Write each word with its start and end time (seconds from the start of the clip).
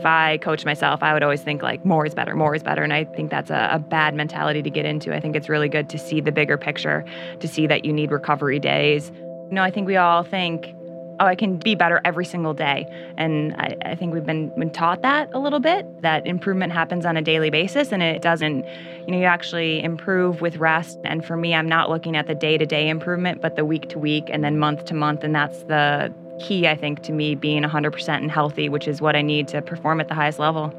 If 0.00 0.06
I 0.06 0.38
coach 0.38 0.64
myself, 0.64 1.02
I 1.02 1.12
would 1.12 1.22
always 1.22 1.42
think 1.42 1.60
like 1.60 1.84
more 1.84 2.06
is 2.06 2.14
better, 2.14 2.34
more 2.34 2.54
is 2.54 2.62
better. 2.62 2.82
And 2.82 2.90
I 2.90 3.04
think 3.04 3.30
that's 3.30 3.50
a, 3.50 3.68
a, 3.72 3.78
bad 3.78 4.14
mentality 4.14 4.62
to 4.62 4.70
get 4.70 4.86
into. 4.86 5.14
I 5.14 5.20
think 5.20 5.36
it's 5.36 5.50
really 5.50 5.68
good 5.68 5.90
to 5.90 5.98
see 5.98 6.22
the 6.22 6.32
bigger 6.32 6.56
picture, 6.56 7.04
to 7.38 7.46
see 7.46 7.66
that 7.66 7.84
you 7.84 7.92
need 7.92 8.10
recovery 8.10 8.58
days. 8.58 9.12
You 9.14 9.48
know, 9.50 9.62
I 9.62 9.70
think 9.70 9.86
we 9.86 9.96
all 9.96 10.22
think, 10.22 10.74
oh, 11.20 11.26
I 11.26 11.34
can 11.34 11.58
be 11.58 11.74
better 11.74 12.00
every 12.02 12.24
single 12.24 12.54
day. 12.54 12.86
And 13.18 13.54
I, 13.56 13.76
I 13.84 13.94
think 13.94 14.14
we've 14.14 14.24
been, 14.24 14.48
been 14.58 14.70
taught 14.70 15.02
that 15.02 15.28
a 15.34 15.38
little 15.38 15.60
bit, 15.60 16.00
that 16.00 16.26
improvement 16.26 16.72
happens 16.72 17.04
on 17.04 17.18
a 17.18 17.22
daily 17.22 17.50
basis 17.50 17.92
and 17.92 18.02
it 18.02 18.22
doesn't, 18.22 18.64
you 19.06 19.08
know, 19.08 19.18
you 19.18 19.24
actually 19.24 19.84
improve 19.84 20.40
with 20.40 20.56
rest. 20.56 20.98
And 21.04 21.22
for 21.22 21.36
me, 21.36 21.54
I'm 21.54 21.68
not 21.68 21.90
looking 21.90 22.16
at 22.16 22.26
the 22.26 22.34
day 22.34 22.56
to 22.56 22.64
day 22.64 22.88
improvement, 22.88 23.42
but 23.42 23.54
the 23.56 23.66
week 23.66 23.90
to 23.90 23.98
week 23.98 24.30
and 24.30 24.42
then 24.42 24.58
month 24.58 24.86
to 24.86 24.94
month. 24.94 25.24
And 25.24 25.34
that's 25.34 25.62
the 25.64 26.10
key, 26.40 26.66
I 26.66 26.74
think, 26.74 27.02
to 27.02 27.12
me 27.12 27.34
being 27.34 27.62
100% 27.62 28.08
and 28.08 28.30
healthy, 28.30 28.68
which 28.68 28.88
is 28.88 29.00
what 29.00 29.16
I 29.16 29.22
need 29.22 29.48
to 29.48 29.62
perform 29.62 30.00
at 30.00 30.08
the 30.08 30.14
highest 30.14 30.38
level. 30.38 30.72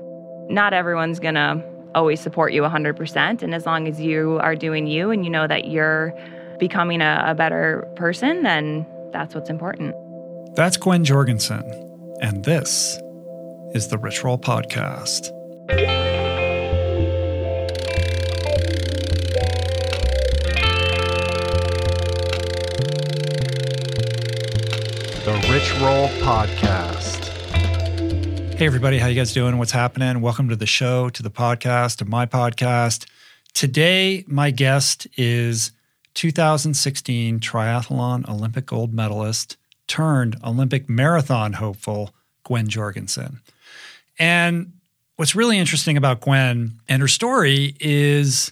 Not 0.49 0.73
everyone's 0.73 1.19
going 1.19 1.35
to 1.35 1.63
always 1.95 2.19
support 2.19 2.53
you 2.53 2.61
100%. 2.61 3.41
And 3.41 3.53
as 3.53 3.65
long 3.65 3.87
as 3.87 3.99
you 3.99 4.39
are 4.41 4.55
doing 4.55 4.87
you 4.87 5.11
and 5.11 5.23
you 5.23 5.31
know 5.31 5.47
that 5.47 5.67
you're 5.67 6.13
becoming 6.59 7.01
a, 7.01 7.23
a 7.27 7.35
better 7.35 7.87
person, 7.95 8.43
then 8.43 8.85
that's 9.11 9.35
what's 9.35 9.49
important. 9.49 9.95
That's 10.55 10.77
Gwen 10.77 11.05
Jorgensen. 11.05 11.63
And 12.21 12.43
this 12.43 12.99
is 13.73 13.87
the 13.87 13.97
Roll 13.97 14.37
Podcast. 14.37 15.31
Roll 25.79 26.07
Podcast. 26.19 27.29
Hey 28.55 28.65
everybody, 28.65 28.97
how 28.97 29.07
you 29.07 29.15
guys 29.15 29.31
doing? 29.31 29.57
What's 29.57 29.71
happening? 29.71 30.21
Welcome 30.21 30.49
to 30.49 30.55
the 30.55 30.65
show, 30.65 31.09
to 31.09 31.21
the 31.21 31.29
podcast, 31.29 31.97
to 31.97 32.05
my 32.05 32.25
podcast. 32.25 33.05
Today, 33.53 34.23
my 34.27 34.49
guest 34.49 35.07
is 35.17 35.71
2016 36.15 37.39
triathlon 37.39 38.27
Olympic 38.27 38.65
gold 38.65 38.91
medalist 38.91 39.57
turned 39.87 40.35
Olympic 40.43 40.89
marathon 40.89 41.53
hopeful, 41.53 42.15
Gwen 42.43 42.67
Jorgensen. 42.67 43.39
And 44.17 44.73
what's 45.17 45.35
really 45.35 45.59
interesting 45.59 45.95
about 45.95 46.21
Gwen 46.21 46.79
and 46.89 47.01
her 47.03 47.07
story 47.07 47.75
is 47.79 48.51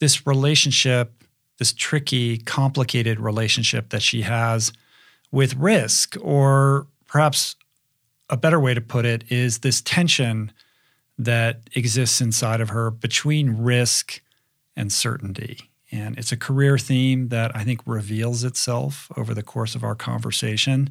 this 0.00 0.26
relationship, 0.26 1.12
this 1.58 1.72
tricky, 1.72 2.38
complicated 2.38 3.20
relationship 3.20 3.90
that 3.90 4.02
she 4.02 4.22
has 4.22 4.72
with 5.32 5.54
risk, 5.56 6.16
or 6.20 6.86
perhaps 7.06 7.56
a 8.28 8.36
better 8.36 8.60
way 8.60 8.74
to 8.74 8.80
put 8.80 9.04
it 9.04 9.24
is 9.28 9.58
this 9.58 9.80
tension 9.80 10.52
that 11.18 11.60
exists 11.74 12.20
inside 12.20 12.60
of 12.60 12.70
her 12.70 12.90
between 12.90 13.62
risk 13.62 14.22
and 14.76 14.92
certainty. 14.92 15.70
And 15.92 16.16
it's 16.16 16.32
a 16.32 16.36
career 16.36 16.78
theme 16.78 17.28
that 17.28 17.54
I 17.54 17.64
think 17.64 17.80
reveals 17.84 18.44
itself 18.44 19.10
over 19.16 19.34
the 19.34 19.42
course 19.42 19.74
of 19.74 19.82
our 19.82 19.96
conversation. 19.96 20.88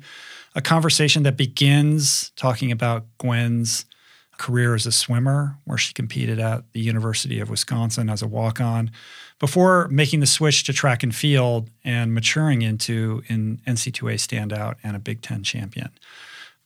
A 0.55 0.61
conversation 0.61 1.23
that 1.23 1.37
begins 1.37 2.31
talking 2.35 2.71
about 2.71 3.05
Gwen's 3.17 3.85
career 4.37 4.75
as 4.75 4.85
a 4.85 4.91
swimmer, 4.91 5.57
where 5.65 5.77
she 5.77 5.93
competed 5.93 6.39
at 6.39 6.63
the 6.73 6.79
University 6.79 7.39
of 7.39 7.49
Wisconsin 7.49 8.09
as 8.09 8.21
a 8.21 8.27
walk 8.27 8.59
on, 8.59 8.91
before 9.39 9.87
making 9.87 10.19
the 10.19 10.25
switch 10.25 10.63
to 10.65 10.73
track 10.73 11.01
and 11.01 11.15
field 11.15 11.69
and 11.83 12.13
maturing 12.13 12.61
into 12.61 13.23
an 13.29 13.61
NCAA 13.65 14.15
standout 14.15 14.75
and 14.83 14.95
a 14.95 14.99
Big 14.99 15.21
Ten 15.21 15.43
champion. 15.43 15.89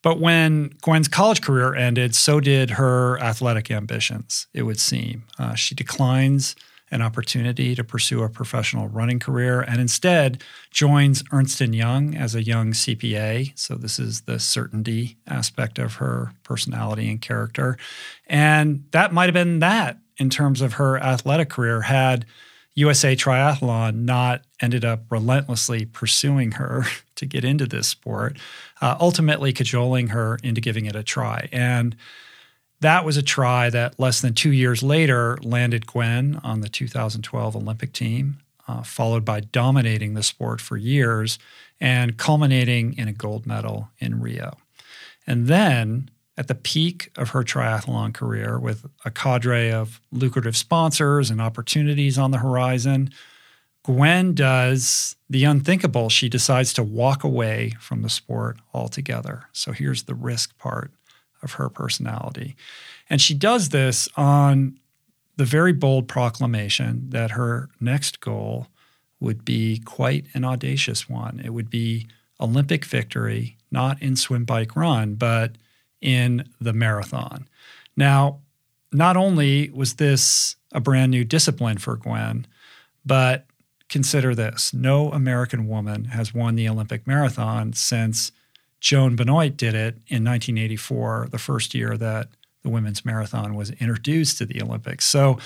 But 0.01 0.19
when 0.19 0.73
Gwen's 0.81 1.07
college 1.07 1.41
career 1.41 1.73
ended, 1.73 2.13
so 2.13 2.39
did 2.39 2.71
her 2.71 3.17
athletic 3.19 3.71
ambitions, 3.71 4.47
it 4.53 4.63
would 4.63 4.79
seem. 4.79 5.23
Uh, 5.39 5.55
she 5.55 5.75
declines 5.75 6.55
an 6.91 7.01
opportunity 7.01 7.73
to 7.73 7.83
pursue 7.83 8.21
a 8.21 8.29
professional 8.29 8.87
running 8.87 9.17
career 9.17 9.61
and 9.61 9.81
instead 9.81 10.43
joins 10.69 11.23
Ernst 11.31 11.59
& 11.59 11.61
Young 11.61 12.15
as 12.15 12.35
a 12.35 12.43
young 12.43 12.71
CPA. 12.71 13.51
So 13.57 13.75
this 13.75 13.97
is 13.97 14.21
the 14.21 14.39
certainty 14.39 15.17
aspect 15.25 15.79
of 15.79 15.95
her 15.95 16.33
personality 16.43 17.09
and 17.09 17.19
character. 17.19 17.77
And 18.27 18.85
that 18.91 19.11
might 19.11 19.25
have 19.25 19.33
been 19.33 19.57
that 19.59 19.97
in 20.17 20.29
terms 20.29 20.61
of 20.61 20.73
her 20.73 20.97
athletic 20.97 21.49
career 21.49 21.81
had 21.81 22.25
USA 22.75 23.15
Triathlon 23.15 24.05
not 24.05 24.41
ended 24.59 24.83
up 24.83 25.03
relentlessly 25.09 25.85
pursuing 25.85 26.53
her 26.53 26.85
to 27.15 27.25
get 27.25 27.43
into 27.43 27.65
this 27.65 27.87
sport, 27.87 28.37
uh, 28.81 28.97
ultimately 28.99 29.53
cajoling 29.53 30.07
her 30.07 30.39
into 30.43 30.61
giving 30.61 30.85
it 30.85 30.95
a 30.95 31.03
try. 31.03 31.47
And 31.51 31.95
that 32.81 33.05
was 33.05 33.15
a 33.15 33.23
try 33.23 33.69
that 33.69 33.99
less 33.99 34.21
than 34.21 34.33
two 34.33 34.51
years 34.51 34.83
later 34.83 35.37
landed 35.41 35.87
Gwen 35.87 36.39
on 36.43 36.61
the 36.61 36.69
2012 36.69 37.55
Olympic 37.55 37.93
team, 37.93 38.39
uh, 38.67 38.83
followed 38.83 39.23
by 39.23 39.39
dominating 39.39 40.15
the 40.15 40.23
sport 40.23 40.59
for 40.59 40.75
years 40.75 41.39
and 41.79 42.17
culminating 42.17 42.97
in 42.97 43.07
a 43.07 43.13
gold 43.13 43.45
medal 43.45 43.89
in 43.99 44.19
Rio. 44.19 44.57
And 45.25 45.47
then 45.47 46.09
at 46.37 46.47
the 46.47 46.55
peak 46.55 47.11
of 47.15 47.29
her 47.29 47.43
triathlon 47.43 48.13
career, 48.13 48.57
with 48.59 48.85
a 49.05 49.11
cadre 49.11 49.71
of 49.71 50.01
lucrative 50.11 50.57
sponsors 50.57 51.29
and 51.29 51.39
opportunities 51.39 52.17
on 52.17 52.31
the 52.31 52.39
horizon, 52.39 53.11
Gwen 53.83 54.33
does 54.33 55.15
the 55.29 55.43
unthinkable. 55.43 56.09
She 56.09 56.29
decides 56.29 56.73
to 56.73 56.83
walk 56.83 57.23
away 57.23 57.73
from 57.79 58.01
the 58.01 58.09
sport 58.09 58.57
altogether. 58.73 59.43
So 59.51 59.73
here's 59.73 60.03
the 60.03 60.15
risk 60.15 60.57
part 60.57 60.91
of 61.41 61.53
her 61.53 61.69
personality. 61.69 62.55
And 63.09 63.21
she 63.21 63.33
does 63.33 63.69
this 63.69 64.07
on 64.15 64.79
the 65.35 65.45
very 65.45 65.73
bold 65.73 66.07
proclamation 66.07 67.09
that 67.09 67.31
her 67.31 67.69
next 67.79 68.21
goal 68.21 68.67
would 69.19 69.43
be 69.43 69.79
quite 69.83 70.25
an 70.33 70.45
audacious 70.45 71.09
one. 71.09 71.41
It 71.43 71.49
would 71.49 71.69
be 71.69 72.07
Olympic 72.39 72.85
victory, 72.85 73.57
not 73.71 74.01
in 74.01 74.15
swim, 74.15 74.45
bike, 74.45 74.75
run, 74.75 75.15
but 75.15 75.57
in 76.03 76.47
the 76.61 76.73
marathon. 76.73 77.47
Now, 77.95 78.39
not 78.91 79.17
only 79.17 79.71
was 79.71 79.95
this 79.95 80.55
a 80.71 80.79
brand 80.79 81.09
new 81.09 81.23
discipline 81.23 81.77
for 81.77 81.95
Gwen, 81.95 82.45
but 83.05 83.45
consider 83.89 84.35
this 84.35 84.73
no 84.73 85.11
American 85.11 85.67
woman 85.67 86.05
has 86.05 86.33
won 86.33 86.55
the 86.55 86.67
Olympic 86.69 87.07
marathon 87.07 87.73
since 87.73 88.31
Joan 88.79 89.15
Benoit 89.15 89.55
did 89.55 89.73
it 89.73 89.95
in 90.07 90.23
1984, 90.25 91.29
the 91.31 91.37
first 91.37 91.73
year 91.73 91.97
that 91.97 92.27
the 92.63 92.69
women's 92.69 93.05
marathon 93.05 93.55
was 93.55 93.71
introduced 93.71 94.37
to 94.39 94.45
the 94.45 94.61
Olympics. 94.61 95.05
So 95.05 95.37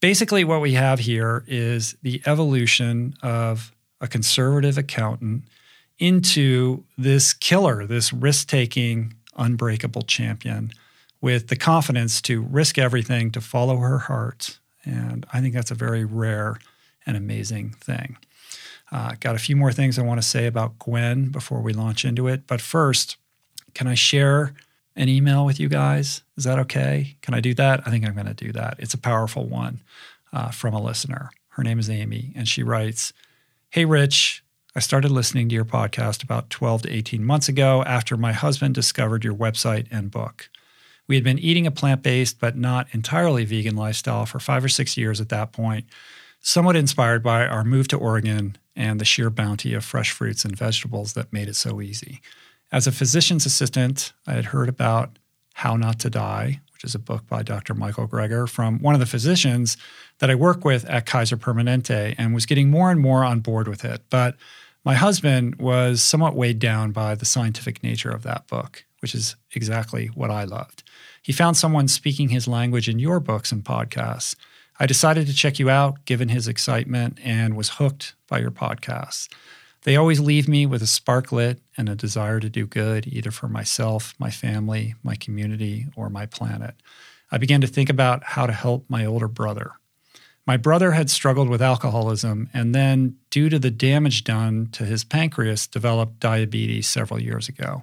basically, 0.00 0.44
what 0.44 0.60
we 0.60 0.74
have 0.74 1.00
here 1.00 1.44
is 1.46 1.96
the 2.02 2.22
evolution 2.26 3.16
of 3.22 3.72
a 4.00 4.06
conservative 4.06 4.78
accountant 4.78 5.44
into 5.98 6.84
this 6.98 7.32
killer, 7.32 7.86
this 7.86 8.12
risk 8.12 8.48
taking, 8.48 9.14
unbreakable 9.36 10.02
champion 10.02 10.72
with 11.20 11.48
the 11.48 11.56
confidence 11.56 12.20
to 12.22 12.42
risk 12.42 12.78
everything 12.78 13.30
to 13.32 13.40
follow 13.40 13.78
her 13.78 13.98
heart. 13.98 14.58
And 14.84 15.26
I 15.32 15.40
think 15.40 15.54
that's 15.54 15.70
a 15.70 15.74
very 15.74 16.04
rare 16.04 16.58
and 17.06 17.16
amazing 17.16 17.70
thing. 17.70 18.16
Uh, 18.92 19.14
got 19.18 19.34
a 19.34 19.40
few 19.40 19.56
more 19.56 19.72
things 19.72 19.98
I 19.98 20.02
want 20.02 20.20
to 20.20 20.26
say 20.26 20.46
about 20.46 20.78
Gwen 20.78 21.30
before 21.30 21.60
we 21.60 21.72
launch 21.72 22.04
into 22.04 22.28
it. 22.28 22.46
But 22.46 22.60
first, 22.60 23.16
can 23.74 23.86
I 23.86 23.94
share 23.94 24.54
an 24.94 25.08
email 25.08 25.44
with 25.44 25.58
you 25.58 25.68
guys? 25.68 26.22
Is 26.36 26.44
that 26.44 26.58
okay? 26.60 27.16
Can 27.22 27.34
I 27.34 27.40
do 27.40 27.54
that? 27.54 27.86
I 27.86 27.90
think 27.90 28.06
I'm 28.06 28.14
going 28.14 28.26
to 28.26 28.34
do 28.34 28.52
that. 28.52 28.76
It's 28.78 28.94
a 28.94 28.98
powerful 28.98 29.46
one 29.46 29.80
uh, 30.32 30.50
from 30.50 30.74
a 30.74 30.80
listener. 30.80 31.30
Her 31.50 31.62
name 31.62 31.78
is 31.78 31.90
Amy, 31.90 32.32
and 32.36 32.46
she 32.46 32.62
writes 32.62 33.12
Hey, 33.70 33.84
Rich, 33.84 34.44
I 34.76 34.80
started 34.80 35.10
listening 35.10 35.48
to 35.48 35.54
your 35.54 35.64
podcast 35.64 36.22
about 36.22 36.50
12 36.50 36.82
to 36.82 36.92
18 36.92 37.24
months 37.24 37.48
ago 37.48 37.82
after 37.84 38.14
my 38.14 38.32
husband 38.32 38.74
discovered 38.74 39.24
your 39.24 39.34
website 39.34 39.86
and 39.90 40.10
book. 40.10 40.50
We 41.08 41.14
had 41.14 41.24
been 41.24 41.38
eating 41.38 41.66
a 41.66 41.70
plant 41.70 42.02
based 42.02 42.38
but 42.38 42.58
not 42.58 42.86
entirely 42.92 43.46
vegan 43.46 43.74
lifestyle 43.74 44.26
for 44.26 44.38
five 44.38 44.62
or 44.62 44.68
six 44.68 44.98
years 44.98 45.18
at 45.18 45.30
that 45.30 45.50
point, 45.50 45.86
somewhat 46.40 46.76
inspired 46.76 47.22
by 47.22 47.46
our 47.46 47.64
move 47.64 47.88
to 47.88 47.96
Oregon 47.96 48.58
and 48.76 49.00
the 49.00 49.06
sheer 49.06 49.30
bounty 49.30 49.72
of 49.72 49.82
fresh 49.82 50.10
fruits 50.10 50.44
and 50.44 50.54
vegetables 50.54 51.14
that 51.14 51.32
made 51.32 51.48
it 51.48 51.56
so 51.56 51.80
easy. 51.80 52.20
As 52.70 52.86
a 52.86 52.92
physician's 52.92 53.46
assistant, 53.46 54.12
I 54.26 54.34
had 54.34 54.44
heard 54.46 54.68
about 54.68 55.18
How 55.54 55.76
Not 55.76 55.98
to 56.00 56.10
Die, 56.10 56.60
which 56.74 56.84
is 56.84 56.94
a 56.94 56.98
book 56.98 57.26
by 57.26 57.42
Dr. 57.42 57.72
Michael 57.72 58.06
Greger 58.06 58.46
from 58.46 58.80
one 58.80 58.92
of 58.92 59.00
the 59.00 59.06
physicians 59.06 59.78
that 60.18 60.28
I 60.28 60.34
work 60.34 60.66
with 60.66 60.84
at 60.84 61.06
Kaiser 61.06 61.38
Permanente 61.38 62.14
and 62.18 62.34
was 62.34 62.44
getting 62.44 62.68
more 62.68 62.90
and 62.90 63.00
more 63.00 63.24
on 63.24 63.40
board 63.40 63.68
with 63.68 63.82
it. 63.82 64.02
But 64.10 64.36
my 64.86 64.94
husband 64.94 65.56
was 65.56 66.02
somewhat 66.02 66.34
weighed 66.34 66.58
down 66.58 66.92
by 66.92 67.14
the 67.14 67.26
scientific 67.26 67.82
nature 67.82 68.10
of 68.10 68.22
that 68.22 68.46
book, 68.46 68.86
which 69.00 69.14
is 69.14 69.36
exactly 69.54 70.06
what 70.14 70.30
I 70.30 70.44
loved. 70.44 70.82
He 71.22 71.32
found 71.32 71.58
someone 71.58 71.88
speaking 71.88 72.30
his 72.30 72.48
language 72.48 72.88
in 72.88 72.98
your 72.98 73.20
books 73.20 73.52
and 73.52 73.62
podcasts 73.62 74.34
I 74.78 74.86
decided 74.86 75.26
to 75.26 75.34
check 75.34 75.58
you 75.58 75.70
out 75.70 76.04
given 76.04 76.28
his 76.28 76.48
excitement 76.48 77.18
and 77.24 77.56
was 77.56 77.70
hooked 77.70 78.14
by 78.28 78.38
your 78.38 78.50
podcasts. 78.50 79.28
They 79.84 79.96
always 79.96 80.20
leave 80.20 80.48
me 80.48 80.66
with 80.66 80.82
a 80.82 80.86
spark 80.86 81.32
lit 81.32 81.60
and 81.76 81.88
a 81.88 81.94
desire 81.94 82.40
to 82.40 82.50
do 82.50 82.66
good, 82.66 83.06
either 83.06 83.30
for 83.30 83.48
myself, 83.48 84.14
my 84.18 84.30
family, 84.30 84.94
my 85.02 85.14
community, 85.14 85.86
or 85.96 86.10
my 86.10 86.26
planet. 86.26 86.74
I 87.30 87.38
began 87.38 87.60
to 87.62 87.66
think 87.66 87.88
about 87.88 88.22
how 88.24 88.46
to 88.46 88.52
help 88.52 88.84
my 88.88 89.06
older 89.06 89.28
brother. 89.28 89.72
My 90.46 90.56
brother 90.56 90.92
had 90.92 91.10
struggled 91.10 91.48
with 91.48 91.60
alcoholism 91.60 92.48
and 92.54 92.72
then, 92.72 93.16
due 93.30 93.48
to 93.48 93.58
the 93.58 93.70
damage 93.70 94.22
done 94.22 94.68
to 94.72 94.84
his 94.84 95.02
pancreas, 95.02 95.66
developed 95.66 96.20
diabetes 96.20 96.88
several 96.88 97.20
years 97.20 97.48
ago. 97.48 97.82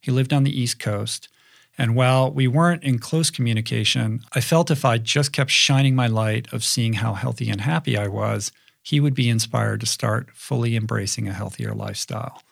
He 0.00 0.10
lived 0.10 0.32
on 0.32 0.44
the 0.44 0.60
East 0.60 0.78
Coast, 0.78 1.28
and 1.78 1.96
while 1.96 2.30
we 2.30 2.46
weren't 2.46 2.84
in 2.84 2.98
close 2.98 3.30
communication, 3.30 4.20
I 4.32 4.40
felt 4.40 4.70
if 4.70 4.84
I 4.84 4.98
just 4.98 5.32
kept 5.32 5.50
shining 5.50 5.94
my 5.94 6.06
light 6.06 6.52
of 6.52 6.64
seeing 6.64 6.94
how 6.94 7.14
healthy 7.14 7.48
and 7.48 7.62
happy 7.62 7.96
I 7.96 8.08
was, 8.08 8.52
he 8.82 9.00
would 9.00 9.14
be 9.14 9.28
inspired 9.28 9.80
to 9.80 9.86
start 9.86 10.30
fully 10.32 10.76
embracing 10.76 11.28
a 11.28 11.32
healthier 11.32 11.72
lifestyle. 11.72 12.42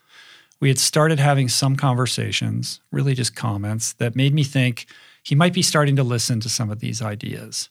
We 0.58 0.68
had 0.68 0.78
started 0.78 1.18
having 1.18 1.48
some 1.48 1.76
conversations, 1.76 2.80
really 2.90 3.14
just 3.14 3.36
comments, 3.36 3.92
that 3.94 4.16
made 4.16 4.34
me 4.34 4.42
think 4.42 4.86
he 5.22 5.34
might 5.34 5.52
be 5.52 5.62
starting 5.62 5.96
to 5.96 6.02
listen 6.02 6.40
to 6.40 6.48
some 6.48 6.70
of 6.70 6.80
these 6.80 7.02
ideas. 7.02 7.68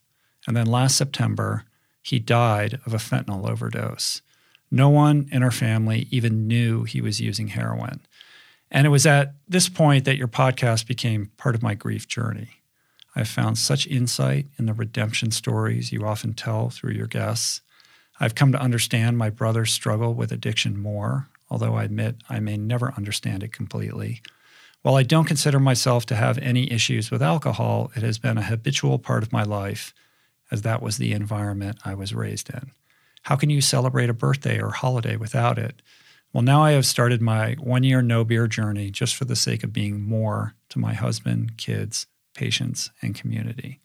And 0.47 0.55
then 0.55 0.65
last 0.65 0.97
September, 0.97 1.65
he 2.01 2.19
died 2.19 2.79
of 2.85 2.93
a 2.93 2.97
fentanyl 2.97 3.49
overdose. 3.49 4.21
No 4.69 4.89
one 4.89 5.27
in 5.31 5.43
our 5.43 5.51
family 5.51 6.07
even 6.11 6.47
knew 6.47 6.83
he 6.83 6.99
was 6.99 7.21
using 7.21 7.49
heroin. 7.49 8.01
And 8.71 8.87
it 8.87 8.89
was 8.89 9.05
at 9.05 9.35
this 9.47 9.69
point 9.69 10.05
that 10.05 10.17
your 10.17 10.27
podcast 10.27 10.87
became 10.87 11.31
part 11.37 11.55
of 11.55 11.61
my 11.61 11.75
grief 11.75 12.07
journey. 12.07 12.63
I've 13.15 13.27
found 13.27 13.57
such 13.57 13.85
insight 13.85 14.47
in 14.57 14.65
the 14.65 14.73
redemption 14.73 15.29
stories 15.31 15.91
you 15.91 16.05
often 16.05 16.33
tell 16.33 16.69
through 16.71 16.93
your 16.93 17.07
guests. 17.07 17.61
I've 18.19 18.35
come 18.35 18.51
to 18.51 18.61
understand 18.61 19.17
my 19.17 19.29
brother's 19.29 19.71
struggle 19.71 20.15
with 20.15 20.31
addiction 20.31 20.81
more, 20.81 21.27
although 21.49 21.75
I 21.75 21.83
admit 21.83 22.15
I 22.29 22.39
may 22.39 22.57
never 22.57 22.93
understand 22.97 23.43
it 23.43 23.53
completely. 23.53 24.21
While 24.81 24.95
I 24.95 25.03
don't 25.03 25.25
consider 25.25 25.59
myself 25.59 26.05
to 26.07 26.15
have 26.15 26.37
any 26.39 26.71
issues 26.71 27.11
with 27.11 27.21
alcohol, 27.21 27.91
it 27.95 28.01
has 28.01 28.17
been 28.17 28.37
a 28.37 28.43
habitual 28.43 28.97
part 28.97 29.23
of 29.23 29.31
my 29.31 29.43
life, 29.43 29.93
as 30.53 30.61
that 30.61 30.83
was 30.83 30.97
the 30.97 31.11
environment 31.11 31.79
I 31.83 31.95
was 31.95 32.13
raised 32.13 32.49
in. 32.51 32.71
How 33.23 33.35
can 33.35 33.49
you 33.49 33.59
celebrate 33.59 34.09
a 34.09 34.13
birthday 34.13 34.61
or 34.61 34.69
holiday 34.69 35.15
without 35.15 35.57
it? 35.57 35.81
Well, 36.31 36.43
now 36.43 36.63
I 36.63 36.71
have 36.71 36.85
started 36.85 37.21
my 37.21 37.53
one 37.53 37.83
year 37.83 38.03
no 38.03 38.23
beer 38.23 38.45
journey 38.47 38.91
just 38.91 39.15
for 39.15 39.25
the 39.25 39.35
sake 39.35 39.63
of 39.63 39.73
being 39.73 39.99
more 39.99 40.53
to 40.69 40.79
my 40.79 40.93
husband, 40.93 41.57
kids, 41.57 42.05
patients, 42.35 42.91
and 43.01 43.15
community. 43.15 43.81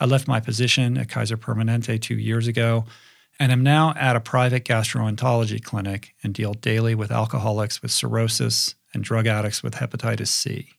I 0.00 0.06
left 0.06 0.26
my 0.26 0.40
position 0.40 0.98
at 0.98 1.08
Kaiser 1.08 1.36
Permanente 1.36 2.00
two 2.00 2.18
years 2.18 2.48
ago 2.48 2.84
and 3.38 3.52
am 3.52 3.62
now 3.62 3.94
at 3.96 4.16
a 4.16 4.20
private 4.20 4.64
gastroenterology 4.64 5.62
clinic 5.62 6.14
and 6.24 6.34
deal 6.34 6.54
daily 6.54 6.96
with 6.96 7.12
alcoholics 7.12 7.80
with 7.80 7.92
cirrhosis 7.92 8.74
and 8.92 9.04
drug 9.04 9.28
addicts 9.28 9.62
with 9.62 9.74
hepatitis 9.74 10.28
C. 10.28 10.70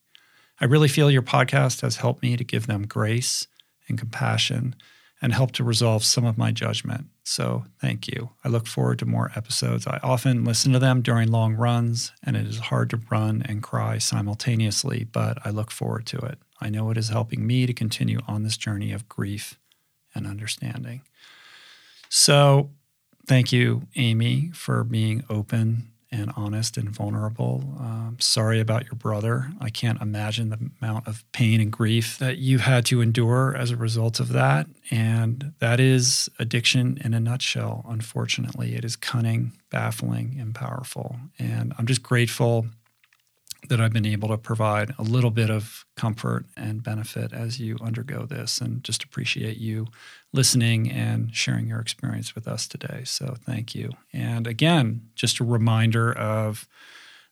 I 0.60 0.66
really 0.66 0.90
feel 0.90 1.10
your 1.10 1.22
podcast 1.22 1.80
has 1.82 1.98
helped 1.98 2.22
me 2.22 2.36
to 2.36 2.44
give 2.44 2.68
them 2.68 2.88
grace 2.88 3.48
and 3.88 3.98
compassion 3.98 4.76
and 5.22 5.34
help 5.34 5.52
to 5.52 5.64
resolve 5.64 6.04
some 6.04 6.26
of 6.26 6.38
my 6.38 6.52
judgment. 6.52 7.06
So 7.24 7.66
thank 7.80 8.08
you. 8.08 8.30
I 8.44 8.50
look 8.50 8.68
forward 8.68 9.00
to 9.00 9.06
more 9.06 9.32
episodes. 9.36 9.86
I 9.86 10.00
often 10.02 10.46
listen 10.46 10.72
to 10.74 10.80
them 10.80 11.02
during 11.02 11.30
long 11.30 11.56
runs, 11.56 12.12
and 12.24 12.38
it 12.38 12.48
is 12.48 12.58
hard 12.58 12.90
to 12.92 13.02
run 13.10 13.44
and 13.46 13.62
cry 13.62 13.98
simultaneously, 13.98 15.04
but 15.04 15.38
I 15.46 15.50
look 15.50 15.72
forward 15.72 16.06
to 16.08 16.18
it. 16.20 16.40
I 16.62 16.70
know 16.70 16.90
it 16.90 16.98
is 16.98 17.10
helping 17.10 17.46
me 17.46 17.66
to 17.66 17.74
continue 17.74 18.20
on 18.28 18.44
this 18.44 18.58
journey 18.58 18.92
of 18.92 19.08
grief 19.10 19.60
and 20.16 20.26
understanding. 20.26 21.02
So, 22.10 22.72
thank 23.28 23.52
you, 23.52 23.84
Amy, 23.96 24.50
for 24.54 24.84
being 24.84 25.24
open 25.30 25.89
and 26.12 26.32
honest 26.36 26.78
and 26.78 26.90
vulnerable. 26.90 27.64
Um, 27.80 28.18
sorry 28.20 28.60
about 28.60 28.86
your 28.86 28.96
brother. 28.96 29.52
I 29.62 29.70
can't 29.70 30.02
imagine 30.02 30.50
the 30.50 30.72
amount 30.82 31.08
of 31.08 31.24
pain 31.32 31.62
and 31.62 31.72
grief 31.72 32.18
that 32.18 32.38
you 32.38 32.58
had 32.58 32.86
to 32.88 33.02
endure 33.02 33.56
as 33.56 33.72
a 33.72 33.76
result 33.78 34.20
of 34.20 34.30
that. 34.30 34.68
And 34.90 35.54
that 35.60 35.80
is 35.80 36.28
addiction 36.40 37.00
in 37.04 37.14
a 37.14 37.20
nutshell, 37.20 37.86
unfortunately. 37.88 38.76
It 38.76 38.84
is 38.84 38.96
cunning, 38.96 39.54
baffling, 39.70 40.38
and 40.40 40.56
powerful. 40.56 41.18
And 41.38 41.74
I'm 41.78 41.86
just 41.86 42.02
grateful 42.02 42.66
that 43.68 43.80
I've 43.80 43.94
been 43.94 44.06
able 44.06 44.30
to 44.30 44.38
provide 44.38 44.94
a 44.98 45.04
little 45.04 45.32
bit 45.32 45.50
of 45.50 45.86
comfort 45.96 46.46
and 46.56 46.82
benefit 46.82 47.34
as 47.34 47.60
you 47.60 47.78
undergo 47.82 48.26
this, 48.26 48.62
and 48.62 48.84
just 48.84 49.04
appreciate 49.04 49.58
you 49.58 49.88
listening 50.34 50.92
and 50.92 51.34
sharing 51.34 51.68
your 51.68 51.80
experience 51.80 52.36
with 52.36 52.48
us 52.48 52.68
today. 52.68 53.02
So, 53.06 53.36
thank 53.46 53.74
you. 53.76 53.92
And 54.14 54.48
again, 54.48 55.10
just 55.16 55.40
a 55.40 55.44
reminder 55.44 56.12
of 56.12 56.68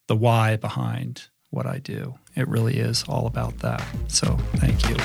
the 0.06 0.16
why 0.16 0.56
behind 0.56 1.28
what 1.50 1.66
I 1.66 1.78
do. 1.78 2.14
It 2.34 2.48
really 2.48 2.78
is 2.78 3.04
all 3.08 3.26
about 3.26 3.58
that. 3.58 3.84
So, 4.08 4.36
thank 4.56 4.88
you. 4.88 4.96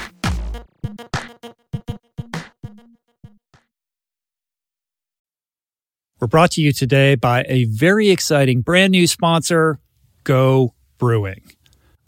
We're 6.19 6.27
brought 6.27 6.51
to 6.51 6.61
you 6.61 6.71
today 6.71 7.15
by 7.15 7.43
a 7.49 7.65
very 7.65 8.09
exciting 8.09 8.61
brand 8.61 8.91
new 8.91 9.07
sponsor, 9.07 9.79
Go 10.23 10.73
brewing. 10.97 11.51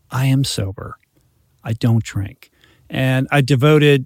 I 0.09 0.27
am 0.27 0.45
sober. 0.45 0.97
I 1.63 1.73
don't 1.73 2.03
drink. 2.03 2.49
And 2.89 3.27
I 3.31 3.41
devoted 3.41 4.05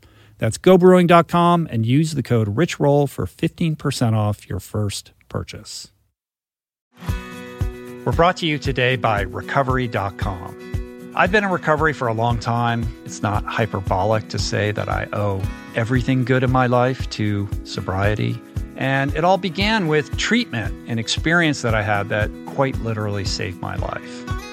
That's 0.41 0.57
gobrewing.com 0.57 1.67
and 1.69 1.85
use 1.85 2.15
the 2.15 2.23
code 2.23 2.55
RichRoll 2.55 3.07
for 3.07 3.27
15% 3.27 4.13
off 4.13 4.49
your 4.49 4.59
first 4.59 5.11
purchase. 5.29 5.91
We're 8.03 8.11
brought 8.11 8.37
to 8.37 8.47
you 8.47 8.57
today 8.57 8.95
by 8.95 9.21
recovery.com. 9.21 11.11
I've 11.15 11.31
been 11.31 11.43
in 11.43 11.51
recovery 11.51 11.93
for 11.93 12.07
a 12.07 12.13
long 12.13 12.39
time. 12.39 12.91
It's 13.05 13.21
not 13.21 13.45
hyperbolic 13.45 14.29
to 14.29 14.39
say 14.39 14.71
that 14.71 14.89
I 14.89 15.07
owe 15.13 15.43
everything 15.75 16.25
good 16.25 16.41
in 16.41 16.49
my 16.49 16.65
life 16.65 17.07
to 17.11 17.47
sobriety. 17.63 18.41
And 18.77 19.15
it 19.15 19.23
all 19.23 19.37
began 19.37 19.87
with 19.87 20.17
treatment 20.17 20.73
and 20.89 20.99
experience 20.99 21.61
that 21.61 21.75
I 21.75 21.83
had 21.83 22.09
that 22.09 22.31
quite 22.47 22.75
literally 22.79 23.25
saved 23.25 23.61
my 23.61 23.75
life. 23.75 24.40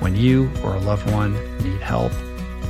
When 0.00 0.16
you 0.16 0.50
or 0.62 0.74
a 0.74 0.80
loved 0.80 1.10
one 1.10 1.32
need 1.62 1.80
help, 1.80 2.12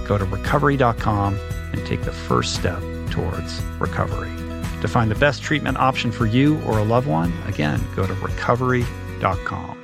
go 0.07 0.19
to 0.19 0.25
recovery.com 0.25 1.39
and 1.73 1.87
take 1.87 2.03
the 2.03 2.13
first 2.13 2.55
step 2.55 2.83
towards 3.11 3.63
recovery. 3.79 4.33
To 4.81 4.89
find 4.89 5.11
the 5.11 5.17
best 5.17 5.43
treatment 5.43 5.77
option 5.77 6.13
for 6.13 6.27
you 6.27 6.61
or 6.63 6.79
a 6.79 6.85
loved 6.85 7.07
one, 7.07 7.33
again, 7.47 7.81
go 7.95 8.07
to 8.07 8.15
recovery.com. 8.15 9.79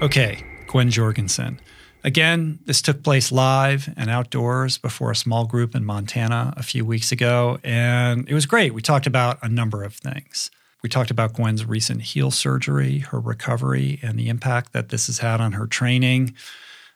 Okay, 0.00 0.42
Gwen 0.66 0.90
Jorgensen. 0.90 1.60
Again, 2.04 2.58
this 2.64 2.82
took 2.82 3.04
place 3.04 3.30
live 3.30 3.88
and 3.96 4.10
outdoors 4.10 4.76
before 4.78 5.12
a 5.12 5.16
small 5.16 5.46
group 5.46 5.76
in 5.76 5.84
Montana 5.84 6.52
a 6.56 6.62
few 6.64 6.84
weeks 6.84 7.12
ago, 7.12 7.60
and 7.62 8.28
it 8.28 8.34
was 8.34 8.46
great. 8.46 8.74
We 8.74 8.82
talked 8.82 9.06
about 9.06 9.38
a 9.42 9.48
number 9.48 9.84
of 9.84 9.94
things. 9.94 10.50
We 10.82 10.88
talked 10.88 11.10
about 11.12 11.34
Gwen's 11.34 11.64
recent 11.64 12.02
heel 12.02 12.30
surgery, 12.30 12.98
her 12.98 13.20
recovery, 13.20 14.00
and 14.02 14.18
the 14.18 14.28
impact 14.28 14.72
that 14.72 14.88
this 14.88 15.06
has 15.06 15.18
had 15.18 15.40
on 15.40 15.52
her 15.52 15.66
training. 15.66 16.34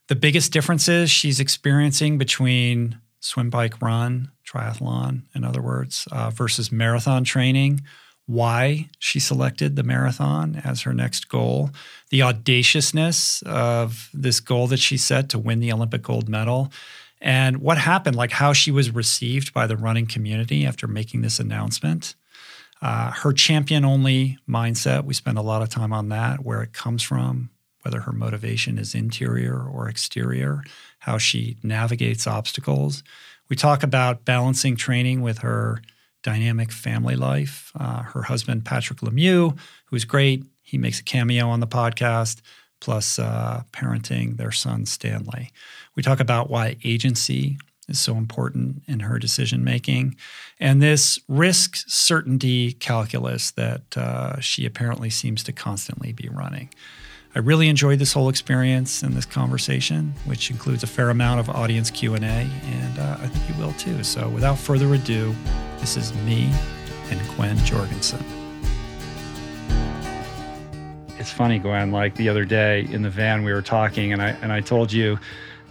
The 0.09 0.17
biggest 0.17 0.53
differences 0.53 1.11
she's 1.11 1.39
experiencing 1.41 2.19
between 2.19 2.99
swim, 3.21 3.51
bike, 3.51 3.81
run, 3.81 4.31
triathlon, 4.45 5.23
in 5.35 5.45
other 5.45 5.63
words, 5.63 6.07
uh, 6.11 6.31
versus 6.31 6.73
marathon 6.73 7.25
training, 7.25 7.81
why 8.27 8.89
she 8.99 9.21
selected 9.21 9.77
the 9.77 9.83
marathon 9.83 10.61
as 10.65 10.83
her 10.83 10.93
next 10.93 11.29
goal, 11.29 11.71
the 12.11 12.23
audaciousness 12.23 13.43
of 13.43 14.11
this 14.13 14.41
goal 14.41 14.67
that 14.67 14.79
she 14.79 14.97
set 14.97 15.29
to 15.29 15.39
win 15.39 15.61
the 15.61 15.73
Olympic 15.73 16.03
gold 16.03 16.29
medal, 16.29 16.73
and 17.21 17.59
what 17.59 17.79
happened, 17.79 18.17
like 18.17 18.33
how 18.33 18.53
she 18.53 18.71
was 18.71 18.91
received 18.91 19.53
by 19.53 19.67
the 19.67 19.77
running 19.77 20.07
community 20.07 20.67
after 20.67 20.87
making 20.87 21.23
this 21.23 21.41
announcement. 21.41 22.15
Uh, 22.83 23.11
her 23.11 23.33
champion 23.33 23.85
only 23.85 24.39
mindset, 24.49 25.05
we 25.05 25.15
spend 25.15 25.39
a 25.39 25.43
lot 25.43 25.63
of 25.63 25.69
time 25.69 25.93
on 25.93 26.09
that, 26.11 26.45
where 26.45 26.63
it 26.63 26.73
comes 26.73 27.03
from, 27.03 27.51
whether 27.83 28.01
her 28.01 28.13
motivation 28.13 28.79
is 28.79 28.95
interior 28.95 29.63
or 29.63 29.89
exterior, 29.89 30.63
how 31.01 31.19
she 31.19 31.57
navigates 31.63 32.27
obstacles. 32.27 33.03
We 33.49 33.57
talk 33.57 33.83
about 33.83 34.25
balancing 34.25 34.77
training 34.77 35.23
with 35.23 35.39
her 35.39 35.81
dynamic 36.23 36.73
family 36.73 37.15
life. 37.15 37.71
Uh, 37.79 38.03
her 38.03 38.23
husband, 38.23 38.65
Patrick 38.65 38.99
Lemieux, 38.99 39.57
who's 39.87 40.05
great, 40.05 40.45
he 40.63 40.77
makes 40.77 40.99
a 40.99 41.05
cameo 41.05 41.49
on 41.49 41.61
the 41.61 41.67
podcast, 41.67 42.41
plus 42.81 43.19
uh, 43.19 43.63
parenting 43.73 44.37
their 44.37 44.51
son, 44.51 44.85
Stanley. 44.85 45.51
We 45.95 46.03
talk 46.03 46.19
about 46.19 46.51
why 46.51 46.77
agency 46.83 47.59
is 47.89 47.99
so 48.01 48.17
important 48.17 48.83
in 48.87 49.01
her 49.01 49.19
decision 49.19 49.63
making 49.63 50.17
and 50.59 50.83
this 50.83 51.19
risk 51.29 51.77
certainty 51.87 52.73
calculus 52.73 53.51
that 53.53 53.97
uh, 53.97 54.41
she 54.41 54.65
apparently 54.65 55.11
seems 55.11 55.43
to 55.45 55.53
constantly 55.53 56.13
be 56.13 56.29
running. 56.29 56.71
I 57.35 57.41
really 57.41 57.69
enjoyed 57.69 57.99
this 57.99 58.15
whole 58.15 58.31
experience 58.31 59.03
and 59.03 59.13
this 59.13 59.27
conversation, 59.27 60.15
which 60.25 60.51
includes 60.51 60.83
a 60.83 60.87
fair 60.87 61.11
amount 61.11 61.39
of 61.39 61.51
audience 61.51 61.91
Q&A, 61.91 62.19
and 62.19 62.99
uh, 62.99 63.19
I 63.21 63.27
think 63.27 63.47
you 63.47 63.63
will 63.63 63.75
too. 63.75 64.03
So 64.03 64.31
without 64.31 64.57
further 64.57 64.95
ado, 64.95 65.35
this 65.79 65.99
is 65.99 66.15
me 66.25 66.51
and 67.11 67.21
Gwen 67.37 67.59
Jorgensen. 67.59 68.25
It's 71.19 71.31
funny, 71.31 71.59
Gwen, 71.59 71.93
like 71.93 72.15
the 72.15 72.31
other 72.31 72.47
day 72.47 72.87
in 72.91 73.03
the 73.03 73.11
van 73.11 73.45
we 73.45 73.53
were 73.53 73.61
talking 73.61 74.15
and 74.15 74.23
I 74.23 74.29
and 74.41 74.51
I 74.51 74.61
told 74.61 74.91
you 74.91 75.19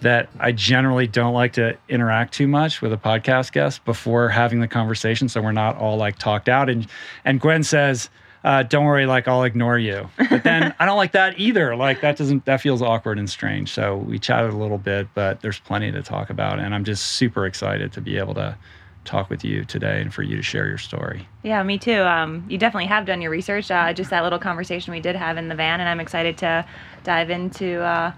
that 0.02 0.30
I 0.40 0.52
generally 0.52 1.08
don't 1.08 1.34
like 1.34 1.54
to 1.54 1.78
interact 1.90 2.34
too 2.34 2.48
much 2.48 2.82
with 2.82 2.94
a 2.94 2.98
podcast 2.98 3.52
guest 3.52 3.84
before 3.86 4.30
having 4.30 4.60
the 4.60 4.68
conversation 4.68 5.30
so 5.30 5.42
we're 5.42 5.52
not 5.52 5.78
all 5.78 5.98
like 5.98 6.18
talked 6.18 6.50
out 6.50 6.70
and 6.70 6.88
and 7.24 7.40
Gwen 7.40 7.64
says 7.64 8.10
uh, 8.46 8.62
don't 8.62 8.86
worry, 8.86 9.08
like 9.08 9.28
I'll 9.28 9.44
ignore 9.44 9.80
you. 9.80 10.08
But 10.30 10.44
then 10.44 10.76
I 10.80 10.86
don't 10.86 10.98
like 10.98 11.14
that 11.14 11.40
either. 11.40 11.76
Like 11.76 12.02
that 12.02 12.16
doesn't 12.16 12.46
that 12.46 12.62
feels 12.62 12.80
awkward 12.84 13.18
and 13.18 13.28
strange. 13.28 13.74
So 13.74 13.98
we 13.98 14.20
chatted 14.20 14.54
a 14.54 14.56
little 14.56 14.78
bit, 14.78 15.08
but 15.16 15.42
there's 15.42 15.60
plenty 15.60 15.92
to 15.92 16.04
talk 16.04 16.30
about, 16.30 16.60
and 16.60 16.76
I'm 16.76 16.84
just 16.84 17.14
super 17.14 17.48
excited 17.48 17.92
to 17.94 18.02
be 18.02 18.20
able 18.20 18.36
to 18.36 18.56
talk 19.04 19.32
with 19.32 19.44
you 19.44 19.66
today 19.66 20.00
and 20.00 20.14
for 20.14 20.22
you 20.22 20.36
to 20.36 20.44
share 20.44 20.68
your 20.68 20.78
story. 20.78 21.28
Yeah, 21.42 21.64
me 21.64 21.80
too. 21.80 22.02
Um, 22.02 22.46
you 22.48 22.60
definitely 22.60 22.88
have 22.88 23.08
done 23.08 23.20
your 23.20 23.32
research. 23.32 23.72
Uh, 23.72 23.94
just 23.94 24.12
that 24.12 24.22
little 24.22 24.40
conversation 24.40 24.94
we 24.94 25.00
did 25.00 25.16
have 25.16 25.38
in 25.38 25.48
the 25.48 25.56
van, 25.56 25.80
and 25.80 25.90
I'm 25.90 26.00
excited 26.00 26.38
to 26.40 26.66
dive 27.04 27.32
into. 27.32 27.82
Uh, 27.82 28.12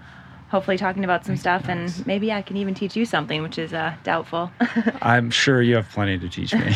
hopefully 0.48 0.78
talking 0.78 1.04
about 1.04 1.24
some 1.24 1.36
stuff 1.36 1.68
and 1.68 2.06
maybe 2.06 2.32
I 2.32 2.42
can 2.42 2.56
even 2.56 2.74
teach 2.74 2.96
you 2.96 3.04
something, 3.04 3.42
which 3.42 3.58
is 3.58 3.72
uh, 3.72 3.94
doubtful. 4.02 4.50
I'm 5.02 5.30
sure 5.30 5.62
you 5.62 5.76
have 5.76 5.88
plenty 5.90 6.18
to 6.18 6.28
teach 6.28 6.54
me. 6.54 6.74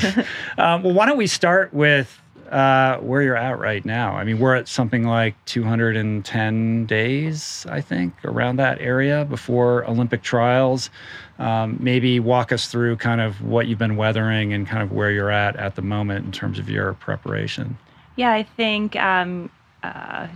um, 0.59 0.83
well, 0.83 0.95
why 0.95 1.07
don't 1.07 1.17
we 1.17 1.27
start 1.27 1.73
with 1.73 2.21
uh, 2.53 2.99
where 2.99 3.23
you're 3.23 3.37
at 3.37 3.59
right 3.59 3.83
now. 3.85 4.13
I 4.13 4.25
mean, 4.25 4.39
we're 4.39 4.55
at 4.55 4.69
something 4.69 5.05
like 5.05 5.43
210 5.47 6.85
days, 6.85 7.67
I 7.71 7.81
think, 7.81 8.13
around 8.25 8.57
that 8.57 8.79
area 8.79 9.25
before 9.25 9.87
Olympic 9.87 10.23
trials. 10.23 10.91
Um, 11.39 11.79
maybe 11.81 12.21
walk 12.21 12.53
us 12.53 12.69
through 12.69 12.97
kind 12.99 13.23
of 13.23 13.43
what 13.43 13.69
you've 13.69 13.79
been 13.79 13.97
weathering 13.97 14.53
and 14.53 14.67
kind 14.67 14.83
of 14.83 14.93
where 14.93 15.11
you're 15.11 15.31
at 15.31 15.57
at 15.57 15.77
the 15.77 15.83
moment 15.83 16.27
in 16.27 16.33
terms 16.33 16.59
of 16.59 16.69
your 16.69 16.93
preparation. 16.93 17.79
Yeah, 18.17 18.33
I 18.33 18.43
think 18.43 18.97
um, 18.97 19.51
uh, 19.83 20.29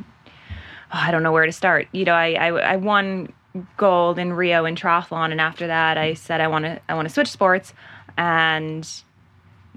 oh, 0.93 1.01
I 1.01 1.11
don't 1.11 1.23
know 1.23 1.33
where 1.33 1.47
to 1.47 1.53
start. 1.53 1.89
You 1.93 2.05
know, 2.05 2.15
I, 2.15 2.33
I, 2.33 2.49
I 2.49 2.77
won 2.77 3.33
gold 3.77 4.19
in 4.19 4.33
Rio 4.33 4.65
in 4.65 4.75
triathlon, 4.75 5.33
and 5.33 5.41
after 5.41 5.67
that, 5.67 5.97
I 5.97 6.15
said 6.15 6.41
I 6.41 6.49
want 6.49 6.65
to 6.65 6.81
I 6.89 6.95
want 6.95 7.09
to 7.09 7.15
switch 7.15 7.31
sports, 7.31 7.73
and 8.17 8.89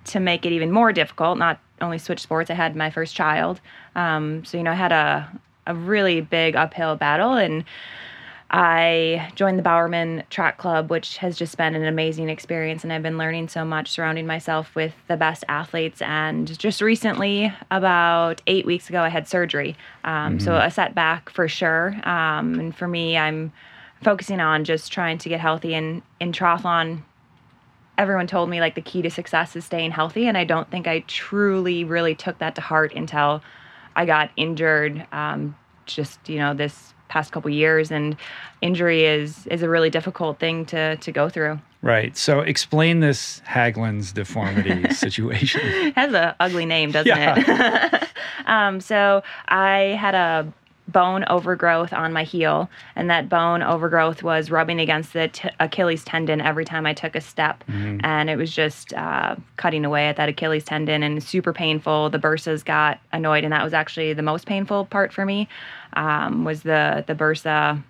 to 0.06 0.20
make 0.20 0.46
it 0.46 0.52
even 0.52 0.72
more 0.72 0.92
difficult, 0.92 1.38
not 1.38 1.60
only 1.82 1.98
switch 1.98 2.22
sports. 2.22 2.50
I 2.50 2.56
had 2.56 2.76
my 2.76 2.90
first 2.90 3.16
child, 3.16 3.62
um, 3.96 4.44
so 4.46 4.58
you 4.58 4.64
know 4.64 4.72
I 4.72 4.76
had 4.76 4.92
a 4.92 5.30
a 5.68 5.76
really 5.76 6.22
big 6.22 6.56
uphill 6.56 6.96
battle, 6.96 7.34
and 7.34 7.64
I 8.52 9.32
joined 9.36 9.60
the 9.60 9.64
Bowerman 9.64 10.24
Track 10.32 10.58
Club, 10.58 10.90
which 10.90 11.18
has 11.18 11.38
just 11.38 11.56
been 11.56 11.76
an 11.76 11.86
amazing 11.86 12.30
experience, 12.30 12.84
and 12.84 12.92
I've 12.92 13.04
been 13.04 13.18
learning 13.18 13.50
so 13.50 13.64
much, 13.64 13.90
surrounding 13.90 14.26
myself 14.26 14.74
with 14.74 14.94
the 15.08 15.18
best 15.18 15.44
athletes. 15.48 16.02
And 16.02 16.58
just 16.58 16.82
recently, 16.82 17.54
about 17.70 18.42
eight 18.48 18.66
weeks 18.66 18.90
ago, 18.90 19.02
I 19.04 19.10
had 19.10 19.28
surgery, 19.28 19.76
um, 20.04 20.38
mm-hmm. 20.38 20.40
so 20.40 20.56
a 20.56 20.72
setback 20.72 21.30
for 21.30 21.48
sure. 21.48 21.90
Um, 22.08 22.60
and 22.60 22.76
for 22.76 22.88
me, 22.88 23.18
I'm 23.18 23.52
focusing 24.02 24.40
on 24.40 24.64
just 24.64 24.92
trying 24.92 25.20
to 25.20 25.30
get 25.30 25.40
healthy. 25.40 25.76
And 25.76 26.02
in 26.20 26.32
triathlon, 26.32 27.04
everyone 28.00 28.26
told 28.26 28.50
me 28.50 28.62
like 28.62 28.74
the 28.74 28.82
key 28.82 29.04
to 29.04 29.12
success 29.12 29.56
is 29.56 29.64
staying 29.64 29.92
healthy, 29.92 30.28
and 30.28 30.36
I 30.36 30.44
don't 30.44 30.72
think 30.72 30.88
I 30.88 31.02
truly 31.02 31.84
really 31.84 32.16
took 32.16 32.40
that 32.40 32.56
to 32.56 32.62
heart 32.62 32.96
until 32.96 33.44
I 33.96 34.06
got 34.06 34.32
injured. 34.36 35.06
Um, 35.12 35.56
just 35.86 36.30
you 36.30 36.38
know 36.38 36.54
this 36.54 36.94
past 37.10 37.32
couple 37.34 37.50
years, 37.50 37.92
and 37.92 38.16
injury 38.62 39.04
is 39.06 39.46
is 39.48 39.62
a 39.62 39.70
really 39.70 39.90
difficult 39.90 40.40
thing 40.40 40.66
to 40.68 40.96
to 40.98 41.12
go 41.12 41.28
through. 41.30 41.60
Right. 41.82 42.16
So 42.18 42.42
explain 42.42 43.00
this 43.00 43.42
Haglund's 43.46 44.12
deformity 44.14 44.90
situation. 44.94 45.62
It 45.64 45.96
has 45.96 46.14
an 46.14 46.34
ugly 46.40 46.66
name, 46.66 46.92
doesn't 46.92 47.08
Yeah. 47.08 47.36
it? 47.38 48.08
um, 48.48 48.82
so 48.82 49.24
I 49.48 49.98
had 50.00 50.14
a 50.16 50.52
bone 50.92 51.24
overgrowth 51.30 51.94
on 51.94 52.12
my 52.14 52.24
heel, 52.24 52.70
and 52.96 53.10
that 53.10 53.30
bone 53.30 53.62
overgrowth 53.62 54.24
was 54.24 54.50
rubbing 54.52 54.80
against 54.80 55.14
the 55.14 55.28
t- 55.28 55.50
Achilles 55.60 56.04
tendon 56.04 56.42
every 56.42 56.66
time 56.66 56.86
I 56.86 56.94
took 56.94 57.16
a 57.16 57.22
step, 57.22 57.64
and 57.68 58.30
it 58.30 58.36
was 58.38 58.52
just 58.54 58.94
uh, 58.94 59.36
cutting 59.58 59.86
away 59.86 60.08
at 60.08 60.16
that 60.18 60.30
Achilles 60.30 60.64
tendon 60.64 61.04
and 61.04 61.22
super 61.24 61.54
painful. 61.54 62.10
The 62.10 62.20
bursas 62.20 62.64
got 62.64 63.00
annoyed, 63.12 63.44
and 63.44 63.54
that 63.54 63.64
was 63.64 63.74
actually 63.74 64.14
the 64.14 64.22
most 64.24 64.46
painful 64.46 64.86
part 64.86 65.14
for 65.14 65.26
me. 65.26 65.48
Um, 65.94 66.44
was 66.46 66.64
the 66.64 67.04
the 67.08 67.16
bursa 67.16 67.82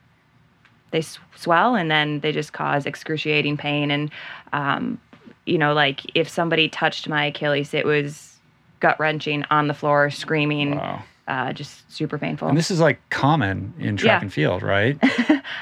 they 0.91 0.99
s- 0.99 1.19
swell 1.35 1.75
and 1.75 1.91
then 1.91 2.19
they 2.21 2.31
just 2.31 2.53
cause 2.53 2.85
excruciating 2.85 3.57
pain 3.57 3.91
and 3.91 4.09
um, 4.53 4.99
you 5.45 5.57
know 5.57 5.73
like 5.73 6.01
if 6.15 6.27
somebody 6.27 6.67
touched 6.69 7.07
my 7.07 7.25
achilles 7.25 7.73
it 7.73 7.85
was 7.85 8.37
gut 8.79 8.99
wrenching 8.99 9.43
on 9.51 9.67
the 9.67 9.73
floor 9.73 10.09
screaming 10.09 10.77
Wow. 10.77 11.03
Uh, 11.29 11.53
just 11.53 11.89
super 11.91 12.17
painful 12.17 12.47
And 12.47 12.57
this 12.57 12.71
is 12.71 12.79
like 12.79 12.99
common 13.09 13.73
in 13.79 13.95
track 13.97 14.19
Yeah. 14.19 14.21
and 14.21 14.33
field, 14.33 14.63
right? 14.63 14.97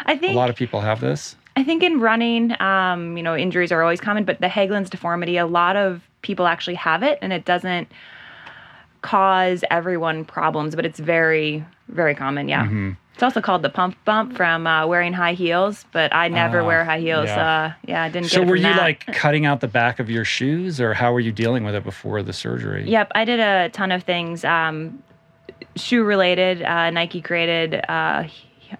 I 0.06 0.16
think 0.18 0.34
a 0.34 0.38
lot 0.38 0.50
of 0.50 0.56
people 0.56 0.82
have 0.82 1.02
this. 1.02 1.36
I 1.56 1.64
think 1.64 1.84
in 1.84 2.00
running, 2.00 2.60
um, 2.62 3.18
you 3.18 3.24
know, 3.24 3.36
injuries 3.36 3.72
are 3.72 3.82
always 3.82 4.00
common, 4.00 4.24
but 4.26 4.40
the 4.40 4.48
Haglund's 4.48 4.90
deformity, 4.90 5.38
a 5.38 5.46
lot 5.48 5.76
of 5.76 6.02
people 6.22 6.48
actually 6.48 6.76
have 6.76 7.04
it, 7.04 7.18
and 7.22 7.34
it 7.34 7.46
doesn't 7.46 7.88
cause 9.02 9.64
everyone 9.72 10.26
problems, 10.26 10.76
but 10.76 10.86
it's 10.86 11.00
very, 11.00 11.64
very 11.90 12.16
common. 12.16 12.48
Yeah. 12.50 12.66
Mm-hmm. 12.66 12.92
It's 13.14 13.24
also 13.24 13.42
called 13.42 13.64
the 13.64 13.70
pump 13.70 13.98
bump 14.06 14.36
from 14.38 14.68
uh, 14.68 14.86
wearing 14.86 15.12
high 15.14 15.34
heels, 15.34 15.86
but 15.92 16.14
I 16.14 16.28
never 16.28 16.62
Ah, 16.62 16.66
wear 16.68 16.86
high 16.86 17.00
heels. 17.00 17.26
yeah. 17.26 17.48
Uh, 17.48 17.74
yeah, 17.88 18.04
I 18.04 18.10
didn't 18.10 18.30
So 18.30 18.44
were 18.44 18.56
you 18.56 18.62
that. 18.64 18.78
like 18.80 19.06
cutting 19.14 19.44
out 19.48 19.60
the 19.60 19.68
back 19.68 19.98
of 20.00 20.08
your 20.12 20.24
shoes 20.24 20.80
or 20.80 20.94
how 20.94 21.12
were 21.12 21.20
you 21.20 21.32
dealing 21.32 21.64
with 21.64 21.74
it 21.74 21.84
before 21.84 22.22
the 22.22 22.34
surgery? 22.34 22.88
Yep, 22.88 23.12
I 23.16 23.26
did 23.26 23.40
a 23.40 23.70
ton 23.70 23.92
of 23.92 24.04
things. 24.04 24.46
Um, 24.46 25.02
shoe 25.76 26.04
related, 26.04 26.62
uh, 26.64 26.90
Nike 26.90 27.22
created 27.22 27.84
uh, 27.90 28.28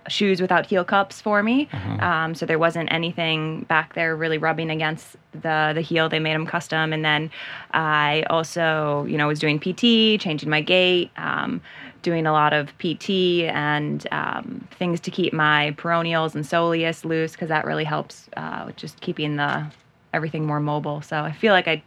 shoes 0.08 0.42
without 0.42 0.66
heel 0.66 0.84
cups 0.84 1.22
for 1.22 1.44
me. 1.44 1.68
Uh-huh. 1.72 2.06
Um, 2.06 2.36
so 2.36 2.46
there 2.46 2.60
wasn't 2.60 2.92
anything 2.92 3.62
back 3.64 3.94
there 3.94 4.16
really 4.16 4.38
rubbing 4.38 4.70
against 4.70 5.16
the 5.32 5.72
the 5.74 5.82
heel. 5.82 6.10
They 6.10 6.20
made 6.20 6.36
them 6.36 6.46
custom, 6.46 6.94
and 6.94 7.04
then 7.04 7.32
I 7.72 8.24
also, 8.30 9.06
you 9.08 9.18
know, 9.18 9.28
was 9.28 9.40
doing 9.40 9.60
PT, 9.60 10.22
changing 10.22 10.50
my 10.50 10.62
gait. 10.62 11.12
Um, 11.18 11.62
Doing 12.04 12.28
a 12.28 12.32
lot 12.32 12.54
of 12.54 12.70
PT 12.78 13.50
and 13.52 14.08
um, 14.12 14.66
things 14.78 15.02
to 15.02 15.12
keep 15.12 15.34
my 15.34 15.74
peroneals 15.78 16.36
and 16.36 16.46
soleus 16.46 17.04
loose 17.04 17.34
because 17.34 17.50
that 17.50 17.66
really 17.66 17.84
helps 17.84 18.30
uh, 18.38 18.64
with 18.66 18.78
just 18.78 19.02
keeping 19.02 19.36
the 19.36 19.66
everything 20.14 20.46
more 20.46 20.62
mobile. 20.62 21.02
So 21.02 21.18
I 21.18 21.34
feel 21.34 21.52
like 21.52 21.68
I 21.68 21.84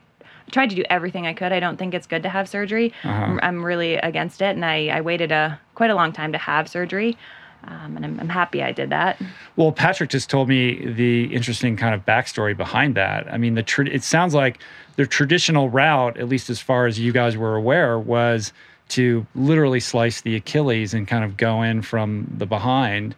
tried 0.51 0.71
to 0.71 0.77
do 0.77 0.85
everything 0.91 1.27
I 1.27 1.33
could. 1.33 1.53
I 1.53 1.61
don't 1.61 1.77
think 1.77 1.95
it's 1.95 2.07
good 2.07 2.23
to 2.23 2.29
have 2.29 2.49
surgery. 2.49 2.93
Uh-huh. 3.05 3.39
I'm, 3.43 3.65
really 3.65 3.95
against 3.97 4.41
it, 4.41 4.57
and 4.57 4.65
I, 4.65 4.89
I 4.89 5.01
waited 5.03 5.33
a 5.33 5.61
quite 5.75 5.91
a 5.91 5.95
long 5.95 6.13
time 6.13 6.33
to 6.33 6.39
have 6.39 6.69
surgery, 6.69 7.17
um, 7.65 7.97
and 7.97 8.05
I'm, 8.05 8.21
I'm 8.21 8.29
happy 8.29 8.63
I 8.63 8.73
did 8.73 8.91
that. 8.91 9.21
Well, 9.57 9.71
Patrick 9.71 10.11
just 10.11 10.31
told 10.31 10.49
me 10.49 10.87
the 10.87 11.25
interesting 11.35 11.77
kind 11.77 11.95
of 11.95 12.07
backstory 12.07 12.57
behind 12.57 12.95
that. 12.95 13.31
I 13.33 13.37
mean, 13.37 13.55
the 13.55 13.63
tra- 13.63 13.87
it 13.87 14.03
sounds 14.03 14.35
like 14.35 14.61
the 14.97 15.07
traditional 15.07 15.69
route, 15.69 16.17
at 16.17 16.29
least 16.29 16.49
as 16.49 16.61
far 16.61 16.87
as 16.87 16.99
you 16.99 17.13
guys 17.13 17.37
were 17.37 17.57
aware, 17.57 17.99
was 17.99 18.53
to 18.91 19.27
literally 19.35 19.81
slice 19.81 20.21
the 20.23 20.37
Achilles 20.37 20.95
and 20.95 21.07
kind 21.07 21.25
of 21.25 21.37
go 21.37 21.63
in 21.63 21.83
from 21.83 22.33
the 22.37 22.47
behind 22.47 23.15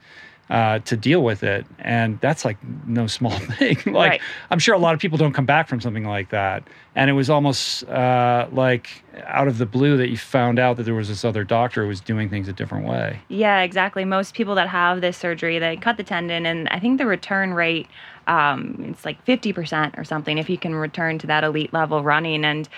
uh, 0.52 0.78
to 0.80 0.96
deal 0.98 1.24
with 1.24 1.42
it, 1.42 1.64
and 1.78 2.20
that's 2.20 2.44
like 2.44 2.58
no 2.86 3.06
small 3.06 3.30
thing. 3.58 3.76
like 3.86 4.10
Right. 4.10 4.20
I'm 4.50 4.58
sure 4.58 4.74
a 4.74 4.78
lot 4.78 4.92
of 4.94 5.00
people 5.00 5.16
don't 5.16 5.32
come 5.32 5.46
back 5.46 5.66
from 5.66 5.80
something 5.80 6.04
like 6.04 6.28
that, 6.28 6.62
and 6.94 7.08
it 7.08 7.14
was 7.14 7.30
almost 7.30 7.84
uh, 7.88 8.46
like 8.52 9.02
out 9.24 9.48
of 9.48 9.56
the 9.56 9.64
blue 9.66 9.96
that 9.96 10.10
you 10.10 10.18
found 10.18 10.58
out 10.58 10.76
that 10.76 10.82
there 10.82 10.94
was 10.94 11.08
this 11.08 11.24
other 11.24 11.42
doctor 11.42 11.82
who 11.82 11.88
was 11.88 12.00
doing 12.02 12.28
things 12.28 12.48
a 12.48 12.52
different 12.52 12.86
way. 12.86 13.18
Yeah, 13.28 13.62
exactly. 13.62 14.04
Most 14.04 14.34
people 14.34 14.54
that 14.56 14.68
have 14.68 15.00
this 15.00 15.16
surgery, 15.16 15.58
they 15.58 15.76
cut 15.76 15.96
the 15.96 16.04
tendon, 16.04 16.44
and 16.44 16.68
I 16.68 16.78
think 16.78 16.98
the 16.98 17.06
return 17.06 17.54
rate, 17.54 17.88
um, 18.26 18.84
it's 18.90 19.06
like 19.06 19.24
50% 19.24 19.98
or 19.98 20.04
something 20.04 20.36
if 20.36 20.50
you 20.50 20.58
can 20.58 20.74
return 20.74 21.18
to 21.20 21.26
that 21.28 21.44
elite 21.44 21.72
level 21.72 22.02
running. 22.02 22.44
And 22.44 22.68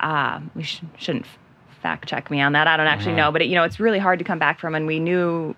uh, 0.00 0.40
we 0.54 0.64
sh- 0.64 0.82
shouldn't 0.98 1.24
fact 1.80 2.06
check 2.08 2.30
me 2.30 2.40
on 2.42 2.52
that. 2.52 2.66
I 2.68 2.76
don't 2.76 2.86
actually 2.86 3.12
Uh-huh. 3.12 3.22
know, 3.28 3.32
but 3.32 3.40
it, 3.42 3.46
you 3.48 3.54
know, 3.54 3.64
it's 3.64 3.80
really 3.80 3.98
hard 3.98 4.18
to 4.18 4.24
come 4.24 4.38
back 4.38 4.60
from. 4.60 4.74
And 4.74 4.86
we 4.86 5.00
knew 5.00 5.54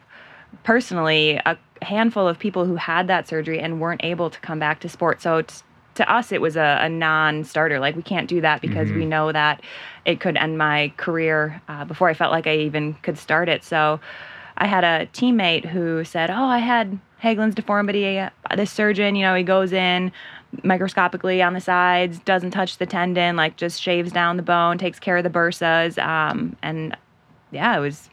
personally 0.62 1.40
a 1.44 1.56
handful 1.82 2.26
of 2.26 2.38
people 2.38 2.64
who 2.64 2.76
had 2.76 3.08
that 3.08 3.28
surgery 3.28 3.60
and 3.60 3.80
weren't 3.80 4.02
able 4.04 4.30
to 4.30 4.40
come 4.40 4.58
back 4.58 4.80
to 4.80 4.88
sport. 4.88 5.20
So 5.20 5.38
it's, 5.38 5.62
to 5.96 6.10
us, 6.10 6.32
it 6.32 6.40
was 6.40 6.56
a, 6.56 6.78
a 6.82 6.88
non-starter. 6.88 7.78
Like 7.78 7.96
we 7.96 8.02
can't 8.02 8.28
do 8.28 8.40
that 8.40 8.60
because 8.60 8.90
we 8.90 9.06
know 9.06 9.30
that 9.32 9.62
it 10.04 10.20
could 10.20 10.36
end 10.36 10.58
my 10.58 10.92
career 10.96 11.62
uh, 11.68 11.84
before 11.84 12.08
I 12.08 12.14
felt 12.14 12.32
like 12.32 12.46
I 12.46 12.56
even 12.58 12.94
could 12.94 13.18
start 13.18 13.48
it. 13.48 13.62
So 13.62 14.00
I 14.56 14.66
had 14.66 14.84
a 14.84 15.06
teammate 15.12 15.64
who 15.64 16.04
said, 16.04 16.30
"Oh, 16.30 16.44
I 16.44 16.58
had 16.58 16.98
Haglund's 17.18 17.54
deformity. 17.54 18.18
Uh, 18.18 18.30
This 18.56 18.70
surgeon, 18.72 19.14
you 19.14 19.24
know, 19.24 19.34
he 19.34 19.42
goes 19.42 19.72
in." 19.72 20.12
microscopically 20.62 21.42
on 21.42 21.52
the 21.52 21.60
sides 21.60 22.20
doesn't 22.20 22.52
touch 22.52 22.78
the 22.78 22.86
tendon 22.86 23.34
like 23.34 23.56
just 23.56 23.82
shaves 23.82 24.12
down 24.12 24.36
the 24.36 24.42
bone 24.42 24.78
takes 24.78 25.00
care 25.00 25.16
of 25.16 25.24
the 25.24 25.28
bursas 25.28 25.98
um, 25.98 26.56
and 26.62 26.96
yeah 27.50 27.76
it 27.76 27.80
was 27.80 28.08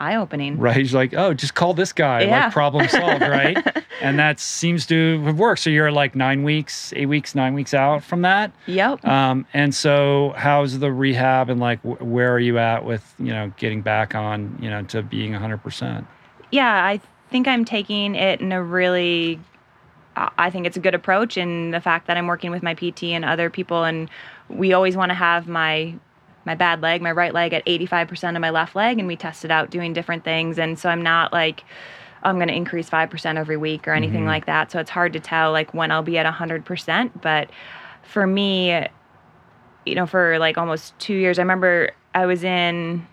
eye-opening 0.00 0.58
right? 0.58 0.76
He's 0.76 0.94
like, 0.94 1.12
oh, 1.14 1.34
just 1.34 1.54
call 1.54 1.74
this 1.74 1.92
guy, 1.92 2.22
Yeah. 2.22 2.44
like 2.44 2.52
problem 2.52 2.88
solved, 2.88 3.22
right? 3.22 3.56
and 4.00 4.18
that 4.18 4.40
seems 4.40 4.86
to 4.86 5.20
have 5.24 5.38
worked. 5.38 5.60
So 5.60 5.70
you're 5.70 5.92
like 5.92 6.14
nine 6.14 6.42
weeks, 6.42 6.92
eight 6.96 7.06
weeks, 7.06 7.34
nine 7.34 7.54
weeks 7.54 7.74
out 7.74 8.02
from 8.02 8.22
that. 8.22 8.50
yep 8.66 9.04
Um, 9.06 9.46
and 9.54 9.74
so 9.74 10.32
how's 10.36 10.78
the 10.78 10.90
rehab 10.92 11.50
and 11.50 11.60
like 11.60 11.80
wh- 11.82 12.00
where 12.02 12.32
are 12.32 12.38
you 12.40 12.58
at 12.58 12.84
with, 12.84 13.14
you 13.18 13.32
know, 13.32 13.52
getting 13.58 13.82
back 13.82 14.14
on, 14.14 14.58
you 14.60 14.70
know, 14.70 14.82
to 14.84 15.02
being 15.02 15.32
100%? 15.32 16.06
yeah, 16.50 16.84
I 16.84 17.00
think 17.30 17.46
I'm 17.46 17.64
taking 17.64 18.14
it 18.16 18.40
in 18.40 18.50
a 18.52 18.60
really, 18.62 19.38
I 20.16 20.30
I 20.36 20.50
think 20.50 20.66
it's 20.66 20.76
a 20.76 20.80
good 20.80 20.94
approach. 20.96 21.36
And 21.36 21.72
the 21.72 21.80
fact 21.80 22.06
that 22.08 22.16
I'm 22.16 22.26
working 22.26 22.50
with 22.50 22.62
my 22.62 22.74
PT 22.74 23.04
and 23.04 23.24
other 23.24 23.48
people, 23.50 23.84
and 23.84 24.10
we 24.48 24.72
always 24.72 24.96
want 24.96 25.10
to 25.10 25.14
have 25.14 25.46
my 25.46 25.94
my 26.44 26.54
bad 26.54 26.80
leg, 26.80 27.02
my 27.02 27.12
right 27.12 27.34
leg, 27.34 27.52
at 27.52 27.64
85% 27.66 28.34
of 28.34 28.40
my 28.40 28.50
left 28.50 28.74
leg, 28.74 28.98
and 28.98 29.06
we 29.06 29.16
tested 29.16 29.50
out 29.50 29.70
doing 29.70 29.92
different 29.92 30.24
things. 30.24 30.58
And 30.58 30.78
so 30.78 30.88
I'm 30.88 31.02
not 31.02 31.32
like 31.32 31.64
I'm 32.22 32.36
going 32.36 32.48
to 32.48 32.54
increase 32.54 32.90
5% 32.90 33.36
every 33.36 33.56
week 33.56 33.88
or 33.88 33.92
anything 33.92 34.26
like 34.26 34.46
that. 34.46 34.70
So 34.70 34.78
it's 34.78 34.90
hard 34.90 35.12
to 35.14 35.20
tell 35.20 35.52
like 35.52 35.72
when 35.72 35.90
I'll 35.90 36.02
be 36.02 36.18
at 36.18 36.32
100%. 36.32 37.22
But 37.22 37.50
for 38.02 38.26
me, 38.26 38.86
you 39.86 39.94
know, 39.94 40.06
for 40.06 40.38
like 40.38 40.58
almost 40.58 40.98
two 40.98 41.14
years, 41.14 41.38
I 41.38 41.42
remember 41.42 41.92
I 42.14 42.26
was 42.26 42.44
in 42.44 43.06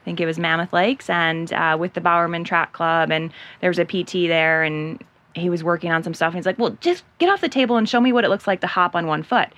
I 0.00 0.04
think 0.04 0.20
it 0.20 0.26
was 0.26 0.38
Mammoth 0.38 0.72
Lakes, 0.72 1.10
and 1.10 1.52
uh, 1.52 1.76
with 1.78 1.92
the 1.92 2.00
Bowerman 2.00 2.42
Track 2.42 2.72
Club, 2.72 3.10
and 3.10 3.30
there 3.60 3.68
was 3.68 3.78
a 3.78 3.84
PT 3.84 4.28
there, 4.28 4.62
and 4.62 5.02
he 5.34 5.50
was 5.50 5.62
working 5.62 5.92
on 5.92 6.02
some 6.02 6.14
stuff, 6.14 6.28
and 6.28 6.36
he's 6.36 6.46
like, 6.46 6.58
"Well, 6.58 6.76
just 6.80 7.04
get 7.18 7.28
off 7.28 7.42
the 7.42 7.50
table 7.50 7.76
and 7.76 7.86
show 7.86 8.00
me 8.00 8.10
what 8.12 8.24
it 8.24 8.30
looks 8.30 8.46
like 8.46 8.62
to 8.62 8.66
hop 8.66 8.96
on 8.96 9.06
one 9.06 9.22
foot." 9.22 9.48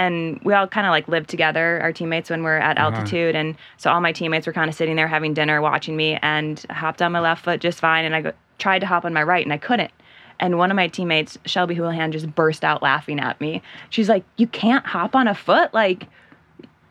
And 0.00 0.40
we 0.44 0.54
all 0.54 0.66
kind 0.66 0.86
of 0.86 0.92
like 0.92 1.08
lived 1.08 1.28
together, 1.28 1.78
our 1.82 1.92
teammates, 1.92 2.30
when 2.30 2.42
we're 2.42 2.56
at 2.56 2.78
uh-huh. 2.78 2.96
altitude, 2.96 3.36
and 3.36 3.54
so 3.76 3.90
all 3.90 4.00
my 4.00 4.12
teammates 4.12 4.46
were 4.46 4.52
kind 4.54 4.70
of 4.70 4.74
sitting 4.74 4.96
there 4.96 5.06
having 5.06 5.34
dinner, 5.34 5.60
watching 5.60 5.94
me, 5.94 6.18
and 6.22 6.64
I 6.70 6.72
hopped 6.72 7.02
on 7.02 7.12
my 7.12 7.20
left 7.20 7.44
foot 7.44 7.60
just 7.60 7.80
fine, 7.80 8.06
and 8.06 8.14
I 8.14 8.22
go, 8.22 8.32
tried 8.58 8.78
to 8.78 8.86
hop 8.86 9.04
on 9.04 9.12
my 9.12 9.22
right, 9.22 9.44
and 9.44 9.52
I 9.52 9.58
couldn't. 9.58 9.90
And 10.38 10.56
one 10.56 10.70
of 10.70 10.74
my 10.74 10.88
teammates, 10.88 11.36
Shelby 11.44 11.74
Houlihan, 11.74 12.12
just 12.12 12.34
burst 12.34 12.64
out 12.64 12.80
laughing 12.80 13.20
at 13.20 13.38
me. 13.42 13.60
She's 13.90 14.08
like, 14.08 14.24
"You 14.38 14.46
can't 14.46 14.86
hop 14.86 15.14
on 15.14 15.28
a 15.28 15.34
foot, 15.34 15.74
like." 15.74 16.06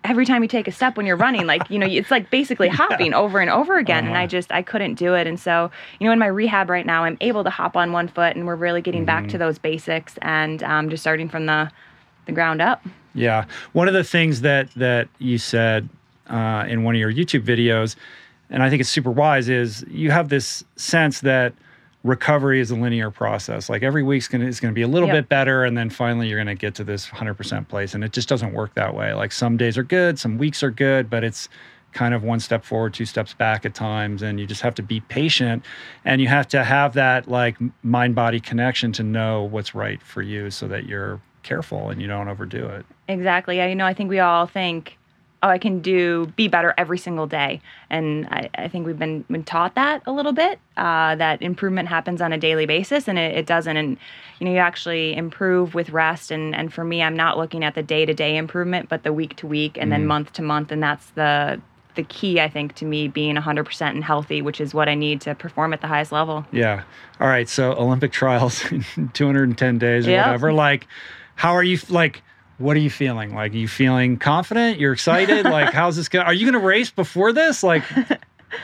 every 0.06 0.26
time 0.26 0.42
you 0.42 0.48
take 0.48 0.66
a 0.66 0.72
step 0.72 0.96
when 0.96 1.06
you're 1.06 1.18
running 1.18 1.46
like 1.46 1.70
you 1.70 1.78
know 1.78 1.86
it's 1.86 2.10
like 2.10 2.30
basically 2.30 2.70
hopping 2.82 3.14
over 3.14 3.42
and 3.42 3.50
over 3.50 3.78
again. 3.78 4.08
And 4.08 4.16
i 4.16 4.20
uh-huh. 4.20 4.28
just 4.28 4.50
i 4.50 4.62
couldn't 4.62 4.96
do 4.96 5.14
it. 5.14 5.28
And 5.28 5.38
so 5.38 5.70
you 6.00 6.08
know 6.08 6.14
in 6.14 6.20
my 6.20 6.28
rehab 6.28 6.70
right 6.70 6.86
now 6.86 7.04
i'm 7.04 7.18
able 7.20 7.44
to 7.44 7.50
hop 7.50 7.76
on 7.76 7.92
one 7.92 8.08
foot 8.08 8.38
and 8.38 8.48
we're 8.48 8.56
really 8.56 8.82
getting 8.82 9.04
back 9.04 9.24
to 9.24 9.32
mm-hmm. 9.32 9.40
those 9.40 9.58
basics 9.58 10.16
and 10.22 10.64
um, 10.64 10.90
just 10.90 11.04
starting 11.04 11.28
from 11.28 11.48
the 11.48 11.70
the 12.28 12.32
ground 12.32 12.62
up 12.62 12.82
Yeah. 13.14 13.46
One 13.74 13.88
of 13.88 13.94
the 13.94 14.04
things 14.04 14.42
that 14.42 14.70
that 14.76 15.08
you 15.20 15.38
said 15.38 15.90
uh, 16.28 16.66
in 16.68 16.84
one 16.84 16.96
of 16.96 17.00
your 17.00 17.12
YouTube 17.12 17.42
videos, 17.44 17.96
and 18.50 18.62
I 18.64 18.70
think 18.70 18.80
it's 18.82 18.90
super 18.90 19.12
wise, 19.12 19.50
is 19.50 19.84
you 19.90 20.12
have 20.12 20.30
this 20.30 20.64
sense 20.76 21.22
that 21.22 21.54
recovery 22.04 22.62
is 22.62 22.72
a 22.72 22.76
linear 22.76 23.12
process. 23.12 23.68
Like 23.70 23.84
every 23.84 24.04
week's 24.04 24.28
gonna 24.28 24.46
is 24.46 24.60
gonna 24.60 24.74
be 24.74 24.84
a 24.84 24.88
little 24.88 25.08
Yep. 25.10 25.16
bit 25.18 25.30
better, 25.30 25.66
and 25.66 25.78
then 25.78 25.90
finally 25.90 26.28
you're 26.30 26.40
gonna 26.40 26.56
get 26.56 26.76
to 26.76 26.84
this 26.84 27.08
100% 27.10 27.68
place. 27.68 27.94
And 27.94 28.04
it 28.04 28.14
just 28.14 28.30
doesn't 28.30 28.54
work 28.54 28.74
that 28.76 28.96
way. 28.96 29.14
Like 29.14 29.32
some 29.32 29.58
days 29.58 29.78
are 29.78 29.84
good, 29.84 30.18
some 30.20 30.38
weeks 30.38 30.64
are 30.64 30.72
good, 30.72 31.10
but 31.10 31.24
it's 31.24 31.50
kind 31.92 32.14
of 32.14 32.24
one 32.24 32.40
step 32.40 32.64
forward, 32.64 32.94
two 32.94 33.04
steps 33.06 33.34
back 33.34 33.66
at 33.66 33.74
times, 33.74 34.22
and 34.22 34.40
you 34.40 34.46
just 34.46 34.62
have 34.62 34.76
to 34.76 34.84
be 34.84 35.00
patient, 35.02 35.66
and 36.06 36.22
you 36.22 36.28
have 36.28 36.48
to 36.50 36.64
have 36.64 36.94
that 36.94 37.28
like 37.28 37.58
mind 37.84 38.14
body 38.14 38.40
connection 38.40 38.92
to 38.94 39.02
know 39.04 39.44
what's 39.44 39.74
right 39.74 40.00
for 40.04 40.22
you, 40.22 40.52
so 40.52 40.68
that 40.68 40.86
you're 40.86 41.20
careful 41.44 41.90
and 41.90 42.02
you 42.02 42.08
don't 42.08 42.28
overdo 42.28 42.66
it. 42.68 42.86
Exactly. 43.08 43.58
Yeah, 43.58 43.68
you 43.68 43.76
know, 43.76 43.86
I 43.86 43.94
think 43.94 44.10
we 44.10 44.20
all 44.20 44.46
think, 44.46 44.98
oh, 45.42 45.48
I 45.48 45.58
can 45.58 45.80
do 45.82 46.28
be 46.36 46.48
better 46.48 46.74
every 46.78 46.98
single 46.98 47.26
day, 47.26 47.62
and 47.90 48.28
I, 48.28 48.50
I 48.56 48.68
think 48.68 48.86
we've 48.86 49.00
been 49.00 49.24
been 49.30 49.44
taught 49.44 49.76
that 49.76 50.04
a 50.06 50.12
little 50.12 50.34
bit. 50.34 50.60
Uh, 50.78 51.16
that 51.16 51.42
improvement 51.42 51.88
happens 51.88 52.22
on 52.22 52.34
a 52.34 52.38
daily 52.38 52.66
basis, 52.66 53.08
and 53.08 53.18
it, 53.18 53.36
it 53.38 53.46
doesn't. 53.46 53.76
And 53.78 53.98
you 54.40 54.46
know, 54.46 54.52
you 54.52 54.58
actually 54.58 55.16
improve 55.16 55.74
with 55.76 55.90
rest. 55.92 56.30
And 56.32 56.54
and 56.56 56.74
for 56.74 56.84
me, 56.84 57.02
I'm 57.02 57.16
not 57.16 57.38
looking 57.38 57.64
at 57.64 57.74
the 57.76 57.84
day 57.84 58.06
to 58.06 58.14
day 58.14 58.36
improvement, 58.38 58.90
but 58.90 59.04
the 59.04 59.14
week 59.14 59.36
to 59.38 59.48
week, 59.48 59.78
and 59.80 59.92
then 59.92 60.06
month 60.06 60.34
to 60.34 60.42
month, 60.42 60.72
and 60.72 60.84
that's 60.84 61.10
the 61.12 61.62
the 61.96 62.04
key, 62.04 62.40
I 62.40 62.48
think, 62.48 62.76
to 62.76 62.86
me 62.86 63.08
being 63.08 63.36
100% 63.36 63.82
and 63.90 64.04
healthy, 64.04 64.42
which 64.44 64.62
is 64.62 64.74
what 64.76 64.88
I 64.88 64.94
need 64.96 65.20
to 65.22 65.34
perform 65.36 65.74
at 65.74 65.82
the 65.82 65.88
highest 65.88 66.12
level. 66.12 66.46
Yeah. 66.52 66.84
All 67.20 67.28
right. 67.28 67.50
So 67.50 67.74
Olympic 67.74 68.12
trials 68.12 68.64
in 68.96 69.10
210 69.14 69.80
days 69.80 70.08
or 70.08 70.12
Yep. 70.12 70.26
whatever. 70.26 70.54
Like, 70.54 70.88
how 71.40 71.54
are 71.54 71.64
you? 71.64 71.80
Like, 71.88 72.22
what 72.58 72.76
are 72.76 72.82
you 72.82 72.90
feeling? 72.90 73.34
Like, 73.34 73.54
are 73.54 73.56
you 73.56 73.70
feeling 73.70 74.18
confident? 74.18 74.78
You're 74.78 74.92
excited? 74.92 75.46
like, 75.46 75.72
how's 75.72 75.96
this 75.96 76.10
going? 76.10 76.26
Are 76.26 76.34
you 76.34 76.46
going 76.46 76.62
to 76.62 76.68
race 76.68 76.92
before 76.92 77.32
this? 77.32 77.64
Like, 77.64 77.84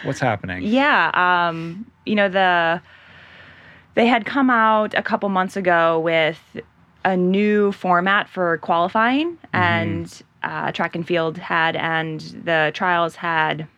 what's 0.04 0.20
happening? 0.20 0.62
Yeah, 0.64 1.12
um, 1.14 1.90
you 2.06 2.16
know 2.16 2.28
the 2.28 2.82
they 3.94 4.08
had 4.08 4.26
come 4.26 4.50
out 4.50 4.94
a 4.94 5.02
couple 5.02 5.30
months 5.30 5.56
ago 5.56 6.02
with 6.02 6.38
a 7.06 7.16
new 7.16 7.72
format 7.72 8.28
for 8.28 8.58
qualifying, 8.58 9.38
and 9.54 10.22
uh, 10.44 10.74
track 10.74 10.98
and 10.98 11.08
field 11.08 11.38
had, 11.38 11.78
and 11.78 12.20
the 12.44 12.72
trials 12.74 13.16
had. 13.16 13.70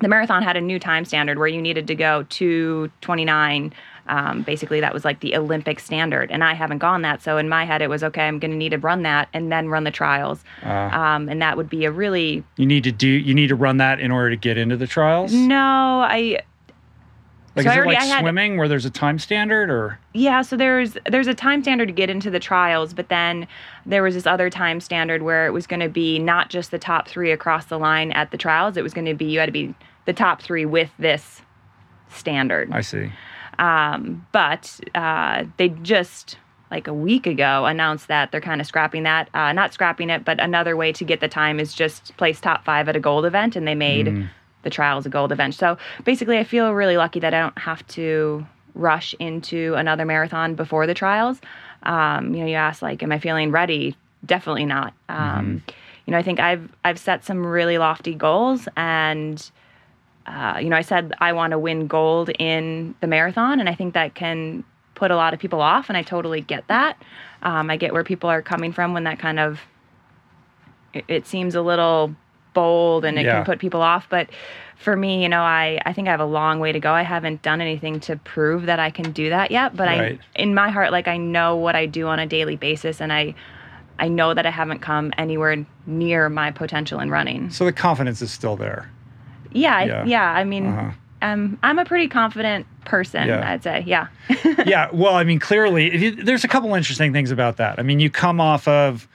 The 0.00 0.08
marathon 0.08 0.42
had 0.42 0.58
a 0.58 0.60
new 0.60 0.78
time 0.78 1.06
standard 1.06 1.38
where 1.38 1.48
you 1.48 1.62
needed 1.62 1.86
to 1.86 1.94
go 1.94 2.24
to 2.24 2.88
29. 3.00 3.72
Um, 4.08 4.42
basically, 4.42 4.80
that 4.80 4.92
was 4.94 5.04
like 5.04 5.20
the 5.20 5.36
Olympic 5.36 5.80
standard, 5.80 6.30
and 6.30 6.42
I 6.42 6.54
haven't 6.54 6.78
gone 6.78 7.02
that. 7.02 7.22
So 7.22 7.38
in 7.38 7.48
my 7.48 7.64
head, 7.64 7.82
it 7.82 7.88
was 7.90 8.02
okay. 8.04 8.26
I'm 8.26 8.38
going 8.38 8.50
to 8.50 8.56
need 8.56 8.70
to 8.70 8.78
run 8.78 9.02
that 9.02 9.28
and 9.32 9.52
then 9.52 9.68
run 9.68 9.84
the 9.84 9.90
trials, 9.90 10.42
Uh, 10.64 10.68
um, 10.68 11.28
and 11.28 11.40
that 11.42 11.56
would 11.56 11.68
be 11.68 11.84
a 11.84 11.90
really 11.90 12.44
you 12.56 12.66
need 12.66 12.84
to 12.84 12.92
do. 12.92 13.08
You 13.08 13.34
need 13.34 13.48
to 13.48 13.54
run 13.56 13.76
that 13.78 14.00
in 14.00 14.10
order 14.10 14.30
to 14.30 14.36
get 14.36 14.56
into 14.58 14.76
the 14.76 14.86
trials. 14.86 15.32
no. 15.32 15.56
I 16.06 16.40
Like, 17.56 17.64
so 17.64 17.70
is 17.72 17.76
I 17.76 17.80
it 17.80 17.86
like 17.86 17.98
had- 17.98 18.20
swimming 18.20 18.56
where 18.56 18.68
there's 18.68 18.84
a 18.84 18.90
time 18.90 19.18
standard, 19.18 19.68
or 19.70 19.98
Yeah, 20.14 20.42
so 20.42 20.56
there's 20.56 20.96
there's 21.10 21.26
a 21.26 21.34
time 21.34 21.62
standard 21.62 21.86
to 21.88 21.92
get 21.94 22.08
into 22.08 22.30
the 22.30 22.38
trials, 22.40 22.94
but 22.94 23.08
then 23.08 23.46
there 23.84 24.02
was 24.02 24.14
this 24.14 24.26
other 24.26 24.48
time 24.48 24.80
standard 24.80 25.22
where 25.22 25.46
it 25.46 25.50
was 25.52 25.66
going 25.66 25.80
to 25.80 25.88
be 25.88 26.18
not 26.18 26.50
just 26.50 26.70
the 26.70 26.78
top 26.78 27.08
three 27.08 27.32
across 27.32 27.64
the 27.66 27.78
line 27.78 28.12
at 28.12 28.30
the 28.30 28.36
trials. 28.38 28.76
It 28.76 28.82
was 28.82 28.94
going 28.94 29.06
to 29.06 29.14
be 29.14 29.24
you 29.26 29.40
had 29.40 29.46
to 29.46 29.52
be 29.52 29.74
the 30.04 30.12
top 30.12 30.40
three 30.40 30.64
with 30.64 30.90
this 30.98 31.42
standard. 32.10 32.70
I 32.72 32.80
see. 32.80 33.10
Um, 33.58 34.26
but 34.32 34.78
uh, 34.94 35.44
they 35.56 35.68
just 35.68 36.38
like 36.70 36.86
a 36.86 36.92
week 36.92 37.26
ago 37.26 37.64
announced 37.64 38.08
that 38.08 38.30
they're 38.30 38.40
kind 38.42 38.60
of 38.60 38.66
scrapping 38.66 39.02
that. 39.04 39.28
Uh, 39.34 39.52
not 39.52 39.72
scrapping 39.72 40.10
it, 40.10 40.24
but 40.24 40.38
another 40.38 40.76
way 40.76 40.92
to 40.92 41.04
get 41.04 41.20
the 41.20 41.28
time 41.28 41.58
is 41.58 41.72
just 41.72 42.16
place 42.18 42.40
top 42.40 42.64
five 42.64 42.88
at 42.88 42.96
a 42.96 43.00
gold 43.00 43.24
event, 43.24 43.56
and 43.56 43.66
they 43.66 43.74
made 43.74 44.06
the 44.62 44.70
trials 44.70 45.06
a 45.06 45.08
gold 45.08 45.32
event. 45.32 45.54
So 45.54 45.78
basically, 46.04 46.38
I 46.38 46.44
feel 46.44 46.72
really 46.72 46.96
lucky 46.96 47.20
that 47.20 47.32
I 47.32 47.40
don't 47.40 47.58
have 47.58 47.86
to 47.88 48.46
rush 48.74 49.14
into 49.18 49.74
another 49.76 50.04
marathon 50.04 50.54
before 50.54 50.86
the 50.86 50.94
trials. 50.94 51.40
Um, 51.84 52.34
you 52.34 52.40
know, 52.40 52.46
you 52.46 52.54
ask 52.56 52.82
like, 52.82 53.02
am 53.02 53.12
I 53.12 53.18
feeling 53.18 53.50
ready? 53.50 53.96
Definitely 54.26 54.66
not. 54.66 54.92
Um, 55.08 55.62
You 56.06 56.12
know, 56.12 56.18
I 56.18 56.22
think 56.22 56.40
I've 56.40 56.68
I've 56.84 56.98
set 56.98 57.24
some 57.24 57.46
really 57.46 57.76
lofty 57.76 58.14
goals, 58.14 58.66
and 58.76 59.50
uh, 60.28 60.58
you 60.58 60.68
know, 60.68 60.76
I 60.76 60.82
said 60.82 61.14
I 61.20 61.32
want 61.32 61.52
to 61.52 61.58
win 61.58 61.86
gold 61.86 62.30
in 62.38 62.94
the 63.00 63.06
marathon, 63.06 63.60
and 63.60 63.68
I 63.68 63.74
think 63.74 63.94
that 63.94 64.14
can 64.14 64.64
put 64.94 65.10
a 65.10 65.16
lot 65.16 65.32
of 65.34 65.40
people 65.40 65.60
off, 65.60 65.88
and 65.88 65.96
I 65.96 66.02
totally 66.02 66.40
get 66.40 66.66
that. 66.68 67.00
Um, 67.42 67.70
I 67.70 67.76
get 67.76 67.92
where 67.92 68.04
people 68.04 68.28
are 68.28 68.42
coming 68.42 68.72
from 68.72 68.92
when 68.94 69.04
that 69.04 69.18
kind 69.18 69.38
of 69.38 69.60
it, 70.92 71.04
it 71.08 71.26
seems 71.26 71.54
a 71.54 71.62
little 71.62 72.14
bold 72.54 73.04
and 73.04 73.18
it 73.18 73.24
Yeah. 73.24 73.36
can 73.36 73.44
put 73.44 73.58
people 73.58 73.82
off. 73.82 74.08
But 74.08 74.28
for 74.76 74.96
me, 74.96 75.22
you 75.22 75.28
know, 75.28 75.42
I 75.42 75.80
I 75.86 75.92
think 75.92 76.08
I 76.08 76.10
have 76.10 76.20
a 76.20 76.24
long 76.24 76.60
way 76.60 76.72
to 76.72 76.80
go. 76.80 76.92
I 76.92 77.02
haven't 77.02 77.42
done 77.42 77.60
anything 77.60 78.00
to 78.00 78.16
prove 78.16 78.66
that 78.66 78.80
I 78.80 78.90
can 78.90 79.12
do 79.12 79.28
that 79.30 79.50
yet, 79.50 79.76
but 79.76 79.86
Right. 79.86 80.18
I 80.36 80.40
in 80.42 80.54
my 80.54 80.70
heart, 80.70 80.90
like 80.90 81.08
I 81.08 81.16
know 81.16 81.56
what 81.56 81.76
I 81.76 81.86
do 81.86 82.06
on 82.08 82.18
a 82.18 82.26
daily 82.26 82.56
basis, 82.56 83.00
and 83.00 83.12
I. 83.12 83.34
I 84.00 84.06
know 84.06 84.32
that 84.32 84.46
I 84.46 84.50
haven't 84.50 84.78
come 84.78 85.12
anywhere 85.18 85.66
near 85.84 86.28
my 86.28 86.52
potential 86.52 87.00
in 87.00 87.10
running. 87.10 87.50
So 87.50 87.64
the 87.64 87.72
confidence 87.72 88.22
is 88.22 88.30
still 88.30 88.54
there. 88.54 88.88
Yeah, 89.52 89.84
Yeah. 89.84 90.04
yeah. 90.04 90.30
I 90.30 90.44
mean, 90.44 90.66
Uh-huh. 90.66 90.90
um, 91.22 91.58
I'm 91.62 91.78
a 91.78 91.84
pretty 91.84 92.08
confident 92.08 92.66
person. 92.84 93.26
Yeah. 93.28 93.50
I'd 93.50 93.62
say, 93.62 93.84
yeah. 93.86 94.08
yeah, 94.66 94.88
well, 94.92 95.14
I 95.14 95.24
mean, 95.24 95.38
clearly, 95.38 95.92
if 95.92 96.00
you, 96.00 96.10
there's 96.24 96.44
a 96.44 96.48
couple 96.48 96.74
interesting 96.74 97.12
things 97.12 97.30
about 97.30 97.56
that. 97.58 97.78
I 97.78 97.82
mean, 97.82 98.00
you 98.00 98.10
come 98.10 98.40
off 98.40 98.66
of 98.68 99.06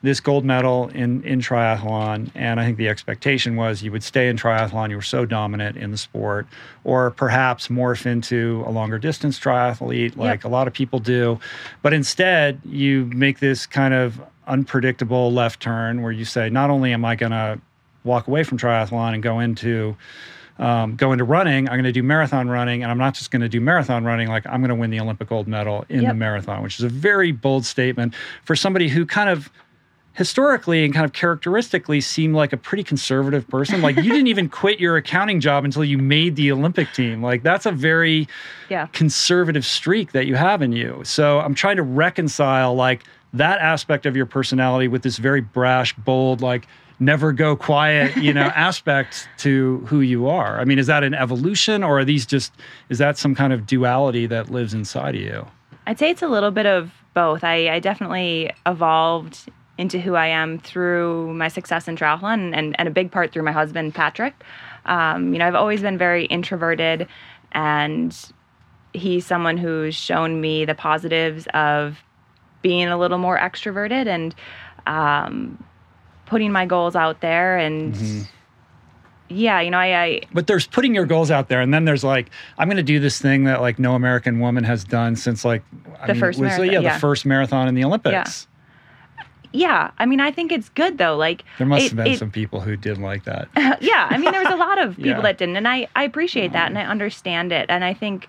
this 0.00 0.20
gold 0.20 0.44
medal 0.44 0.86
in 0.94 1.24
in 1.24 1.40
triathlon, 1.40 2.30
and 2.36 2.60
I 2.60 2.64
think 2.64 2.76
the 2.78 2.88
expectation 2.88 3.56
was 3.56 3.82
you 3.82 3.90
would 3.90 4.04
stay 4.04 4.28
in 4.28 4.36
triathlon. 4.36 4.90
You 4.90 4.96
were 4.96 5.02
so 5.02 5.26
dominant 5.26 5.76
in 5.76 5.90
the 5.90 5.98
sport, 5.98 6.46
or 6.84 7.10
perhaps 7.10 7.66
morph 7.66 8.06
into 8.06 8.62
a 8.64 8.70
longer 8.70 8.96
distance 9.00 9.40
triathlete, 9.40 10.16
like 10.16 10.44
a 10.44 10.48
lot 10.48 10.68
of 10.68 10.72
people 10.72 11.00
do. 11.00 11.40
But 11.82 11.94
instead, 11.94 12.60
you 12.64 13.06
make 13.06 13.40
this 13.40 13.66
kind 13.66 13.92
of 13.92 14.20
unpredictable 14.46 15.32
left 15.32 15.58
turn 15.60 16.00
where 16.02 16.12
you 16.12 16.24
say, 16.24 16.48
not 16.48 16.70
only 16.70 16.92
am 16.92 17.04
I 17.04 17.16
going 17.16 17.32
to 17.32 17.60
walk 18.08 18.26
away 18.26 18.42
from 18.42 18.58
triathlon 18.58 19.14
and 19.14 19.22
go 19.22 19.38
into 19.38 19.96
um, 20.58 20.96
go 20.96 21.12
into 21.12 21.22
running. 21.22 21.68
I'm 21.68 21.74
going 21.76 21.84
to 21.84 21.92
do 21.92 22.02
marathon 22.02 22.48
running, 22.48 22.82
and 22.82 22.90
I'm 22.90 22.98
not 22.98 23.14
just 23.14 23.30
going 23.30 23.42
to 23.42 23.48
do 23.48 23.60
marathon 23.60 24.02
running. 24.04 24.26
Like 24.26 24.44
I'm 24.46 24.60
going 24.60 24.70
to 24.70 24.74
win 24.74 24.90
the 24.90 24.98
Olympic 24.98 25.28
gold 25.28 25.46
medal 25.46 25.84
in 25.88 26.02
the 26.08 26.14
marathon, 26.14 26.64
which 26.64 26.80
is 26.80 26.84
a 26.84 26.88
very 26.88 27.30
bold 27.30 27.64
statement 27.64 28.12
for 28.44 28.56
somebody 28.56 28.88
who 28.88 29.06
kind 29.06 29.28
of 29.30 29.50
historically 30.14 30.84
and 30.84 30.92
kind 30.92 31.04
of 31.04 31.12
characteristically 31.12 32.00
seemed 32.00 32.34
like 32.34 32.52
a 32.52 32.56
pretty 32.56 32.82
conservative 32.82 33.46
person. 33.46 33.80
Like 33.82 33.94
you 33.98 34.02
didn't 34.10 34.26
even 34.26 34.48
quit 34.48 34.80
your 34.80 34.96
accounting 34.96 35.38
job 35.38 35.64
until 35.64 35.84
you 35.84 35.96
made 35.96 36.34
the 36.34 36.50
Olympic 36.50 36.92
team. 36.92 37.22
Like 37.22 37.44
that's 37.44 37.66
a 37.66 37.70
very 37.70 38.26
Yeah. 38.68 38.88
conservative 38.92 39.64
streak 39.64 40.10
that 40.12 40.26
you 40.26 40.34
have 40.34 40.60
in 40.60 40.72
you. 40.72 41.02
So 41.04 41.38
I'm 41.38 41.54
trying 41.54 41.76
to 41.76 41.84
reconcile 41.84 42.74
like 42.74 43.04
that 43.32 43.60
aspect 43.60 44.06
of 44.06 44.16
your 44.16 44.26
personality 44.26 44.88
with 44.88 45.02
this 45.02 45.18
very 45.18 45.40
brash, 45.40 45.94
bold, 45.94 46.40
like 46.40 46.66
never 47.00 47.32
go 47.32 47.56
quiet, 47.56 48.16
you 48.16 48.32
know, 48.32 48.40
aspect 48.54 49.28
to 49.38 49.78
who 49.86 50.00
you 50.00 50.28
are. 50.28 50.60
I 50.60 50.64
mean, 50.64 50.78
is 50.78 50.86
that 50.88 51.04
an 51.04 51.14
evolution 51.14 51.82
or 51.82 52.00
are 52.00 52.04
these 52.04 52.26
just 52.26 52.52
is 52.88 52.98
that 52.98 53.18
some 53.18 53.34
kind 53.34 53.52
of 53.52 53.66
duality 53.66 54.26
that 54.26 54.50
lives 54.50 54.74
inside 54.74 55.14
of 55.14 55.20
you? 55.20 55.46
I'd 55.86 55.98
say 55.98 56.10
it's 56.10 56.22
a 56.22 56.28
little 56.28 56.50
bit 56.50 56.66
of 56.66 56.92
both. 57.14 57.44
I, 57.44 57.70
I 57.70 57.78
definitely 57.80 58.52
evolved 58.66 59.50
into 59.78 60.00
who 60.00 60.16
I 60.16 60.26
am 60.26 60.58
through 60.58 61.32
my 61.34 61.48
success 61.48 61.88
in 61.88 61.96
triathlon 61.96 62.52
and, 62.54 62.78
and 62.78 62.88
a 62.88 62.90
big 62.90 63.10
part 63.10 63.32
through 63.32 63.44
my 63.44 63.52
husband, 63.52 63.94
Patrick. 63.94 64.34
Um, 64.86 65.32
you 65.32 65.38
know, 65.38 65.46
I've 65.46 65.54
always 65.54 65.80
been 65.80 65.96
very 65.96 66.26
introverted, 66.26 67.06
and 67.52 68.16
he's 68.92 69.24
someone 69.24 69.56
who's 69.56 69.94
shown 69.94 70.40
me 70.40 70.64
the 70.64 70.74
positives 70.74 71.46
of 71.54 71.98
being 72.62 72.88
a 72.88 72.98
little 72.98 73.18
more 73.18 73.38
extroverted 73.38 74.06
and 74.06 74.34
um, 74.86 75.62
putting 76.28 76.52
my 76.52 76.66
goals 76.66 76.94
out 76.94 77.20
there. 77.20 77.56
And 77.58 77.96
yeah, 79.28 79.60
you 79.60 79.70
know, 79.70 79.78
I, 79.78 80.02
I 80.04 80.20
But 80.32 80.46
there's 80.46 80.66
putting 80.66 80.94
your 80.94 81.04
goals 81.06 81.30
out 81.30 81.48
there, 81.48 81.60
and 81.60 81.72
then 81.74 81.84
there's 81.84 82.04
like, 82.04 82.30
I'm 82.56 82.68
going 82.68 82.76
to 82.78 82.82
do 82.82 82.98
this 83.00 83.20
thing 83.20 83.44
that 83.44 83.60
like 83.60 83.78
no 83.78 83.94
American 83.94 84.40
woman 84.40 84.64
has 84.64 84.84
done 84.84 85.16
since 85.16 85.44
like 85.44 85.62
I 86.00 86.06
The 86.06 86.12
mean, 86.14 86.20
first 86.20 86.38
was, 86.38 86.48
marathon, 86.48 86.66
yeah, 86.72 86.80
yeah. 86.80 86.94
the 86.94 87.00
first 87.00 87.26
marathon 87.26 87.68
in 87.68 87.74
the 87.74 87.84
Olympics. 87.84 88.46
yeah, 89.52 89.90
I 89.98 90.06
mean, 90.06 90.20
I 90.20 90.30
think 90.30 90.52
it's 90.52 90.68
good 90.70 90.98
though. 90.98 91.16
Like 91.16 91.44
There 91.58 91.66
must 91.66 91.86
it- 91.86 91.88
have 91.88 91.96
been 91.96 92.06
it- 92.14 92.18
some 92.18 92.30
people 92.30 92.60
who 92.60 92.76
didn't 92.76 93.02
like 93.02 93.24
that. 93.24 93.48
yeah, 93.82 94.06
I 94.10 94.16
mean, 94.18 94.30
there 94.32 94.42
was 94.42 94.52
a 94.52 94.56
lot 94.56 94.78
of 94.78 94.96
people 94.96 95.08
Yeah. 95.10 95.20
that 95.22 95.38
didn't, 95.38 95.56
and 95.56 95.68
I, 95.68 95.88
I 95.96 96.04
appreciate 96.04 96.52
that, 96.52 96.68
and 96.68 96.78
I 96.78 96.82
understand 96.84 97.52
it, 97.52 97.66
and 97.68 97.84
I 97.84 97.92
think 97.94 98.28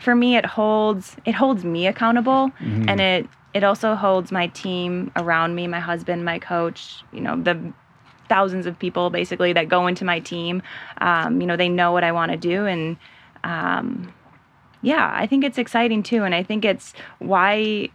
for 0.00 0.14
me, 0.16 0.36
it 0.36 0.44
holds 0.46 1.16
it 1.24 1.32
holds 1.32 1.64
me 1.64 1.86
accountable, 1.86 2.50
Mm-hmm. 2.60 2.88
and 2.88 3.00
it 3.00 3.28
it 3.54 3.64
also 3.64 3.94
holds 3.94 4.32
my 4.32 4.48
team 4.48 5.12
around 5.16 5.54
me, 5.54 5.66
my 5.66 5.80
husband, 5.80 6.24
my 6.24 6.38
coach, 6.38 7.02
you 7.12 7.20
know, 7.20 7.40
the 7.40 7.72
thousands 8.28 8.66
of 8.66 8.78
people 8.78 9.10
basically 9.10 9.52
that 9.52 9.68
go 9.68 9.86
into 9.86 10.04
my 10.04 10.18
team. 10.18 10.62
Um, 10.98 11.40
you 11.40 11.46
know, 11.46 11.56
they 11.56 11.68
know 11.68 11.92
what 11.92 12.04
I 12.04 12.12
want 12.12 12.32
to 12.32 12.36
do, 12.38 12.66
and 12.66 12.96
um, 13.44 14.12
yeah, 14.82 15.10
I 15.14 15.26
think 15.26 15.44
it's 15.44 15.58
exciting 15.58 16.02
too, 16.02 16.24
and 16.24 16.34
I 16.34 16.42
think 16.42 16.64
it's 16.64 16.92
why 17.18 17.88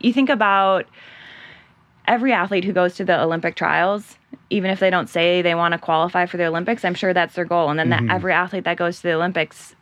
you 0.00 0.12
think 0.12 0.28
about 0.28 0.86
every 2.06 2.32
athlete 2.32 2.64
who 2.64 2.72
goes 2.72 2.94
to 2.96 3.04
the 3.04 3.20
Olympic 3.20 3.54
trials, 3.54 4.18
even 4.50 4.70
if 4.70 4.80
they 4.80 4.90
don't 4.90 5.08
say 5.08 5.40
they 5.40 5.54
want 5.54 5.72
to 5.72 5.78
qualify 5.78 6.26
for 6.26 6.36
the 6.36 6.44
Olympics, 6.44 6.84
I'm 6.84 6.94
sure 6.94 7.14
that's 7.14 7.34
their 7.34 7.44
goal. 7.44 7.70
And 7.70 7.78
then 7.78 7.90
that 7.90 8.02
every 8.10 8.32
athlete 8.32 8.64
that 8.64 8.76
goes 8.76 8.96
to 8.96 9.02
the 9.04 9.12
Olympics, 9.12 9.74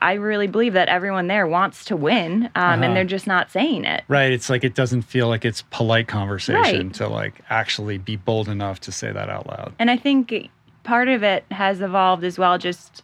I 0.00 0.14
really 0.14 0.46
believe 0.46 0.72
that 0.74 0.88
everyone 0.88 1.26
there 1.26 1.46
wants 1.46 1.84
to 1.86 1.96
win, 1.96 2.44
um, 2.54 2.62
Uh-huh. 2.64 2.82
and 2.84 2.96
they're 2.96 3.04
just 3.04 3.26
not 3.26 3.50
saying 3.50 3.84
it. 3.84 4.04
Right. 4.08 4.32
It's 4.32 4.48
like 4.50 4.64
it 4.64 4.74
doesn't 4.74 5.02
feel 5.02 5.28
like 5.28 5.44
it's 5.44 5.62
polite 5.70 6.08
conversation 6.08 6.86
Right. 6.88 6.94
to 6.94 7.08
like 7.08 7.40
actually 7.50 7.98
be 7.98 8.16
bold 8.16 8.48
enough 8.48 8.80
to 8.80 8.92
say 8.92 9.10
that 9.12 9.28
out 9.28 9.46
loud. 9.46 9.72
And 9.78 9.90
I 9.90 9.96
think 9.96 10.50
part 10.84 11.08
of 11.08 11.22
it 11.22 11.44
has 11.50 11.80
evolved 11.80 12.24
as 12.24 12.38
well. 12.38 12.58
Just 12.58 13.02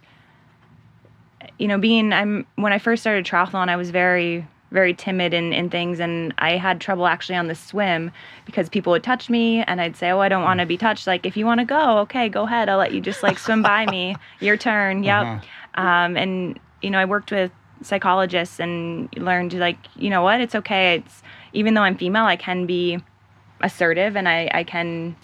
you 1.58 1.68
know, 1.68 1.78
being 1.78 2.12
I'm 2.12 2.46
when 2.56 2.72
I 2.72 2.78
first 2.78 3.02
started 3.02 3.24
triathlon, 3.24 3.68
I 3.68 3.76
was 3.76 3.90
very 3.90 4.46
very 4.72 4.92
timid 4.92 5.32
in, 5.32 5.52
in 5.52 5.70
things 5.70 6.00
and 6.00 6.34
I 6.38 6.56
had 6.56 6.80
trouble 6.80 7.06
actually 7.06 7.36
on 7.36 7.46
the 7.46 7.54
swim 7.54 8.10
because 8.44 8.68
people 8.68 8.90
would 8.90 9.04
touch 9.04 9.30
me 9.30 9.62
and 9.62 9.80
I'd 9.80 9.94
say, 9.94 10.10
Oh, 10.10 10.18
I 10.18 10.28
don't 10.28 10.42
want 10.42 10.58
to 10.58 10.66
be 10.66 10.76
touched. 10.76 11.06
Like, 11.06 11.24
if 11.26 11.36
you 11.36 11.46
want 11.46 11.60
to 11.60 11.64
go, 11.64 11.98
okay, 11.98 12.28
go 12.28 12.42
ahead. 12.42 12.68
I'll 12.68 12.78
let 12.78 12.90
you 12.92 13.00
just 13.00 13.22
like 13.22 13.38
swim 13.38 13.62
by 13.62 13.86
me. 13.86 14.16
Your 14.40 14.56
turn. 14.56 15.04
Yep. 15.04 15.22
Uh-huh. 15.22 15.80
Um, 15.80 16.16
and, 16.16 16.58
you 16.84 16.90
know, 16.90 16.98
I 16.98 17.04
worked 17.06 17.30
with 17.30 17.50
psychologists 17.82 18.60
and 18.60 19.08
learned 19.16 19.54
like, 19.54 19.78
you 19.96 20.10
know 20.10 20.22
what, 20.22 20.40
it's 20.40 20.54
okay. 20.54 20.96
It's 20.96 21.22
even 21.52 21.74
though 21.74 21.82
I'm 21.82 21.96
female, 21.96 22.24
I 22.24 22.36
can 22.36 22.66
be 22.66 22.98
assertive 23.60 24.16
and 24.16 24.28
I, 24.28 24.50
I 24.52 24.64
can 24.64 25.16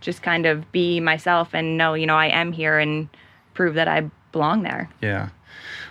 just 0.00 0.22
kind 0.22 0.46
of 0.46 0.70
be 0.72 1.00
myself 1.00 1.54
and 1.54 1.76
know, 1.76 1.94
you 1.94 2.06
know, 2.06 2.16
I 2.16 2.26
am 2.26 2.52
here 2.52 2.78
and 2.78 3.08
prove 3.54 3.74
that 3.74 3.88
I 3.88 4.10
belong 4.32 4.62
there. 4.62 4.90
Yeah. 5.00 5.28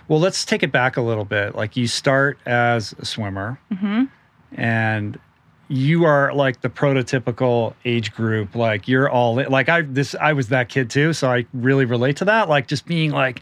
Well, 0.08 0.18
let's 0.18 0.44
take 0.44 0.62
it 0.62 0.72
back 0.72 0.96
a 0.96 1.02
little 1.02 1.24
bit. 1.24 1.54
Like 1.54 1.76
you 1.76 1.86
start 1.86 2.38
as 2.44 2.94
a 2.98 3.04
swimmer, 3.04 3.58
mm-hmm. 3.70 4.04
and 4.60 5.18
you 5.72 6.04
are 6.04 6.34
like 6.34 6.60
the 6.60 6.68
prototypical 6.68 7.72
age 7.84 8.12
group. 8.14 8.54
Like 8.54 8.86
you're 8.88 9.08
all 9.08 9.34
like 9.48 9.68
I 9.68 9.80
this 9.82 10.14
I 10.20 10.34
was 10.34 10.48
that 10.48 10.68
kid 10.68 10.90
too, 10.90 11.12
so 11.12 11.30
I 11.30 11.46
really 11.54 11.84
relate 11.86 12.16
to 12.18 12.24
that. 12.26 12.48
Like 12.48 12.68
just 12.68 12.84
being 12.86 13.10
like, 13.10 13.40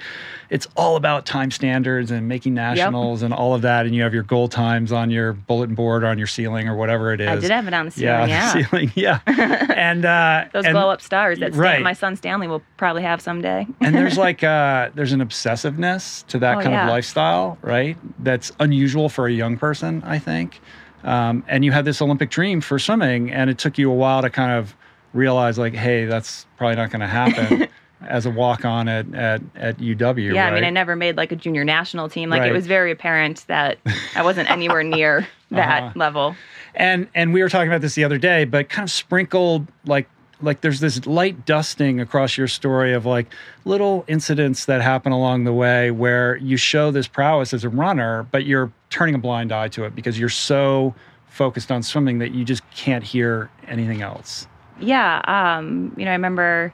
it's 0.49 0.69
all 0.77 0.95
about 0.97 1.27
time 1.27 1.51
standards 1.51 2.11
and 2.13 2.29
making 2.29 2.55
nationals 2.55 3.23
and 3.23 3.35
all 3.35 3.55
of 3.55 3.63
that, 3.63 3.85
and 3.87 3.95
you 3.95 4.03
have 4.03 4.15
your 4.15 4.23
goal 4.23 4.49
times 4.49 4.93
on 4.93 5.11
your 5.11 5.33
bulletin 5.33 5.75
board 5.75 6.05
or 6.05 6.07
on 6.07 6.19
your 6.19 6.27
ceiling 6.29 6.69
or 6.69 6.77
whatever 6.77 7.13
it 7.13 7.21
is. 7.21 7.29
I 7.29 7.37
did 7.37 7.51
have 7.51 7.67
it 7.67 7.75
on 7.75 7.87
the 7.87 7.91
ceiling, 7.91 8.29
yeah. 8.29 8.53
the 8.55 8.63
ceiling, 8.65 8.93
yeah. 8.95 9.19
and 9.27 10.05
uh, 10.05 10.45
Those 10.53 10.67
and- 10.67 10.73
glow 10.75 10.89
up 10.91 11.03
stars 11.03 11.41
that 11.41 11.53
Stan, 11.53 11.61
right. 11.61 11.83
my 11.83 11.93
son 11.95 12.15
Stanley 12.17 12.47
will 12.47 12.63
probably 12.77 13.03
have 13.03 13.21
someday. 13.21 13.67
and 13.81 13.95
there's 13.95 14.17
like 14.17 14.45
uh 14.45 14.91
there's 14.95 15.13
an 15.13 15.21
obsessiveness 15.21 16.25
to 16.29 16.39
that 16.39 16.59
Oh, 16.59 16.61
kind 16.61 16.73
yeah. 16.73 16.85
of 16.85 16.91
lifestyle 16.91 17.59
right 17.63 17.97
that's 18.23 18.53
unusual 18.61 19.09
for 19.09 19.27
a 19.27 19.33
young 19.33 19.57
person 19.57 20.03
i 20.05 20.19
think 20.19 20.61
um, 21.05 21.43
and 21.49 21.65
you 21.65 21.73
had 21.73 21.85
this 21.85 22.01
olympic 22.03 22.31
dream 22.31 22.61
for 22.61 22.79
swimming 22.79 23.31
and 23.31 23.49
it 23.51 23.59
took 23.59 23.79
you 23.79 23.91
a 23.91 23.95
while 23.95 24.23
to 24.23 24.31
kind 24.31 24.53
of 24.53 24.75
realize 25.13 25.59
like 25.59 25.75
hey 25.75 26.05
that's 26.05 26.47
probably 26.57 26.77
not 26.77 26.91
going 26.91 27.01
to 27.01 27.07
happen 27.07 27.67
as 28.09 28.25
a 28.27 28.31
walk-on 28.31 28.89
at 28.89 29.13
at, 29.15 29.43
at 29.57 29.77
uw 29.79 30.35
yeah, 30.35 30.47
I 30.47 30.55
mean. 30.55 30.65
I 30.65 30.71
never 30.71 30.97
made 30.97 31.17
like 31.19 31.33
a 31.33 31.37
junior 31.37 31.65
national 31.65 32.09
team. 32.09 32.31
Like 32.31 32.41
Right. 32.41 32.51
it 32.51 32.55
was 32.55 32.67
very 32.67 32.91
apparent 32.93 33.45
that 33.49 33.77
I 34.17 34.23
wasn't 34.23 34.51
anywhere 34.57 34.83
near 34.83 35.29
that 35.51 35.83
Uh-huh. 35.83 35.93
level. 35.97 36.37
and 36.75 37.09
and 37.15 37.35
we 37.35 37.43
were 37.43 37.49
talking 37.51 37.69
about 37.69 37.81
this 37.83 37.95
the 37.97 38.05
other 38.05 38.17
day 38.19 38.45
but 38.45 38.69
kind 38.71 38.87
of 38.87 38.91
sprinkled 38.91 39.67
like 39.85 40.09
like 40.43 40.61
there's 40.61 40.81
this 40.81 41.07
light 41.07 41.45
dusting 41.47 42.01
across 42.01 42.37
your 42.37 42.49
story 42.49 42.93
of 42.93 43.07
like 43.07 43.27
little 43.65 44.05
incidents 44.09 44.65
that 44.65 44.81
happen 44.81 45.13
along 45.13 45.45
the 45.45 45.53
way 45.53 45.91
where 45.91 46.37
you 46.37 46.57
show 46.57 46.91
this 46.91 47.07
prowess 47.07 47.53
as 47.53 47.65
a 47.65 47.69
runner 47.69 48.25
but 48.31 48.45
you're 48.45 48.73
turning 48.91 49.15
a 49.15 49.19
blind 49.19 49.53
eye 49.53 49.69
to 49.69 49.85
it 49.85 49.95
because 49.95 50.19
you're 50.19 50.29
so 50.29 50.95
focused 51.27 51.71
on 51.71 51.83
swimming 51.83 52.19
that 52.19 52.33
you 52.33 52.45
just 52.45 52.69
can't 52.71 53.05
hear 53.05 53.51
anything 53.69 54.03
else 54.03 54.47
Yeah, 54.81 55.21
um, 55.27 55.95
you 55.97 56.05
know, 56.05 56.11
I 56.11 56.15
remember. 56.15 56.73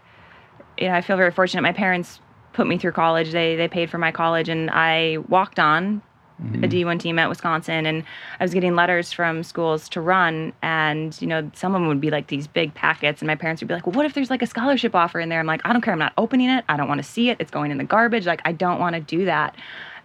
You 0.79 0.89
know, 0.89 0.95
I 0.95 1.01
feel 1.01 1.17
very 1.17 1.33
fortunate. 1.33 1.63
My 1.63 1.73
parents 1.73 2.21
put 2.53 2.67
me 2.67 2.79
through 2.79 2.93
college. 2.93 3.33
They 3.33 3.57
they 3.57 3.69
paid 3.69 3.91
for 3.91 3.99
my 3.99 4.13
college, 4.13 4.49
and 4.49 4.71
I 4.71 5.19
walked 5.29 5.59
on 5.59 6.03
Mm-hmm. 6.43 6.65
a 6.65 6.69
D1 6.69 7.01
team 7.01 7.19
at 7.19 7.31
Wisconsin, 7.31 7.87
and 7.87 8.05
I 8.39 8.45
was 8.45 8.53
getting 8.53 8.75
letters 8.75 9.11
from 9.11 9.43
schools 9.43 9.89
to 9.89 10.03
run, 10.03 10.53
and 10.61 11.17
you 11.19 11.27
know, 11.27 11.51
some 11.55 11.75
of 11.75 11.81
them 11.81 11.89
would 11.89 12.01
be 12.01 12.11
like 12.11 12.27
these 12.27 12.47
big 12.47 12.75
packets, 12.75 13.23
and 13.23 13.27
my 13.27 13.37
parents 13.37 13.63
would 13.63 13.69
be 13.69 13.75
like, 13.75 13.87
"Well, 13.87 13.95
what 13.95 14.05
if 14.05 14.13
there's 14.13 14.29
like 14.29 14.43
a 14.43 14.47
scholarship 14.47 14.95
offer 14.95 15.19
in 15.19 15.31
there?" 15.31 15.41
I'm 15.41 15.47
like, 15.47 15.63
"I 15.65 15.73
don't 15.73 15.81
care. 15.81 15.95
I'm 15.95 15.99
not 15.99 16.13
opening 16.19 16.51
it. 16.51 16.63
I 16.69 16.77
don't 16.77 16.89
want 16.89 16.99
to 16.99 17.09
see 17.09 17.31
it. 17.31 17.39
It's 17.41 17.51
going 17.51 17.71
in 17.71 17.79
the 17.79 17.85
garbage. 17.85 18.27
Like, 18.27 18.43
I 18.45 18.53
don't 18.53 18.79
want 18.79 18.95
to 18.95 19.01
do 19.01 19.25
that." 19.25 19.57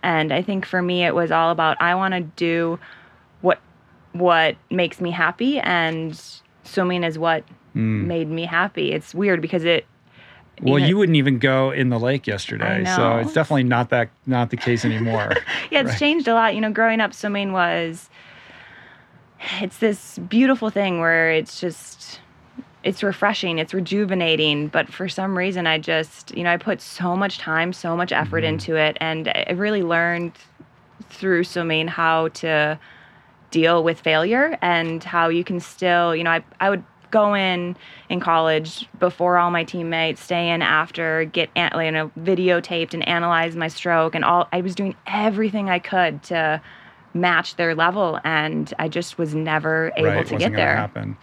And 0.04 0.32
I 0.32 0.42
think 0.42 0.66
for 0.66 0.82
me, 0.82 1.04
it 1.04 1.14
was 1.14 1.32
all 1.32 1.52
about 1.52 1.82
I 1.82 1.96
want 1.96 2.14
to 2.14 2.22
do 2.22 2.80
what 3.42 3.60
what 4.14 4.56
makes 4.70 5.02
me 5.02 5.12
happy, 5.12 5.60
and 5.60 6.18
swimming 6.64 7.04
is 7.04 7.20
what 7.20 7.44
mm. 7.76 8.06
made 8.06 8.30
me 8.30 8.46
happy. 8.46 8.94
It's 8.94 9.14
weird 9.14 9.42
because 9.42 9.66
it 9.66 9.86
well 10.62 10.80
know- 10.80 10.86
you 10.86 10.98
wouldn't 10.98 11.16
even 11.16 11.40
go 11.40 11.72
in 11.72 11.90
the 11.90 12.00
lake 12.00 12.28
yesterday 12.28 12.84
so 12.86 13.18
it's 13.18 13.34
definitely 13.34 13.64
not 13.64 13.90
that 13.90 14.10
not 14.26 14.50
the 14.50 14.58
case 14.58 14.86
anymore 14.86 15.34
yeah, 15.72 15.82
it's 15.82 15.92
Right. 15.92 16.00
changed 16.00 16.28
a 16.28 16.34
lot. 16.34 16.54
You 16.56 16.62
know, 16.62 16.72
growing 16.72 17.02
up, 17.02 17.14
swimming 17.14 17.54
was 17.54 18.10
it's 19.60 19.78
this 19.78 20.20
beautiful 20.20 20.70
thing 20.70 21.00
where 21.00 21.32
it's 21.32 21.60
just 21.60 22.20
it's 22.84 23.04
refreshing, 23.04 23.60
it's 23.60 23.74
rejuvenating, 23.74 24.68
but 24.68 24.92
for 24.92 25.08
some 25.08 25.38
reason 25.38 25.68
I 25.68 25.78
just, 25.78 26.36
you 26.36 26.44
know, 26.44 26.52
I 26.52 26.58
put 26.58 26.82
so 26.82 27.16
much 27.16 27.38
time, 27.38 27.74
so 27.74 27.96
much 27.96 28.12
effort 28.12 28.44
mm-hmm. 28.44 28.54
into 28.54 28.76
it 28.76 28.98
and 29.00 29.30
I 29.30 29.52
really 29.54 29.84
learned 29.84 30.34
through 31.10 31.44
swimming 31.44 31.88
how 31.88 32.30
to 32.30 32.80
deal 33.52 33.84
with 33.84 34.00
failure 34.00 34.58
and 34.62 35.04
how 35.04 35.30
you 35.30 35.44
can 35.44 35.60
still, 35.60 36.16
you 36.16 36.24
know, 36.24 36.32
I 36.32 36.44
I 36.60 36.70
would 36.70 36.84
go 37.12 37.34
in 37.34 37.76
in 38.10 38.20
college 38.20 38.88
before 39.00 39.38
all 39.38 39.52
my 39.52 39.64
teammates, 39.64 40.22
stay 40.22 40.50
in 40.50 40.62
after, 40.62 41.26
get 41.26 41.50
you 41.56 41.92
know 41.92 42.12
videotaped 42.20 42.94
and 42.94 43.08
analyze 43.08 43.56
my 43.56 43.68
stroke 43.68 44.16
and 44.16 44.26
all. 44.26 44.48
I 44.52 44.62
was 44.62 44.76
doing 44.76 44.96
everything 45.06 45.70
I 45.70 45.80
could 45.80 46.24
to 46.24 46.62
match 47.14 47.58
their 47.58 47.76
level, 47.76 48.20
and 48.24 48.74
I 48.80 48.88
just 48.88 49.18
was 49.18 49.36
never 49.36 49.92
able 49.98 50.08
right, 50.08 50.28
to 50.28 50.38
get 50.38 50.54
there. 50.54 50.76
Happen. 50.76 51.18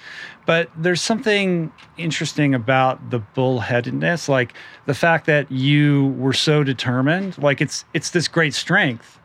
But 0.47 0.71
there's 0.77 1.01
something 1.01 1.73
interesting 1.97 2.55
about 2.55 3.11
the 3.11 3.21
bullheadedness, 3.35 4.29
like 4.29 4.55
the 4.87 4.95
fact 4.95 5.27
that 5.27 5.51
you 5.51 6.09
were 6.19 6.33
so 6.33 6.63
determined. 6.63 7.39
Like 7.39 7.61
it's 7.61 7.85
it's 7.95 8.11
this 8.11 8.29
great 8.29 8.55
strength 8.55 9.18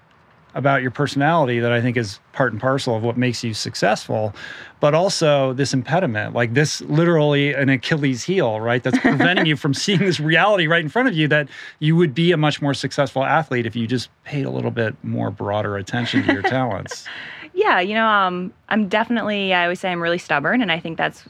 about 0.56 0.82
your 0.82 0.92
personality 0.92 1.60
that 1.60 1.72
I 1.72 1.82
think 1.82 1.98
is 1.98 2.20
part 2.32 2.52
and 2.52 2.62
parcel 2.62 2.96
of 2.96 3.04
what 3.04 3.18
makes 3.18 3.44
you 3.44 3.54
successful, 3.54 4.34
but 4.80 4.94
also 4.94 5.54
this 5.54 5.74
impediment, 5.74 6.34
like 6.34 6.54
this 6.54 6.82
literally 6.82 7.54
an 7.54 7.70
Achilles 7.70 8.24
heel, 8.24 8.60
right? 8.60 8.84
That's 8.84 9.00
preventing 9.02 9.46
you 9.46 9.56
from 9.56 9.74
seeing 9.74 10.00
this 10.00 10.20
reality 10.20 10.68
right 10.68 10.82
in 10.82 10.90
front 10.90 11.08
of 11.08 11.16
you 11.16 11.28
that 11.30 11.50
you 11.80 11.96
would 11.96 12.14
be 12.14 12.32
a 12.32 12.38
much 12.38 12.62
more 12.62 12.74
successful 12.74 13.24
athlete 13.24 13.66
if 13.66 13.76
you 13.76 13.88
just 13.88 14.10
paid 14.24 14.46
a 14.46 14.52
little 14.52 14.72
bit 14.72 14.96
more 15.04 15.32
broader 15.32 15.78
attention 15.78 16.24
to 16.24 16.34
your 16.34 16.44
talents. 16.44 17.06
Yeah, 17.56 17.80
you 17.80 17.94
know, 17.94 18.08
um, 18.08 18.52
I'm 18.70 18.88
definitely. 18.88 19.54
I 19.54 19.64
always 19.64 19.80
say 19.80 19.92
I'm 19.92 20.02
really 20.02 20.18
stubborn, 20.18 20.60
and 20.62 20.72
I 20.72 20.80
think 20.80 20.98
that's 20.98 21.24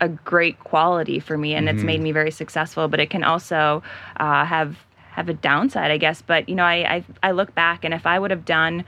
a 0.00 0.08
great 0.08 0.58
quality 0.60 1.20
for 1.20 1.36
me, 1.36 1.54
and 1.54 1.68
it's 1.68 1.82
made 1.82 2.00
me 2.00 2.10
very 2.10 2.30
successful. 2.30 2.88
But 2.88 3.00
it 3.00 3.10
can 3.10 3.22
also 3.22 3.82
uh, 4.16 4.46
have 4.46 4.78
have 5.18 5.28
a 5.28 5.34
downside, 5.34 5.90
I 5.90 5.98
guess. 5.98 6.22
But 6.22 6.48
you 6.48 6.54
know, 6.54 6.64
I, 6.64 6.96
I 6.96 7.04
I 7.28 7.30
look 7.32 7.54
back, 7.54 7.84
and 7.84 7.92
if 7.92 8.06
I 8.06 8.18
would 8.18 8.30
have 8.30 8.44
done 8.44 8.84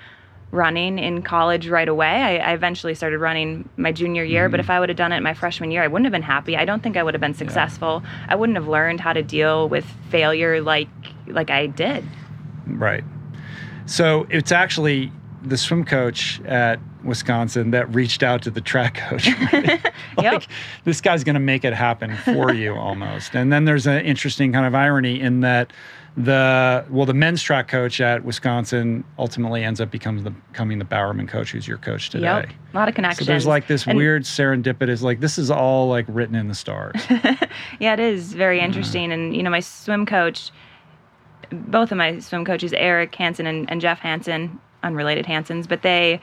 running 0.53 0.99
in 0.99 1.23
college 1.23 1.69
right 1.69 1.89
away, 1.89 2.07
I, 2.09 2.37
I 2.39 2.53
eventually 2.55 2.95
started 2.95 3.19
running 3.19 3.69
my 3.77 3.93
junior 3.93 4.25
year. 4.25 4.49
But 4.49 4.61
mm-hmm. 4.61 4.67
if 4.67 4.71
I 4.71 4.81
would 4.81 4.89
have 4.89 4.99
done 4.99 5.13
it 5.13 5.21
my 5.23 5.35
freshman 5.35 5.71
year, 5.71 5.83
I 5.83 5.87
wouldn't 5.87 6.07
have 6.07 6.13
been 6.13 6.23
happy. 6.23 6.57
I 6.57 6.65
don't 6.65 6.83
think 6.83 6.97
I 6.97 7.03
would 7.03 7.15
have 7.15 7.21
been 7.21 7.35
successful. 7.35 8.03
I 8.29 8.37
wouldn't 8.37 8.57
have 8.57 8.69
learned 8.69 9.01
how 9.01 9.13
to 9.13 9.23
deal 9.23 9.69
with 9.69 9.85
failure 10.11 10.61
like 10.61 10.89
like 11.27 11.51
I 11.51 11.67
did. 11.67 12.05
Right. 12.67 13.05
So 13.87 14.27
it's 14.31 14.53
actually 14.53 15.13
the 15.43 15.57
swim 15.57 15.85
coach 15.85 16.41
at 16.43 16.79
Wisconsin 17.03 17.71
that 17.71 17.93
reached 17.95 18.23
out 18.23 18.43
to 18.43 18.51
the 18.51 18.61
track 18.61 18.95
coach. 18.95 19.29
right? 19.53 19.83
like 20.17 20.23
Yep. 20.23 20.43
this 20.85 21.01
guy's 21.01 21.25
going 21.25 21.35
to 21.35 21.41
make 21.41 21.65
it 21.65 21.73
happen 21.73 22.17
for 22.19 22.53
you 22.53 22.75
almost. 22.77 23.35
And 23.35 23.53
then 23.53 23.65
there's 23.65 23.87
an 23.87 24.05
interesting 24.05 24.53
kind 24.53 24.67
of 24.67 24.75
irony 24.75 25.21
in 25.21 25.41
that 25.41 25.73
the 26.17 26.85
well 26.91 27.07
the 27.07 27.15
men's 27.15 27.43
track 27.43 27.69
coach 27.69 28.01
at 28.01 28.25
Wisconsin 28.25 29.05
ultimately 29.19 29.63
ends 29.63 29.81
up 29.81 29.91
becomes 29.91 30.25
the 30.25 30.31
becoming 30.31 30.79
the 30.79 30.85
Bowerman 30.85 31.27
coach 31.27 31.53
who's 31.53 31.69
your 31.69 31.79
coach 31.79 32.11
today. 32.11 32.25
Yep, 32.25 32.51
a 32.75 32.77
lot 32.77 32.89
of 32.89 32.93
So 32.93 32.97
connections. 32.97 33.27
there's 33.27 33.47
like 33.47 33.69
this 33.69 33.87
And- 33.87 33.97
weird 33.97 34.25
serendipitous 34.25 35.03
like 35.03 35.21
this 35.21 35.39
is 35.39 35.51
all 35.51 35.89
like 35.89 36.05
written 36.09 36.35
in 36.35 36.49
the 36.49 36.55
stars. 36.55 36.97
Yeah, 37.79 37.95
it 37.95 38.01
is 38.01 38.35
very 38.35 38.61
mm. 38.61 38.65
interesting. 38.65 39.13
And, 39.13 39.35
you 39.35 39.43
know, 39.43 39.51
my 39.51 39.61
swim 39.61 40.05
coach, 40.07 40.51
both 41.51 41.91
of 41.91 41.99
my 41.99 42.19
swim 42.19 42.45
coaches, 42.45 42.73
Eric 42.75 43.15
Hansen 43.15 43.47
and, 43.47 43.71
and 43.71 43.81
Jeff 43.81 43.99
Hansen, 44.01 44.61
unrelated 44.83 45.27
Hansens, 45.27 45.69
but 45.69 45.83
they 45.83 46.21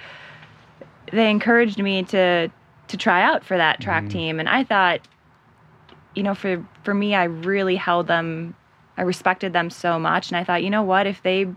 they 1.12 1.30
encouraged 1.30 1.80
me 1.80 2.04
to 2.04 2.50
to 2.88 2.98
try 2.98 3.22
out 3.22 3.44
for 3.44 3.58
that 3.58 3.82
track 3.82 4.06
mm. 4.06 4.12
team. 4.12 4.40
And 4.40 4.48
I 4.48 4.64
thought, 4.64 5.02
you 6.16 6.24
know, 6.24 6.36
for 6.36 6.66
for 6.84 6.94
me, 6.94 7.16
I 7.16 7.26
really 7.26 7.76
held 7.76 8.08
them, 8.08 8.56
I 8.98 9.04
respected 9.04 9.54
them 9.54 9.70
so 9.70 10.00
much. 10.00 10.30
And 10.30 10.38
I 10.38 10.44
thought, 10.44 10.64
you 10.64 10.70
know 10.70 10.84
what, 10.84 11.08
if 11.08 11.22
they 11.24 11.48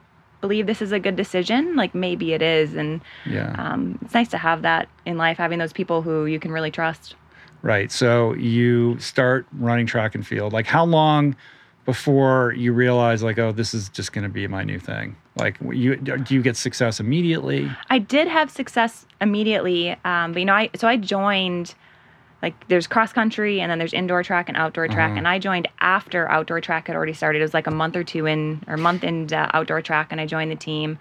believe 0.41 0.67
this 0.67 0.81
is 0.81 0.93
a 0.93 1.01
good 1.01 1.17
decision, 1.17 1.77
like 1.77 1.95
maybe 1.95 2.33
it 2.33 2.43
is. 2.43 2.75
And 2.75 3.01
Yeah. 3.27 3.55
um, 3.59 3.99
it's 4.03 4.15
nice 4.15 4.29
to 4.29 4.39
have 4.39 4.63
that 4.63 4.89
in 5.05 5.17
life, 5.19 5.39
having 5.39 5.59
those 5.59 5.73
people 5.73 6.03
who 6.03 6.27
you 6.27 6.39
can 6.39 6.53
really 6.53 6.71
trust. 6.71 7.15
Right. 7.63 7.93
So 7.93 8.33
you 8.35 8.99
start 8.99 9.47
running 9.53 9.87
track 9.87 10.15
and 10.15 10.27
field. 10.27 10.53
Like 10.53 10.67
how 10.67 10.85
long 10.85 11.37
before 11.85 12.55
you 12.57 12.73
realize 12.73 13.23
like, 13.23 13.39
oh, 13.39 13.53
this 13.53 13.75
is 13.75 13.89
just 13.89 14.13
going 14.13 14.23
to 14.23 14.31
be 14.31 14.47
my 14.47 14.65
new 14.65 14.79
thing? 14.79 15.17
Like 15.37 15.57
you 15.71 15.97
do 15.97 16.35
you 16.35 16.43
get 16.43 16.57
success 16.57 17.01
immediately? 17.01 17.71
I 17.89 17.99
did 17.99 18.29
have 18.29 18.51
success 18.51 19.07
immediately, 19.21 19.97
um, 20.05 20.33
but 20.33 20.39
you 20.41 20.45
know, 20.45 20.55
I 20.55 20.71
so 20.77 20.89
I 20.89 20.97
joined 20.97 21.75
like 22.43 22.55
there's 22.69 22.87
cross 22.87 23.13
country 23.13 23.61
and 23.61 23.71
then 23.71 23.79
there's 23.79 23.93
indoor 23.93 24.23
track 24.23 24.49
and 24.49 24.57
outdoor 24.57 24.89
track, 24.89 25.11
Uh-huh. 25.11 25.19
and 25.19 25.29
I 25.29 25.39
joined 25.39 25.69
after 25.81 26.29
outdoor 26.31 26.61
track 26.61 26.87
had 26.87 26.97
already 26.97 27.13
started. 27.13 27.41
It 27.41 27.43
was 27.43 27.55
like 27.55 27.67
a 27.67 27.71
month 27.71 27.97
or 27.97 28.05
two 28.05 28.27
in 28.27 28.63
or 28.67 28.75
a 28.75 28.79
month 28.79 29.05
into 29.05 29.37
outdoor 29.57 29.83
track, 29.83 30.09
and 30.11 30.21
I 30.21 30.27
joined 30.27 30.51
the 30.51 30.57
team. 30.57 30.99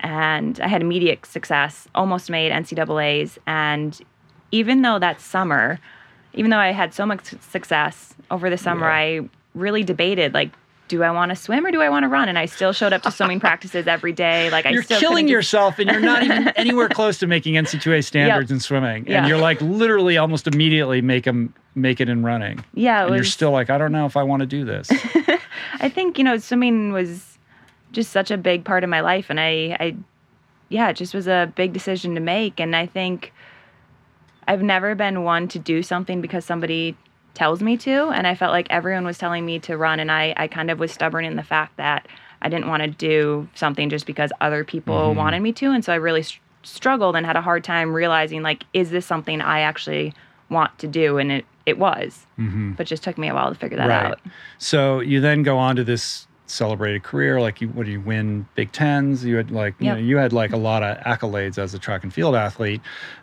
and 0.00 0.60
I 0.60 0.68
had 0.68 0.82
immediate 0.82 1.24
success, 1.24 1.88
almost 1.94 2.28
made 2.28 2.52
NCAA's. 2.52 3.38
And 3.46 3.98
even 4.50 4.82
though 4.82 4.98
that 4.98 5.18
summer, 5.20 5.78
even 6.34 6.50
though 6.50 6.58
I 6.58 6.72
had 6.72 6.92
so 6.92 7.06
much 7.06 7.26
success 7.40 8.14
over 8.30 8.50
the 8.50 8.58
summer, 8.58 8.86
Yeah. 8.86 8.92
I 8.94 9.28
really 9.54 9.82
debated 9.84 10.34
like, 10.34 10.50
do 10.94 11.02
I 11.02 11.10
want 11.10 11.30
to 11.30 11.36
swim 11.36 11.66
or 11.66 11.72
do 11.72 11.82
I 11.82 11.88
want 11.88 12.04
to 12.04 12.08
run? 12.08 12.28
And 12.28 12.38
I 12.38 12.46
still 12.46 12.72
showed 12.72 12.92
up 12.92 13.02
to 13.02 13.10
swimming 13.10 13.40
practices 13.46 13.88
every 13.88 14.12
day. 14.12 14.48
Like 14.50 14.64
I 14.64 14.70
You're 14.70 14.84
still 14.84 15.00
killing 15.00 15.26
yourself, 15.26 15.78
and 15.80 15.90
you're 15.90 16.00
not 16.00 16.22
even 16.22 16.48
anywhere 16.56 16.88
close 16.88 17.18
to 17.18 17.26
making 17.26 17.54
NCAA 17.54 18.04
standards 18.04 18.50
in 18.50 18.60
swimming. 18.60 19.06
Yeah. 19.06 19.18
And 19.18 19.28
you're 19.28 19.38
like 19.38 19.60
literally 19.60 20.16
almost 20.16 20.46
immediately 20.46 21.02
make 21.02 21.24
them 21.24 21.52
make 21.74 22.00
it 22.00 22.08
in 22.08 22.22
running. 22.22 22.64
Yeah, 22.74 23.06
and 23.06 23.14
you're 23.14 23.24
still 23.24 23.50
like, 23.50 23.70
I 23.70 23.78
don't 23.78 23.90
know 23.90 24.06
if 24.06 24.16
I 24.16 24.22
want 24.22 24.40
to 24.40 24.46
do 24.46 24.64
this. 24.64 24.88
I 25.80 25.88
think 25.88 26.16
you 26.16 26.24
know 26.24 26.38
swimming 26.38 26.92
was 26.92 27.38
just 27.90 28.12
such 28.12 28.30
a 28.30 28.36
big 28.36 28.64
part 28.64 28.84
of 28.84 28.90
my 28.90 29.00
life, 29.00 29.26
and 29.30 29.40
I, 29.40 29.76
I, 29.80 29.96
yeah, 30.68 30.90
it 30.90 30.94
just 30.94 31.12
was 31.12 31.26
a 31.26 31.52
big 31.56 31.72
decision 31.72 32.14
to 32.14 32.20
make. 32.20 32.60
And 32.60 32.76
I 32.76 32.86
think 32.86 33.32
I've 34.46 34.62
never 34.62 34.94
been 34.94 35.24
one 35.24 35.48
to 35.48 35.58
do 35.58 35.82
something 35.82 36.20
because 36.20 36.44
somebody 36.44 36.96
tells 37.34 37.62
me 37.62 37.76
to, 37.78 38.08
and 38.10 38.26
I 38.26 38.34
felt 38.34 38.52
like 38.52 38.66
everyone 38.70 39.04
was 39.04 39.18
telling 39.18 39.44
me 39.44 39.58
to 39.60 39.76
run, 39.76 40.00
and 40.00 40.10
I, 40.10 40.34
I 40.36 40.48
kind 40.48 40.70
of 40.70 40.78
was 40.78 40.92
stubborn 40.92 41.24
in 41.24 41.36
the 41.36 41.42
fact 41.42 41.76
that 41.76 42.06
I 42.42 42.48
didn't 42.48 42.68
want 42.68 42.82
to 42.82 42.88
do 42.88 43.48
something 43.54 43.90
just 43.90 44.06
because 44.06 44.30
other 44.40 44.64
people 44.64 44.94
mm-hmm. 44.94 45.18
wanted 45.18 45.40
me 45.40 45.52
to, 45.52 45.70
and 45.70 45.84
so 45.84 45.92
I 45.92 45.96
really 45.96 46.22
str- 46.22 46.40
struggled 46.62 47.16
and 47.16 47.26
had 47.26 47.36
a 47.36 47.42
hard 47.42 47.64
time 47.64 47.92
realizing 47.92 48.42
like, 48.42 48.64
is 48.72 48.90
this 48.90 49.06
something 49.06 49.40
I 49.40 49.60
actually 49.60 50.14
want 50.50 50.78
to 50.78 50.86
do? 50.86 51.18
And 51.18 51.32
it 51.32 51.44
it 51.66 51.78
was, 51.78 52.26
mm-hmm. 52.38 52.72
but 52.72 52.86
it 52.86 52.88
just 52.88 53.02
took 53.02 53.16
me 53.16 53.28
a 53.28 53.34
while 53.34 53.48
to 53.48 53.58
figure 53.58 53.78
that 53.78 53.86
right. 53.86 54.12
out. 54.12 54.20
So 54.58 55.00
you 55.00 55.20
then 55.20 55.42
go 55.42 55.56
on 55.56 55.76
to 55.76 55.84
this 55.84 56.26
celebrated 56.46 57.02
career. 57.02 57.40
Like 57.40 57.60
you, 57.60 57.68
what 57.68 57.86
do 57.86 57.92
you 57.92 58.00
win? 58.00 58.46
Big 58.54 58.72
Tens. 58.72 59.24
You 59.24 59.36
had 59.36 59.50
like 59.50 59.74
you 59.78 59.86
know 59.86 59.96
you 59.96 60.16
had 60.16 60.32
like 60.32 60.52
a 60.52 60.56
lot 60.56 60.82
of 60.82 60.98
accolades 60.98 61.58
as 61.58 61.74
a 61.74 61.78
track 61.78 62.02
and 62.02 62.12
field 62.12 62.34
athlete. 62.34 62.80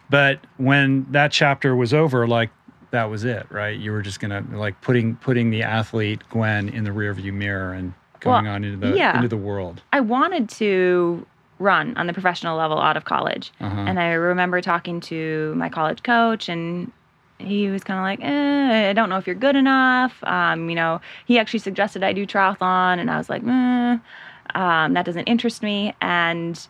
But 0.10 0.40
when 0.58 1.06
that 1.12 1.32
chapter 1.32 1.76
was 1.76 1.94
over, 1.94 2.28
like 2.28 2.50
that 2.92 3.10
was 3.10 3.24
it, 3.26 3.48
right? 3.50 3.78
You 3.78 3.92
were 3.92 4.02
just 4.02 4.20
gonna 4.20 4.44
like 4.52 4.80
putting 4.82 5.16
putting 5.16 5.50
the 5.50 5.64
athlete 5.64 6.22
Gwen 6.30 6.70
in 6.70 6.84
the 6.84 6.92
rearview 6.92 7.34
mirror 7.34 7.74
and 7.74 7.94
going 8.20 8.46
Well, 8.46 8.54
on 8.54 8.64
into 8.64 8.78
the 8.86 8.96
yeah. 8.96 9.16
into 9.16 9.28
the 9.28 9.38
world. 9.38 9.82
I 9.92 10.00
wanted 10.02 10.50
to 10.50 11.26
run 11.60 11.96
on 11.98 12.08
the 12.08 12.14
professional 12.14 12.58
level 12.58 12.80
out 12.80 12.98
of 12.98 13.06
college. 13.06 13.52
Uh-huh. 13.62 13.82
And 13.82 14.00
I 14.00 14.12
remember 14.14 14.62
talking 14.62 15.00
to 15.02 15.54
my 15.56 15.70
college 15.70 16.02
coach, 16.04 16.50
and 16.50 16.92
he 17.38 17.68
was 17.70 17.84
kind 17.84 18.00
of 18.00 18.04
like, 18.04 18.20
eh, 18.28 18.90
I 18.90 18.94
don't 18.94 19.10
know 19.10 19.18
if 19.18 19.26
you're 19.28 19.36
good 19.36 19.56
enough. 19.56 20.24
Um, 20.24 20.70
you 20.70 20.76
know, 20.76 21.02
he 21.26 21.38
actually 21.40 21.60
suggested 21.60 22.04
I 22.04 22.14
do 22.14 22.26
triathlon, 22.26 23.00
and 23.00 23.10
I 23.12 23.18
was 23.18 23.30
like, 23.30 23.44
eh, 23.46 23.98
um, 24.56 24.94
that 24.94 25.06
doesn't 25.06 25.26
interest 25.26 25.62
me. 25.64 25.94
And 26.02 26.68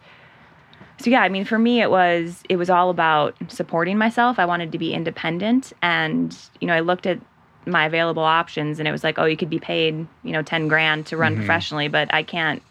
so 1.02 1.10
yeah, 1.10 1.22
I 1.22 1.30
mean, 1.30 1.46
for 1.46 1.60
me, 1.60 1.82
it 1.82 1.90
was 1.90 2.44
it 2.50 2.58
was 2.58 2.70
all 2.70 2.90
about 2.90 3.36
supporting 3.48 3.98
myself. 3.98 4.40
I 4.40 4.46
wanted 4.46 4.72
to 4.72 4.78
be 4.78 4.94
independent, 4.94 5.74
and 5.82 6.38
you 6.60 6.68
know, 6.68 6.74
I 6.74 6.80
looked 6.80 7.06
at 7.06 7.20
my 7.66 7.86
available 7.86 8.24
options, 8.24 8.80
and 8.80 8.88
it 8.88 8.92
was 8.92 9.04
like, 9.04 9.20
oh, 9.20 9.26
you 9.26 9.38
could 9.38 9.50
be 9.50 9.60
paid, 9.60 10.08
you 10.24 10.32
know, 10.32 10.42
ten 10.42 10.68
grand 10.68 11.08
to 11.08 11.18
run 11.18 11.34
mm-hmm. 11.34 11.42
professionally, 11.42 11.88
but 11.88 12.14
I 12.14 12.24
can't 12.24 12.62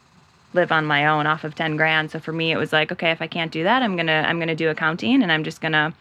live 0.52 0.72
on 0.72 0.84
my 0.84 1.06
own 1.06 1.28
off 1.28 1.44
of 1.44 1.54
10 1.54 1.76
grand 1.76 2.10
so 2.10 2.18
for 2.18 2.32
me 2.32 2.50
it 2.50 2.56
was 2.56 2.72
like 2.72 2.90
okay 2.90 3.12
if 3.12 3.22
i 3.22 3.26
can't 3.28 3.52
do 3.52 3.62
that 3.62 3.84
i'm 3.84 3.94
gonna 3.94 4.24
i'm 4.26 4.40
gonna 4.40 4.56
do 4.56 4.68
accounting 4.68 5.22
and 5.22 5.30
i'm 5.30 5.44
just 5.44 5.60
gonna 5.60 5.94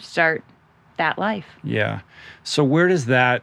start 0.00 0.42
that 0.96 1.18
life 1.18 1.46
Yeah. 1.62 2.00
So 2.44 2.64
where 2.64 2.88
does 2.88 3.06
that 3.06 3.42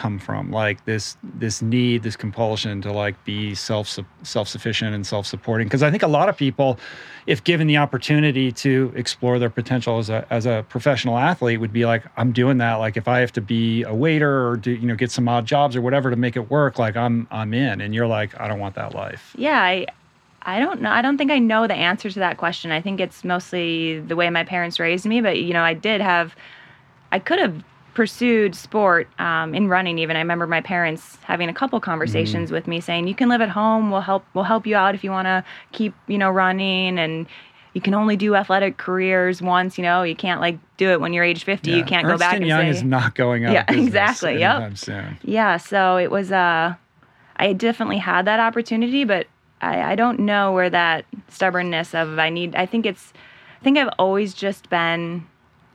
come 0.00 0.18
from? 0.18 0.50
Like 0.50 0.84
this 0.86 1.16
this 1.22 1.60
need, 1.62 2.02
this 2.02 2.16
compulsion 2.16 2.80
to 2.82 2.92
like 2.92 3.22
be 3.24 3.54
self 3.54 3.86
self 4.22 4.48
sufficient 4.48 4.94
and 4.94 5.06
self 5.06 5.26
supporting? 5.26 5.66
Because 5.66 5.82
I 5.82 5.90
think 5.90 6.02
a 6.02 6.08
lot 6.18 6.28
of 6.28 6.36
people, 6.36 6.78
if 7.26 7.44
given 7.44 7.66
the 7.66 7.76
opportunity 7.76 8.50
to 8.64 8.92
explore 8.96 9.38
their 9.38 9.50
potential 9.50 9.98
as 9.98 10.08
a 10.08 10.26
as 10.30 10.46
a 10.46 10.64
professional 10.68 11.18
athlete, 11.18 11.60
would 11.60 11.72
be 11.72 11.84
like, 11.84 12.02
I'm 12.16 12.32
doing 12.32 12.58
that. 12.58 12.76
Like 12.76 12.96
if 12.96 13.06
I 13.08 13.20
have 13.20 13.32
to 13.32 13.40
be 13.42 13.82
a 13.82 13.94
waiter 13.94 14.48
or 14.48 14.56
do 14.56 14.70
you 14.72 14.86
know 14.86 14.96
get 14.96 15.10
some 15.10 15.28
odd 15.28 15.44
jobs 15.46 15.76
or 15.76 15.82
whatever 15.82 16.10
to 16.10 16.16
make 16.16 16.36
it 16.36 16.50
work, 16.50 16.78
like 16.78 16.96
I'm 16.96 17.26
I'm 17.30 17.52
in. 17.52 17.80
And 17.80 17.94
you're 17.94 18.06
like, 18.06 18.38
I 18.40 18.48
don't 18.48 18.58
want 18.60 18.74
that 18.76 18.94
life. 18.94 19.34
yeah 19.36 19.60
i 19.60 19.86
i 20.42 20.58
don't 20.58 20.80
know 20.80 20.90
i 20.90 21.02
don't 21.02 21.18
think 21.18 21.30
i 21.30 21.38
know 21.38 21.66
the 21.66 21.74
answer 21.74 22.08
to 22.10 22.18
that 22.18 22.36
question 22.38 22.70
i 22.72 22.80
think 22.80 22.98
it's 23.00 23.24
mostly 23.24 24.00
the 24.00 24.16
way 24.16 24.30
my 24.30 24.44
parents 24.44 24.80
raised 24.80 25.04
me 25.06 25.20
but 25.20 25.36
you 25.38 25.52
know 25.52 25.62
i 25.62 25.74
did 25.74 26.00
have 26.00 26.34
i 27.12 27.18
could 27.18 27.38
have 27.38 27.62
pursued 28.00 28.54
sport 28.54 29.06
um, 29.20 29.54
in 29.54 29.68
running 29.68 29.98
even 29.98 30.16
i 30.16 30.20
remember 30.20 30.46
my 30.46 30.62
parents 30.62 31.18
having 31.24 31.50
a 31.50 31.52
couple 31.52 31.78
conversations 31.80 32.50
with 32.50 32.66
me 32.66 32.80
saying 32.80 33.06
you 33.06 33.14
can 33.14 33.28
live 33.28 33.42
at 33.42 33.50
home 33.50 33.90
we'll 33.90 34.00
help 34.00 34.24
we'll 34.32 34.42
help 34.42 34.66
you 34.66 34.74
out 34.74 34.94
if 34.94 35.04
you 35.04 35.10
want 35.10 35.26
to 35.26 35.44
keep 35.72 35.94
you 36.06 36.16
know 36.16 36.30
running 36.30 36.98
and 36.98 37.26
you 37.74 37.80
can 37.82 37.92
only 37.92 38.16
do 38.16 38.34
athletic 38.34 38.78
careers 38.78 39.42
once 39.42 39.76
you 39.76 39.84
know 39.84 40.02
you 40.02 40.16
can't 40.16 40.40
like 40.40 40.58
do 40.78 40.88
it 40.88 40.98
when 40.98 41.12
you're 41.12 41.22
age 41.22 41.44
50 41.44 41.70
you 41.70 41.84
can't 41.84 42.06
Ernst 42.06 42.14
go 42.14 42.18
back 42.18 42.36
and 42.36 42.46
Young 42.46 42.62
say, 42.62 42.70
is 42.70 42.82
not 42.82 43.14
going 43.14 43.44
out. 43.44 43.52
Yeah, 43.52 43.66
exactly. 43.68 44.38
Yep. 44.38 44.78
soon. 44.78 45.18
yeah 45.22 45.58
so 45.58 45.98
it 45.98 46.10
was 46.10 46.32
uh 46.32 46.74
i 47.36 47.52
definitely 47.52 47.98
had 47.98 48.24
that 48.24 48.40
opportunity 48.40 49.04
but 49.04 49.26
I, 49.60 49.92
I 49.92 49.94
don't 49.94 50.20
know 50.20 50.52
where 50.52 50.70
that 50.70 51.04
stubbornness 51.28 51.94
of 51.94 52.18
i 52.18 52.30
need 52.30 52.56
i 52.56 52.64
think 52.64 52.86
it's 52.86 53.12
i 53.60 53.62
think 53.62 53.76
i've 53.76 53.92
always 53.98 54.32
just 54.32 54.70
been 54.70 55.26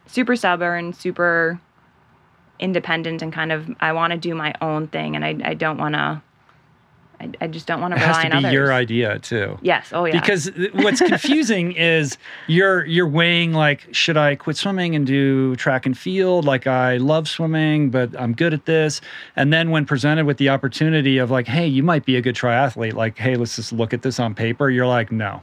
super 0.08 0.36
stubborn 0.36 0.92
super 0.92 1.60
independent 2.60 3.22
and 3.22 3.34
kind 3.34 3.52
of 3.52 3.70
i 3.80 3.92
want 3.92 4.12
to 4.12 4.18
do 4.18 4.34
my 4.34 4.54
own 4.62 4.88
thing 4.88 5.16
and 5.16 5.26
i, 5.26 5.36
I 5.44 5.54
don't 5.54 5.78
want 5.78 5.96
to 5.96 6.22
I, 7.20 7.32
I 7.42 7.48
just 7.48 7.66
don't 7.68 7.82
want 7.82 7.94
to 7.96 8.00
rely 8.00 8.08
on 8.08 8.14
others. 8.14 8.26
It 8.26 8.34
has 8.34 8.42
to 8.42 8.42
be 8.42 8.46
others. 8.48 8.54
your 8.54 8.74
idea 8.74 9.20
too. 9.20 9.58
yes. 9.62 9.92
Oh 9.94 10.06
yeah. 10.06 10.20
Because 10.20 10.52
what's 10.74 11.00
confusing 11.08 11.74
is 11.74 12.18
you're 12.48 12.86
you're 12.86 13.08
weighing 13.08 13.54
like 13.54 13.88
should 13.92 14.18
I 14.18 14.36
quit 14.36 14.58
swimming 14.58 14.96
and 14.96 15.06
do 15.06 15.56
track 15.56 15.86
and 15.86 15.98
field? 15.98 16.46
Like 16.46 16.68
I 16.68 16.98
love 16.98 17.28
swimming 17.28 17.90
but 17.90 18.20
I'm 18.20 18.34
good 18.34 18.54
at 18.54 18.66
this. 18.66 19.02
And 19.36 19.54
then 19.54 19.72
when 19.72 19.86
presented 19.86 20.26
with 20.26 20.38
the 20.38 20.50
opportunity 20.50 21.18
of 21.18 21.32
like 21.32 21.48
hey 21.48 21.68
you 21.68 21.84
might 21.84 22.06
be 22.06 22.16
a 22.16 22.22
good 22.22 22.36
triathlete 22.36 22.94
like 22.94 23.18
hey 23.18 23.36
let's 23.36 23.56
just 23.56 23.72
look 23.72 23.94
at 23.94 24.02
this 24.02 24.20
on 24.20 24.36
paper 24.36 24.70
you're 24.70 24.88
like 24.88 25.12
no. 25.12 25.42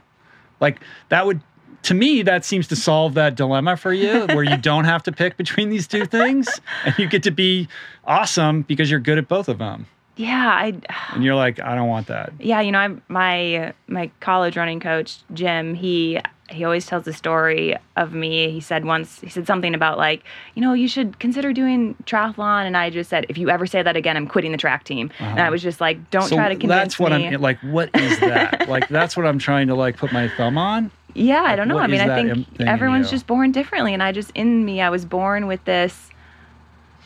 Like 0.60 0.80
that 1.08 1.26
would 1.26 1.40
to 1.82 1.94
me 1.94 2.22
that 2.22 2.44
seems 2.44 2.68
to 2.68 2.76
solve 2.76 3.14
that 3.14 3.34
dilemma 3.34 3.76
for 3.76 3.92
you 3.92 4.26
where 4.26 4.42
you 4.42 4.56
don't 4.60 4.84
have 4.84 5.02
to 5.02 5.12
pick 5.12 5.36
between 5.36 5.70
these 5.70 5.86
two 5.86 6.04
things 6.06 6.60
and 6.84 6.96
you 6.98 7.08
get 7.08 7.22
to 7.22 7.30
be 7.30 7.68
awesome 8.04 8.62
because 8.62 8.90
you're 8.90 9.00
good 9.00 9.18
at 9.18 9.28
both 9.28 9.48
of 9.48 9.58
them 9.58 9.86
yeah 10.16 10.50
i 10.54 10.74
and 11.14 11.24
you're 11.24 11.34
like 11.34 11.58
I 11.60 11.74
don't 11.74 11.88
want 11.88 12.08
that 12.08 12.32
yeah 12.38 12.60
you 12.60 12.72
know 12.72 12.78
I, 12.78 12.94
my 13.08 13.72
my 13.86 14.10
college 14.20 14.56
running 14.56 14.80
coach 14.80 15.18
jim 15.32 15.74
he 15.74 16.20
he 16.50 16.64
always 16.64 16.84
tells 16.84 17.04
the 17.04 17.14
story 17.14 17.76
of 17.96 18.12
me 18.12 18.50
he 18.50 18.60
said 18.60 18.84
once 18.84 19.20
he 19.20 19.30
said 19.30 19.46
something 19.46 19.74
about 19.74 19.96
like 19.96 20.22
you 20.54 20.60
know 20.60 20.74
you 20.74 20.86
should 20.86 21.18
consider 21.18 21.52
doing 21.52 21.94
triathlon 22.04 22.66
and 22.66 22.76
i 22.76 22.90
just 22.90 23.08
said 23.08 23.24
if 23.30 23.38
you 23.38 23.48
ever 23.48 23.66
say 23.66 23.82
that 23.82 23.96
again 23.96 24.16
i'm 24.16 24.26
quitting 24.26 24.52
the 24.52 24.58
track 24.58 24.84
team 24.84 25.10
and 25.18 25.38
i 25.38 25.44
uh-huh. 25.44 25.50
was 25.50 25.62
just 25.62 25.80
like 25.80 26.10
don't 26.10 26.28
so 26.28 26.36
try 26.36 26.50
to 26.50 26.56
convince 26.56 26.68
me. 26.68 26.68
that's 26.68 26.98
what 26.98 27.12
me 27.12 27.28
I'm 27.28 27.40
like. 27.40 27.58
What 27.60 27.90
is 27.94 28.20
that? 28.20 28.68
like 28.68 28.88
that's 28.88 29.16
what 29.16 29.26
I'm 29.26 29.38
trying 29.38 29.68
to 29.68 29.74
like 29.74 29.96
put 29.96 30.12
my 30.12 30.28
thumb 30.28 30.58
on. 30.58 30.90
Yeah 31.14 31.42
i 31.42 31.54
don't 31.56 31.68
know 31.68 31.74
what 31.74 31.84
i 31.84 31.86
mean 31.86 32.00
i 32.00 32.14
think 32.34 32.46
everyone's 32.60 33.10
just 33.10 33.26
born 33.26 33.52
differently 33.52 33.92
and 33.92 34.02
i 34.02 34.10
just 34.12 34.30
in 34.34 34.64
me 34.64 34.80
i 34.80 34.88
was 34.88 35.04
born 35.04 35.46
with 35.46 35.62
this 35.64 36.10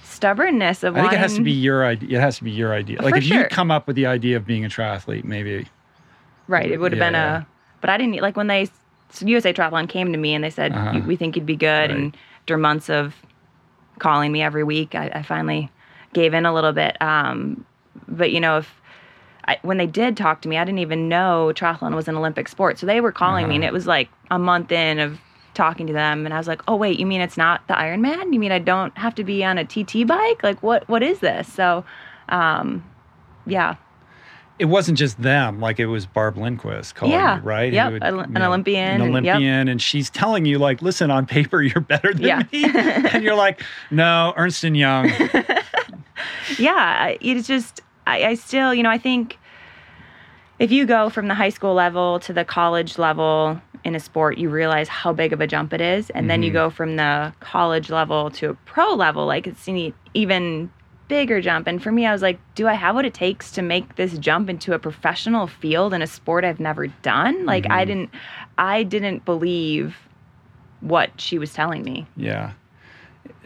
stubbornness 0.03 0.83
of 0.83 0.97
I 0.97 1.03
think 1.03 1.13
it 1.13 1.19
has 1.19 1.35
to 1.35 1.43
be 1.43 1.53
your 1.53 1.85
idea. 1.85 2.19
It 2.19 2.21
has 2.23 2.39
to 2.39 2.45
be 2.45 2.51
your 2.51 2.73
idea. 2.73 3.03
Like 3.03 3.17
if 3.17 3.25
sure. 3.25 3.43
you 3.43 3.49
come 3.49 3.71
up 3.71 3.87
with 3.87 3.97
the 3.97 4.07
idea 4.07 4.37
of 4.39 4.47
being 4.47 4.65
a 4.65 4.69
triathlete, 4.69 5.25
maybe 5.25 5.67
Right. 6.49 6.71
It 6.71 6.79
would 6.81 6.93
have 6.93 6.99
Yeah, 6.99 7.07
been 7.07 7.15
yeah. 7.15 7.41
a, 7.43 7.47
but 7.83 7.91
I 7.91 7.99
didn't 7.99 8.23
like 8.23 8.37
when 8.37 8.47
they 8.47 8.69
USA 9.21 9.53
Triathlon 9.53 9.89
came 9.89 10.13
to 10.13 10.19
me 10.19 10.33
and 10.35 10.43
they 10.43 10.49
said 10.51 10.73
Uh-huh. 10.73 11.01
We 11.07 11.17
think 11.17 11.37
you'd 11.37 11.45
be 11.45 11.57
good, 11.57 11.91
Right. 11.91 11.99
and 11.99 12.17
after 12.41 12.57
months 12.57 12.89
of 12.89 13.15
calling 13.99 14.33
me 14.33 14.41
every 14.43 14.65
week, 14.65 14.95
I, 14.95 15.11
I 15.15 15.23
finally 15.23 15.71
gave 16.15 16.33
in 16.33 16.47
a 16.47 16.55
little 16.55 16.73
bit. 16.73 16.97
Um, 17.03 17.67
but 18.09 18.31
you 18.31 18.41
know, 18.41 18.59
if 18.59 18.81
I, 19.49 19.59
when 19.63 19.77
they 19.79 19.87
did 19.87 20.17
talk 20.17 20.41
to 20.43 20.49
me, 20.49 20.59
I 20.59 20.65
didn't 20.65 20.81
even 20.81 21.09
know 21.09 21.53
triathlon 21.55 21.95
was 21.95 22.09
an 22.09 22.17
Olympic 22.17 22.49
sport, 22.49 22.79
so 22.79 22.87
they 22.87 23.01
were 23.01 23.13
calling 23.13 23.49
me, 23.49 23.55
and 23.57 23.65
Uh-huh. 23.65 23.69
it 23.71 23.73
was 23.73 23.87
like 23.87 24.09
a 24.31 24.39
month 24.39 24.73
in 24.73 24.99
of 24.99 25.19
talking 25.55 25.87
to 25.87 25.93
them, 25.93 26.27
and 26.27 26.35
I 26.35 26.39
was 26.39 26.49
like, 26.49 26.63
oh 26.69 26.77
wait, 26.77 26.99
you 26.99 27.07
mean 27.07 27.21
it's 27.21 27.37
not 27.37 27.67
the 27.69 27.75
Ironman? 27.75 28.33
You 28.33 28.39
mean 28.41 28.53
I 28.53 28.59
don't 28.59 28.97
have 28.99 29.15
to 29.17 29.25
be 29.25 29.45
on 29.45 29.57
a 29.59 29.65
TT 29.65 30.07
bike? 30.07 30.43
Like 30.43 30.63
what? 30.63 30.89
What 30.89 31.03
is 31.03 31.21
this? 31.21 31.51
So, 31.53 31.85
um, 32.29 32.85
yeah. 33.47 33.77
it 34.59 34.65
wasn't 34.67 34.99
just 34.99 35.21
them. 35.23 35.61
Like 35.61 35.79
it 35.79 35.87
was 35.87 36.07
Barb 36.07 36.37
Lindquist 36.39 36.95
calling 36.95 37.13
Yeah. 37.15 37.37
you, 37.37 37.43
right? 37.43 37.73
Would, 37.93 38.03
An- 38.03 38.15
you 38.15 38.21
an 38.21 38.43
Olympian 38.43 39.01
an 39.01 39.15
and- 39.15 39.25
yep. 39.25 39.37
Olympian, 39.37 39.69
and 39.69 39.81
she's 39.81 40.11
telling 40.11 40.45
you 40.45 40.59
like, 40.59 40.83
listen, 40.83 41.11
on 41.11 41.25
paper 41.27 41.63
you're 41.69 41.81
better 41.81 42.13
than 42.13 42.23
Yeah. 42.23 42.43
me, 42.53 42.65
and 43.13 43.23
you're 43.23 43.35
like, 43.37 43.63
no, 43.91 44.35
Ernst 44.37 44.65
and 44.65 44.77
Young. 44.77 45.11
yeah 46.59 47.15
it's 47.21 47.47
just 47.47 47.81
I, 48.07 48.25
I 48.25 48.35
still 48.35 48.73
you 48.75 48.83
know 48.83 48.91
i 48.91 48.99
think 48.99 49.39
if 50.59 50.73
you 50.73 50.87
go 50.87 51.11
from 51.11 51.29
the 51.29 51.35
high 51.35 51.51
school 51.51 51.75
level 51.75 52.19
to 52.21 52.33
the 52.33 52.45
college 52.45 52.99
level 52.99 53.61
in 53.85 53.95
a 53.95 54.01
sport 54.01 54.39
you 54.39 54.49
realize 54.49 54.89
how 54.89 55.13
big 55.13 55.33
of 55.33 55.41
a 55.41 55.47
jump 55.47 55.73
it 55.73 55.81
is 55.81 56.11
and 56.11 56.31
then 56.31 56.43
you 56.43 56.51
Mhm. 56.51 56.55
go 56.55 56.71
from 56.71 56.97
the 56.97 57.33
college 57.41 57.91
level 57.91 58.31
to 58.31 58.51
a 58.51 58.55
pro 58.55 58.95
level 58.95 59.27
like 59.27 59.47
it's 59.47 59.67
neat- 59.69 59.95
even 60.15 60.71
bigger 61.09 61.41
jump. 61.41 61.69
And 61.69 61.81
for 61.81 61.93
me, 61.93 62.05
I 62.05 62.11
was 62.11 62.21
like, 62.21 62.41
do 62.57 62.67
I 62.67 62.73
have 62.75 62.97
what 62.97 63.05
it 63.05 63.15
takes 63.15 63.53
to 63.53 63.63
make 63.63 63.95
this 63.95 64.19
jump 64.19 64.51
into 64.51 64.73
a 64.73 64.79
professional 64.81 65.47
field 65.47 65.95
in 65.95 66.03
a 66.03 66.07
sport 66.09 66.45
I've 66.45 66.59
never 66.59 66.89
done? 66.89 67.47
Like 67.47 67.65
I 67.71 67.85
Mhm. 67.85 67.87
didn't 67.87 68.11
I 68.59 68.83
didn't 68.83 69.25
believe 69.25 69.97
what 70.81 71.11
she 71.21 71.39
was 71.39 71.53
telling 71.53 71.85
me. 71.85 72.07
Yeah. 72.17 72.53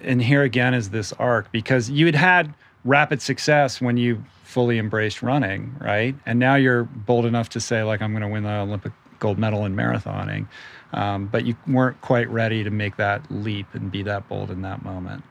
And 0.03 0.23
here 0.23 0.43
again 0.43 0.73
is 0.73 0.89
this 0.89 1.13
arc 1.19 1.53
because 1.53 1.91
you 1.91 2.07
had 2.07 2.15
had 2.15 2.55
rapid 2.87 3.21
success 3.21 3.79
when 3.79 3.99
you 3.99 4.25
fully 4.51 4.79
embraced 4.79 5.23
running, 5.23 5.75
right? 5.81 6.15
And 6.27 6.39
now 6.39 6.57
you're 6.57 6.85
bold 6.85 7.25
enough 7.25 7.49
to 7.51 7.61
say, 7.61 7.83
like, 7.85 8.03
I'm 8.03 8.11
going 8.11 8.23
to 8.23 8.29
win 8.29 8.43
the 8.43 8.51
Olympic 8.51 8.93
gold 9.21 9.39
medal 9.39 9.65
in 9.65 9.77
marathoning. 9.77 10.47
Um, 10.93 11.27
but 11.27 11.45
you 11.47 11.55
weren't 11.69 12.01
quite 12.01 12.29
ready 12.29 12.65
to 12.65 12.71
make 12.71 12.97
that 12.97 13.23
leap 13.31 13.67
and 13.75 13.93
be 13.93 14.03
that 14.03 14.29
bold 14.29 14.51
in 14.51 14.63
that 14.63 14.83
moment. 14.85 15.23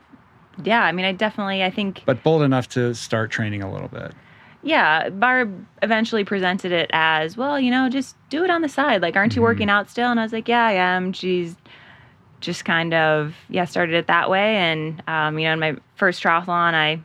Yeah, 0.62 0.82
I 0.82 0.92
mean 0.92 1.04
I 1.04 1.12
definitely 1.12 1.62
I 1.62 1.70
think 1.70 2.02
But 2.06 2.22
bold 2.22 2.42
enough 2.42 2.68
to 2.70 2.94
start 2.94 3.30
training 3.30 3.62
a 3.62 3.70
little 3.70 3.88
bit. 3.88 4.12
yeah, 4.62 5.08
Barb 5.10 5.66
eventually 5.82 6.22
presented 6.24 6.70
it 6.72 6.90
as, 6.92 7.36
well, 7.36 7.58
you 7.58 7.70
know, 7.70 7.88
just 7.88 8.14
do 8.30 8.44
it 8.44 8.50
on 8.50 8.60
the 8.62 8.68
side. 8.68 9.00
Like, 9.02 9.16
aren't 9.16 9.34
you 9.36 9.40
Mhm. 9.42 9.44
working 9.46 9.70
out 9.70 9.88
still? 9.90 10.10
And 10.10 10.20
I 10.20 10.22
was 10.22 10.32
like, 10.32 10.48
yeah, 10.48 10.64
I 10.66 10.72
am. 10.72 11.12
She's 11.12 11.56
just 12.40 12.64
kind 12.64 12.92
of, 12.94 13.34
yeah, 13.48 13.64
started 13.64 13.94
it 13.94 14.06
that 14.06 14.28
way. 14.30 14.56
And, 14.56 15.02
um, 15.08 15.38
you 15.38 15.44
know, 15.46 15.52
in 15.54 15.60
my 15.60 15.76
first 15.94 16.22
triathlon, 16.22 16.74
I 16.74 17.00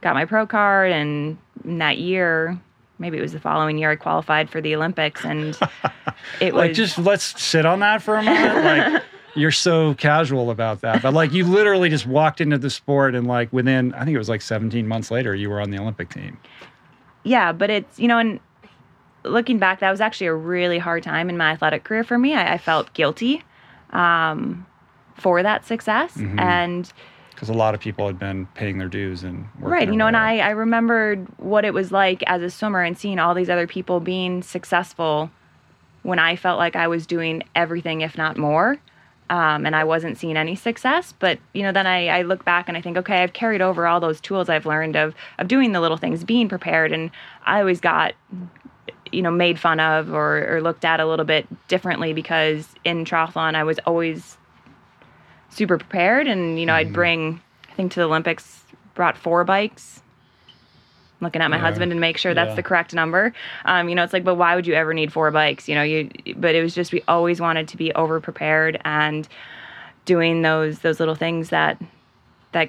got 0.00 0.14
my 0.14 0.24
pro 0.24 0.46
card. 0.46 0.92
And 0.92 1.38
in 1.64 1.78
that 1.78 1.98
year, 1.98 2.58
maybe 2.98 3.18
it 3.18 3.20
was 3.22 3.32
the 3.32 3.40
following 3.40 3.78
year, 3.78 3.90
I 3.90 3.96
qualified 3.96 4.50
for 4.50 4.60
the 4.60 4.74
Olympics. 4.74 5.24
And 5.24 5.58
it 6.40 6.54
was 6.54 6.60
Like, 6.60 6.72
just 6.74 6.98
let's 6.98 7.40
sit 7.40 7.64
on 7.66 7.80
that 7.80 8.02
for 8.02 8.16
a 8.16 8.22
moment. 8.22 8.64
like, 8.94 9.02
you're 9.34 9.50
so 9.52 9.94
casual 9.94 10.50
about 10.50 10.80
that. 10.80 11.02
But, 11.02 11.14
like, 11.14 11.32
you 11.32 11.44
literally 11.44 11.88
just 11.90 12.06
walked 12.06 12.40
into 12.40 12.58
the 12.58 12.70
sport 12.70 13.14
and, 13.14 13.26
like, 13.26 13.52
within, 13.52 13.94
I 13.94 14.04
think 14.04 14.14
it 14.14 14.18
was 14.18 14.28
like 14.28 14.42
17 14.42 14.88
months 14.88 15.10
later, 15.10 15.34
you 15.34 15.48
were 15.50 15.60
on 15.60 15.70
the 15.70 15.78
Olympic 15.78 16.10
team. 16.10 16.38
yeah, 17.24 17.52
but 17.52 17.70
it's, 17.70 17.98
you 18.00 18.08
know, 18.08 18.18
and 18.18 18.40
looking 19.24 19.58
back, 19.58 19.80
that 19.80 19.90
was 19.90 20.00
actually 20.00 20.26
a 20.28 20.34
really 20.34 20.78
hard 20.78 21.02
time 21.02 21.28
in 21.28 21.36
my 21.36 21.50
athletic 21.52 21.84
career 21.84 22.02
for 22.02 22.18
me. 22.18 22.34
I, 22.34 22.54
I 22.54 22.58
felt 22.58 22.92
guilty 22.94 23.42
um, 23.90 24.66
for 25.14 25.42
that 25.42 25.66
success. 25.66 26.16
Mhm. 26.16 26.40
And, 26.40 26.92
because 27.38 27.50
a 27.50 27.54
lot 27.54 27.72
of 27.72 27.78
people 27.78 28.04
had 28.04 28.18
been 28.18 28.46
paying 28.54 28.78
their 28.78 28.88
dues 28.88 29.22
and 29.22 29.46
right, 29.60 29.86
you 29.86 29.94
know, 29.94 30.08
and 30.08 30.16
I, 30.16 30.38
I 30.38 30.50
remembered 30.50 31.24
what 31.38 31.64
it 31.64 31.72
was 31.72 31.92
like 31.92 32.24
as 32.26 32.42
a 32.42 32.50
swimmer 32.50 32.82
and 32.82 32.98
seeing 32.98 33.20
all 33.20 33.32
these 33.32 33.48
other 33.48 33.68
people 33.68 34.00
being 34.00 34.42
successful 34.42 35.30
when 36.02 36.18
I 36.18 36.34
felt 36.34 36.58
like 36.58 36.74
I 36.74 36.88
was 36.88 37.06
doing 37.06 37.44
everything, 37.54 38.00
if 38.00 38.18
not 38.18 38.36
more. 38.36 38.78
Um, 39.30 39.66
and 39.66 39.76
I 39.76 39.84
wasn't 39.84 40.18
seeing 40.18 40.36
any 40.36 40.56
success. 40.56 41.14
But 41.16 41.38
you 41.52 41.62
know, 41.62 41.70
then 41.70 41.86
I, 41.86 42.08
I 42.08 42.22
look 42.22 42.44
back 42.44 42.66
and 42.66 42.76
I 42.76 42.80
think, 42.80 42.96
okay, 42.96 43.22
I've 43.22 43.34
carried 43.34 43.60
over 43.60 43.86
all 43.86 44.00
those 44.00 44.20
tools 44.20 44.48
I've 44.48 44.66
learned 44.66 44.96
of 44.96 45.14
of 45.38 45.46
doing 45.46 45.70
the 45.70 45.80
little 45.80 45.98
things, 45.98 46.24
being 46.24 46.48
prepared, 46.48 46.90
and 46.90 47.12
I 47.46 47.60
always 47.60 47.80
got, 47.80 48.14
you 49.12 49.22
know, 49.22 49.30
made 49.30 49.60
fun 49.60 49.78
of 49.78 50.12
or, 50.12 50.56
or 50.56 50.60
looked 50.60 50.84
at 50.84 50.98
a 50.98 51.06
little 51.06 51.26
bit 51.26 51.46
differently 51.68 52.12
because 52.12 52.68
in 52.84 53.04
triathlon 53.04 53.54
I 53.54 53.62
was 53.62 53.78
always 53.86 54.37
super 55.58 55.76
prepared, 55.76 56.26
and 56.28 56.58
you 56.58 56.64
know, 56.64 56.74
I'd 56.74 56.88
Mhm. 56.90 56.92
bring, 56.94 57.40
I 57.70 57.74
think 57.74 57.92
to 57.92 58.00
the 58.00 58.06
Olympics, 58.06 58.64
brought 58.94 59.18
four 59.18 59.44
bikes. 59.44 60.02
Looking 61.20 61.42
at 61.42 61.50
my 61.50 61.56
Yeah. 61.56 61.62
husband 61.62 61.90
and 61.90 62.00
make 62.00 62.16
sure 62.16 62.32
that's 62.32 62.50
Yeah. 62.50 62.54
the 62.54 62.62
correct 62.62 62.94
number. 62.94 63.32
Um, 63.64 63.88
you 63.88 63.96
know, 63.96 64.04
it's 64.04 64.12
like, 64.12 64.22
but 64.22 64.36
why 64.36 64.54
would 64.54 64.68
you 64.68 64.74
ever 64.74 64.94
need 64.94 65.12
four 65.12 65.30
bikes? 65.32 65.68
You 65.68 65.74
know, 65.74 65.82
you. 65.82 66.08
But 66.36 66.54
it 66.54 66.62
was 66.62 66.74
just 66.76 66.92
we 66.92 67.02
always 67.08 67.40
wanted 67.40 67.66
to 67.68 67.76
be 67.76 67.92
over 67.94 68.20
prepared 68.20 68.80
and 68.84 69.26
doing 70.04 70.42
those 70.42 70.78
those 70.78 71.00
little 71.00 71.16
things 71.16 71.48
that 71.50 71.76
that 72.52 72.68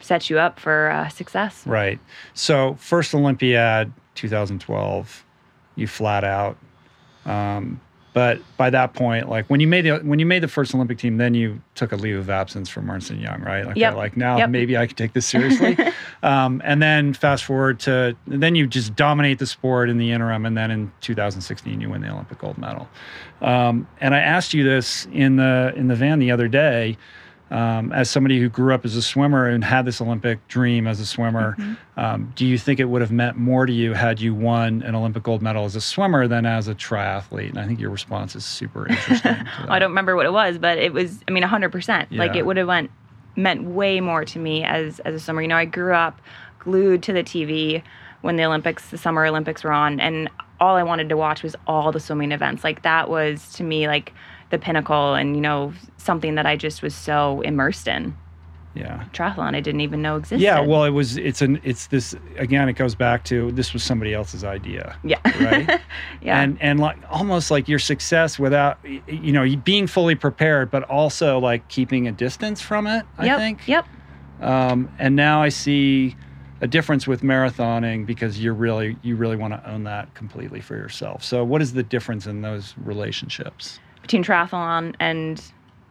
set 0.00 0.28
you 0.28 0.38
up 0.40 0.58
for 0.58 0.90
uh, 0.90 1.08
success. 1.08 1.62
Right. 1.64 2.00
So 2.34 2.74
first 2.80 3.14
Olympiad, 3.14 3.92
2012, 4.16 5.24
you 5.76 5.86
flat 5.86 6.24
out. 6.24 6.56
Um, 7.24 7.80
but 8.16 8.40
by 8.56 8.70
that 8.70 8.94
point, 8.94 9.28
like 9.28 9.44
when 9.50 9.60
you 9.60 9.66
made 9.66 9.82
the 9.82 9.98
when 9.98 10.18
you 10.18 10.24
made 10.24 10.42
the 10.42 10.48
first 10.48 10.74
Olympic 10.74 10.96
team, 10.96 11.18
then 11.18 11.34
you 11.34 11.60
took 11.74 11.92
a 11.92 11.96
leave 11.96 12.16
of 12.16 12.30
absence 12.30 12.70
from 12.70 12.90
Ernst 12.90 13.10
and 13.10 13.20
Young, 13.20 13.42
right? 13.42 13.66
Like, 13.66 13.76
Yep. 13.76 13.94
like 13.94 14.16
now 14.16 14.38
Yep. 14.38 14.48
maybe 14.48 14.74
I 14.74 14.86
could 14.86 14.96
take 14.96 15.12
this 15.12 15.26
seriously. 15.26 15.76
um, 16.22 16.62
and 16.64 16.80
then 16.80 17.12
fast 17.12 17.44
forward 17.44 17.78
to 17.80 18.16
then 18.26 18.54
you 18.54 18.66
just 18.66 18.96
dominate 18.96 19.38
the 19.38 19.44
sport 19.44 19.90
in 19.90 19.98
the 19.98 20.12
interim, 20.12 20.46
and 20.46 20.56
then 20.56 20.70
in 20.70 20.90
2016 21.02 21.78
you 21.78 21.90
win 21.90 22.00
the 22.00 22.10
Olympic 22.10 22.38
gold 22.38 22.56
medal. 22.56 22.88
Um, 23.42 23.86
and 24.00 24.14
I 24.14 24.20
asked 24.20 24.54
you 24.54 24.64
this 24.64 25.06
in 25.12 25.36
the 25.36 25.74
in 25.76 25.88
the 25.88 25.94
van 25.94 26.18
the 26.18 26.30
other 26.30 26.48
day. 26.48 26.96
Um, 27.48 27.92
as 27.92 28.10
somebody 28.10 28.40
who 28.40 28.48
grew 28.48 28.74
up 28.74 28.84
as 28.84 28.96
a 28.96 29.02
swimmer 29.02 29.46
and 29.46 29.62
had 29.62 29.84
this 29.84 30.00
Olympic 30.00 30.46
dream 30.48 30.86
as 30.88 30.98
a 30.98 31.06
swimmer, 31.06 31.54
Mm-hmm. 31.56 32.00
um, 32.00 32.32
do 32.34 32.44
you 32.44 32.58
think 32.58 32.80
it 32.80 32.86
would 32.86 33.02
have 33.02 33.12
meant 33.12 33.36
more 33.36 33.66
to 33.66 33.72
you 33.72 33.92
had 33.92 34.20
you 34.20 34.34
won 34.34 34.82
an 34.82 34.96
Olympic 34.96 35.22
gold 35.22 35.42
medal 35.42 35.64
as 35.64 35.76
a 35.76 35.80
swimmer 35.80 36.26
than 36.26 36.44
as 36.44 36.66
a 36.66 36.74
triathlete? 36.74 37.50
And 37.50 37.58
I 37.58 37.66
think 37.66 37.78
your 37.78 37.90
response 37.90 38.34
is 38.34 38.44
super 38.44 38.88
interesting. 38.88 39.36
I 39.68 39.78
don't 39.78 39.90
remember 39.90 40.16
what 40.16 40.26
it 40.26 40.32
was, 40.32 40.58
but 40.58 40.78
it 40.78 40.92
was. 40.92 41.20
I 41.28 41.30
mean, 41.30 41.44
hundred 41.44 41.70
percent. 41.70 42.10
Like 42.10 42.34
it 42.34 42.44
would 42.44 42.56
have 42.56 42.66
went 42.66 42.90
meant 43.36 43.62
way 43.62 44.00
more 44.00 44.24
to 44.24 44.38
me 44.40 44.64
as 44.64 44.98
as 45.00 45.14
a 45.14 45.20
swimmer. 45.20 45.42
You 45.42 45.48
know, 45.48 45.56
I 45.56 45.66
grew 45.66 45.94
up 45.94 46.20
glued 46.58 47.04
to 47.04 47.12
the 47.12 47.22
TV 47.22 47.82
when 48.22 48.34
the 48.34 48.44
Olympics, 48.44 48.88
the 48.90 48.98
Summer 48.98 49.24
Olympics 49.24 49.62
were 49.62 49.72
on, 49.72 50.00
and 50.00 50.28
all 50.58 50.74
I 50.74 50.82
wanted 50.82 51.08
to 51.10 51.16
watch 51.16 51.44
was 51.44 51.54
all 51.68 51.92
the 51.92 52.00
swimming 52.00 52.32
events. 52.32 52.64
Like 52.64 52.82
that 52.82 53.08
was 53.08 53.52
to 53.52 53.62
me 53.62 53.86
like 53.86 54.12
the 54.50 54.58
pinnacle, 54.58 55.14
and 55.14 55.34
you 55.34 55.42
know, 55.42 55.72
something 55.96 56.34
that 56.36 56.46
I 56.46 56.56
just 56.56 56.82
was 56.82 56.94
so 56.94 57.40
immersed 57.42 57.88
in. 57.88 58.16
Yeah. 58.76 59.04
Triathlon, 59.14 59.56
I 59.56 59.60
didn't 59.60 59.80
even 59.80 60.02
know 60.02 60.16
existed. 60.16 60.42
Yeah, 60.42 60.60
well, 60.60 60.84
it 60.84 60.90
was. 60.90 61.16
It's 61.16 61.40
an. 61.40 61.60
It's 61.64 61.86
this 61.86 62.14
again. 62.36 62.68
It 62.68 62.74
goes 62.74 62.94
back 62.94 63.24
to 63.24 63.50
this 63.52 63.72
was 63.72 63.82
somebody 63.82 64.12
else's 64.12 64.44
idea, 64.44 64.96
yeah, 65.02 65.18
right? 65.42 65.80
yeah, 66.20 66.42
And 66.42 66.58
and 66.60 66.78
like 66.78 66.98
almost 67.08 67.50
like 67.50 67.68
your 67.68 67.78
success 67.78 68.38
without 68.38 68.78
you 68.84 69.32
know 69.32 69.56
being 69.56 69.86
fully 69.86 70.14
prepared, 70.14 70.70
but 70.70 70.82
also 70.84 71.38
like 71.38 71.66
keeping 71.68 72.06
a 72.06 72.12
distance 72.12 72.60
from 72.60 72.86
it. 72.86 73.06
I 73.16 73.26
yep, 73.26 73.38
think. 73.38 73.66
yep. 73.66 73.86
Um, 74.42 74.90
and 74.98 75.16
now 75.16 75.42
I 75.42 75.48
see 75.48 76.14
a 76.60 76.66
difference 76.66 77.06
with 77.06 77.22
marathoning 77.22 78.04
because 78.04 78.42
you're 78.42 78.54
really 78.54 78.96
you 79.00 79.16
really 79.16 79.36
want 79.36 79.54
to 79.54 79.70
own 79.70 79.84
that 79.84 80.12
completely 80.14 80.60
for 80.60 80.76
yourself. 80.76 81.24
So 81.24 81.44
what 81.44 81.62
is 81.62 81.72
the 81.72 81.82
difference 81.82 82.26
in 82.26 82.42
those 82.42 82.74
relationships 82.76 83.80
Between 84.06 84.22
triathlon 84.22 84.94
and 85.00 85.42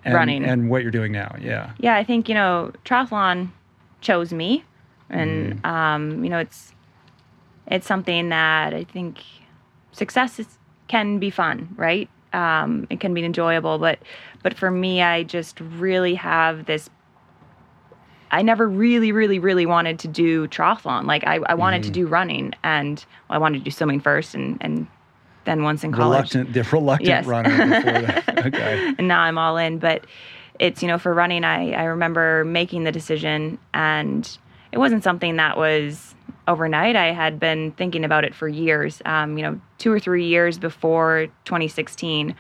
and, 0.05 0.13
Running. 0.13 0.45
and 0.45 0.69
what 0.69 0.83
you're 0.83 0.91
doing 0.91 1.11
now? 1.11 1.35
Yeah. 1.41 1.71
yeah, 1.79 1.95
I 1.95 2.03
think 2.03 2.29
you 2.29 2.35
know 2.35 2.71
triathlon 2.85 3.49
chose 4.01 4.31
me, 4.31 4.63
and 5.09 5.55
Mm-hmm. 5.61 5.65
um, 5.65 6.23
you 6.23 6.29
know 6.29 6.37
it's 6.39 6.71
it's 7.67 7.85
something 7.87 8.29
that 8.29 8.73
I 8.73 8.83
think 8.85 9.19
success 9.91 10.39
is, 10.39 10.57
can 10.87 11.17
be 11.19 11.29
fun, 11.29 11.73
right? 11.75 12.07
Um, 12.31 12.85
it 12.89 12.99
can 12.99 13.13
be 13.13 13.25
enjoyable, 13.25 13.79
but 13.79 13.99
but 14.43 14.53
for 14.53 14.71
me, 14.71 15.01
I 15.01 15.23
just 15.23 15.59
really 15.59 16.15
have 16.15 16.65
this. 16.65 16.89
I 18.31 18.41
never 18.41 18.67
really, 18.67 19.11
really, 19.11 19.39
really 19.39 19.65
wanted 19.65 19.99
to 19.99 20.07
do 20.07 20.47
triathlon. 20.47 21.05
Like 21.05 21.25
I, 21.25 21.39
I 21.47 21.53
wanted 21.53 21.83
to 21.83 21.89
Mhm. 21.89 21.93
do 21.93 22.07
running, 22.07 22.53
and 22.63 23.03
well, 23.29 23.35
I 23.35 23.39
wanted 23.39 23.59
to 23.59 23.63
do 23.65 23.71
swimming 23.71 23.99
first, 23.99 24.35
and 24.35 24.57
and 24.61 24.87
then 25.45 25.63
once 25.63 25.83
in 25.83 25.91
college, 25.91 26.33
Reluctant, 26.35 26.53
the 26.53 26.63
reluctant 26.75 27.07
Yes. 27.07 27.25
runner. 27.25 28.11
Okay. 28.45 28.93
and 28.97 29.07
now 29.07 29.21
I'm 29.21 29.37
all 29.37 29.57
in. 29.57 29.79
But 29.79 30.05
it's 30.59 30.81
you 30.81 30.87
know 30.87 30.97
for 30.97 31.13
running, 31.13 31.43
I 31.43 31.71
I 31.71 31.83
remember 31.85 32.43
making 32.45 32.83
the 32.83 32.91
decision, 32.91 33.57
and 33.73 34.37
it 34.71 34.77
wasn't 34.77 35.03
something 35.03 35.37
that 35.37 35.57
was 35.57 36.13
overnight. 36.47 36.95
I 36.95 37.11
had 37.13 37.39
been 37.39 37.71
thinking 37.71 38.03
about 38.03 38.23
it 38.23 38.35
for 38.35 38.47
years. 38.47 39.01
Um, 39.05 39.37
you 39.37 39.43
know, 39.43 39.59
two 39.77 39.91
or 39.91 39.99
three 39.99 40.25
years 40.27 40.59
before 40.59 41.27
2016. 41.45 42.35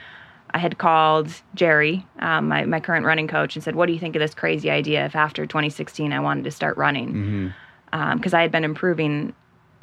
I 0.53 0.57
had 0.57 0.77
called 0.77 1.29
Jerry, 1.53 2.05
um, 2.19 2.47
my, 2.47 2.63
my 2.63 2.79
current 2.79 3.05
running 3.05 3.27
coach, 3.27 3.55
and 3.57 3.63
said, 3.63 3.75
What 3.75 3.87
do 3.87 3.93
you 3.93 3.99
think 3.99 4.15
of 4.15 4.21
this 4.21 4.33
crazy 4.33 4.69
idea 4.69 5.05
if 5.05 5.13
after 5.13 5.45
2016 5.45 6.13
I 6.13 6.19
wanted 6.21 6.45
to 6.45 6.51
start 6.51 6.77
running? 6.77 7.51
because 7.91 8.33
I 8.33 8.41
had 8.41 8.51
been 8.53 8.63
improving 8.63 9.33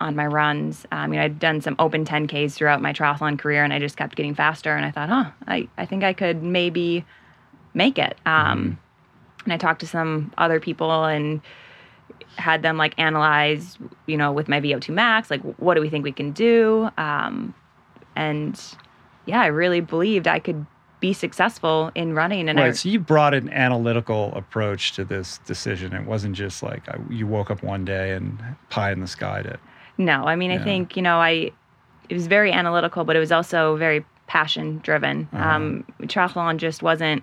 on 0.02 0.16
my 0.16 0.26
runs. 0.26 0.84
Um, 0.92 1.12
you 1.12 1.18
know, 1.18 1.24
I'd 1.24 1.38
done 1.38 1.60
some 1.60 1.76
open 1.78 2.04
10Ks 2.04 2.52
throughout 2.54 2.82
my 2.82 2.92
triathlon 2.92 3.38
career, 3.38 3.64
and 3.64 3.72
I 3.72 3.78
just 3.78 3.96
kept 3.96 4.16
getting 4.16 4.34
faster. 4.34 4.74
And 4.74 4.84
I 4.84 4.90
thought, 4.90 5.08
huh, 5.08 5.30
I, 5.46 5.68
I 5.78 5.86
think 5.86 6.04
I 6.04 6.12
could 6.12 6.42
maybe 6.42 7.04
make 7.74 7.98
it. 7.98 8.16
Um, 8.26 8.78
And 9.44 9.52
I 9.52 9.56
talked 9.56 9.80
to 9.80 9.86
some 9.86 10.32
other 10.38 10.60
people 10.60 11.04
and 11.04 11.40
had 12.36 12.62
them 12.62 12.76
like 12.76 12.94
analyze, 12.98 13.78
you 14.06 14.16
know, 14.16 14.32
with 14.32 14.48
my 14.48 14.60
VO2 14.60 14.90
max, 14.90 15.30
like 15.30 15.42
what 15.58 15.74
do 15.74 15.80
we 15.80 15.88
think 15.88 16.04
we 16.04 16.12
can 16.12 16.32
do? 16.32 16.90
Um, 16.96 17.54
and 18.16 18.60
yeah, 19.26 19.40
I 19.40 19.46
really 19.46 19.80
believed 19.80 20.28
I 20.28 20.38
could 20.38 20.66
be 21.00 21.12
successful 21.12 21.90
in 21.94 22.14
running. 22.14 22.48
And 22.48 22.58
right. 22.58 22.68
I, 22.68 22.72
So 22.72 22.88
you 22.88 23.00
brought 23.00 23.34
an 23.34 23.50
analytical 23.50 24.32
approach 24.34 24.92
to 24.92 25.04
this 25.04 25.38
decision. 25.38 25.92
It 25.92 26.06
wasn't 26.06 26.36
just 26.36 26.62
like 26.62 26.88
I, 26.88 26.98
you 27.10 27.26
woke 27.26 27.50
up 27.50 27.62
one 27.62 27.84
day 27.84 28.12
and 28.12 28.38
pie 28.70 28.92
in 28.92 29.00
the 29.00 29.08
sky 29.08 29.40
it. 29.40 29.60
No, 29.98 30.24
I 30.24 30.36
mean, 30.36 30.50
Yeah. 30.50 30.60
I 30.60 30.64
think, 30.64 30.96
you 30.96 31.02
know, 31.02 31.18
I, 31.18 31.50
it 32.08 32.14
was 32.14 32.26
very 32.26 32.52
analytical, 32.52 33.04
but 33.04 33.16
it 33.16 33.20
was 33.20 33.32
also 33.32 33.76
very 33.76 34.04
passion 34.26 34.78
driven. 34.78 35.28
Uh-huh. 35.32 35.48
Um, 35.48 35.84
triathlon 36.02 36.56
just 36.56 36.82
wasn't, 36.82 37.22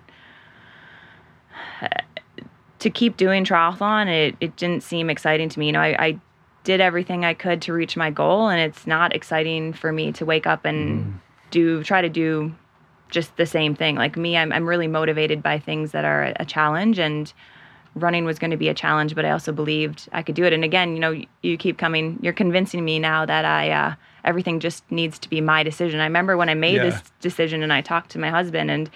to 2.78 2.90
keep 2.90 3.16
doing 3.16 3.44
triathlon, 3.44 4.08
it, 4.08 4.36
it 4.40 4.56
didn't 4.56 4.82
seem 4.82 5.10
exciting 5.10 5.48
to 5.50 5.58
me. 5.58 5.66
You 5.66 5.72
know, 5.72 5.80
I, 5.80 5.96
I 5.98 6.20
did 6.64 6.80
everything 6.80 7.24
I 7.24 7.34
could 7.34 7.62
to 7.62 7.72
reach 7.72 7.96
my 7.96 8.10
goal, 8.10 8.48
and 8.48 8.60
it's 8.60 8.86
not 8.86 9.14
exciting 9.14 9.72
for 9.72 9.92
me 9.92 10.12
to 10.12 10.24
wake 10.24 10.46
up 10.46 10.64
and 10.64 11.04
mm. 11.04 11.12
do 11.50 11.82
try 11.82 12.00
to 12.00 12.08
do 12.08 12.54
just 13.10 13.36
the 13.36 13.46
same 13.46 13.74
thing. 13.74 13.96
Like 13.96 14.16
me, 14.16 14.36
I'm 14.36 14.52
I'm 14.52 14.68
really 14.68 14.86
motivated 14.86 15.42
by 15.42 15.58
things 15.58 15.92
that 15.92 16.04
are 16.04 16.32
a 16.36 16.44
challenge, 16.44 16.98
and 16.98 17.32
running 17.94 18.24
was 18.24 18.38
going 18.38 18.50
to 18.50 18.56
be 18.56 18.68
a 18.68 18.74
challenge, 18.74 19.14
but 19.14 19.24
I 19.24 19.30
also 19.30 19.52
believed 19.52 20.08
I 20.12 20.22
could 20.22 20.34
do 20.34 20.44
it. 20.44 20.52
And 20.52 20.64
again, 20.64 20.94
you 20.94 21.00
know, 21.00 21.22
you 21.42 21.56
keep 21.56 21.78
coming, 21.78 22.18
you're 22.22 22.32
convincing 22.32 22.84
me 22.84 22.98
now 22.98 23.26
that 23.26 23.44
I 23.44 23.70
uh, 23.70 23.94
everything 24.24 24.60
just 24.60 24.88
needs 24.90 25.18
to 25.20 25.28
be 25.28 25.40
my 25.40 25.62
decision. 25.62 26.00
I 26.00 26.04
remember 26.04 26.36
when 26.36 26.48
I 26.48 26.54
made 26.54 26.76
yeah. 26.76 26.90
this 26.90 27.02
decision 27.20 27.62
and 27.62 27.72
I 27.72 27.80
talked 27.80 28.10
to 28.10 28.18
my 28.18 28.30
husband 28.30 28.70
and 28.70 28.90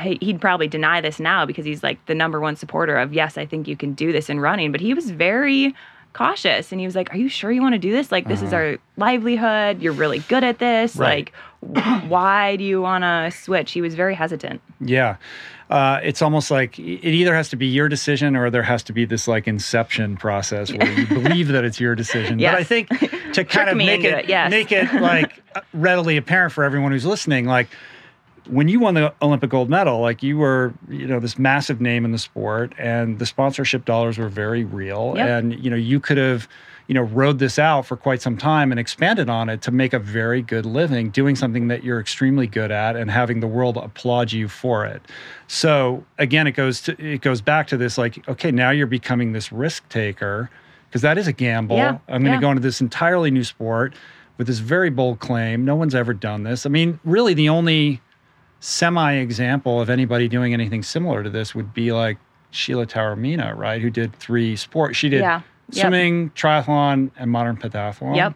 he'd 0.00 0.40
probably 0.40 0.68
deny 0.68 1.00
this 1.00 1.20
now 1.20 1.46
because 1.46 1.64
he's 1.64 1.82
like 1.82 2.04
the 2.06 2.14
number 2.14 2.40
one 2.40 2.56
supporter 2.56 2.96
of 2.96 3.12
yes, 3.12 3.38
I 3.38 3.46
think 3.46 3.68
you 3.68 3.76
can 3.76 3.94
do 3.94 4.12
this 4.12 4.28
in 4.28 4.40
running, 4.40 4.72
but 4.72 4.80
he 4.80 4.94
was 4.94 5.10
very 5.10 5.74
cautious 6.16 6.72
and 6.72 6.80
he 6.80 6.86
was 6.86 6.96
like, 6.96 7.12
"Are 7.12 7.16
you 7.16 7.28
sure 7.28 7.52
you 7.52 7.60
want 7.60 7.74
to 7.74 7.78
do 7.78 7.92
this? 7.92 8.10
Like 8.10 8.26
this 8.26 8.38
uh-huh. 8.38 8.46
is 8.46 8.52
our 8.52 8.76
livelihood. 8.96 9.82
You're 9.82 9.92
really 9.92 10.20
good 10.20 10.44
at 10.44 10.58
this. 10.58 10.96
Right. 10.96 11.30
Like 11.62 12.04
why 12.08 12.56
do 12.56 12.64
you 12.64 12.80
want 12.80 13.04
to 13.04 13.30
switch?" 13.38 13.72
He 13.72 13.80
was 13.80 13.94
very 13.94 14.14
hesitant. 14.14 14.60
Yeah. 14.80 15.16
Uh, 15.68 15.98
it's 16.02 16.22
almost 16.22 16.50
like 16.50 16.78
it 16.78 17.04
either 17.04 17.34
has 17.34 17.48
to 17.48 17.56
be 17.56 17.66
your 17.66 17.88
decision 17.88 18.36
or 18.36 18.50
there 18.50 18.62
has 18.62 18.84
to 18.84 18.92
be 18.92 19.04
this 19.04 19.26
like 19.26 19.48
inception 19.48 20.16
process 20.16 20.72
where 20.72 20.92
you 20.92 21.06
believe 21.08 21.48
that 21.48 21.64
it's 21.64 21.80
your 21.80 21.94
decision. 21.94 22.38
Yes. 22.38 22.52
But 22.54 22.60
I 22.60 22.64
think 22.64 22.88
to 23.34 23.44
kind 23.44 23.68
of 23.68 23.76
make 23.76 24.04
it, 24.04 24.14
it 24.14 24.28
yes. 24.28 24.50
make 24.50 24.70
it 24.70 24.92
like 24.94 25.42
readily 25.74 26.16
apparent 26.16 26.52
for 26.52 26.62
everyone 26.62 26.92
who's 26.92 27.04
listening, 27.04 27.46
like 27.46 27.68
when 28.48 28.68
you 28.68 28.80
won 28.80 28.94
the 28.94 29.12
Olympic 29.22 29.50
gold 29.50 29.70
medal, 29.70 30.00
like 30.00 30.22
you 30.22 30.38
were, 30.38 30.72
you 30.88 31.06
know, 31.06 31.20
this 31.20 31.38
massive 31.38 31.80
name 31.80 32.04
in 32.04 32.12
the 32.12 32.18
sport, 32.18 32.72
and 32.78 33.18
the 33.18 33.26
sponsorship 33.26 33.84
dollars 33.84 34.18
were 34.18 34.28
very 34.28 34.64
real, 34.64 35.14
yep. 35.16 35.28
and 35.28 35.64
you 35.64 35.70
know, 35.70 35.76
you 35.76 36.00
could 36.00 36.16
have, 36.16 36.48
you 36.86 36.94
know, 36.94 37.02
rode 37.02 37.38
this 37.38 37.58
out 37.58 37.86
for 37.86 37.96
quite 37.96 38.22
some 38.22 38.36
time 38.36 38.70
and 38.70 38.78
expanded 38.78 39.28
on 39.28 39.48
it 39.48 39.62
to 39.62 39.70
make 39.70 39.92
a 39.92 39.98
very 39.98 40.42
good 40.42 40.66
living, 40.66 41.10
doing 41.10 41.36
something 41.36 41.68
that 41.68 41.84
you're 41.84 42.00
extremely 42.00 42.46
good 42.46 42.70
at, 42.70 42.96
and 42.96 43.10
having 43.10 43.40
the 43.40 43.46
world 43.46 43.76
applaud 43.76 44.32
you 44.32 44.48
for 44.48 44.86
it. 44.86 45.02
So 45.48 46.04
again, 46.18 46.46
it 46.46 46.52
goes 46.52 46.80
to 46.82 46.92
it 46.98 47.20
goes 47.20 47.40
back 47.40 47.66
to 47.68 47.76
this, 47.76 47.98
like, 47.98 48.26
okay, 48.28 48.50
now 48.50 48.70
you're 48.70 48.86
becoming 48.86 49.32
this 49.32 49.52
risk 49.52 49.88
taker 49.88 50.50
because 50.88 51.02
that 51.02 51.18
is 51.18 51.26
a 51.26 51.32
gamble. 51.32 51.76
Yeah. 51.76 51.98
I'm 52.08 52.22
going 52.22 52.24
to 52.24 52.30
yeah. 52.32 52.40
go 52.40 52.50
into 52.50 52.62
this 52.62 52.80
entirely 52.80 53.30
new 53.30 53.44
sport 53.44 53.94
with 54.38 54.46
this 54.46 54.58
very 54.58 54.90
bold 54.90 55.18
claim. 55.18 55.64
No 55.64 55.74
one's 55.74 55.94
ever 55.94 56.14
done 56.14 56.42
this. 56.42 56.66
I 56.66 56.68
mean, 56.68 57.00
really, 57.04 57.34
the 57.34 57.48
only 57.48 58.00
semi 58.60 59.14
example 59.14 59.80
of 59.80 59.90
anybody 59.90 60.28
doing 60.28 60.52
anything 60.52 60.82
similar 60.82 61.22
to 61.22 61.30
this 61.30 61.54
would 61.54 61.72
be 61.74 61.92
like 61.92 62.18
Sheila 62.50 62.86
Taormina, 62.86 63.56
right? 63.56 63.80
Who 63.80 63.90
did 63.90 64.14
three 64.16 64.56
sports. 64.56 64.96
She 64.96 65.08
did 65.08 65.20
yeah. 65.20 65.42
swimming, 65.70 66.24
yep. 66.24 66.34
triathlon, 66.34 67.10
and 67.18 67.30
modern 67.30 67.56
pentathlon. 67.56 68.16
Yep. 68.16 68.34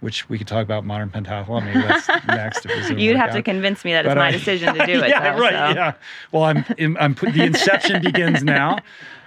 Which 0.00 0.28
we 0.28 0.38
could 0.38 0.46
talk 0.46 0.62
about 0.62 0.84
modern 0.84 1.10
pentathlon. 1.10 1.64
Maybe 1.64 1.80
that's 1.80 2.08
next. 2.26 2.64
You'd 2.98 3.16
have 3.16 3.30
out. 3.30 3.34
to 3.34 3.42
convince 3.42 3.84
me 3.84 3.92
that 3.92 4.04
but 4.04 4.12
it's 4.12 4.18
my 4.18 4.30
decision 4.30 4.74
to 4.74 4.86
do 4.86 5.02
it. 5.02 5.08
yeah, 5.08 5.32
though, 5.32 5.40
right. 5.40 5.52
So. 5.52 5.78
Yeah. 5.78 5.92
Well, 6.32 6.44
I'm. 6.44 6.64
I'm. 6.98 7.14
The 7.14 7.44
inception 7.44 8.02
begins 8.04 8.42
now. 8.42 8.78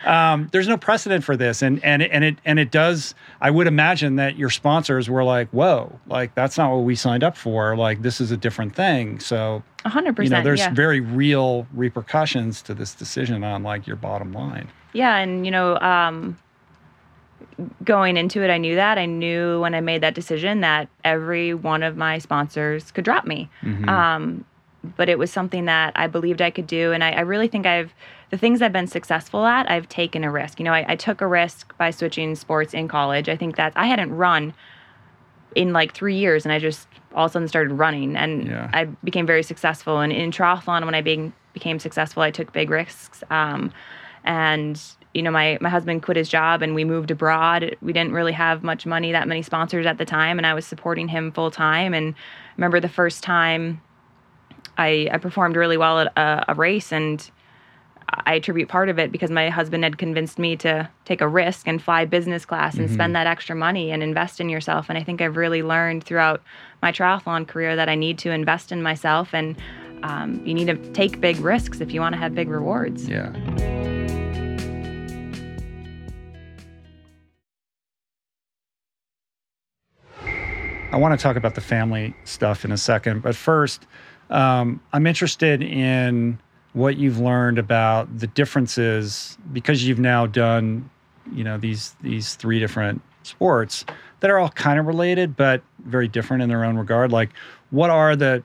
Um, 0.05 0.49
there's 0.51 0.67
no 0.67 0.77
precedent 0.77 1.23
for 1.23 1.37
this, 1.37 1.61
and 1.61 1.83
and 1.83 2.01
it, 2.01 2.09
and 2.11 2.23
it 2.23 2.37
and 2.43 2.59
it 2.59 2.71
does. 2.71 3.15
I 3.39 3.51
would 3.51 3.67
imagine 3.67 4.15
that 4.17 4.37
your 4.37 4.49
sponsors 4.49 5.09
were 5.09 5.23
like, 5.23 5.49
"Whoa, 5.49 5.99
like 6.07 6.35
that's 6.35 6.57
not 6.57 6.71
what 6.71 6.83
we 6.83 6.95
signed 6.95 7.23
up 7.23 7.37
for. 7.37 7.77
Like 7.77 8.01
this 8.01 8.19
is 8.19 8.31
a 8.31 8.37
different 8.37 8.75
thing." 8.75 9.19
So, 9.19 9.63
hundred 9.85 10.15
percent. 10.15 10.31
You 10.31 10.37
know, 10.37 10.43
there's 10.43 10.59
yeah. 10.59 10.73
very 10.73 10.99
real 10.99 11.67
repercussions 11.73 12.61
to 12.63 12.73
this 12.73 12.93
decision 12.93 13.43
on 13.43 13.63
like 13.63 13.87
your 13.87 13.95
bottom 13.95 14.33
line. 14.33 14.69
Yeah, 14.93 15.17
and 15.17 15.45
you 15.45 15.51
know, 15.51 15.77
um, 15.79 16.37
going 17.83 18.17
into 18.17 18.43
it, 18.43 18.49
I 18.49 18.57
knew 18.57 18.75
that. 18.75 18.97
I 18.97 19.05
knew 19.05 19.59
when 19.61 19.75
I 19.75 19.81
made 19.81 20.01
that 20.01 20.15
decision 20.15 20.61
that 20.61 20.89
every 21.03 21.53
one 21.53 21.83
of 21.83 21.97
my 21.97 22.17
sponsors 22.17 22.91
could 22.91 23.05
drop 23.05 23.25
me. 23.25 23.49
Mm-hmm. 23.61 23.89
Um, 23.89 24.45
but 24.97 25.07
it 25.07 25.17
was 25.17 25.31
something 25.31 25.65
that 25.65 25.93
I 25.95 26.07
believed 26.07 26.41
I 26.41 26.51
could 26.51 26.67
do, 26.67 26.91
and 26.91 27.03
I, 27.03 27.11
I 27.11 27.21
really 27.21 27.47
think 27.47 27.65
I've 27.65 27.93
the 28.31 28.37
things 28.37 28.61
I've 28.63 28.73
been 28.73 28.87
successful 28.87 29.45
at, 29.45 29.69
I've 29.69 29.87
taken 29.87 30.23
a 30.23 30.31
risk. 30.31 30.59
You 30.59 30.65
know, 30.65 30.73
I, 30.73 30.85
I 30.89 30.95
took 30.95 31.21
a 31.21 31.27
risk 31.27 31.77
by 31.77 31.91
switching 31.91 32.33
sports 32.35 32.73
in 32.73 32.87
college. 32.87 33.29
I 33.29 33.37
think 33.37 33.57
that 33.57 33.73
I 33.75 33.85
hadn't 33.85 34.11
run 34.11 34.55
in 35.55 35.71
like 35.71 35.93
three 35.93 36.15
years, 36.15 36.43
and 36.43 36.51
I 36.51 36.59
just 36.59 36.87
all 37.13 37.25
of 37.25 37.31
a 37.31 37.33
sudden 37.33 37.47
started 37.47 37.73
running, 37.73 38.15
and 38.15 38.47
yeah. 38.47 38.69
I 38.73 38.85
became 39.03 39.25
very 39.25 39.43
successful. 39.43 39.99
And 39.99 40.11
in 40.11 40.31
triathlon, 40.31 40.83
when 40.83 40.95
I 40.95 41.01
being, 41.01 41.31
became 41.53 41.79
successful, 41.79 42.23
I 42.23 42.31
took 42.31 42.51
big 42.51 42.69
risks. 42.69 43.23
Um, 43.29 43.71
and 44.23 44.81
you 45.13 45.21
know, 45.21 45.31
my 45.31 45.57
my 45.61 45.69
husband 45.69 46.03
quit 46.03 46.17
his 46.17 46.29
job, 46.29 46.61
and 46.61 46.73
we 46.73 46.83
moved 46.83 47.11
abroad. 47.11 47.75
We 47.81 47.93
didn't 47.93 48.13
really 48.13 48.31
have 48.31 48.63
much 48.63 48.85
money, 48.85 49.11
that 49.11 49.27
many 49.27 49.41
sponsors 49.41 49.85
at 49.85 49.97
the 49.97 50.05
time, 50.05 50.37
and 50.37 50.47
I 50.47 50.53
was 50.53 50.65
supporting 50.65 51.07
him 51.07 51.31
full 51.31 51.51
time. 51.51 51.93
And 51.93 52.15
I 52.15 52.51
remember 52.57 52.79
the 52.79 52.89
first 52.89 53.23
time 53.23 53.81
I, 54.77 55.09
I 55.11 55.17
performed 55.17 55.55
really 55.55 55.77
well 55.77 55.99
at 55.99 56.07
a, 56.17 56.45
a 56.49 56.55
race, 56.55 56.91
and 56.91 57.29
I 58.25 58.35
attribute 58.35 58.69
part 58.69 58.89
of 58.89 58.99
it 58.99 59.11
because 59.11 59.29
my 59.29 59.49
husband 59.49 59.83
had 59.83 59.97
convinced 59.97 60.39
me 60.39 60.55
to 60.57 60.89
take 61.05 61.21
a 61.21 61.27
risk 61.27 61.67
and 61.67 61.81
fly 61.81 62.05
business 62.05 62.45
class 62.45 62.75
and 62.75 62.85
mm-hmm. 62.85 62.93
spend 62.93 63.15
that 63.15 63.27
extra 63.27 63.55
money 63.55 63.91
and 63.91 64.03
invest 64.03 64.39
in 64.39 64.49
yourself. 64.49 64.87
And 64.89 64.97
I 64.97 65.03
think 65.03 65.21
I've 65.21 65.37
really 65.37 65.63
learned 65.63 66.03
throughout 66.03 66.41
my 66.81 66.91
triathlon 66.91 67.47
career 67.47 67.75
that 67.75 67.89
I 67.89 67.95
need 67.95 68.17
to 68.19 68.31
invest 68.31 68.71
in 68.71 68.81
myself 68.81 69.33
and 69.33 69.55
um, 70.03 70.45
you 70.45 70.53
need 70.53 70.65
to 70.65 70.75
take 70.91 71.21
big 71.21 71.39
risks 71.39 71.79
if 71.79 71.93
you 71.93 72.01
want 72.01 72.13
to 72.13 72.19
have 72.19 72.35
big 72.35 72.49
rewards. 72.49 73.07
Yeah. 73.07 73.82
I 80.93 80.97
want 80.97 81.19
to 81.19 81.21
talk 81.21 81.37
about 81.37 81.55
the 81.55 81.61
family 81.61 82.13
stuff 82.23 82.63
in 82.63 82.71
a 82.71 82.77
second, 82.77 83.23
but 83.23 83.35
first, 83.35 83.87
um, 84.29 84.79
I'm 84.93 85.07
interested 85.07 85.63
in 85.63 86.37
what 86.73 86.97
you've 86.97 87.17
learned 87.17 87.57
about 87.57 88.19
the 88.19 88.27
differences 88.27 89.35
because 89.51 89.87
you've 89.87 89.99
now 89.99 90.27
done 90.27 90.89
you 91.31 91.43
know 91.43 91.57
these 91.57 91.95
these 92.01 92.35
three 92.35 92.59
different 92.59 93.01
sports 93.23 93.85
that 94.19 94.29
are 94.29 94.37
all 94.37 94.49
kind 94.49 94.79
of 94.79 94.85
related 94.85 95.35
but 95.35 95.63
very 95.85 96.07
different 96.07 96.43
in 96.43 96.49
their 96.49 96.63
own 96.63 96.77
regard. 96.77 97.11
Like 97.11 97.31
what 97.71 97.89
are 97.89 98.15
the 98.15 98.43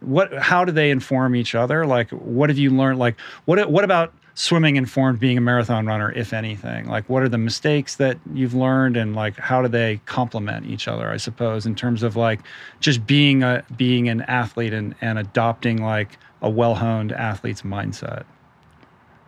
what 0.00 0.32
how 0.34 0.66
do 0.66 0.72
they 0.72 0.90
inform 0.90 1.34
each 1.34 1.54
other? 1.54 1.86
Like 1.86 2.10
what 2.10 2.50
have 2.50 2.58
you 2.58 2.68
learned? 2.68 2.98
Like 2.98 3.18
what 3.46 3.70
what 3.70 3.84
about 3.84 4.12
swimming 4.34 4.76
informed 4.76 5.20
being 5.20 5.36
a 5.36 5.40
marathon 5.40 5.86
runner 5.86 6.10
if 6.12 6.32
anything 6.32 6.88
like 6.88 7.06
what 7.08 7.22
are 7.22 7.28
the 7.28 7.38
mistakes 7.38 7.96
that 7.96 8.16
you've 8.32 8.54
learned 8.54 8.96
and 8.96 9.14
like 9.14 9.36
how 9.38 9.60
do 9.60 9.68
they 9.68 10.00
complement 10.06 10.64
each 10.66 10.88
other 10.88 11.10
i 11.10 11.16
suppose 11.16 11.66
in 11.66 11.74
terms 11.74 12.02
of 12.02 12.16
like 12.16 12.40
just 12.80 13.06
being 13.06 13.42
a 13.42 13.62
being 13.76 14.08
an 14.08 14.22
athlete 14.22 14.72
and 14.72 14.94
and 15.00 15.18
adopting 15.18 15.82
like 15.82 16.18
a 16.42 16.50
well 16.50 16.74
honed 16.74 17.12
athlete's 17.12 17.62
mindset? 17.62 18.24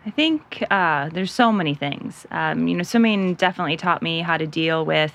I 0.04 0.10
think 0.10 0.62
uh, 0.70 1.08
there's 1.08 1.32
so 1.32 1.50
many 1.50 1.74
things. 1.74 2.26
Um, 2.30 2.68
you 2.68 2.76
know, 2.76 2.82
swimming 2.82 3.34
definitely 3.34 3.78
taught 3.78 4.02
me 4.02 4.20
how 4.20 4.36
to 4.36 4.46
deal 4.46 4.84
with 4.84 5.14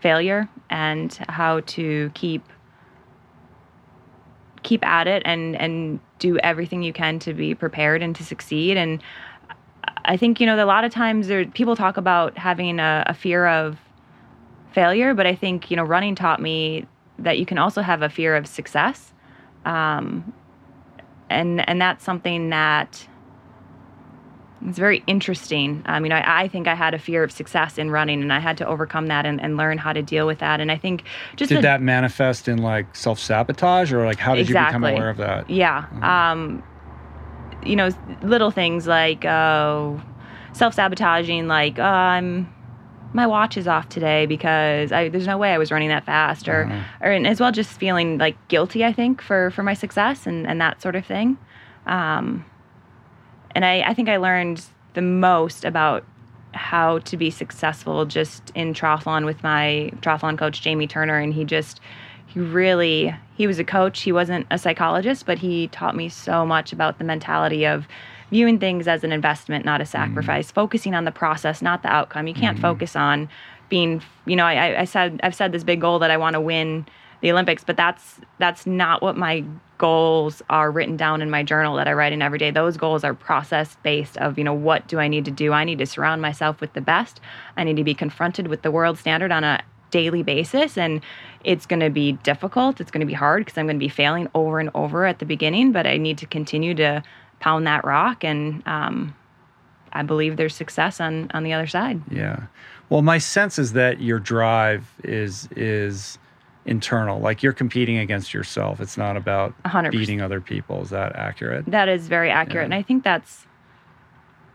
failure 0.00 0.48
and 0.68 1.14
how 1.28 1.60
to 1.60 2.10
keep 2.12 2.42
keep 4.62 4.84
at 4.84 5.06
it 5.06 5.22
and 5.24 5.56
and 5.56 6.00
do 6.18 6.38
everything 6.38 6.82
you 6.82 6.92
can 6.92 7.18
to 7.20 7.34
be 7.34 7.54
prepared 7.54 8.02
and 8.02 8.14
to 8.16 8.24
succeed. 8.24 8.76
And 8.76 9.02
I 10.04 10.16
think 10.16 10.40
you 10.40 10.46
know 10.46 10.62
a 10.62 10.66
lot 10.66 10.84
of 10.84 10.92
times 10.92 11.28
there 11.28 11.44
people 11.46 11.76
talk 11.76 11.96
about 11.96 12.36
having 12.36 12.78
a, 12.78 13.04
a 13.06 13.14
fear 13.14 13.46
of 13.46 13.78
failure, 14.72 15.14
but 15.14 15.26
I 15.26 15.34
think 15.34 15.70
you 15.70 15.76
know 15.76 15.84
running 15.84 16.14
taught 16.14 16.40
me 16.40 16.86
that 17.18 17.38
you 17.38 17.46
can 17.46 17.58
also 17.58 17.82
have 17.82 18.02
a 18.02 18.08
fear 18.08 18.36
of 18.36 18.46
success. 18.46 19.12
Um, 19.64 20.32
and 21.30 21.66
and 21.68 21.80
that's 21.80 22.04
something 22.04 22.50
that 22.50 23.06
it's 24.66 24.78
very 24.78 25.02
interesting. 25.06 25.82
Um, 25.86 26.04
you 26.04 26.10
know, 26.10 26.16
I, 26.16 26.42
I, 26.42 26.48
think 26.48 26.68
I 26.68 26.74
had 26.74 26.94
a 26.94 26.98
fear 26.98 27.24
of 27.24 27.32
success 27.32 27.78
in 27.78 27.90
running, 27.90 28.22
and 28.22 28.32
I 28.32 28.38
had 28.38 28.56
to 28.58 28.66
overcome 28.66 29.06
that 29.08 29.26
and, 29.26 29.40
and 29.40 29.56
learn 29.56 29.78
how 29.78 29.92
to 29.92 30.02
deal 30.02 30.26
with 30.26 30.38
that. 30.38 30.60
And 30.60 30.70
I 30.70 30.76
think 30.76 31.04
just 31.36 31.48
did 31.48 31.58
the, 31.58 31.62
that 31.62 31.82
manifest 31.82 32.48
in 32.48 32.58
like 32.58 32.94
self 32.94 33.18
sabotage, 33.18 33.92
or 33.92 34.04
like 34.04 34.18
how 34.18 34.34
did 34.34 34.42
exactly. 34.42 34.74
you 34.74 34.78
become 34.78 34.84
aware 34.84 35.10
of 35.10 35.16
that? 35.18 35.50
Yeah, 35.50 35.82
mm-hmm. 35.82 36.04
um, 36.04 36.62
you 37.64 37.76
know, 37.76 37.90
little 38.22 38.50
things 38.50 38.86
like 38.86 39.24
uh, 39.24 39.96
self 40.52 40.74
sabotaging, 40.74 41.48
like 41.48 41.78
uh, 41.78 41.82
I'm 41.82 42.52
my 43.14 43.26
watch 43.26 43.56
is 43.56 43.68
off 43.68 43.88
today 43.88 44.26
because 44.26 44.90
I, 44.90 45.08
there's 45.08 45.26
no 45.26 45.36
way 45.36 45.52
I 45.52 45.58
was 45.58 45.70
running 45.70 45.88
that 45.88 46.04
fast, 46.04 46.48
or 46.48 46.64
uh-huh. 46.64 46.82
or 47.00 47.12
and 47.12 47.26
as 47.26 47.40
well 47.40 47.52
just 47.52 47.70
feeling 47.70 48.18
like 48.18 48.36
guilty. 48.48 48.84
I 48.84 48.92
think 48.92 49.20
for 49.20 49.50
for 49.50 49.62
my 49.62 49.74
success 49.74 50.26
and 50.26 50.46
and 50.46 50.60
that 50.60 50.80
sort 50.82 50.96
of 50.96 51.04
thing. 51.04 51.36
Um, 51.86 52.44
and 53.54 53.64
I 53.64 53.82
I 53.82 53.94
think 53.94 54.08
I 54.08 54.16
learned 54.16 54.64
the 54.94 55.02
most 55.02 55.64
about 55.64 56.04
how 56.54 56.98
to 56.98 57.16
be 57.16 57.30
successful 57.30 58.04
just 58.04 58.52
in 58.54 58.74
triathlon 58.74 59.24
with 59.24 59.42
my 59.42 59.90
triathlon 60.00 60.38
coach 60.38 60.60
Jamie 60.60 60.86
Turner, 60.86 61.18
and 61.18 61.32
he 61.32 61.44
just 61.44 61.80
he 62.26 62.40
really 62.40 63.14
he 63.36 63.46
was 63.46 63.58
a 63.58 63.64
coach. 63.64 64.02
He 64.02 64.12
wasn't 64.12 64.46
a 64.50 64.58
psychologist, 64.58 65.26
but 65.26 65.38
he 65.38 65.68
taught 65.68 65.96
me 65.96 66.08
so 66.08 66.46
much 66.46 66.72
about 66.72 66.98
the 66.98 67.04
mentality 67.04 67.66
of 67.66 67.86
viewing 68.30 68.58
things 68.58 68.88
as 68.88 69.04
an 69.04 69.12
investment, 69.12 69.64
not 69.64 69.80
a 69.80 69.84
mm-hmm. 69.84 69.90
sacrifice, 69.90 70.50
focusing 70.50 70.94
on 70.94 71.04
the 71.04 71.12
process, 71.12 71.62
not 71.62 71.82
the 71.82 71.88
outcome. 71.88 72.26
You 72.26 72.34
can't 72.34 72.56
mm-hmm. 72.56 72.62
focus 72.62 72.96
on 72.96 73.28
being, 73.68 74.02
you 74.26 74.36
know, 74.36 74.44
I, 74.44 74.80
I 74.80 74.84
said, 74.84 75.20
I've 75.22 75.34
said 75.34 75.52
this 75.52 75.64
big 75.64 75.80
goal 75.80 75.98
that 76.00 76.10
I 76.10 76.16
want 76.16 76.34
to 76.34 76.40
win 76.40 76.86
the 77.22 77.32
Olympics, 77.32 77.64
but 77.64 77.76
that's, 77.76 78.20
that's 78.38 78.66
not 78.66 79.00
what 79.00 79.16
my 79.16 79.44
goals 79.78 80.42
are 80.50 80.70
written 80.70 80.96
down 80.96 81.22
in 81.22 81.30
my 81.30 81.42
journal 81.42 81.76
that 81.76 81.88
I 81.88 81.92
write 81.92 82.12
in 82.12 82.20
every 82.20 82.38
day. 82.38 82.50
Those 82.50 82.76
goals 82.76 83.02
are 83.02 83.14
process 83.14 83.76
based 83.82 84.18
of, 84.18 84.38
you 84.38 84.44
know, 84.44 84.54
what 84.54 84.86
do 84.86 84.98
I 84.98 85.08
need 85.08 85.24
to 85.24 85.30
do? 85.30 85.52
I 85.52 85.64
need 85.64 85.78
to 85.78 85.86
surround 85.86 86.20
myself 86.20 86.60
with 86.60 86.74
the 86.74 86.80
best. 86.80 87.20
I 87.56 87.64
need 87.64 87.76
to 87.76 87.84
be 87.84 87.94
confronted 87.94 88.48
with 88.48 88.62
the 88.62 88.70
world 88.70 88.98
standard 88.98 89.32
on 89.32 89.42
a 89.42 89.62
daily 89.90 90.22
basis 90.22 90.78
and 90.78 91.02
it's 91.44 91.66
going 91.66 91.78
to 91.78 91.90
be 91.90 92.12
difficult 92.12 92.80
it's 92.80 92.90
going 92.90 93.02
to 93.02 93.06
be 93.06 93.12
hard 93.12 93.44
because 93.44 93.58
i'm 93.58 93.66
going 93.66 93.76
to 93.76 93.78
be 93.78 93.90
failing 93.90 94.26
over 94.34 94.58
and 94.58 94.70
over 94.74 95.04
at 95.04 95.18
the 95.18 95.26
beginning 95.26 95.70
but 95.70 95.86
i 95.86 95.98
need 95.98 96.16
to 96.16 96.24
continue 96.24 96.74
to 96.74 97.02
pound 97.40 97.66
that 97.66 97.84
rock 97.84 98.24
and 98.24 98.66
um, 98.66 99.14
i 99.92 100.02
believe 100.02 100.38
there's 100.38 100.54
success 100.54 100.98
on 100.98 101.30
on 101.34 101.44
the 101.44 101.52
other 101.52 101.66
side 101.66 102.00
Yeah. 102.10 102.44
Well, 102.92 103.00
my 103.00 103.16
sense 103.16 103.58
is 103.58 103.72
that 103.72 104.02
your 104.02 104.18
drive 104.18 104.92
is 105.02 105.48
is 105.56 106.18
internal. 106.64 107.18
Like 107.20 107.42
you're 107.42 107.52
competing 107.52 107.98
against 107.98 108.32
yourself. 108.32 108.80
It's 108.80 108.96
not 108.96 109.16
about 109.16 109.54
100%. 109.64 109.90
beating 109.90 110.20
other 110.20 110.40
people. 110.40 110.82
Is 110.82 110.90
that 110.90 111.16
accurate? 111.16 111.64
that 111.66 111.88
is 111.88 112.08
very 112.08 112.30
accurate 112.30 112.64
and 112.64 112.74
i 112.74 112.82
think 112.82 113.02
that's 113.02 113.46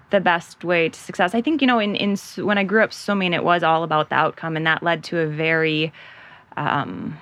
the 0.10 0.20
best 0.20 0.64
way 0.64 0.88
to 0.88 1.00
success 1.00 1.36
i 1.36 1.42
think 1.42 1.62
you 1.62 1.68
know 1.68 1.80
in, 1.80 1.96
in 1.96 2.16
when 2.46 2.58
i 2.58 2.64
grew 2.64 2.82
up 2.84 2.94
swimming 2.94 3.34
it 3.34 3.44
was 3.44 3.64
all 3.64 3.84
about 3.84 4.10
the 4.10 4.16
outcome 4.16 4.56
and 4.56 4.66
that 4.66 4.82
led 4.82 5.04
to 5.04 5.18
a 5.20 5.28
very 5.28 5.92
um, 6.56 7.18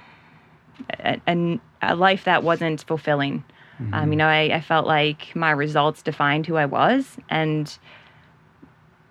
a, 0.99 1.19
a, 1.27 1.59
a 1.81 1.95
life 1.95 2.23
that 2.25 2.43
wasn't 2.43 2.83
fulfilling 2.83 3.43
um, 3.93 4.11
you 4.11 4.15
know 4.17 4.27
I, 4.27 4.55
I 4.55 4.61
felt 4.61 4.85
like 4.85 5.35
my 5.35 5.51
results 5.51 6.01
defined 6.01 6.45
who 6.45 6.55
i 6.57 6.65
was 6.65 7.17
and 7.29 7.75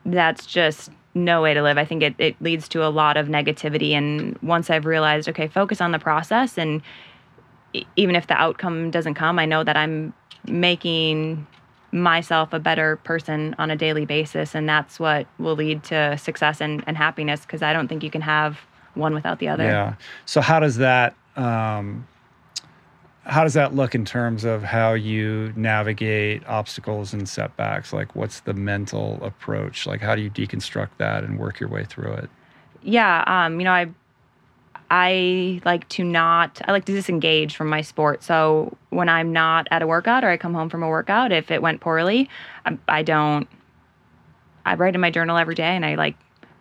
that's 0.07 0.47
just 0.47 0.91
no 1.15 1.41
way 1.41 1.55
to 1.55 1.63
live 1.63 1.79
i 1.79 1.85
think 1.85 2.03
it, 2.03 2.15
it 2.19 2.37
leads 2.41 2.69
to 2.69 2.85
a 2.85 2.89
lot 2.89 3.17
of 3.17 3.29
negativity 3.29 3.93
and 3.93 4.37
once 4.43 4.69
i've 4.71 4.85
realized 4.85 5.29
okay 5.29 5.47
focus 5.47 5.81
on 5.81 5.93
the 5.93 5.99
process 5.99 6.59
and 6.59 6.83
even 7.97 8.17
if 8.17 8.27
the 8.27 8.35
outcome 8.35 8.91
doesn't 8.91 9.15
come, 9.15 9.39
I 9.39 9.47
know 9.47 9.65
that 9.65 9.77
I'm 9.77 10.13
making 10.47 11.47
myself 11.93 12.53
a 12.53 12.59
better 12.59 12.97
person 12.97 13.55
on 13.59 13.71
a 13.71 13.77
daily 13.77 14.05
basis. 14.05 14.55
And 14.55 14.69
that's 14.69 14.99
what 14.99 15.27
will 15.39 15.57
lead 15.57 15.85
to 15.85 16.19
success 16.19 16.61
and, 16.61 16.83
and 16.87 16.97
happiness 16.97 17.43
because 17.43 17.63
I 17.63 17.73
don't 17.73 17.89
think 17.89 18.03
you 18.03 18.11
can 18.11 18.21
have 18.21 18.59
one 18.95 19.15
without 19.15 19.39
the 19.39 19.49
other. 19.49 19.65
Yeah. 19.65 19.95
So 20.27 20.41
how 20.41 20.61
does 20.61 20.77
that 20.77 21.15
um, 21.37 22.07
how 23.25 23.43
does 23.43 23.55
that 23.55 23.75
look 23.75 23.95
in 23.95 24.05
terms 24.05 24.45
of 24.45 24.63
how 24.63 24.93
you 24.93 25.53
navigate 25.57 26.47
obstacles 26.47 27.13
and 27.13 27.29
setbacks? 27.29 27.93
Like, 27.93 28.15
what's 28.15 28.41
the 28.41 28.55
mental 28.55 29.19
approach? 29.23 29.87
Like, 29.87 30.01
how 30.01 30.15
do 30.15 30.23
you 30.23 30.31
deconstruct 30.31 30.91
that 30.99 31.25
and 31.25 31.39
work 31.39 31.61
your 31.61 31.69
way 31.69 31.85
through 31.85 32.13
it? 32.13 32.31
yeah 32.85 33.25
um 33.27 33.59
you 33.59 33.65
know 33.65 33.73
i 33.73 33.87
i 34.91 35.61
like 35.65 35.89
to 35.89 36.05
not 36.05 36.61
i 36.67 36.73
like 36.73 36.85
to 36.85 36.93
disengage 36.93 37.57
from 37.57 37.69
my 37.69 37.81
sport 37.81 38.23
so 38.23 38.77
when 38.91 39.09
i'm 39.09 39.33
not 39.33 39.67
at 39.71 39.83
a 39.83 39.87
workout 39.87 40.23
or 40.23 40.29
i 40.29 40.37
come 40.37 40.55
home 40.55 40.69
from 40.69 40.83
a 40.83 40.89
workout 40.89 41.33
if 41.33 41.51
it 41.51 41.63
went 41.63 41.81
poorly 41.81 42.29
i, 42.67 42.79
I 42.87 43.03
don't 43.03 43.49
i 44.67 44.75
write 44.75 44.95
in 44.95 45.01
my 45.01 45.11
journal 45.11 45.39
every 45.39 45.55
day 45.55 45.75
and 45.75 45.85
i 45.85 45.95
like 45.95 46.15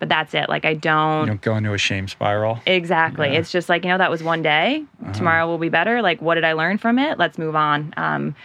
but 0.03 0.09
that's 0.09 0.33
it. 0.33 0.49
Like 0.49 0.65
i 0.65 0.73
don't 0.73 1.27
don't 1.27 1.41
go 1.41 1.55
into 1.55 1.73
a 1.73 1.77
shame 1.77 2.09
spiral. 2.09 2.59
exactly. 2.65 3.29
Yeah. 3.31 3.39
it's 3.39 3.51
just 3.53 3.69
like 3.69 3.85
you 3.85 3.89
know 3.89 3.97
that 3.97 4.11
was 4.11 4.21
one 4.21 4.41
day. 4.41 4.83
Tomorrow 5.13 5.47
will 5.47 5.57
be 5.57 5.69
better. 5.69 6.01
Like 6.01 6.21
what 6.21 6.35
did 6.35 6.43
i 6.43 6.51
learn 6.53 6.77
from 6.77 6.99
it? 6.99 7.17
Let's 7.17 7.37
move 7.37 7.55
on. 7.55 7.93
Um 7.95 8.35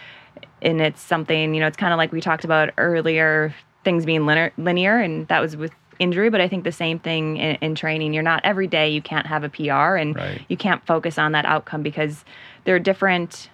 and 0.61 0.79
it's 0.81 1.01
something 1.01 1.53
you 1.53 1.59
know 1.59 1.67
it's 1.67 1.75
kind 1.77 1.91
of 1.93 1.97
like 1.97 2.11
we 2.13 2.21
talked 2.21 2.45
about 2.45 2.69
earlier 2.77 3.53
things 3.83 4.05
being 4.05 4.25
linear, 4.25 4.51
linear 4.57 4.97
and 4.99 5.27
that 5.27 5.39
was 5.41 5.55
with 5.57 5.71
injury 5.99 6.29
but 6.29 6.39
i 6.39 6.47
think 6.47 6.63
the 6.63 6.71
same 6.71 6.97
thing 6.99 7.35
in, 7.37 7.55
in 7.57 7.75
training. 7.75 8.13
You're 8.13 8.23
not 8.23 8.39
every 8.45 8.67
day 8.67 8.89
you 8.89 9.01
can't 9.01 9.27
have 9.27 9.43
a 9.43 9.49
pr 9.49 9.71
and 9.97 10.15
Right. 10.15 10.41
you 10.47 10.55
can't 10.55 10.85
focus 10.85 11.17
on 11.17 11.33
that 11.33 11.45
outcome 11.45 11.81
because 11.83 12.23
there 12.63 12.73
are 12.75 12.79
different 12.79 13.49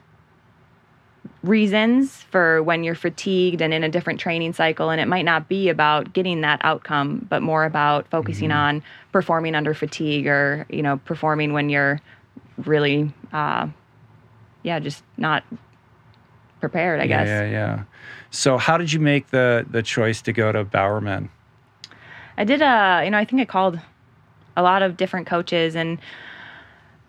reasons 1.47 2.23
for 2.31 2.61
when 2.63 2.83
you're 2.83 2.95
fatigued 2.95 3.61
and 3.61 3.73
in 3.73 3.83
a 3.83 3.89
different 3.89 4.19
training 4.19 4.53
cycle 4.53 4.89
and 4.89 4.99
it 5.01 5.07
might 5.07 5.25
not 5.25 5.47
be 5.47 5.69
about 5.69 6.11
getting 6.13 6.41
that 6.41 6.59
outcome 6.63 7.25
but 7.29 7.41
more 7.41 7.65
about 7.65 8.07
focusing 8.09 8.51
on 8.51 8.83
performing 9.11 9.55
under 9.55 9.73
fatigue 9.73 10.27
or 10.27 10.65
you 10.69 10.81
know 10.81 10.97
performing 11.05 11.53
when 11.53 11.69
you're 11.69 11.99
really 12.57 13.11
uh 13.33 13.67
yeah 14.63 14.79
just 14.79 15.03
not 15.17 15.43
prepared 16.59 16.99
i 16.99 17.07
guess 17.07 17.27
Yeah, 17.27 17.43
yeah, 17.43 17.51
yeah. 17.51 17.83
So, 18.31 18.57
how 18.57 18.77
did 18.77 18.91
you 18.91 18.99
make 18.99 19.29
the 19.29 19.65
the 19.69 19.81
choice 19.81 20.21
to 20.23 20.33
go 20.33 20.51
to 20.51 20.65
Bowerman? 20.65 21.29
I 22.37 22.43
did 22.43 22.61
a, 22.61 23.01
you 23.05 23.11
know, 23.11 23.17
I 23.17 23.23
think 23.23 23.41
I 23.41 23.45
called 23.45 23.79
a 24.57 24.61
lot 24.61 24.81
of 24.81 24.97
different 24.97 25.25
coaches, 25.25 25.73
and 25.73 25.99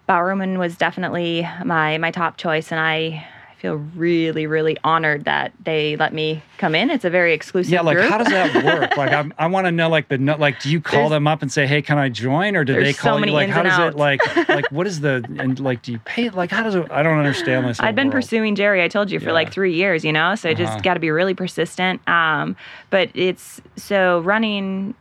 Bowerman 0.06 0.58
was 0.60 0.76
definitely 0.76 1.48
my 1.64 1.98
my 1.98 2.12
top 2.12 2.36
choice, 2.36 2.70
and 2.70 2.78
I 2.78 3.26
feel 3.66 3.76
really, 3.96 4.46
really 4.46 4.76
honored 4.84 5.24
that 5.24 5.52
they 5.64 5.96
let 5.96 6.12
me 6.14 6.40
come 6.58 6.74
in. 6.76 6.88
It's 6.88 7.04
a 7.04 7.10
very 7.10 7.32
exclusive 7.32 7.72
Yeah, 7.72 7.80
like 7.80 7.96
group. 7.96 8.08
how 8.08 8.18
does 8.18 8.28
that 8.28 8.64
work? 8.80 8.96
like, 8.96 9.12
I'm, 9.12 9.34
I 9.38 9.48
want 9.48 9.66
to 9.66 9.72
know, 9.72 9.88
like 9.88 10.08
the 10.08 10.18
like, 10.18 10.60
do 10.60 10.70
you 10.70 10.80
call 10.80 11.00
There's- 11.00 11.10
them 11.10 11.26
up 11.26 11.42
and 11.42 11.50
say, 11.50 11.66
"Hey, 11.66 11.82
can 11.82 11.98
I 11.98 12.08
join?" 12.08 12.54
Or 12.54 12.64
do 12.64 12.74
they 12.74 12.84
There's 12.84 12.96
so 12.96 13.02
call 13.10 13.26
you? 13.26 13.32
Like, 13.32 13.48
how 13.50 13.62
does 13.64 13.78
it 13.78 13.96
like 13.96 14.20
like 14.48 14.70
what 14.70 14.86
is 14.86 15.00
the 15.00 15.24
and 15.38 15.58
like 15.58 15.82
do 15.82 15.90
you 15.92 15.98
pay? 16.00 16.30
Like, 16.30 16.50
how 16.52 16.62
does 16.62 16.76
it? 16.76 16.90
I 16.92 17.02
don't 17.02 17.18
understand 17.18 17.66
this. 17.66 17.80
I've 17.80 17.96
been 17.96 18.06
world. 18.08 18.22
pursuing 18.22 18.54
Jerry, 18.54 18.82
I 18.84 18.88
told 18.88 19.10
you, 19.10 19.18
for 19.18 19.26
Yeah. 19.26 19.32
like 19.32 19.52
three 19.52 19.74
years, 19.74 20.04
you 20.04 20.12
know, 20.12 20.34
so 20.36 20.48
I 20.50 20.54
just 20.54 20.72
Uh-huh. 20.74 20.80
got 20.82 20.94
to 20.94 21.00
be 21.00 21.10
really 21.10 21.34
persistent. 21.34 22.06
Um, 22.08 22.54
but 22.90 23.10
it's 23.14 23.60
so 23.76 24.20
running 24.20 24.94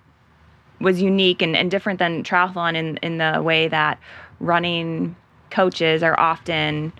was 0.82 1.02
unique 1.02 1.42
and, 1.42 1.56
and 1.56 1.70
different 1.72 2.00
than 2.00 2.24
triathlon 2.24 2.76
in, 2.76 2.98
in 2.98 3.18
the 3.20 3.42
way 3.42 3.68
that 3.70 3.98
running 4.40 5.16
coaches 5.50 6.04
are 6.04 6.20
often 6.20 6.92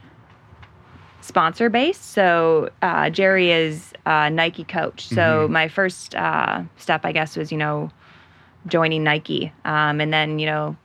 sponsor 1.26 1.70
based. 1.70 2.12
So 2.12 2.70
uh, 2.82 3.10
Jerry 3.10 3.52
is 3.52 3.94
a 4.06 4.30
Nike 4.30 4.64
coach. 4.64 5.08
So 5.08 5.16
Mm-hmm. 5.44 5.54
my 5.54 5.68
first 5.68 6.16
uh, 6.16 6.64
step, 6.78 7.02
I 7.06 7.12
guess, 7.12 7.36
was, 7.38 7.52
you 7.52 7.58
know, 7.58 7.90
joining 8.68 9.04
Nike. 9.04 9.52
Um, 9.66 10.02
and 10.02 10.14
then, 10.14 10.40
you 10.40 10.46
know, 10.46 10.76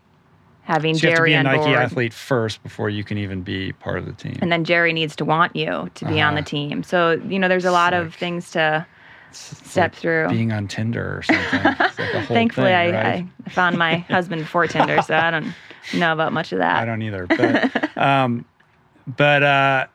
having 0.63 0.95
So 0.95 1.07
you 1.07 1.11
have 1.11 1.17
to 1.17 1.21
Jerry 1.21 1.31
be 1.31 1.35
a 1.35 1.43
Nike 1.43 1.65
board. 1.65 1.77
athlete 1.79 2.13
first 2.13 2.63
before 2.63 2.91
you 2.91 3.03
can 3.05 3.19
even 3.19 3.43
be 3.43 3.73
part 3.73 3.99
of 3.99 4.07
the 4.07 4.13
team. 4.13 4.39
and 4.43 4.51
then 4.53 4.65
Jerry 4.65 4.93
needs 4.93 5.17
to 5.17 5.25
want 5.25 5.55
you 5.57 5.91
to 5.95 6.05
be 6.05 6.21
on 6.21 6.35
the 6.35 6.41
Uh-huh. 6.41 6.45
team. 6.47 6.83
So 6.83 7.13
you 7.29 7.39
know, 7.39 7.49
there's 7.49 7.65
a 7.65 7.73
lot 7.73 7.93
of 7.95 8.15
things 8.15 8.51
to 8.53 8.87
It's- 9.31 9.53
it's 9.53 9.71
step 9.71 9.93
like 9.93 10.01
through. 10.01 10.29
being 10.29 10.53
on 10.53 10.67
Tinder 10.69 11.17
or 11.19 11.23
something. 11.23 11.63
Like 11.65 11.77
Thankfully, 12.27 12.69
thing, 12.71 12.75
I, 12.75 12.91
right? 12.93 13.27
I 13.47 13.51
found 13.51 13.79
my 13.79 13.99
husband 14.11 14.43
before 14.43 14.67
Tinder, 14.67 15.01
so 15.03 15.17
I 15.17 15.31
don't 15.31 15.55
know 15.95 16.13
about 16.13 16.33
much 16.33 16.53
of 16.53 16.59
that. 16.59 16.77
I 16.83 16.85
don't 16.85 17.01
either. 17.03 17.27
But 17.27 17.97
um, 17.97 18.45
but 19.17 19.43
uh, 19.43 19.87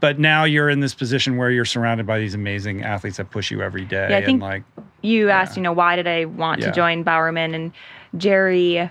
but 0.00 0.18
now 0.18 0.44
you're 0.44 0.68
in 0.70 0.80
this 0.80 0.94
position 0.94 1.36
where 1.36 1.50
you're 1.50 1.64
surrounded 1.64 2.06
by 2.06 2.18
these 2.18 2.34
amazing 2.34 2.82
athletes 2.82 3.18
that 3.18 3.30
push 3.30 3.50
you 3.50 3.62
every 3.62 3.84
day, 3.84 4.08
Yeah, 4.10 4.16
I 4.18 4.20
think- 4.24 4.42
and 4.42 4.42
like 4.42 4.62
you 5.02 5.30
asked, 5.30 5.56
you 5.56 5.62
know, 5.62 5.72
why 5.72 5.96
did 5.96 6.06
I 6.06 6.24
want 6.26 6.60
Yeah. 6.60 6.66
to 6.66 6.72
join 6.72 7.02
Bowerman 7.02 7.54
and 7.54 7.72
Jerry? 8.16 8.90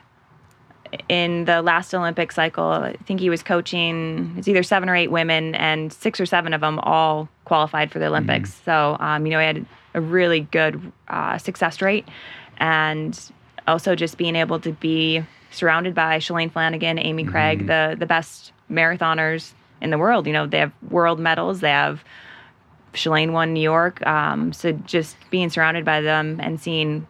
In 1.07 1.45
the 1.45 1.61
last 1.61 1.93
Olympic 1.93 2.31
cycle, 2.31 2.65
I 2.65 2.93
think 3.05 3.19
he 3.19 3.29
was 3.29 3.43
coaching. 3.43 4.33
It's 4.39 4.47
either 4.47 4.63
seven 4.63 4.89
or 4.89 4.95
eight 4.95 5.11
women, 5.11 5.53
and 5.53 5.93
six 5.93 6.19
or 6.19 6.25
seven 6.25 6.51
of 6.51 6.61
them 6.61 6.79
all 6.79 7.29
qualified 7.45 7.91
for 7.91 7.99
the 7.99 8.07
Olympics. 8.07 8.49
Mm-hmm. 8.49 8.63
So, 8.65 8.97
um, 8.99 9.23
you 9.27 9.31
know, 9.31 9.39
he 9.39 9.45
had 9.45 9.65
a 9.93 10.01
really 10.01 10.39
good 10.49 10.81
uh, 11.07 11.37
success 11.37 11.79
rate, 11.83 12.07
and 12.57 13.19
also 13.67 13.93
just 13.93 14.17
being 14.17 14.35
able 14.35 14.59
to 14.61 14.71
be 14.71 15.23
surrounded 15.51 15.93
by 15.93 16.17
Shalane 16.17 16.51
Flanagan, 16.51 16.97
Amy 16.97 17.23
Mm-hmm. 17.23 17.35
Cragg, 17.35 17.67
the 17.67 17.95
the 17.95 18.07
best 18.07 18.51
marathoners 18.71 19.53
in 19.81 19.89
the 19.89 19.97
world. 19.97 20.27
You 20.27 20.33
know, 20.33 20.47
they 20.47 20.59
have 20.59 20.73
world 20.89 21.19
medals. 21.19 21.61
They 21.61 21.69
have 21.69 22.03
Shalane 22.93 23.31
won 23.31 23.53
New 23.53 23.61
York. 23.61 24.05
Um, 24.05 24.53
so 24.53 24.71
just 24.71 25.17
being 25.29 25.49
surrounded 25.49 25.85
by 25.85 26.01
them 26.01 26.39
and 26.41 26.59
seeing, 26.59 27.07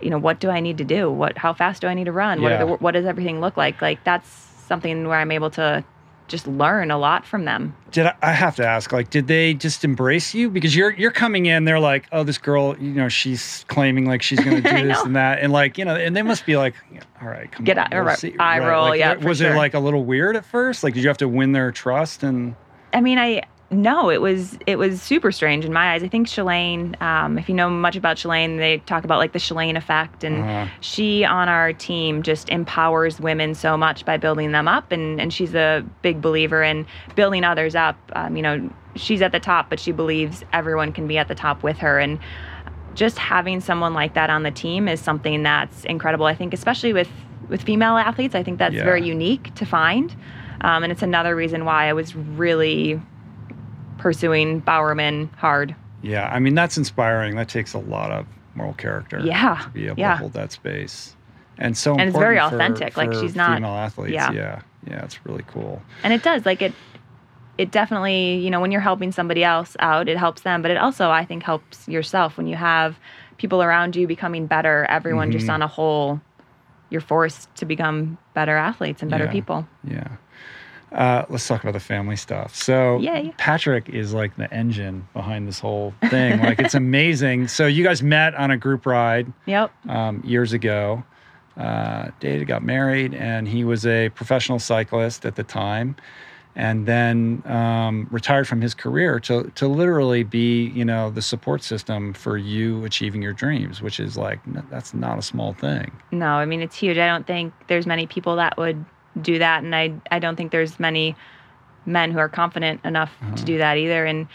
you 0.00 0.10
know, 0.10 0.18
what 0.18 0.40
do 0.40 0.50
I 0.50 0.60
need 0.60 0.78
to 0.78 0.84
do? 0.84 1.10
What, 1.10 1.38
how 1.38 1.52
fast 1.52 1.80
do 1.82 1.88
I 1.88 1.94
need 1.94 2.04
to 2.04 2.12
run? 2.12 2.42
What, 2.42 2.52
are 2.52 2.66
the, 2.66 2.72
what 2.74 2.92
does 2.92 3.06
everything 3.06 3.40
look 3.40 3.56
like? 3.56 3.82
Like 3.82 4.02
that's 4.04 4.28
something 4.28 5.08
where 5.08 5.18
I'm 5.18 5.32
able 5.32 5.50
to 5.50 5.84
just 6.32 6.48
learn 6.48 6.90
a 6.90 6.98
lot 6.98 7.24
from 7.24 7.44
them. 7.44 7.76
did 7.92 8.06
I, 8.06 8.14
I 8.22 8.32
have 8.32 8.56
to 8.56 8.66
ask 8.66 8.90
like 8.90 9.10
did 9.10 9.28
they 9.28 9.54
just 9.54 9.84
embrace 9.84 10.34
you 10.34 10.50
because 10.50 10.74
you're 10.74 10.90
you're 10.92 11.12
coming 11.12 11.46
in 11.46 11.64
they're 11.64 11.78
like 11.78 12.06
oh 12.10 12.24
this 12.24 12.38
girl 12.38 12.76
you 12.80 12.90
know 12.90 13.08
she's 13.08 13.64
claiming 13.68 14.06
like 14.06 14.22
she's 14.22 14.40
going 14.40 14.60
to 14.62 14.68
do 14.68 14.88
this 14.88 15.00
and 15.02 15.14
that 15.14 15.38
and 15.40 15.52
like 15.52 15.78
you 15.78 15.84
know 15.84 15.94
and 15.94 16.16
they 16.16 16.22
must 16.22 16.44
be 16.44 16.56
like 16.56 16.74
all 17.20 17.28
right 17.28 17.52
come 17.52 17.64
Get 17.64 17.78
on 17.78 17.84
out- 17.92 18.04
we'll 18.04 18.08
or 18.12 18.16
see." 18.16 18.34
eye 18.38 18.58
roll, 18.58 18.86
like, 18.88 18.98
yeah, 18.98 19.14
was 19.14 19.40
it 19.40 19.54
like 19.54 19.74
a 19.74 19.78
little 19.78 20.04
weird 20.04 20.34
at 20.34 20.44
first 20.44 20.82
like 20.82 20.94
did 20.94 21.02
you 21.04 21.08
have 21.08 21.18
to 21.18 21.28
win 21.28 21.52
their 21.52 21.70
trust 21.70 22.22
and 22.24 22.56
I 22.94 23.00
mean, 23.00 23.18
I 23.18 23.42
no, 23.72 24.10
it 24.10 24.20
was 24.20 24.58
it 24.66 24.76
was 24.76 25.00
super 25.02 25.32
strange 25.32 25.64
in 25.64 25.72
my 25.72 25.92
eyes. 25.94 26.02
I 26.02 26.08
think 26.08 26.26
Shalane, 26.28 27.00
um, 27.02 27.38
if 27.38 27.48
you 27.48 27.54
know 27.54 27.70
much 27.70 27.96
about 27.96 28.16
Shalane, 28.18 28.58
they 28.58 28.78
talk 28.78 29.04
about 29.04 29.18
like 29.18 29.32
the 29.32 29.38
Shalane 29.38 29.76
effect, 29.76 30.22
and 30.24 30.44
Uh-huh. 30.44 30.66
she 30.80 31.24
on 31.24 31.48
our 31.48 31.72
team 31.72 32.22
just 32.22 32.48
empowers 32.50 33.18
women 33.20 33.54
so 33.54 33.76
much 33.76 34.04
by 34.04 34.16
building 34.16 34.52
them 34.52 34.68
up, 34.68 34.92
and 34.92 35.20
and 35.20 35.32
she's 35.32 35.54
a 35.54 35.84
big 36.02 36.20
believer 36.20 36.62
in 36.62 36.86
building 37.14 37.44
others 37.44 37.74
up. 37.74 37.96
Um, 38.14 38.36
you 38.36 38.42
know, 38.42 38.70
she's 38.94 39.22
at 39.22 39.32
the 39.32 39.40
top, 39.40 39.70
but 39.70 39.80
she 39.80 39.92
believes 39.92 40.44
everyone 40.52 40.92
can 40.92 41.06
be 41.06 41.18
at 41.18 41.28
the 41.28 41.34
top 41.34 41.62
with 41.62 41.78
her, 41.78 41.98
and 41.98 42.18
just 42.94 43.16
having 43.18 43.60
someone 43.60 43.94
like 43.94 44.12
that 44.14 44.28
on 44.28 44.42
the 44.42 44.50
team 44.50 44.86
is 44.86 45.00
something 45.00 45.42
that's 45.42 45.84
incredible. 45.86 46.26
I 46.26 46.34
think, 46.34 46.52
especially 46.52 46.92
with 46.92 47.08
with 47.48 47.62
female 47.62 47.96
athletes, 47.96 48.34
I 48.34 48.42
think 48.42 48.58
that's 48.58 48.74
Yeah. 48.76 48.84
very 48.84 49.02
unique 49.04 49.54
to 49.56 49.64
find, 49.64 50.14
um, 50.60 50.82
and 50.84 50.92
it's 50.92 51.02
another 51.02 51.34
reason 51.34 51.64
why 51.64 51.88
I 51.88 51.92
was 51.92 52.14
really 52.14 53.00
pursuing 54.02 54.58
Bowerman 54.60 55.28
hard. 55.38 55.74
Yeah, 56.02 56.28
I 56.32 56.38
mean 56.40 56.54
that's 56.54 56.76
inspiring. 56.76 57.36
That 57.36 57.48
takes 57.48 57.72
a 57.74 57.78
lot 57.78 58.10
of 58.10 58.26
moral 58.54 58.74
character. 58.74 59.20
Yeah, 59.20 59.60
to 59.62 59.68
be 59.70 59.86
able 59.86 59.98
yeah. 59.98 60.12
to 60.12 60.16
hold 60.18 60.32
that 60.34 60.52
space, 60.52 61.14
and 61.58 61.76
so 61.76 61.92
And 61.92 62.02
it's 62.02 62.18
very 62.18 62.36
important 62.36 62.58
for- 62.78 62.84
authentic, 62.84 62.96
like, 62.96 63.12
she's 63.14 63.36
not- 63.36 63.56
female 63.56 63.74
athletes. 63.74 64.12
yeah. 64.14 64.32
yeah, 64.32 64.60
yeah, 64.86 65.04
it's 65.04 65.24
really 65.24 65.44
cool. 65.46 65.80
And 66.02 66.12
it 66.12 66.22
does 66.22 66.44
like 66.44 66.60
it. 66.60 66.72
It 67.58 67.70
definitely, 67.70 68.36
you 68.38 68.50
know, 68.50 68.60
when 68.60 68.72
you're 68.72 68.80
helping 68.80 69.12
somebody 69.12 69.44
else 69.44 69.76
out, 69.78 70.08
it 70.08 70.16
helps 70.16 70.40
them, 70.42 70.62
but 70.62 70.70
it 70.70 70.78
also, 70.78 71.10
I 71.10 71.24
think, 71.26 71.42
helps 71.42 71.86
yourself 71.86 72.36
when 72.38 72.46
you 72.46 72.56
have 72.56 72.98
people 73.36 73.62
around 73.62 73.94
you 73.94 74.06
becoming 74.06 74.46
better. 74.46 74.86
Everyone 74.88 75.30
just 75.30 75.46
Mhm. 75.46 75.52
on 75.54 75.62
a 75.62 75.66
whole, 75.68 76.20
you're 76.88 77.02
forced 77.02 77.54
to 77.56 77.66
become 77.66 78.16
better 78.34 78.56
athletes 78.56 79.02
and 79.02 79.10
better 79.10 79.26
Yeah. 79.26 79.30
people. 79.32 79.66
Yeah. 79.84 80.08
Uh, 80.92 81.24
let's 81.30 81.46
talk 81.48 81.62
about 81.62 81.72
the 81.72 81.80
family 81.80 82.16
stuff. 82.16 82.54
So 82.54 82.98
Yay. 82.98 83.32
Patrick 83.38 83.88
is 83.88 84.12
like 84.12 84.36
the 84.36 84.52
engine 84.52 85.08
behind 85.14 85.48
this 85.48 85.58
whole 85.58 85.94
thing. 86.10 86.38
like 86.40 86.58
it's 86.60 86.74
amazing. 86.74 87.48
So 87.48 87.66
you 87.66 87.82
guys 87.84 88.02
met 88.02 88.34
on 88.34 88.50
a 88.50 88.56
group 88.56 88.84
ride 88.86 89.32
Yep. 89.46 89.72
um, 89.88 90.22
years 90.24 90.52
ago. 90.52 91.02
Uh, 91.56 92.08
dated, 92.18 92.48
got 92.48 92.62
married, 92.62 93.12
and 93.14 93.46
he 93.46 93.62
was 93.62 93.84
a 93.86 94.08
professional 94.10 94.58
cyclist 94.58 95.26
at 95.26 95.36
the 95.36 95.42
time, 95.42 95.94
and 96.56 96.86
then 96.86 97.42
um, 97.44 98.08
retired 98.10 98.48
from 98.48 98.62
his 98.62 98.72
career 98.74 99.20
to 99.20 99.50
to 99.56 99.68
literally 99.68 100.22
be, 100.22 100.68
you 100.68 100.82
know, 100.82 101.10
the 101.10 101.20
support 101.20 101.62
system 101.62 102.14
for 102.14 102.38
you 102.38 102.82
achieving 102.86 103.20
your 103.20 103.34
dreams, 103.34 103.82
which 103.82 104.00
is 104.00 104.16
like 104.16 104.38
that's 104.70 104.94
not 104.94 105.18
a 105.18 105.22
small 105.22 105.52
thing. 105.52 105.92
No, 106.10 106.28
I 106.28 106.46
mean 106.46 106.62
it's 106.62 106.76
huge. 106.76 106.96
I 106.96 107.06
don't 107.06 107.26
think 107.26 107.52
there's 107.66 107.86
many 107.86 108.06
people 108.06 108.36
that 108.36 108.56
would 108.56 108.82
do 109.20 109.38
that, 109.38 109.62
and 109.62 109.74
I 109.74 109.94
I 110.10 110.18
don't 110.18 110.36
think 110.36 110.52
there's 110.52 110.80
many 110.80 111.16
men 111.86 112.10
who 112.10 112.18
are 112.18 112.28
confident 112.28 112.80
enough 112.84 113.12
to 113.36 113.44
do 113.44 113.58
that 113.58 113.76
either. 113.76 114.04
And 114.04 114.28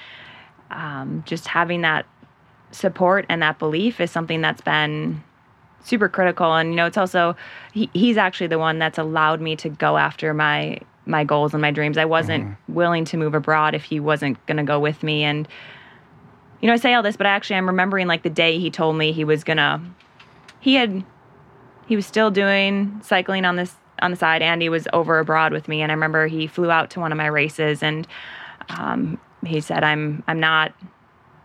um, 0.71 1.23
just 1.25 1.47
having 1.47 1.81
that 1.81 2.05
support 2.71 3.25
and 3.29 3.41
that 3.41 3.57
belief 3.59 4.01
is 4.01 4.11
something 4.11 4.41
that's 4.41 4.61
been 4.61 5.23
super 5.81 6.09
critical. 6.09 6.55
And 6.55 6.69
you 6.69 6.75
know, 6.75 6.85
it's 6.85 6.97
also 6.97 7.35
he, 7.73 7.89
he's 7.93 8.17
actually 8.17 8.47
the 8.47 8.59
one 8.59 8.79
that's 8.79 8.97
allowed 8.97 9.41
me 9.41 9.55
to 9.57 9.69
go 9.69 9.97
after 9.97 10.33
my 10.33 10.79
my 11.05 11.23
goals 11.23 11.53
and 11.53 11.61
my 11.61 11.71
dreams. 11.71 11.97
I 11.97 12.05
wasn't 12.05 12.57
willing 12.67 13.05
to 13.05 13.17
move 13.17 13.33
abroad 13.33 13.73
if 13.73 13.85
he 13.85 13.99
wasn't 13.99 14.45
going 14.45 14.57
to 14.57 14.63
go 14.63 14.77
with 14.77 15.03
me. 15.03 15.23
And 15.23 15.47
you 16.59 16.67
know, 16.67 16.73
I 16.73 16.77
say 16.77 16.93
all 16.93 17.03
this, 17.03 17.15
but 17.15 17.25
I 17.25 17.29
actually 17.29 17.55
am 17.55 17.67
remembering 17.67 18.07
like 18.07 18.23
the 18.23 18.29
day 18.29 18.59
he 18.59 18.69
told 18.69 18.97
me 18.97 19.11
he 19.13 19.23
was 19.23 19.43
gonna. 19.43 19.81
He 20.59 20.75
had 20.75 21.05
he 21.87 21.95
was 21.95 22.05
still 22.05 22.29
doing 22.29 22.99
cycling 23.01 23.45
on 23.45 23.55
this 23.55 23.75
on 24.01 24.11
the 24.11 24.17
side 24.17 24.41
Andy 24.41 24.69
was 24.69 24.87
over 24.93 25.19
abroad 25.19 25.51
with 25.53 25.67
me 25.67 25.81
and 25.81 25.91
i 25.91 25.95
remember 25.95 26.27
he 26.27 26.47
flew 26.47 26.71
out 26.71 26.89
to 26.91 26.99
one 26.99 27.11
of 27.11 27.17
my 27.17 27.27
races 27.27 27.81
and 27.83 28.07
um, 28.69 29.19
he 29.45 29.61
said 29.61 29.83
i'm 29.83 30.23
i'm 30.27 30.39
not 30.39 30.73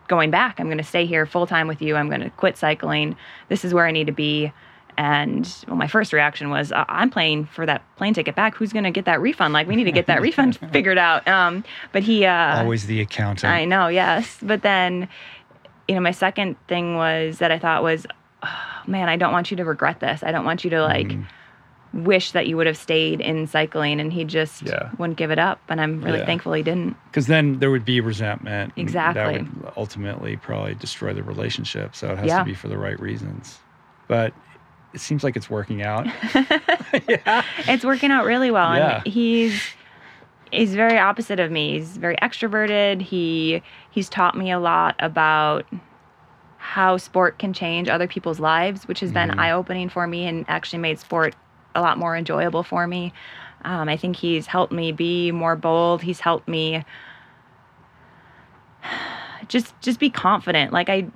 going 0.09 0.31
back 0.31 0.59
i'm 0.61 0.67
going 0.67 0.79
to 0.79 0.85
stay 0.85 1.07
here 1.07 1.25
full 1.27 1.47
time 1.47 1.69
with 1.69 1.81
you 1.81 1.97
i'm 1.97 2.09
going 2.09 2.21
to 2.21 2.31
quit 2.31 2.57
cycling 2.57 3.17
this 3.49 3.65
is 3.65 3.73
where 3.73 3.87
i 3.87 3.91
need 3.91 4.07
to 4.07 4.13
be 4.13 4.53
and 4.99 5.65
well, 5.69 5.77
my 5.77 5.87
first 5.87 6.13
reaction 6.13 6.51
was 6.51 6.71
i'm 6.75 7.11
paying 7.11 7.47
for 7.47 7.65
that 7.65 7.83
plane 7.97 8.13
ticket 8.13 8.35
back 8.35 8.55
who's 8.55 8.73
going 8.75 8.85
to 8.85 8.91
get 8.91 9.07
that 9.07 9.21
refund 9.23 9.55
like 9.55 9.67
we 9.67 9.75
need 9.75 9.85
to 9.85 9.93
get 9.93 10.07
that 10.07 10.21
refund 10.29 10.59
figured 10.71 10.99
out 10.99 11.27
um, 11.27 11.65
but 11.93 12.03
he 12.03 12.27
uh, 12.27 12.63
Always 12.63 12.87
the 12.87 13.01
accountant. 13.01 13.51
I 13.51 13.65
know, 13.65 13.89
yes. 13.89 14.39
But 14.43 14.63
then, 14.63 15.09
you 15.89 15.95
know, 15.95 16.01
my 16.01 16.11
second 16.11 16.57
thing 16.69 16.97
was 16.97 17.39
that 17.39 17.51
I 17.51 17.59
thought 17.59 17.83
was, 17.83 18.07
oh, 18.43 18.83
man, 18.87 19.09
I 19.09 19.17
don't 19.17 19.33
want 19.33 19.51
you 19.51 19.57
to 19.57 19.65
regret 19.65 20.01
this. 20.01 20.23
I 20.23 20.31
don't 20.33 20.45
want 20.45 20.65
you 20.65 20.71
to 20.71 20.83
like 20.83 21.09
Mm-hmm. 21.09 21.23
Wish 21.95 22.33
that 22.33 22.47
you 22.47 22.57
would 22.57 22.67
have 22.67 22.77
stayed 22.77 23.21
in 23.21 23.47
cycling. 23.47 24.01
And 24.01 24.13
he 24.13 24.25
just 24.25 24.63
Yeah. 24.63 24.91
wouldn't 24.99 25.19
give 25.19 25.31
it 25.31 25.39
up. 25.39 25.61
And 25.69 25.81
I'm 25.81 26.03
really 26.03 26.19
Yeah. 26.21 26.27
thankful 26.27 26.53
he 26.55 26.63
didn't. 26.63 26.97
Because 27.11 27.27
then 27.27 27.59
there 27.59 27.71
would 27.71 27.85
be 27.85 28.01
resentment. 28.01 28.73
Exactly. 28.77 29.23
That 29.39 29.43
would 29.57 29.73
ultimately 29.77 30.37
probably 30.37 30.75
destroy 30.75 31.13
the 31.13 31.23
relationship. 31.23 31.95
So 31.95 32.09
it 32.13 32.19
has 32.19 32.27
Yeah. 32.29 32.39
to 32.39 32.45
be 32.45 32.55
for 32.55 32.69
the 32.69 32.79
right 32.79 32.99
reasons. 32.99 33.61
But 34.09 34.33
it 34.95 35.01
seems 35.01 35.23
like 35.25 35.37
it's 35.37 35.51
working 35.51 35.83
out. 35.83 36.07
yeah 37.09 37.43
It's 37.69 37.85
working 37.85 38.11
out 38.11 38.25
really 38.25 38.51
well. 38.51 38.75
Yeah. 38.75 39.03
And 39.05 39.07
he's 39.07 39.61
he's 40.51 40.75
very 40.75 40.99
opposite 40.99 41.41
of 41.41 41.51
me. 41.51 41.73
He's 41.79 41.97
very 41.97 42.17
extroverted. 42.17 43.01
He 43.03 43.63
he's 43.91 44.09
taught 44.09 44.37
me 44.37 44.51
a 44.51 44.59
lot 44.59 44.95
about 44.99 45.67
how 46.59 46.97
sport 46.97 47.39
can 47.39 47.53
change 47.53 47.89
other 47.89 48.07
people's 48.07 48.39
lives, 48.39 48.87
which 48.87 49.01
has 49.01 49.11
Mm-hmm. 49.13 49.31
been 49.31 49.39
eye 49.39 49.51
opening 49.51 49.89
for 49.89 50.07
me 50.07 50.27
and 50.27 50.45
actually 50.49 50.79
made 50.79 50.99
sport 50.99 51.35
a 51.75 51.81
lot 51.81 51.99
more 51.99 52.17
enjoyable 52.17 52.63
for 52.63 52.87
me. 52.87 53.13
Um, 53.65 53.89
I 53.89 53.97
think 53.97 54.17
he's 54.17 54.47
helped 54.47 54.73
me 54.73 54.93
be 54.93 55.31
more 55.31 55.57
bold. 55.57 56.03
He's 56.03 56.21
helped 56.21 56.49
me 56.49 56.85
just 59.49 59.79
just 59.81 60.01
be 60.01 60.11
confident. 60.11 60.73
Like 60.73 60.89
I 60.89 61.07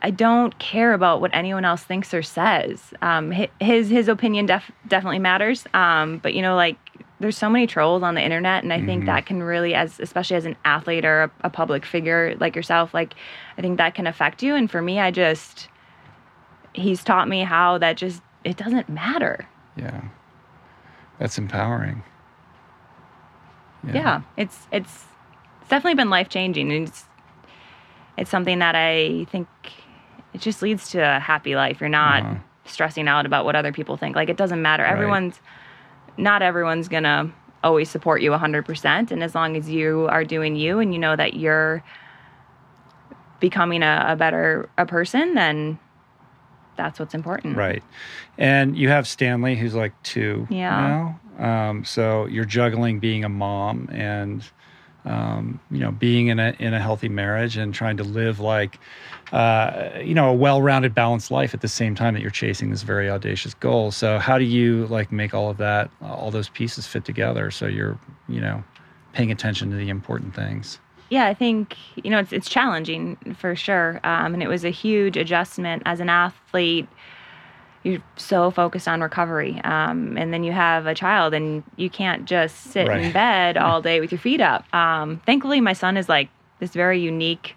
I 0.00 0.10
don't 0.10 0.56
care 0.58 0.92
about 0.92 1.20
what 1.20 1.30
anyone 1.34 1.64
else 1.64 1.82
thinks 1.82 2.14
or 2.14 2.22
says. 2.22 2.92
Um, 3.02 3.32
his 3.60 3.88
his 3.90 4.08
opinion 4.08 4.46
def- 4.46 4.70
definitely 4.86 5.18
matters. 5.18 5.66
Um, 5.74 6.18
but 6.18 6.34
you 6.34 6.42
know, 6.42 6.54
like 6.56 6.76
there's 7.20 7.36
so 7.36 7.50
many 7.50 7.66
trolls 7.66 8.02
on 8.02 8.14
the 8.14 8.22
internet, 8.22 8.62
and 8.62 8.72
I 8.72 8.84
think 8.84 9.06
that 9.06 9.26
can 9.26 9.42
really, 9.42 9.74
as 9.74 9.98
especially 9.98 10.36
as 10.36 10.44
an 10.44 10.56
athlete 10.64 11.04
or 11.04 11.24
a, 11.24 11.30
a 11.42 11.50
public 11.50 11.84
figure 11.84 12.36
like 12.38 12.54
yourself, 12.54 12.94
like 12.94 13.14
I 13.56 13.60
think 13.60 13.78
that 13.78 13.94
can 13.96 14.06
affect 14.06 14.42
you. 14.42 14.54
And 14.54 14.70
for 14.70 14.80
me, 14.80 15.00
I 15.00 15.10
just 15.10 15.68
he's 16.74 17.02
taught 17.02 17.28
me 17.28 17.42
how 17.42 17.78
that 17.78 17.96
just 17.96 18.22
it 18.44 18.56
doesn't 18.56 18.88
matter. 18.88 19.48
Yeah. 19.78 20.00
That's 21.18 21.38
empowering. 21.38 22.02
yeah, 23.92 24.22
it's 24.36 24.66
it's 24.72 25.04
it's 25.62 25.68
definitely 25.68 25.94
been 25.96 26.10
life 26.10 26.28
changing 26.28 26.70
and 26.72 26.88
it's 26.88 27.04
it's 28.16 28.30
something 28.30 28.58
that 28.58 28.74
i 28.74 29.24
think 29.30 29.46
it 30.34 30.40
just 30.40 30.62
leads 30.62 30.90
to 30.90 30.98
a 30.98 31.18
happy 31.20 31.54
life 31.56 31.80
you're 31.80 31.88
not 31.90 32.22
Uh-huh. 32.22 32.34
stressing 32.64 33.06
out 33.08 33.26
about 33.26 33.44
what 33.44 33.54
other 33.56 33.72
people 33.72 33.96
think 33.96 34.16
like 34.16 34.28
it 34.28 34.36
doesn't 34.36 34.62
matter 34.62 34.84
everyone's 34.84 35.40
not 36.16 36.42
everyone's 36.42 36.88
gonna 36.88 37.30
always 37.64 37.88
support 37.90 38.20
you 38.22 38.30
100% 38.30 39.10
and 39.10 39.22
as 39.22 39.34
long 39.34 39.56
as 39.56 39.68
you 39.68 40.06
are 40.10 40.24
doing 40.24 40.56
you 40.56 40.78
and 40.80 40.92
you 40.92 40.98
know 40.98 41.14
that 41.16 41.34
you're 41.34 41.82
becoming 43.40 43.82
a, 43.82 44.06
a 44.08 44.16
better 44.16 44.68
a 44.78 44.86
person 44.86 45.34
then 45.34 45.78
that's 46.78 46.98
what's 46.98 47.14
important 47.14 47.56
Right. 47.56 47.82
And 48.38 48.78
you 48.78 48.88
have 48.88 49.06
Stanley, 49.06 49.56
who's 49.56 49.74
like 49.74 49.92
two 50.02 50.46
Yeah. 50.48 51.18
now. 51.38 51.68
Um, 51.68 51.84
so 51.84 52.26
you're 52.26 52.44
juggling 52.44 53.00
being 53.00 53.24
a 53.24 53.28
mom 53.28 53.88
and, 53.92 54.42
um, 55.04 55.60
you 55.70 55.80
know, 55.80 55.92
being 55.92 56.28
in 56.28 56.38
a, 56.38 56.54
in 56.58 56.72
a 56.74 56.80
healthy 56.80 57.08
marriage 57.08 57.56
and 57.56 57.74
trying 57.74 57.96
to 57.98 58.04
live 58.04 58.40
like, 58.40 58.78
uh, 59.32 59.90
you 60.02 60.14
know, 60.14 60.30
a 60.30 60.34
well-rounded, 60.34 60.94
balanced 60.94 61.30
life 61.30 61.52
at 61.52 61.60
the 61.60 61.68
same 61.68 61.94
time 61.94 62.14
that 62.14 62.20
you're 62.20 62.30
chasing 62.30 62.70
this 62.70 62.82
very 62.82 63.10
audacious 63.10 63.54
goal. 63.54 63.90
So 63.90 64.18
how 64.18 64.38
do 64.38 64.44
you 64.44 64.86
like 64.86 65.12
make 65.12 65.34
all 65.34 65.50
of 65.50 65.58
that, 65.58 65.90
all 66.00 66.30
those 66.30 66.48
pieces 66.48 66.86
fit 66.86 67.04
together? 67.04 67.50
So 67.50 67.66
you're, 67.66 67.98
you 68.28 68.40
know, 68.40 68.64
paying 69.12 69.30
attention 69.30 69.70
to 69.70 69.76
the 69.76 69.88
important 69.90 70.34
things. 70.34 70.78
Yeah, 71.10 71.26
I 71.26 71.34
think 71.34 71.76
you 71.96 72.10
know 72.10 72.18
it's 72.18 72.32
it's 72.32 72.48
challenging 72.48 73.16
for 73.38 73.54
sure, 73.56 74.00
um, 74.04 74.34
and 74.34 74.42
it 74.42 74.48
was 74.48 74.64
a 74.64 74.70
huge 74.70 75.16
adjustment 75.16 75.82
as 75.86 76.00
an 76.00 76.08
athlete. 76.08 76.88
You're 77.84 78.02
so 78.16 78.50
focused 78.50 78.88
on 78.88 79.00
recovery, 79.00 79.60
um, 79.62 80.18
and 80.18 80.32
then 80.34 80.42
you 80.44 80.52
have 80.52 80.86
a 80.86 80.94
child, 80.94 81.32
and 81.32 81.62
you 81.76 81.88
can't 81.88 82.24
just 82.24 82.56
sit 82.72 82.88
Right. 82.88 83.02
in 83.02 83.12
bed 83.12 83.56
all 83.56 83.80
day 83.80 84.00
with 84.00 84.10
your 84.10 84.18
feet 84.18 84.40
up. 84.40 84.64
Um, 84.74 85.20
thankfully, 85.26 85.60
my 85.60 85.72
son 85.74 85.96
is 85.96 86.08
like 86.08 86.28
this 86.58 86.72
very 86.72 87.00
unique 87.00 87.54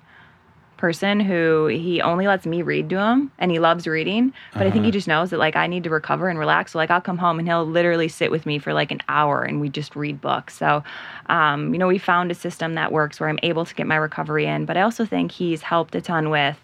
person 0.81 1.19
who 1.19 1.67
he 1.67 2.01
only 2.01 2.25
lets 2.25 2.47
me 2.47 2.63
read 2.63 2.89
to 2.89 2.99
him 2.99 3.31
and 3.37 3.51
he 3.51 3.59
loves 3.59 3.85
reading 3.85 4.33
but 4.53 4.65
i 4.65 4.71
think 4.71 4.83
he 4.83 4.89
just 4.89 5.07
knows 5.07 5.29
that 5.29 5.37
like 5.37 5.55
i 5.55 5.67
need 5.67 5.83
to 5.83 5.91
recover 5.91 6.27
and 6.27 6.39
relax. 6.39 6.71
So 6.71 6.79
like 6.79 6.89
i'll 6.89 6.99
come 6.99 7.19
home 7.19 7.37
and 7.37 7.47
he'll 7.47 7.67
literally 7.67 8.07
sit 8.07 8.31
with 8.31 8.47
me 8.47 8.57
for 8.57 8.73
like 8.73 8.89
an 8.89 8.99
hour 9.07 9.43
and 9.43 9.61
we 9.61 9.69
just 9.69 9.95
read 9.95 10.19
books. 10.19 10.57
So 10.57 10.83
um, 11.27 11.71
you 11.71 11.77
know 11.77 11.87
we 11.87 11.99
found 11.99 12.31
a 12.31 12.33
system 12.33 12.73
that 12.73 12.91
works 12.91 13.19
where 13.19 13.29
i'm 13.29 13.37
able 13.43 13.63
to 13.63 13.75
get 13.75 13.85
my 13.85 13.95
recovery 13.95 14.47
in 14.47 14.65
but 14.65 14.75
i 14.75 14.81
also 14.81 15.05
think 15.05 15.31
he's 15.31 15.61
helped 15.61 15.93
a 15.93 16.01
ton 16.01 16.31
with 16.31 16.57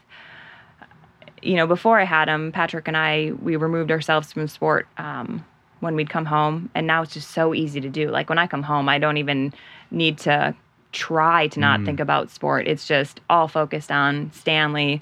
you 1.43 1.55
know 1.55 1.67
before 1.67 1.99
i 1.99 2.03
had 2.03 2.27
him 2.27 2.51
patrick 2.51 2.87
and 2.87 2.97
i 2.97 3.31
we 3.43 3.55
removed 3.55 3.91
ourselves 3.91 4.33
from 4.33 4.47
sport 4.47 4.87
um, 4.97 5.45
when 5.79 5.95
we'd 5.95 6.09
come 6.09 6.25
home 6.25 6.71
and 6.73 6.87
now 6.87 7.03
it's 7.03 7.13
just 7.13 7.29
so 7.29 7.53
easy 7.53 7.79
to 7.79 7.89
do. 7.89 8.09
Like 8.09 8.29
when 8.29 8.39
i 8.39 8.47
come 8.47 8.63
home 8.63 8.89
i 8.89 8.97
don't 8.97 9.17
even 9.17 9.53
need 9.91 10.17
to 10.17 10.55
try 10.97 11.47
to 11.47 11.59
not 11.59 11.77
mm-hmm. 11.77 11.85
think 11.85 11.99
about 11.99 12.31
sport. 12.31 12.67
It's 12.67 12.87
just 12.87 13.21
all 13.29 13.47
focused 13.47 13.91
on 13.91 14.31
Stanley. 14.33 15.01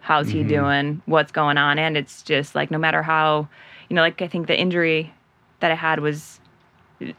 How's 0.00 0.28
he 0.28 0.40
mm-hmm. 0.40 0.48
doing? 0.48 1.02
What's 1.06 1.30
going 1.30 1.56
on? 1.56 1.78
And 1.78 1.96
it's 1.96 2.22
just 2.22 2.56
like 2.56 2.72
no 2.72 2.78
matter 2.78 3.02
how, 3.02 3.48
you 3.88 3.94
know, 3.94 4.02
like 4.02 4.20
I 4.20 4.26
think 4.26 4.48
the 4.48 4.58
injury 4.58 5.14
that 5.60 5.70
I 5.70 5.76
had 5.76 6.00
was 6.00 6.40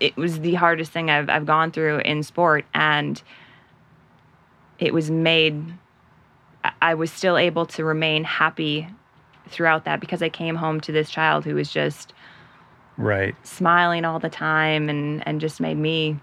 it 0.02 0.18
was 0.18 0.42
the 0.42 0.56
hardest 0.56 0.92
thing 0.92 1.10
I've 1.10 1.30
I've 1.30 1.46
gone 1.46 1.72
through 1.72 2.00
in 2.00 2.22
sport 2.24 2.66
and 2.74 3.22
it 4.80 4.94
was 4.94 5.10
made 5.10 5.64
I- 6.66 6.74
I 6.82 6.94
was 6.96 7.10
still 7.12 7.38
able 7.38 7.66
to 7.68 7.86
remain 7.86 8.26
happy 8.26 8.88
throughout 9.48 9.86
that 9.86 10.02
because 10.02 10.22
I 10.22 10.28
came 10.28 10.56
home 10.56 10.82
to 10.82 10.92
this 10.92 11.10
child 11.10 11.46
who 11.46 11.56
was 11.56 11.72
just 11.72 12.14
Right. 12.98 13.34
smiling 13.44 14.04
all 14.04 14.20
the 14.20 14.30
time 14.30 14.90
and 14.90 15.26
and 15.26 15.40
just 15.40 15.62
made 15.62 15.78
me 15.78 16.20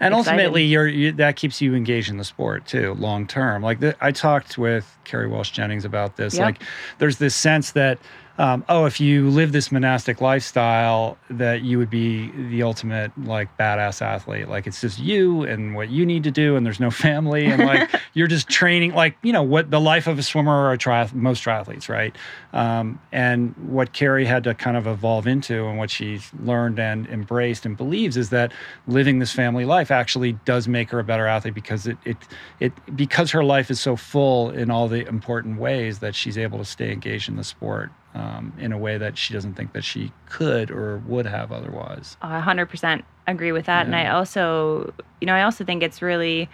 And 0.00 0.14
excited. 0.14 0.30
ultimately, 0.30 0.64
you're 0.64 0.88
you, 0.88 1.12
that 1.12 1.36
keeps 1.36 1.60
you 1.60 1.74
engaged 1.74 2.10
in 2.10 2.16
the 2.16 2.24
sport 2.24 2.66
too, 2.66 2.94
long 2.94 3.26
term. 3.26 3.62
Like 3.62 3.80
the, 3.80 3.96
I 4.00 4.10
talked 4.10 4.58
with 4.58 4.96
Kerri 5.04 5.30
Walsh 5.30 5.50
Jennings 5.50 5.84
about 5.84 6.16
this. 6.16 6.38
Like, 6.38 6.62
there's 6.98 7.18
this 7.18 7.34
sense 7.34 7.72
that, 7.72 7.98
um, 8.38 8.64
oh, 8.68 8.86
if 8.86 8.98
you 8.98 9.28
live 9.28 9.52
this 9.52 9.70
monastic 9.70 10.22
lifestyle, 10.22 11.18
that 11.28 11.62
you 11.62 11.76
would 11.76 11.90
be 11.90 12.30
the 12.48 12.62
ultimate 12.62 13.12
like 13.24 13.54
badass 13.58 14.00
athlete. 14.00 14.48
Like 14.48 14.66
it's 14.66 14.80
just 14.80 14.98
you 14.98 15.42
and 15.42 15.74
what 15.74 15.90
you 15.90 16.06
need 16.06 16.24
to 16.24 16.30
do, 16.30 16.56
and 16.56 16.64
there's 16.64 16.80
no 16.80 16.90
family, 16.90 17.46
and 17.46 17.62
like 17.66 17.90
you're 18.14 18.28
just 18.28 18.48
training, 18.48 18.94
like 18.94 19.16
you 19.22 19.32
know 19.32 19.42
what 19.42 19.70
the 19.70 19.80
life 19.80 20.06
of 20.06 20.18
a 20.18 20.22
swimmer 20.22 20.52
or 20.52 20.72
a 20.72 20.78
triath- 20.78 21.12
most 21.12 21.44
triathletes, 21.44 21.90
right? 21.90 22.16
Um, 22.54 23.00
and 23.12 23.54
what 23.68 23.92
Kerri 23.92 24.24
had 24.24 24.44
to 24.44 24.54
kind 24.54 24.78
of 24.78 24.86
evolve 24.86 25.26
into, 25.26 25.66
and 25.66 25.76
what 25.76 25.90
she's 25.90 26.30
learned 26.42 26.78
and 26.78 27.06
embraced 27.08 27.66
and 27.66 27.76
believes 27.76 28.16
is 28.16 28.30
that 28.30 28.52
living 28.86 29.18
this 29.18 29.32
family 29.32 29.66
life 29.66 29.90
actually 29.90 30.32
does 30.44 30.66
make 30.66 30.88
her 30.90 30.98
a 30.98 31.04
better 31.04 31.26
athlete 31.26 31.54
because 31.54 31.86
it 31.86 31.98
it 32.06 32.16
it 32.60 32.72
because 32.96 33.30
her 33.30 33.44
life 33.44 33.70
is 33.70 33.78
so 33.78 33.94
full 33.94 34.48
in 34.50 34.70
all 34.70 34.88
the 34.88 35.06
important 35.06 35.58
ways 35.58 35.98
that 35.98 36.14
she's 36.14 36.38
able 36.38 36.58
to 36.58 36.64
stay 36.64 36.92
engaged 36.92 37.28
in 37.28 37.36
the 37.36 37.44
sport 37.44 37.90
um, 38.14 38.52
in 38.58 38.72
a 38.72 38.78
way 38.78 38.98
that 38.98 39.16
she 39.16 39.32
doesn't 39.32 39.54
think 39.54 39.72
that 39.72 39.84
she 39.84 40.12
could 40.26 40.70
or 40.70 40.98
would 41.06 41.26
have 41.26 41.50
otherwise. 41.52 42.16
I 42.22 42.40
100% 42.40 43.02
agree 43.26 43.52
with 43.52 43.66
that. 43.66 43.86
And 43.86 43.96
I 43.96 44.08
also, 44.08 44.92
you 45.20 45.26
know, 45.26 45.34
I 45.34 45.42
also 45.42 45.64
think 45.64 45.82
it's 45.82 46.02
really 46.02 46.48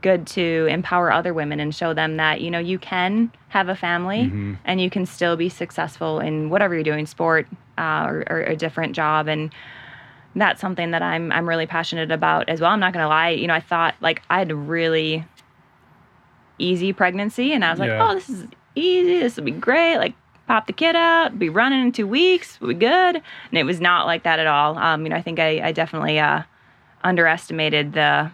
good 0.00 0.26
to 0.26 0.66
empower 0.70 1.12
other 1.12 1.32
women 1.34 1.60
and 1.60 1.74
show 1.74 1.94
them 1.94 2.16
that, 2.16 2.40
you 2.40 2.50
know, 2.50 2.58
you 2.58 2.78
can 2.78 3.30
have 3.50 3.68
a 3.68 3.76
family 3.76 4.30
Mhm. 4.30 4.58
and 4.64 4.80
you 4.80 4.90
can 4.90 5.06
still 5.06 5.36
be 5.36 5.48
successful 5.48 6.18
in 6.18 6.50
whatever 6.50 6.74
you're 6.74 6.82
doing, 6.82 7.06
sport 7.06 7.46
uh, 7.78 8.06
or, 8.08 8.24
or 8.28 8.40
a 8.40 8.56
different 8.56 8.94
job. 8.96 9.28
And 9.28 9.52
that's 10.34 10.60
something 10.60 10.90
that 10.92 11.02
I'm, 11.02 11.30
I'm 11.30 11.48
really 11.48 11.66
passionate 11.66 12.10
about 12.10 12.48
as 12.48 12.60
well. 12.60 12.70
I'm 12.70 12.80
not 12.80 12.92
going 12.92 13.04
to 13.04 13.08
lie. 13.08 13.28
You 13.30 13.46
know, 13.46 13.54
I 13.54 13.60
thought 13.60 13.94
like 14.00 14.22
I 14.30 14.38
had 14.38 14.50
a 14.50 14.56
really 14.56 15.24
easy 16.58 16.92
pregnancy 16.92 17.52
and 17.52 17.64
I 17.64 17.70
was 17.70 17.80
like, 17.80 17.88
Yeah. 17.88 18.08
oh, 18.10 18.14
this 18.14 18.28
is 18.28 18.46
easy. 18.74 19.20
This 19.20 19.36
will 19.36 19.44
be 19.44 19.50
great. 19.50 19.98
Like, 19.98 20.14
pop 20.48 20.66
the 20.66 20.72
kid 20.72 20.96
out, 20.96 21.38
be 21.38 21.48
running 21.48 21.80
in 21.82 21.92
two 21.92 22.06
weeks, 22.06 22.58
be 22.58 22.74
good. 22.74 23.16
And 23.16 23.22
it 23.52 23.64
was 23.64 23.80
not 23.80 24.06
like 24.06 24.22
that 24.24 24.38
at 24.38 24.46
all. 24.46 24.76
Um, 24.78 25.04
you 25.04 25.08
know, 25.10 25.16
I 25.16 25.22
think 25.22 25.38
I, 25.38 25.60
I 25.68 25.72
definitely 25.72 26.18
uh, 26.18 26.42
underestimated 27.04 27.92
the 27.92 28.30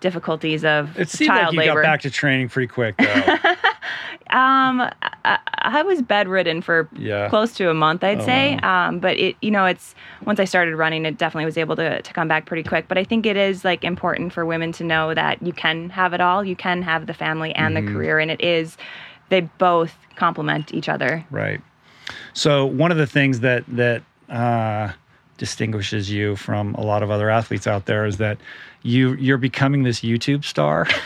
difficulties 0.00 0.64
of 0.64 0.98
It 0.98 1.08
seemed 1.08 1.28
child 1.28 1.54
like 1.56 1.64
you 1.66 1.70
labor. 1.70 1.82
got 1.82 1.88
back 1.92 2.00
to 2.02 2.10
training 2.10 2.48
pretty 2.48 2.66
quick, 2.68 2.96
though. 2.98 3.04
um, 4.30 4.90
I, 5.24 5.38
I 5.58 5.82
was 5.82 6.02
bedridden 6.02 6.60
for 6.60 6.88
yeah. 6.96 7.28
close 7.30 7.54
to 7.54 7.70
a 7.70 7.74
month, 7.74 8.04
I'd 8.04 8.20
Oh, 8.20 8.26
say. 8.26 8.56
Um, 8.58 8.98
but 8.98 9.16
it, 9.18 9.36
you 9.40 9.50
know, 9.50 9.64
it's 9.64 9.94
once 10.26 10.38
I 10.40 10.44
started 10.44 10.76
running, 10.76 11.06
it 11.06 11.16
definitely 11.16 11.46
was 11.46 11.56
able 11.56 11.76
to, 11.76 12.02
to 12.02 12.12
come 12.12 12.28
back 12.28 12.44
pretty 12.46 12.62
quick. 12.62 12.86
But 12.88 12.98
I 12.98 13.04
think 13.04 13.24
it 13.26 13.36
is 13.36 13.64
like 13.64 13.82
important 13.84 14.32
for 14.32 14.44
women 14.44 14.72
to 14.72 14.84
know 14.84 15.14
that 15.14 15.42
you 15.42 15.52
can 15.52 15.88
have 15.90 16.12
it 16.12 16.20
all. 16.20 16.44
You 16.44 16.56
can 16.56 16.82
have 16.82 17.06
the 17.06 17.14
family 17.14 17.54
and 17.54 17.74
Mhm. 17.76 17.86
the 17.86 17.92
career, 17.92 18.18
and 18.18 18.30
it 18.30 18.42
is 18.42 18.76
they 19.28 19.42
both 19.58 19.94
complement 20.16 20.72
each 20.72 20.88
other. 20.88 21.24
Right. 21.30 21.60
So 22.32 22.66
one 22.66 22.90
of 22.90 22.98
the 22.98 23.06
things 23.06 23.40
that 23.40 23.64
that 23.68 24.02
uh, 24.28 24.92
distinguishes 25.38 26.10
you 26.10 26.36
from 26.36 26.74
a 26.74 26.82
lot 26.82 27.02
of 27.02 27.10
other 27.10 27.30
athletes 27.30 27.66
out 27.66 27.86
there 27.86 28.06
is 28.06 28.18
that 28.18 28.38
you 28.82 29.14
you're 29.14 29.38
becoming 29.38 29.82
this 29.82 30.00
YouTube 30.00 30.44
star. 30.44 30.86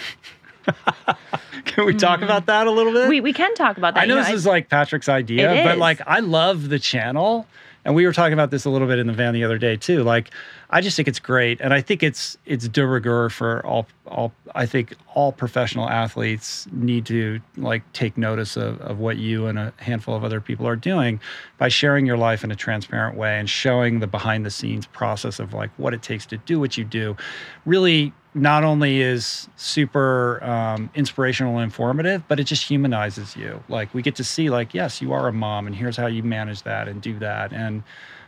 Can 1.65 1.87
we 1.87 1.95
talk 1.95 2.23
about 2.23 2.47
that 2.47 2.67
a 2.67 2.71
little 2.71 2.93
bit? 2.93 3.09
We, 3.09 3.21
we 3.21 3.33
can 3.33 3.55
talk 3.55 3.79
about 3.79 3.95
that. 3.95 4.03
I 4.03 4.07
know 4.07 4.17
You 4.17 4.25
this 4.25 4.33
is 4.33 4.47
like 4.47 4.69
Patrick's 4.69 5.09
idea, 5.09 5.63
but 5.65 5.79
like 5.79 6.01
I 6.07 6.21
love 6.21 6.69
the 6.69 6.79
channel. 6.79 7.47
And 7.85 7.95
we 7.95 8.05
were 8.05 8.13
talking 8.13 8.33
about 8.33 8.51
this 8.51 8.65
a 8.65 8.71
little 8.71 8.89
bit 8.89 8.99
in 8.99 9.07
the 9.07 9.13
van 9.13 9.33
the 9.33 9.45
other 9.45 9.59
day 9.59 9.77
too. 9.77 10.03
Like 10.03 10.31
I 10.71 10.83
just 10.83 10.97
think 10.97 11.09
it's 11.09 11.19
great. 11.19 11.61
And 11.61 11.73
I 11.73 11.81
think 11.81 12.03
it's 12.03 12.37
it's 12.45 12.69
de 12.69 12.87
rigueur 12.87 13.31
for 13.31 13.65
all 13.65 13.87
all 14.07 14.33
I 14.55 14.67
think 14.67 14.95
all 15.15 15.33
professional 15.33 15.89
athletes 15.89 16.67
need 16.73 17.07
to 17.07 17.41
like 17.57 17.91
take 17.93 18.19
notice 18.19 18.57
of, 18.57 18.81
of 18.83 18.99
what 18.99 19.17
you 19.17 19.47
and 19.47 19.59
a 19.59 19.73
handful 19.79 20.15
of 20.15 20.25
other 20.25 20.41
people 20.41 20.67
are 20.67 20.77
doing 20.77 21.21
by 21.57 21.69
sharing 21.69 22.05
your 22.05 22.19
life 22.19 22.45
in 22.45 22.51
a 22.51 22.57
transparent 22.57 23.17
way 23.17 23.39
and 23.39 23.49
showing 23.49 24.01
the 24.01 24.07
behind 24.07 24.45
the 24.45 24.51
scenes 24.51 24.87
process 24.87 25.39
of 25.39 25.55
like 25.55 25.71
what 25.79 25.95
it 25.95 26.03
takes 26.03 26.27
to 26.27 26.37
do 26.37 26.61
what 26.61 26.77
you 26.77 26.85
do. 26.85 27.17
Really 27.65 28.13
not 28.35 28.63
only 28.63 29.01
is 29.01 29.49
super 29.57 30.43
um, 30.45 30.91
inspirational 30.95 31.57
and 31.57 31.65
informative, 31.65 32.23
but 32.29 32.39
it 32.39 32.45
just 32.45 32.65
humanizes 32.65 33.37
you. 33.37 33.63
Like 33.69 33.93
we 33.95 34.03
get 34.03 34.17
to 34.17 34.25
see, 34.25 34.51
like, 34.51 34.75
yes, 34.75 35.01
you 35.01 35.13
are 35.13 35.29
a 35.29 35.33
mom, 35.33 35.67
and 35.67 35.75
here's 35.75 35.97
how 35.97 36.07
you 36.07 36.23
manage 36.23 36.63
that 36.63 36.89
and 36.89 37.01
do 37.01 37.19
that, 37.19 37.53
and 37.53 37.83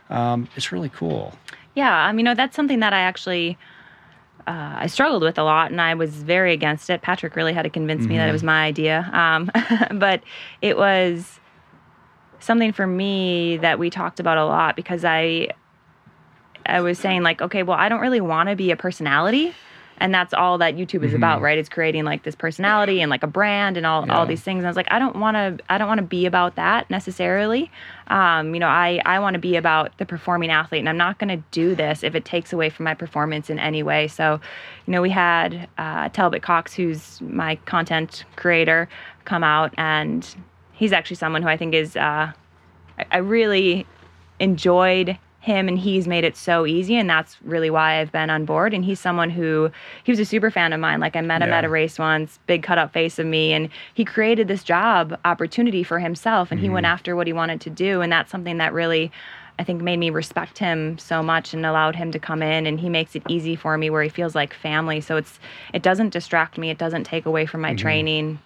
um, 0.09 0.49
it's 0.55 0.71
really 0.71 0.89
cool. 0.89 1.33
Yeah, 1.75 1.93
I 1.93 2.11
mean, 2.11 2.25
no, 2.25 2.35
that's 2.35 2.55
something 2.55 2.79
that 2.79 2.93
I 2.93 2.99
actually 2.99 3.57
uh, 4.47 4.75
I 4.79 4.87
struggled 4.87 5.23
with 5.23 5.37
a 5.37 5.43
lot, 5.43 5.71
and 5.71 5.79
I 5.79 5.93
was 5.93 6.23
very 6.23 6.53
against 6.53 6.89
it. 6.89 7.01
Patrick 7.01 7.35
really 7.35 7.53
had 7.53 7.63
to 7.63 7.69
convince 7.69 8.05
me 8.05 8.17
that 8.17 8.27
it 8.27 8.31
was 8.31 8.43
my 8.43 8.63
idea, 8.63 9.09
um, 9.13 9.51
but 9.99 10.23
it 10.61 10.77
was 10.77 11.39
something 12.39 12.71
for 12.71 12.87
me 12.87 13.57
that 13.57 13.77
we 13.77 13.89
talked 13.89 14.19
about 14.19 14.37
a 14.37 14.45
lot 14.45 14.75
because 14.75 15.05
I 15.05 15.49
I 16.65 16.81
was 16.81 16.99
saying 16.99 17.23
like, 17.23 17.41
okay, 17.41 17.63
well, 17.63 17.77
I 17.77 17.89
don't 17.89 18.01
really 18.01 18.21
want 18.21 18.49
to 18.49 18.55
be 18.55 18.71
a 18.71 18.75
personality. 18.75 19.53
And 20.01 20.11
that's 20.13 20.33
all 20.33 20.57
that 20.57 20.75
YouTube 20.75 21.03
is 21.03 21.13
about, 21.13 21.41
right? 21.41 21.59
It's 21.59 21.69
creating 21.69 22.05
like 22.05 22.23
this 22.23 22.33
personality 22.33 23.01
and 23.01 23.09
like 23.11 23.21
a 23.21 23.27
brand 23.27 23.77
and 23.77 23.85
all, 23.85 24.05
Yeah. 24.07 24.17
all 24.17 24.25
these 24.25 24.41
things. 24.41 24.57
And 24.57 24.65
I 24.65 24.69
was 24.69 24.75
like, 24.75 24.91
I 24.91 24.97
don't 24.97 25.17
want 25.17 25.35
to, 25.35 25.63
I 25.69 25.77
don't 25.77 25.87
want 25.87 25.99
to 25.99 26.05
be 26.05 26.25
about 26.25 26.55
that 26.55 26.89
necessarily. 26.89 27.69
Um, 28.07 28.53
you 28.55 28.59
know, 28.59 28.67
I, 28.67 28.99
I 29.05 29.19
want 29.19 29.35
to 29.35 29.39
be 29.39 29.55
about 29.55 29.95
the 29.99 30.05
performing 30.07 30.49
athlete, 30.49 30.79
and 30.79 30.89
I'm 30.89 30.97
not 30.97 31.19
going 31.19 31.29
to 31.29 31.43
do 31.51 31.75
this 31.75 32.03
if 32.03 32.15
it 32.15 32.25
takes 32.25 32.51
away 32.51 32.69
from 32.71 32.83
my 32.85 32.95
performance 32.95 33.49
in 33.51 33.59
any 33.59 33.83
way. 33.83 34.07
So, 34.07 34.41
you 34.87 34.91
know, 34.91 35.03
we 35.03 35.11
had 35.11 35.69
uh, 35.77 36.09
Talbot 36.09 36.41
Cox, 36.41 36.73
who's 36.73 37.21
my 37.21 37.55
content 37.67 38.25
creator, 38.35 38.89
come 39.25 39.43
out, 39.43 39.71
and 39.77 40.27
he's 40.73 40.93
actually 40.93 41.17
someone 41.17 41.43
who 41.43 41.47
I 41.47 41.57
think 41.57 41.75
is, 41.75 41.95
uh, 41.95 42.31
I, 42.97 43.05
I 43.11 43.17
really 43.19 43.85
enjoyed 44.39 45.17
him 45.41 45.67
and 45.67 45.79
he's 45.79 46.07
made 46.07 46.23
it 46.23 46.37
so 46.37 46.67
easy 46.67 46.95
and 46.95 47.09
that's 47.09 47.35
really 47.41 47.71
why 47.71 47.99
I've 47.99 48.11
been 48.11 48.29
on 48.29 48.45
board. 48.45 48.75
And 48.75 48.85
he's 48.85 48.99
someone 48.99 49.31
who 49.31 49.71
he 50.03 50.11
was 50.11 50.19
a 50.19 50.25
super 50.25 50.51
fan 50.51 50.71
of 50.71 50.79
mine. 50.79 50.99
Like 50.99 51.15
I 51.15 51.21
met 51.21 51.41
him 51.41 51.49
Yeah. 51.49 51.57
at 51.57 51.65
a 51.65 51.69
race 51.69 51.97
once 51.97 52.39
big 52.45 52.61
cut 52.61 52.77
up 52.77 52.93
face 52.93 53.17
of 53.17 53.25
me 53.25 53.51
and 53.51 53.69
he 53.95 54.05
created 54.05 54.47
this 54.47 54.63
job 54.63 55.19
opportunity 55.25 55.83
for 55.83 55.97
himself 55.97 56.51
and 56.51 56.59
he 56.59 56.69
went 56.69 56.85
mm-hmm. 56.85 56.93
after 56.93 57.15
what 57.15 57.25
he 57.25 57.33
wanted 57.33 57.59
to 57.61 57.71
do. 57.71 58.01
And 58.01 58.11
that's 58.11 58.29
something 58.31 58.57
that 58.57 58.71
really 58.71 59.11
I 59.57 59.63
think 59.63 59.81
made 59.81 59.97
me 59.97 60.11
respect 60.11 60.59
him 60.59 60.99
so 60.99 61.23
much 61.23 61.55
and 61.55 61.65
allowed 61.65 61.95
him 61.95 62.11
to 62.11 62.19
come 62.19 62.43
in 62.43 62.67
and 62.67 62.79
he 62.79 62.87
makes 62.87 63.15
it 63.15 63.23
easy 63.27 63.55
for 63.55 63.77
me 63.79 63.89
where 63.89 64.03
he 64.03 64.09
feels 64.09 64.35
like 64.35 64.53
family. 64.53 65.01
So 65.01 65.17
it's 65.17 65.39
it 65.73 65.81
doesn't 65.81 66.09
distract 66.09 66.59
me. 66.59 66.69
It 66.69 66.77
doesn't 66.77 67.05
take 67.05 67.25
away 67.25 67.47
from 67.47 67.61
my 67.61 67.69
mm-hmm. 67.69 67.77
training 67.77 68.39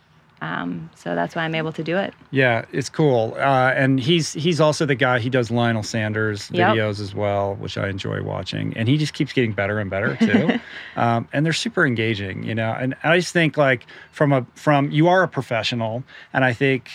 um, 0.46 0.70
so 0.96 1.16
that's 1.16 1.34
why 1.36 1.44
I'm 1.44 1.56
able 1.56 1.72
to 1.74 1.84
do 1.84 1.98
it 1.98 2.14
Yeah, 2.32 2.66
it's 2.72 2.90
cool. 2.90 3.34
Uh, 3.38 3.72
and 3.82 4.00
he's 4.00 4.34
he's 4.46 4.60
also 4.60 4.86
the 4.86 4.96
guy. 4.96 5.20
He 5.20 5.30
does 5.30 5.50
Lionel 5.50 5.84
Sanders 5.84 6.50
Yep. 6.50 6.68
videos 6.76 7.00
as 7.00 7.12
well, 7.16 7.56
which 7.64 7.78
I 7.78 7.88
enjoy 7.90 8.22
watching. 8.24 8.76
And 8.78 8.88
he 8.90 8.98
just 8.98 9.14
keeps 9.14 9.32
getting 9.34 9.54
better 9.54 9.80
and 9.80 9.90
better 9.90 10.18
too. 10.18 10.44
um, 10.96 11.28
and 11.34 11.46
they're 11.46 11.54
super 11.68 11.86
engaging, 11.86 12.44
you 12.44 12.54
know. 12.54 12.72
And 12.78 12.96
I 13.04 13.18
just 13.20 13.32
think 13.34 13.58
like 13.58 13.88
from 14.12 14.34
a 14.34 14.46
from 14.56 14.92
you 14.92 15.08
are 15.08 15.24
a 15.24 15.28
professional, 15.28 16.04
and 16.34 16.44
I 16.44 16.54
think 16.54 16.90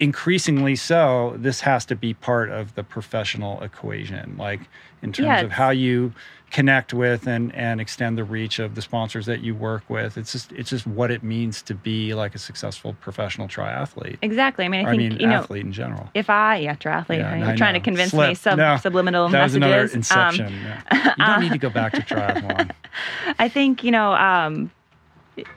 increasingly 0.00 0.74
so 0.74 1.34
this 1.38 1.60
has 1.60 1.84
to 1.86 1.94
be 1.94 2.12
part 2.14 2.50
of 2.50 2.74
the 2.74 2.82
professional 2.82 3.62
equation 3.62 4.36
like 4.36 4.60
in 5.02 5.12
terms 5.12 5.26
Yeah, 5.26 5.44
of 5.44 5.52
how 5.52 5.70
you 5.70 6.12
connect 6.52 6.92
with 6.92 7.26
and 7.26 7.52
and 7.54 7.80
extend 7.80 8.16
the 8.18 8.22
reach 8.22 8.58
of 8.58 8.74
the 8.74 8.82
sponsors 8.82 9.24
that 9.26 9.40
you 9.40 9.54
work 9.54 9.82
with 9.88 10.18
it's 10.18 10.32
just 10.32 10.52
it's 10.52 10.68
just 10.70 10.86
what 10.86 11.10
it 11.10 11.22
means 11.22 11.62
to 11.62 11.74
be 11.74 12.12
like 12.14 12.34
a 12.34 12.38
successful 12.38 12.94
professional 13.00 13.48
triathlete 13.48 14.18
exactly 14.20 14.64
I 14.66 14.68
mean 14.68 14.86
I 14.86 14.90
think 14.90 15.00
I 15.02 15.08
mean 15.08 15.20
you 15.20 15.26
know 15.26 15.36
athlete 15.36 15.64
in 15.64 15.72
general 15.72 16.10
if 16.14 16.28
I, 16.28 16.58
yeah, 16.58 16.74
triathlete, 16.76 17.18
Yeah, 17.18 17.36
you're 17.36 17.48
I 17.48 17.56
trying 17.56 17.72
know. 17.72 17.78
to 17.78 17.84
convince 17.84 18.12
me 18.12 18.18
Slip. 18.34 18.36
sub, 18.36 18.58
No, 18.58 18.76
subliminal 18.76 19.28
that 19.30 19.42
was 19.42 19.54
another 19.54 19.84
messages. 19.84 20.10
Um, 20.12 20.36
yeah. 20.36 21.14
you 21.18 21.24
don't 21.24 21.40
need 21.40 21.52
to 21.52 21.58
go 21.58 21.70
back 21.70 21.92
to 21.94 22.00
triathlon 22.14 22.70
I 23.38 23.48
think, 23.48 23.82
you 23.82 23.90
know, 23.90 24.12
um, 24.12 24.70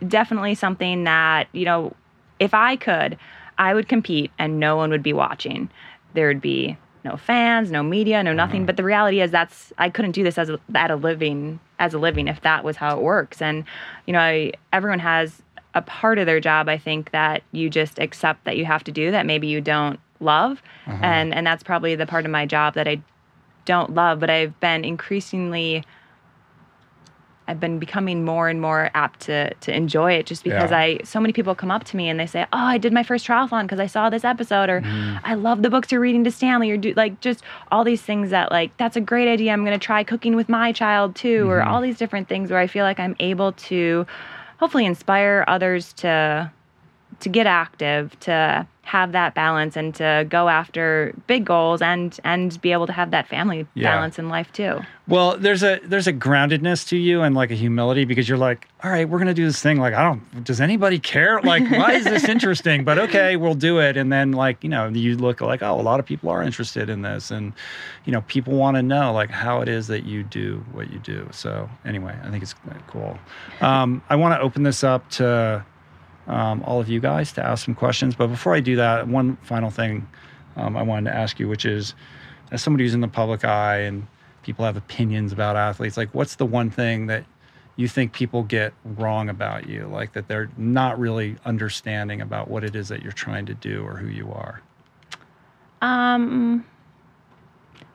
definitely 0.07 0.55
something 0.55 1.03
that, 1.03 1.47
you 1.51 1.65
know, 1.65 1.93
if 2.39 2.53
I 2.53 2.75
could, 2.75 3.17
I 3.57 3.73
would 3.73 3.87
compete 3.87 4.31
and 4.39 4.59
no 4.59 4.75
one 4.75 4.89
would 4.91 5.03
be 5.03 5.13
watching. 5.13 5.69
There 6.13 6.27
would 6.27 6.41
be 6.41 6.77
no 7.05 7.15
fans, 7.15 7.71
no 7.71 7.81
media, 7.83 8.21
no 8.23 8.33
nothing. 8.33 8.61
Mm-hmm. 8.61 8.65
But 8.65 8.77
the 8.77 8.83
reality 8.83 9.21
is 9.21 9.31
that's 9.31 9.71
I 9.77 9.89
couldn't 9.89 10.11
do 10.11 10.23
this 10.23 10.37
as 10.37 10.49
a, 10.49 10.59
at 10.73 10.91
a 10.91 10.95
living 10.97 11.59
as 11.79 11.93
a 11.93 11.99
living 11.99 12.27
if 12.27 12.41
that 12.41 12.63
was 12.65 12.75
how 12.77 12.97
it 12.97 13.01
works. 13.03 13.41
And 13.41 13.63
you 14.05 14.11
know, 14.13 14.19
I, 14.19 14.51
everyone 14.73 14.99
has 14.99 15.41
a 15.73 15.81
part 15.81 16.17
of 16.19 16.25
their 16.25 16.39
job. 16.39 16.67
I 16.67 16.77
think 16.77 17.11
that 17.11 17.43
you 17.51 17.69
just 17.69 17.99
accept 17.99 18.43
that 18.45 18.57
you 18.57 18.65
have 18.65 18.83
to 18.85 18.91
do 18.91 19.11
that. 19.11 19.25
Maybe 19.25 19.47
you 19.47 19.61
don't 19.61 19.99
love, 20.19 20.61
Uh-huh. 20.87 20.97
and 21.01 21.33
and 21.33 21.45
that's 21.47 21.63
probably 21.63 21.95
the 21.95 22.05
part 22.05 22.25
of 22.25 22.31
my 22.31 22.45
job 22.45 22.73
that 22.73 22.87
I 22.87 23.01
don't 23.65 23.93
love. 23.93 24.19
But 24.19 24.29
I've 24.29 24.59
been 24.59 24.83
increasingly 24.85 25.83
I've 27.47 27.59
been 27.59 27.77
becoming 27.77 28.25
more 28.25 28.49
and 28.49 28.59
more 28.59 28.89
apt 28.95 29.19
to 29.21 29.53
to 29.53 29.75
enjoy 29.75 30.13
it 30.13 30.25
just 30.25 30.43
because 30.43 30.71
Yeah. 30.71 30.77
I 30.77 30.99
so 31.03 31.19
many 31.19 31.31
people 31.31 31.53
come 31.53 31.69
up 31.69 31.83
to 31.85 31.95
me 31.97 32.09
and 32.09 32.19
they 32.19 32.25
say, 32.25 32.43
"Oh, 32.51 32.57
I 32.57 32.77
did 32.79 32.91
my 32.91 33.03
first 33.03 33.27
triathlon 33.27 33.63
because 33.63 33.79
I 33.79 33.85
saw 33.85 34.09
this 34.09 34.23
episode," 34.25 34.69
or 34.69 34.81
Mm-hmm. 34.81 35.17
"I 35.23 35.35
love 35.35 35.61
the 35.61 35.69
books 35.69 35.91
you're 35.91 36.01
reading 36.01 36.23
to 36.23 36.31
Stanley," 36.31 36.71
or 36.71 36.77
do 36.77 36.93
like 36.95 37.21
just 37.21 37.43
all 37.71 37.83
these 37.83 38.01
things 38.01 38.31
that 38.31 38.51
like 38.51 38.75
that's 38.77 38.95
a 38.97 39.01
great 39.01 39.27
idea. 39.31 39.53
I'm 39.53 39.63
going 39.63 39.79
to 39.79 39.85
try 39.85 40.03
cooking 40.03 40.35
with 40.35 40.49
my 40.49 40.71
child 40.71 41.15
too, 41.15 41.49
or 41.49 41.59
Mm-hmm. 41.59 41.69
all 41.71 41.81
these 41.81 41.97
different 41.97 42.27
things 42.27 42.49
where 42.49 42.59
I 42.59 42.67
feel 42.67 42.83
like 42.83 42.99
I'm 42.99 43.15
able 43.19 43.51
to 43.69 44.07
hopefully 44.59 44.85
inspire 44.85 45.43
others 45.47 45.93
to 45.93 46.51
to 47.19 47.29
get 47.29 47.45
active, 47.47 48.19
to 48.21 48.65
have 48.85 49.11
that 49.13 49.33
balance, 49.33 49.75
and 49.75 49.93
to 49.95 50.25
go 50.29 50.47
after 50.47 51.13
big 51.27 51.43
goals 51.43 51.81
and 51.81 52.17
and 52.23 52.61
be 52.61 52.71
able 52.71 52.85
to 52.87 52.93
have 52.93 53.09
that 53.11 53.27
family 53.27 53.65
Yeah. 53.73 53.91
balance 53.91 54.19
in 54.19 54.29
life 54.29 54.51
too. 54.53 54.79
Well, 55.07 55.37
there's 55.37 55.63
a 55.63 55.79
there's 55.83 56.07
a 56.07 56.13
groundedness 56.13 56.87
to 56.89 56.97
you 56.97 57.21
and 57.23 57.35
like 57.35 57.49
a 57.51 57.55
humility 57.55 58.05
because 58.05 58.29
you're 58.29 58.37
like, 58.37 58.67
all 58.83 58.91
right, 58.91 59.07
we're 59.09 59.17
gonna 59.17 59.33
do 59.33 59.45
this 59.45 59.59
thing. 59.61 59.79
Like, 59.79 59.93
I 59.95 60.03
don't. 60.03 60.43
Does 60.43 60.61
anybody 60.61 60.99
care? 60.99 61.41
Like, 61.41 61.63
why 61.71 61.93
is 61.93 62.05
this 62.05 62.29
interesting? 62.29 62.83
But 62.83 62.97
okay, 62.99 63.35
we'll 63.35 63.55
do 63.55 63.79
it. 63.79 63.97
And 63.97 64.11
then 64.13 64.31
like 64.33 64.63
you 64.63 64.69
know, 64.69 64.87
you 64.87 65.17
look 65.17 65.41
like, 65.41 65.63
oh, 65.63 65.79
a 65.79 65.81
lot 65.81 65.99
of 65.99 66.05
people 66.05 66.29
are 66.29 66.43
interested 66.43 66.89
in 66.89 67.01
this, 67.01 67.31
and 67.31 67.53
you 68.05 68.11
know, 68.11 68.21
people 68.21 68.53
want 68.53 68.77
to 68.77 68.83
know 68.83 69.11
like 69.13 69.31
how 69.31 69.61
it 69.61 69.67
is 69.67 69.87
that 69.87 70.05
you 70.05 70.21
do 70.23 70.63
what 70.73 70.91
you 70.93 70.99
do. 70.99 71.27
So 71.31 71.69
anyway, 71.85 72.15
I 72.23 72.29
think 72.29 72.43
it's 72.43 72.53
cool. 72.87 73.17
Um, 73.61 74.01
I 74.09 74.15
want 74.15 74.33
to 74.35 74.39
open 74.41 74.61
this 74.63 74.83
up 74.83 75.09
to 75.11 75.65
um, 76.27 76.63
all 76.63 76.79
of 76.79 76.89
you 76.89 76.99
guys 76.99 77.31
to 77.33 77.45
ask 77.45 77.65
some 77.65 77.75
questions. 77.75 78.15
But 78.15 78.27
before 78.27 78.55
I 78.55 78.59
do 78.59 78.75
that, 78.77 79.07
one 79.07 79.37
final 79.37 79.69
thing 79.69 80.07
um, 80.55 80.75
I 80.77 80.83
wanted 80.83 81.11
to 81.11 81.15
ask 81.15 81.39
you, 81.39 81.47
which 81.47 81.65
is, 81.65 81.93
as 82.51 82.61
somebody 82.61 82.83
who's 82.83 82.93
in 82.93 83.01
the 83.01 83.07
public 83.07 83.43
eye 83.43 83.79
and 83.79 84.07
people 84.43 84.65
have 84.65 84.77
opinions 84.77 85.31
about 85.31 85.55
athletes, 85.55 85.97
like 85.97 86.13
what's 86.13 86.35
the 86.35 86.45
one 86.45 86.69
thing 86.69 87.07
that 87.07 87.25
you 87.77 87.87
think 87.87 88.13
people 88.13 88.43
get 88.43 88.73
wrong 88.83 89.27
about 89.27 89.67
you, 89.67 89.87
like 89.87 90.13
that 90.13 90.27
they're 90.27 90.49
not 90.57 90.97
really 90.97 91.35
understanding 91.45 92.21
about 92.21 92.47
what 92.49 92.63
it 92.63 92.75
is 92.75 92.87
that 92.87 93.01
you're 93.03 93.11
trying 93.11 93.45
to 93.45 93.53
do 93.53 93.83
or 93.83 93.97
who 93.97 94.07
you 94.07 94.31
are? 94.31 94.61
Um. 95.81 96.65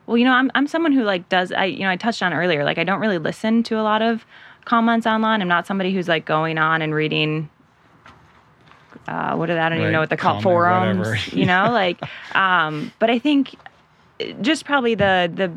Well, 0.05 0.17
you 0.17 0.25
know, 0.25 0.33
I'm 0.33 0.51
I'm 0.55 0.67
someone 0.67 0.91
who 0.91 1.03
like 1.03 1.29
does 1.29 1.51
I 1.51 1.65
you 1.65 1.79
know 1.79 1.89
I 1.89 1.95
touched 1.95 2.21
on 2.21 2.33
earlier 2.33 2.63
like 2.63 2.77
I 2.77 2.83
don't 2.83 2.99
really 2.99 3.17
listen 3.17 3.63
to 3.63 3.79
a 3.79 3.83
lot 3.83 4.01
of 4.01 4.25
comments 4.65 5.07
online. 5.07 5.41
I'm 5.41 5.47
not 5.47 5.65
somebody 5.65 5.93
who's 5.93 6.07
like 6.07 6.25
going 6.25 6.57
on 6.57 6.81
and 6.81 6.93
reading. 6.93 7.49
Uh, 9.07 9.35
what 9.35 9.49
are 9.49 9.55
that? 9.55 9.67
I 9.67 9.69
don't 9.69 9.79
even 9.79 9.93
know 9.93 9.99
what 9.99 10.09
the 10.09 10.17
call 10.17 10.41
comment, 10.41 11.03
forums. 11.03 11.33
You 11.33 11.45
know, 11.45 11.69
like, 11.71 11.99
um, 12.35 12.91
but 12.99 13.09
I 13.09 13.19
think 13.19 13.55
just 14.41 14.65
probably 14.65 14.95
the 14.95 15.31
the 15.33 15.51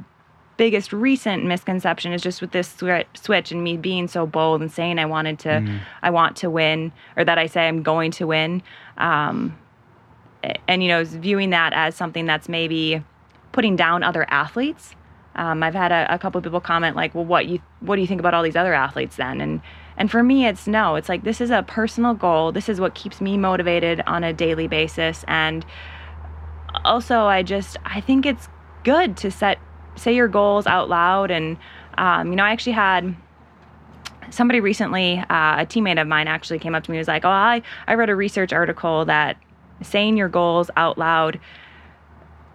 biggest 0.57 0.93
recent 0.93 1.45
misconception 1.45 2.13
is 2.13 2.23
just 2.23 2.41
with 2.41 2.53
this 2.53 2.69
switch 3.15 3.51
and 3.51 3.65
me 3.65 3.77
being 3.77 4.07
so 4.07 4.25
bold 4.25 4.61
and 4.61 4.71
saying 4.71 5.01
I 5.01 5.05
wanted 5.05 5.39
to, 5.41 5.49
Mm-hmm. 5.49 5.79
I 6.03 6.11
want 6.11 6.37
to 6.39 6.49
win, 6.51 6.93
or 7.17 7.25
that 7.25 7.39
I 7.39 7.47
say 7.47 7.67
I'm 7.67 7.83
going 7.83 8.13
to 8.13 8.27
win. 8.27 8.63
Um, 8.97 9.59
and 10.69 10.83
you 10.83 10.89
know 10.89 11.05
viewing 11.05 11.51
that 11.51 11.73
as 11.73 11.95
something 11.95 12.27
that's 12.27 12.49
maybe 12.49 13.03
putting 13.53 13.77
down 13.77 14.03
other 14.03 14.27
athletes 14.31 14.95
um, 15.37 15.63
i've 15.63 15.75
had 15.75 15.93
a, 15.93 16.13
a 16.13 16.19
couple 16.19 16.39
of 16.39 16.45
people 16.45 16.61
comment 16.61 16.97
like 16.97 17.15
well 17.15 17.25
what 17.25 17.47
you 17.47 17.61
what 17.81 17.97
do 17.97 18.03
you 18.03 18.07
think 18.07 18.21
about 18.21 18.35
all 18.35 18.43
these 18.43 18.57
other 18.57 18.75
athletes 18.75 19.17
then 19.17 19.41
and 19.41 19.61
and 19.97 20.11
for 20.11 20.23
me 20.23 20.47
it's 20.47 20.67
no 20.67 20.97
it's 20.97 21.09
like 21.09 21.25
this 21.25 21.41
is 21.41 21.51
a 21.51 21.63
personal 21.63 22.15
goal. 22.15 22.53
This 22.53 22.69
is 22.69 22.81
what 22.81 22.95
keeps 22.95 23.21
me 23.21 23.37
motivated 23.37 24.03
on 24.07 24.25
a 24.25 24.33
daily 24.33 24.67
basis. 24.67 25.25
And 25.29 25.65
also 26.85 27.21
i 27.21 27.43
just 27.43 27.77
i 27.85 28.01
think 28.01 28.27
it's 28.27 28.49
good 28.83 29.17
to 29.17 29.31
set 29.31 29.59
say 29.97 30.15
your 30.15 30.29
goals 30.29 30.67
out 30.67 30.89
loud. 30.89 31.31
And 31.31 31.57
um, 31.99 32.31
you 32.31 32.37
know 32.37 32.45
i 32.45 32.51
actually 32.51 32.73
had 32.73 33.17
somebody 34.31 34.61
recently 34.61 35.19
uh, 35.19 35.63
a 35.63 35.67
teammate 35.67 36.01
of 36.01 36.09
mine 36.09 36.27
actually 36.29 36.59
came 36.59 36.75
up 36.75 36.83
to 36.85 36.91
me 36.91 36.97
and 36.97 37.01
was 37.01 37.09
like 37.09 37.25
oh 37.25 37.29
i 37.29 37.63
i 37.87 37.95
read 37.95 38.11
a 38.11 38.17
research 38.17 38.53
article 38.53 39.05
that 39.05 39.37
saying 39.83 40.17
your 40.17 40.29
goals 40.29 40.71
out 40.77 40.99
loud 40.99 41.39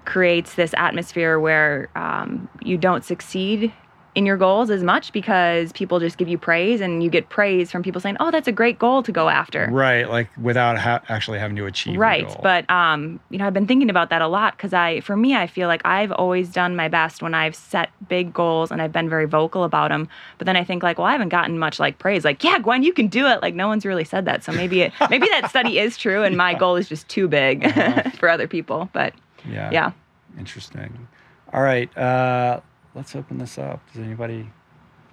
creates 0.06 0.56
this 0.56 0.74
atmosphere 0.76 1.40
where 1.40 1.90
um, 1.96 2.50
you 2.64 2.78
don't 2.78 3.06
succeed 3.06 3.72
in 4.20 4.26
your 4.26 4.36
goals 4.36 4.70
as 4.70 4.84
much 4.84 5.14
because 5.14 5.72
people 5.72 5.98
just 5.98 6.18
give 6.18 6.28
you 6.28 6.38
praise 6.38 6.82
and 6.82 7.02
you 7.02 7.10
get 7.10 7.30
praise 7.30 7.72
from 7.72 7.82
people 7.82 8.02
saying 8.02 8.18
oh 8.20 8.30
that's 8.30 8.50
a 8.50 8.52
great 8.52 8.78
goal 8.78 9.02
to 9.02 9.14
go 9.14 9.30
after. 9.30 9.70
Right, 9.72 10.10
like 10.10 10.28
without 10.38 10.78
ha- 10.78 11.02
actually 11.08 11.40
having 11.40 11.56
to 11.56 11.66
achieve. 11.66 11.98
right 11.98 12.28
but 12.44 12.70
um 12.70 13.22
you 13.30 13.38
know 13.38 13.48
i've 13.48 13.54
been 13.54 13.66
thinking 13.66 13.90
about 13.90 14.10
that 14.10 14.22
a 14.22 14.28
lot 14.28 14.58
because 14.58 14.74
i 14.74 15.00
for 15.00 15.16
me 15.16 15.36
i 15.38 15.48
feel 15.48 15.70
like 15.70 15.82
i've 15.86 16.12
always 16.12 16.50
done 16.50 16.76
my 16.76 16.90
best 16.90 17.22
when 17.22 17.34
i've 17.34 17.56
set 17.56 17.92
big 18.10 18.34
goals 18.34 18.72
and 18.72 18.82
i've 18.82 18.92
been 18.92 19.08
very 19.08 19.26
vocal 19.26 19.64
about 19.64 19.90
them 19.90 20.10
but 20.38 20.44
then 20.46 20.58
i 20.58 20.66
think 20.66 20.84
like 20.84 20.98
well 20.98 21.08
i 21.08 21.14
haven't 21.14 21.30
gotten 21.30 21.58
much 21.58 21.80
like 21.80 21.98
praise. 21.98 22.26
Like 22.26 22.44
yeah 22.44 22.60
gwen 22.60 22.84
you 22.84 22.92
can 22.92 23.08
do 23.08 23.26
it. 23.26 23.42
Like 23.42 23.56
no 23.56 23.70
one's 23.70 23.86
really 23.86 24.04
said 24.04 24.26
that 24.26 24.44
so 24.44 24.52
maybe 24.52 24.82
it 24.82 24.92
maybe 25.10 25.28
that 25.30 25.50
study 25.50 25.80
is 25.80 25.96
true 25.96 26.24
and 26.24 26.36
my 26.36 26.54
goal 26.62 26.76
is 26.76 26.90
just 26.90 27.08
too 27.08 27.30
big 27.30 27.72
for 28.20 28.28
other 28.28 28.48
people 28.50 28.90
but 28.92 29.14
yeah, 29.50 29.70
yeah. 29.72 29.92
Interesting. 30.38 31.08
All 31.54 31.62
right, 31.62 31.90
uh, 31.98 32.60
let's 32.96 33.16
open 33.16 33.38
this 33.38 33.58
up. 33.58 33.82
Does 33.94 34.04
anybody 34.04 34.50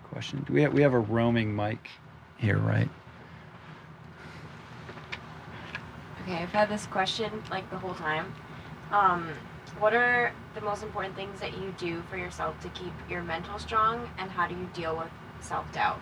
question? 0.04 0.44
Do 0.46 0.52
we 0.52 0.62
have, 0.62 0.72
we 0.72 0.82
have 0.82 0.94
a 0.94 0.98
roaming 0.98 1.54
mic 1.54 1.90
here, 2.38 2.58
right? 2.58 2.88
Okay, 6.22 6.36
I've 6.42 6.50
had 6.50 6.68
this 6.68 6.86
question 6.86 7.30
like 7.50 7.68
the 7.70 7.78
whole 7.78 7.94
time. 7.94 8.34
Um, 8.90 9.28
what 9.78 9.94
are 9.94 10.32
the 10.54 10.60
most 10.60 10.82
important 10.82 11.14
things 11.14 11.40
that 11.40 11.56
you 11.58 11.74
do 11.78 12.02
for 12.10 12.16
yourself 12.16 12.58
to 12.60 12.68
keep 12.70 12.92
your 13.08 13.22
mental 13.22 13.58
strong, 13.58 14.08
and 14.18 14.30
how 14.30 14.46
do 14.46 14.54
you 14.54 14.68
deal 14.74 14.96
with 14.96 15.10
self 15.40 15.70
doubt? 15.72 16.00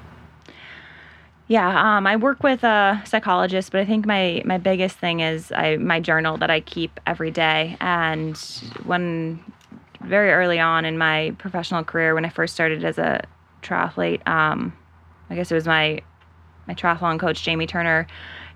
Yeah, 1.46 1.96
um, 1.96 2.06
I 2.06 2.16
work 2.16 2.42
with 2.42 2.64
a 2.64 3.02
psychologist, 3.04 3.70
but 3.70 3.80
I 3.80 3.84
think 3.84 4.06
my 4.06 4.42
my 4.46 4.56
biggest 4.56 4.98
thing 4.98 5.20
is 5.20 5.52
I 5.52 5.76
my 5.76 6.00
journal 6.00 6.38
that 6.38 6.50
I 6.50 6.60
keep 6.60 7.00
every 7.06 7.30
day. 7.30 7.76
And 7.80 8.36
when 8.84 9.44
very 10.06 10.32
early 10.32 10.58
on 10.58 10.84
in 10.84 10.98
my 10.98 11.34
professional 11.38 11.84
career, 11.84 12.14
when 12.14 12.24
I 12.24 12.28
first 12.28 12.54
started 12.54 12.84
as 12.84 12.98
a 12.98 13.24
triathlete, 13.62 14.26
um, 14.28 14.76
I 15.30 15.34
guess 15.34 15.50
it 15.50 15.54
was 15.54 15.66
my 15.66 16.00
my 16.66 16.74
triathlon 16.74 17.18
coach 17.18 17.42
Jamie 17.42 17.66
Turner. 17.66 18.06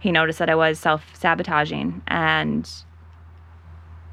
He 0.01 0.12
noticed 0.12 0.38
that 0.38 0.49
I 0.49 0.55
was 0.55 0.78
self 0.78 1.05
sabotaging, 1.14 2.03
and 2.07 2.70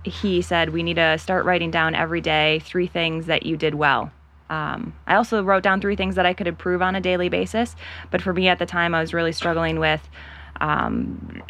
he 0.03 0.41
said 0.41 0.69
we 0.69 0.83
need 0.83 0.95
to 0.95 1.17
start 1.17 1.45
writing 1.45 1.71
down 1.71 1.95
every 1.95 2.21
day 2.21 2.59
three 2.63 2.87
things 2.87 3.25
that 3.27 3.45
you 3.45 3.57
did 3.57 3.75
well. 3.75 4.11
Um, 4.49 4.93
I 5.07 5.15
also 5.15 5.43
wrote 5.43 5.63
down 5.63 5.81
three 5.81 5.95
things 5.95 6.15
that 6.15 6.25
I 6.25 6.33
could 6.33 6.47
improve 6.47 6.81
on 6.81 6.95
a 6.95 7.01
daily 7.01 7.29
basis. 7.29 7.75
But 8.11 8.21
for 8.21 8.31
me 8.33 8.47
at 8.47 8.59
the 8.59 8.65
time, 8.65 8.93
I 8.93 9.01
was 9.01 9.13
really 9.13 9.31
struggling 9.31 9.79
with 9.79 10.07
um, 10.61 11.41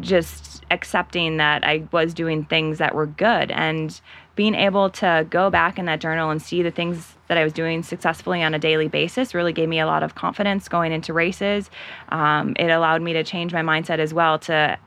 just 0.00 0.64
accepting 0.70 1.36
that 1.36 1.64
I 1.64 1.86
was 1.92 2.14
doing 2.14 2.44
things 2.44 2.78
that 2.78 2.94
were 2.94 3.06
good 3.06 3.50
and 3.52 4.00
being 4.34 4.54
able 4.54 4.88
to 4.88 5.26
go 5.28 5.50
back 5.50 5.78
in 5.78 5.84
that 5.84 6.00
journal 6.00 6.30
and 6.30 6.40
see 6.40 6.62
the 6.62 6.70
things 6.70 7.16
that 7.28 7.36
I 7.36 7.44
was 7.44 7.52
doing 7.52 7.82
successfully 7.82 8.42
on 8.42 8.54
a 8.54 8.58
daily 8.58 8.88
basis 8.88 9.34
really 9.34 9.52
gave 9.52 9.68
me 9.68 9.78
a 9.78 9.86
lot 9.86 10.02
of 10.02 10.14
confidence 10.14 10.68
going 10.68 10.92
into 10.92 11.12
races. 11.12 11.70
Um, 12.08 12.54
it 12.58 12.70
allowed 12.70 13.02
me 13.02 13.12
to 13.12 13.24
change 13.24 13.52
my 13.52 13.62
mindset 13.62 13.98
as 13.98 14.14
well 14.14 14.38
to 14.40 14.78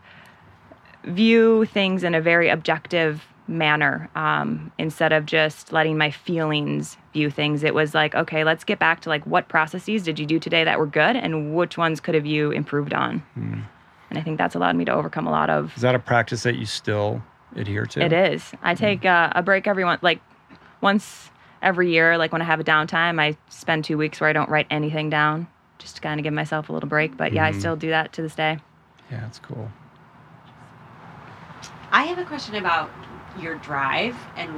view 1.03 1.65
things 1.65 2.03
in 2.03 2.15
a 2.15 2.21
very 2.21 2.49
objective 2.49 3.25
manner 3.47 4.09
um, 4.15 4.71
instead 4.79 5.13
of 5.13 5.27
just 5.27 5.71
letting 5.71 5.97
my 5.97 6.09
feelings 6.09 6.97
view 7.13 7.29
things. 7.29 7.63
It 7.63 7.75
was 7.75 7.93
like 7.93 8.15
okay 8.15 8.43
let's 8.43 8.63
get 8.63 8.79
back 8.79 9.01
to 9.01 9.09
like 9.09 9.23
what 9.27 9.47
processes 9.47 10.01
did 10.01 10.19
you 10.19 10.25
do 10.25 10.39
today 10.39 10.63
that 10.63 10.79
were 10.79 10.87
good 10.87 11.15
and 11.15 11.55
which 11.55 11.77
ones 11.77 11.99
could 11.99 12.15
have 12.15 12.25
you 12.25 12.49
improved 12.51 12.93
on? 12.93 13.23
And 14.09 14.19
i 14.19 14.21
think 14.21 14.37
that's 14.37 14.55
allowed 14.55 14.75
me 14.75 14.85
to 14.85 14.93
overcome 14.93 15.27
a 15.27 15.31
lot 15.31 15.49
of 15.49 15.75
Is 15.75 15.81
that 15.83 15.93
a 15.93 15.99
practice 15.99 16.43
that 16.43 16.55
you 16.55 16.65
still 16.65 17.21
adhere 17.56 17.86
to? 17.86 18.01
it 18.01 18.12
is 18.14 18.51
i 18.62 18.74
take 18.76 19.06
uh, 19.06 19.30
a 19.36 19.41
break 19.41 19.68
every 19.68 19.84
one 19.84 19.97
like 20.01 20.20
once 20.82 21.30
every 21.62 21.89
year 21.91 22.18
like 22.18 22.32
when 22.32 22.41
i 22.41 22.45
have 22.45 22.60
a 22.60 22.64
downtime 22.64 23.20
i 23.20 23.36
spend 23.49 23.84
two 23.86 23.97
weeks 23.97 24.20
where 24.20 24.30
i 24.30 24.34
don't 24.34 24.49
write 24.49 24.68
anything 24.70 25.10
down 25.10 25.47
just 25.80 25.95
to 25.95 26.01
kind 26.01 26.20
of 26.20 26.24
give 26.24 26.34
myself 26.34 26.70
a 26.70 26.74
little 26.74 26.89
break 26.89 27.16
but 27.18 27.34
yeah 27.34 27.45
i 27.45 27.51
still 27.51 27.76
do 27.76 27.89
that 27.89 28.12
to 28.14 28.22
this 28.22 28.36
day 28.36 28.58
Yeah, 29.12 29.26
it's 29.28 29.39
cool. 29.39 29.70
I 31.91 32.03
have 32.03 32.18
a 32.18 32.26
question 32.26 32.56
about 32.56 32.91
your 33.39 33.56
drive 33.56 34.18
and 34.36 34.49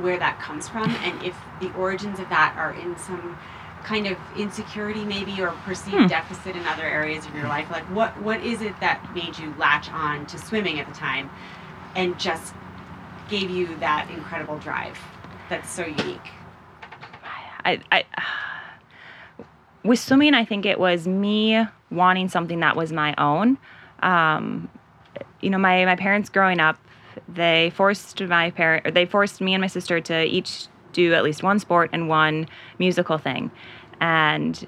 where 0.00 0.18
that 0.18 0.38
comes 0.40 0.68
from, 0.68 0.88
and 1.04 1.22
if 1.22 1.36
the 1.60 1.70
origins 1.74 2.20
of 2.20 2.28
that 2.28 2.54
are 2.56 2.72
in 2.74 2.96
some 2.96 3.36
kind 3.82 4.06
of 4.06 4.16
insecurity, 4.36 5.04
maybe, 5.04 5.40
or 5.42 5.48
perceived 5.64 5.96
Hmm. 5.96 6.06
deficit 6.06 6.54
in 6.54 6.64
other 6.66 6.84
areas 6.84 7.26
of 7.26 7.34
your 7.34 7.48
life. 7.48 7.68
Like, 7.70 7.82
what 7.94 8.18
what 8.22 8.40
is 8.42 8.62
it 8.62 8.78
that 8.80 9.12
made 9.14 9.38
you 9.38 9.52
latch 9.58 9.90
on 9.90 10.26
to 10.26 10.38
swimming 10.38 10.78
at 10.78 10.86
the 10.86 10.94
time, 10.94 11.28
and 11.94 12.18
just 12.18 12.54
gave 13.28 13.50
you 13.50 13.76
that 13.78 14.10
incredible 14.10 14.58
drive 14.58 14.98
that's 15.48 15.70
so 15.70 15.84
unique? 15.84 16.20
I, 17.64 17.80
I 17.92 18.04
with 19.84 19.98
swimming, 19.98 20.34
I 20.34 20.44
think 20.44 20.66
it 20.66 20.78
was 20.78 21.06
me 21.06 21.64
wanting 21.90 22.28
something 22.28 22.60
that 22.60 22.76
was 22.76 22.92
my 22.92 23.14
own. 23.16 23.58
Um, 24.02 24.68
you 25.40 25.50
know, 25.50 25.58
my 25.58 25.84
my 25.84 25.96
parents 25.96 26.28
growing 26.28 26.60
up, 26.60 26.78
they 27.28 27.72
forced 27.74 28.20
my 28.22 28.50
parent, 28.50 28.86
or 28.86 28.90
they 28.90 29.06
forced 29.06 29.40
me 29.40 29.54
and 29.54 29.60
my 29.60 29.66
sister 29.66 30.00
to 30.00 30.24
each 30.24 30.66
do 30.92 31.14
at 31.14 31.22
least 31.22 31.42
one 31.42 31.58
sport 31.58 31.90
and 31.92 32.08
one 32.08 32.48
musical 32.78 33.18
thing, 33.18 33.50
and 34.00 34.66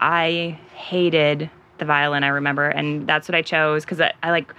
I 0.00 0.58
hated 0.74 1.50
the 1.78 1.84
violin. 1.84 2.24
I 2.24 2.28
remember, 2.28 2.68
and 2.68 3.06
that's 3.06 3.28
what 3.28 3.34
I 3.34 3.42
chose 3.42 3.84
because 3.84 4.00
I, 4.00 4.12
I 4.22 4.30
like 4.30 4.54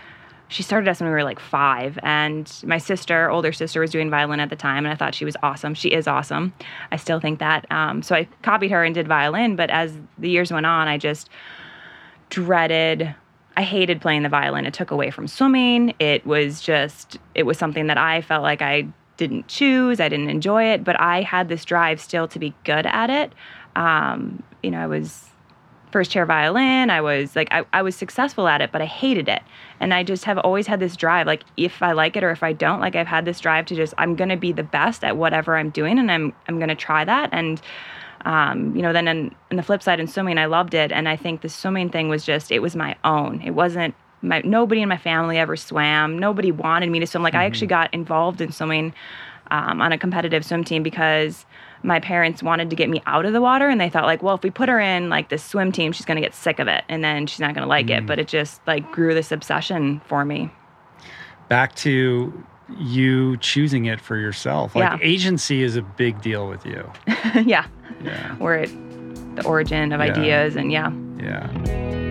she 0.53 0.61
started 0.61 0.87
us 0.87 0.99
when 0.99 1.09
we 1.09 1.13
were 1.13 1.23
like 1.23 1.39
five 1.39 1.97
and 2.03 2.61
my 2.63 2.77
sister 2.77 3.29
older 3.29 3.51
sister 3.51 3.81
was 3.81 3.89
doing 3.89 4.09
violin 4.09 4.39
at 4.39 4.51
the 4.51 4.55
time 4.55 4.85
and 4.85 4.93
i 4.93 4.95
thought 4.95 5.15
she 5.15 5.25
was 5.25 5.35
awesome. 5.41 5.73
She 5.73 5.89
is 5.89 6.07
awesome. 6.07 6.53
I 6.91 6.97
still 6.97 7.19
think 7.19 7.39
that 7.39 7.65
um, 7.71 8.03
so 8.03 8.15
i 8.15 8.27
copied 8.43 8.69
her 8.71 8.83
and 8.83 8.93
did 8.93 9.07
violin 9.07 9.55
but 9.55 9.69
as 9.71 9.97
the 10.19 10.29
years 10.29 10.51
went 10.51 10.65
on 10.65 10.87
i 10.87 10.97
just 10.97 11.29
dreaded 12.29 13.13
i 13.57 13.63
hated 13.63 13.99
playing 13.99 14.23
the 14.23 14.29
violin. 14.29 14.65
It 14.65 14.73
took 14.73 14.91
away 14.91 15.09
from 15.09 15.27
swimming. 15.27 15.93
It 15.99 16.25
was 16.25 16.61
just 16.61 17.17
it 17.33 17.43
was 17.43 17.57
something 17.57 17.87
that 17.87 17.97
i 17.97 18.21
felt 18.21 18.43
like 18.43 18.61
i 18.61 18.87
didn't 19.17 19.47
choose. 19.47 19.99
I 19.99 20.09
didn't 20.09 20.29
enjoy 20.29 20.65
it 20.65 20.83
but 20.83 20.99
i 20.99 21.21
had 21.21 21.49
this 21.49 21.65
drive 21.65 21.99
still 21.99 22.27
to 22.27 22.37
be 22.37 22.53
good 22.63 22.85
at 22.85 23.09
it. 23.09 23.33
Um, 23.75 24.43
you 24.61 24.69
know 24.69 24.79
i 24.79 24.87
was 24.87 25.32
first 25.93 26.11
chair 26.11 26.25
violin. 26.25 26.89
I 26.89 27.01
was 27.01 27.35
like, 27.35 27.47
I, 27.51 27.65
I 27.71 27.83
was 27.83 27.95
successful 27.95 28.47
at 28.47 28.61
it, 28.61 28.71
but 28.71 28.81
I 28.81 28.85
hated 28.85 29.29
it. 29.29 29.43
And 29.79 29.93
I 29.93 30.03
just 30.03 30.25
have 30.25 30.39
always 30.39 30.65
had 30.65 30.79
this 30.79 30.97
drive, 30.97 31.27
like 31.27 31.43
if 31.55 31.83
I 31.83 31.91
like 31.91 32.17
it 32.17 32.23
or 32.23 32.31
if 32.31 32.41
I 32.41 32.51
don't, 32.51 32.79
like 32.81 32.95
I've 32.95 33.07
had 33.07 33.25
this 33.25 33.39
drive 33.39 33.67
to 33.67 33.75
just, 33.75 33.93
I'm 33.99 34.15
going 34.15 34.29
to 34.29 34.35
be 34.35 34.51
the 34.51 34.63
best 34.63 35.03
at 35.03 35.17
whatever 35.17 35.55
I'm 35.55 35.69
doing 35.69 35.99
and 35.99 36.11
I'm, 36.11 36.33
I'm 36.47 36.57
going 36.57 36.69
to 36.69 36.75
try 36.75 37.05
that. 37.05 37.29
And, 37.31 37.61
um, 38.25 38.75
you 38.75 38.81
know, 38.81 38.91
then 38.91 39.07
in 39.07 39.35
the 39.51 39.63
flip 39.63 39.83
side 39.83 39.99
in 39.99 40.07
swimming, 40.07 40.39
I 40.39 40.45
loved 40.45 40.73
it. 40.73 40.91
And 40.91 41.07
I 41.07 41.15
think 41.15 41.41
the 41.41 41.49
swimming 41.49 41.89
thing 41.89 42.09
was 42.09 42.25
just, 42.25 42.51
it 42.51 42.59
was 42.59 42.75
my 42.75 42.95
own. 43.03 43.41
It 43.41 43.51
wasn't 43.51 43.93
my, 44.23 44.41
nobody 44.43 44.81
in 44.81 44.89
my 44.89 44.97
family 44.97 45.37
ever 45.37 45.55
swam. 45.55 46.17
Nobody 46.17 46.51
wanted 46.51 46.89
me 46.89 46.99
to 47.01 47.05
swim. 47.07 47.21
Like 47.21 47.33
mm-hmm. 47.33 47.41
I 47.41 47.45
actually 47.45 47.67
got 47.67 47.93
involved 47.93 48.41
in 48.41 48.51
swimming 48.51 48.95
um, 49.51 49.79
on 49.79 49.91
a 49.91 49.97
competitive 49.99 50.43
swim 50.43 50.63
team 50.63 50.81
because 50.81 51.45
my 51.83 51.99
parents 51.99 52.41
wanted 52.41 52.69
to 52.69 52.75
get 52.75 52.89
me 52.89 53.01
out 53.05 53.25
of 53.25 53.33
the 53.33 53.41
water 53.41 53.69
and 53.69 53.79
they 53.79 53.89
thought 53.89 54.05
like 54.05 54.23
well 54.23 54.35
if 54.35 54.43
we 54.43 54.49
put 54.49 54.69
her 54.69 54.79
in 54.79 55.09
like 55.09 55.29
this 55.29 55.43
swim 55.43 55.71
team 55.71 55.91
she's 55.91 56.05
going 56.05 56.15
to 56.15 56.21
get 56.21 56.33
sick 56.33 56.59
of 56.59 56.67
it 56.67 56.83
and 56.89 57.03
then 57.03 57.27
she's 57.27 57.39
not 57.39 57.53
going 57.53 57.63
to 57.63 57.69
like 57.69 57.87
mm. 57.87 57.97
it 57.97 58.05
but 58.05 58.19
it 58.19 58.27
just 58.27 58.65
like 58.65 58.89
grew 58.91 59.13
this 59.13 59.31
obsession 59.31 60.01
for 60.05 60.25
me. 60.25 60.49
Back 61.49 61.75
to 61.75 62.43
you 62.79 63.37
choosing 63.37 63.85
it 63.85 63.99
for 63.99 64.17
yourself. 64.17 64.75
Like 64.75 64.99
yeah. 64.99 65.07
agency 65.07 65.61
is 65.61 65.75
a 65.75 65.81
big 65.81 66.21
deal 66.21 66.47
with 66.47 66.65
you. 66.65 66.89
Yeah. 67.45 67.65
Yeah. 68.03 68.35
We're 68.37 68.57
at 68.57 68.69
the 69.35 69.43
origin 69.45 69.91
of 69.91 69.99
yeah. 69.99 70.05
ideas 70.05 70.55
and 70.55 70.71
yeah. 70.71 70.91
Yeah 71.19 72.02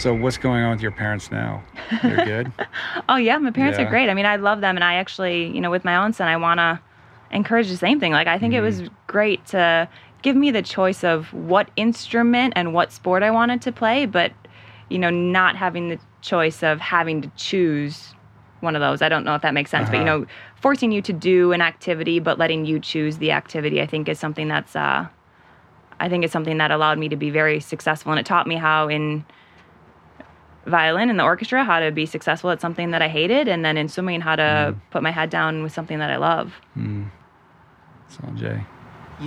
So 0.00 0.14
what's 0.14 0.38
going 0.38 0.62
on 0.62 0.70
with 0.70 0.80
your 0.80 0.92
parents 0.92 1.30
now? 1.30 1.62
They're 2.02 2.24
good. 2.24 2.52
oh 3.10 3.16
yeah, 3.16 3.36
my 3.36 3.50
parents 3.50 3.78
yeah. 3.78 3.84
are 3.84 3.90
great. 3.90 4.08
I 4.08 4.14
mean, 4.14 4.24
I 4.24 4.36
love 4.36 4.62
them, 4.62 4.74
and 4.78 4.82
I 4.82 4.94
actually, 4.94 5.48
you 5.48 5.60
know, 5.60 5.70
with 5.70 5.84
my 5.84 5.94
own 5.96 6.14
son, 6.14 6.26
I 6.26 6.38
want 6.38 6.56
to 6.56 6.80
encourage 7.30 7.68
the 7.68 7.76
same 7.76 8.00
thing. 8.00 8.12
Like, 8.12 8.26
I 8.26 8.38
think 8.38 8.54
mm. 8.54 8.56
it 8.56 8.60
was 8.62 8.80
mm-hmm. 8.80 8.94
great 9.08 9.44
to 9.48 9.86
give 10.22 10.36
me 10.36 10.50
the 10.52 10.62
choice 10.62 11.04
of 11.04 11.30
what 11.34 11.70
instrument 11.76 12.54
and 12.56 12.72
what 12.72 12.92
sport 12.92 13.22
I 13.22 13.30
wanted 13.30 13.60
to 13.60 13.72
play, 13.72 14.06
but 14.06 14.32
you 14.88 14.98
know, 14.98 15.10
not 15.10 15.54
having 15.54 15.90
the 15.90 15.98
choice 16.22 16.62
of 16.62 16.80
having 16.80 17.20
to 17.20 17.30
choose 17.36 18.14
one 18.60 18.74
of 18.76 18.80
those. 18.80 19.02
I 19.02 19.10
don't 19.10 19.24
know 19.24 19.34
if 19.34 19.42
that 19.42 19.52
makes 19.52 19.70
sense, 19.70 19.90
uh-huh. 19.90 19.92
but 19.92 19.98
you 19.98 20.10
uh-huh. 20.10 20.18
know, 20.20 20.26
forcing 20.62 20.92
you 20.92 21.02
to 21.02 21.12
do 21.12 21.52
an 21.52 21.60
activity 21.60 22.20
but 22.20 22.38
letting 22.38 22.64
you 22.64 22.80
choose 22.80 23.18
the 23.18 23.32
activity, 23.32 23.82
I 23.82 23.86
think 23.86 24.08
is 24.08 24.18
something 24.18 24.48
that's 24.48 24.74
uh 24.74 25.08
I 26.00 26.08
think 26.08 26.24
it's 26.24 26.32
something 26.32 26.56
that 26.56 26.70
allowed 26.70 26.98
me 26.98 27.10
to 27.10 27.16
be 27.16 27.28
very 27.28 27.60
successful 27.60 28.12
and 28.12 28.18
it 28.18 28.24
taught 28.24 28.46
me 28.46 28.56
how 28.56 28.88
in 28.88 29.26
violin 30.70 31.10
in 31.10 31.16
the 31.16 31.24
orchestra, 31.24 31.64
how 31.64 31.80
to 31.80 31.90
be 31.90 32.06
successful 32.06 32.50
at 32.50 32.60
something 32.60 32.90
that 32.92 33.02
I 33.02 33.08
hated, 33.08 33.48
and 33.48 33.64
then 33.64 33.76
in 33.76 33.88
swimming, 33.88 34.20
how 34.20 34.36
to 34.36 34.42
mm. 34.42 34.80
put 34.90 35.02
my 35.02 35.10
head 35.10 35.30
down 35.30 35.62
with 35.62 35.72
something 35.72 35.98
that 35.98 36.10
I 36.10 36.16
love. 36.16 36.54
Mm. 36.76 37.10
Sanjay. 38.10 38.64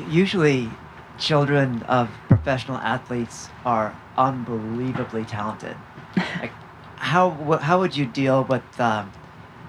Usually, 0.09 0.69
children 1.19 1.83
of 1.83 2.09
professional 2.27 2.77
athletes 2.77 3.49
are 3.65 3.95
unbelievably 4.17 5.25
talented. 5.25 5.75
like, 6.17 6.51
how 6.95 7.31
how 7.61 7.79
would 7.79 7.95
you 7.95 8.05
deal 8.05 8.43
with 8.45 8.63
um, 8.79 9.11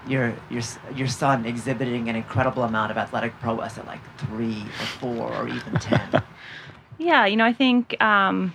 your 0.07 0.33
your 0.49 0.63
your 0.95 1.07
son 1.07 1.45
exhibiting 1.45 2.09
an 2.09 2.15
incredible 2.15 2.63
amount 2.63 2.91
of 2.91 2.97
athletic 2.97 3.39
prowess 3.39 3.77
at 3.77 3.85
like 3.85 4.01
three 4.17 4.63
or 4.63 4.85
four 4.99 5.33
or 5.33 5.47
even 5.47 5.73
ten? 5.73 6.23
yeah, 6.97 7.25
you 7.25 7.35
know, 7.35 7.45
I 7.45 7.53
think. 7.53 8.01
Um, 8.01 8.53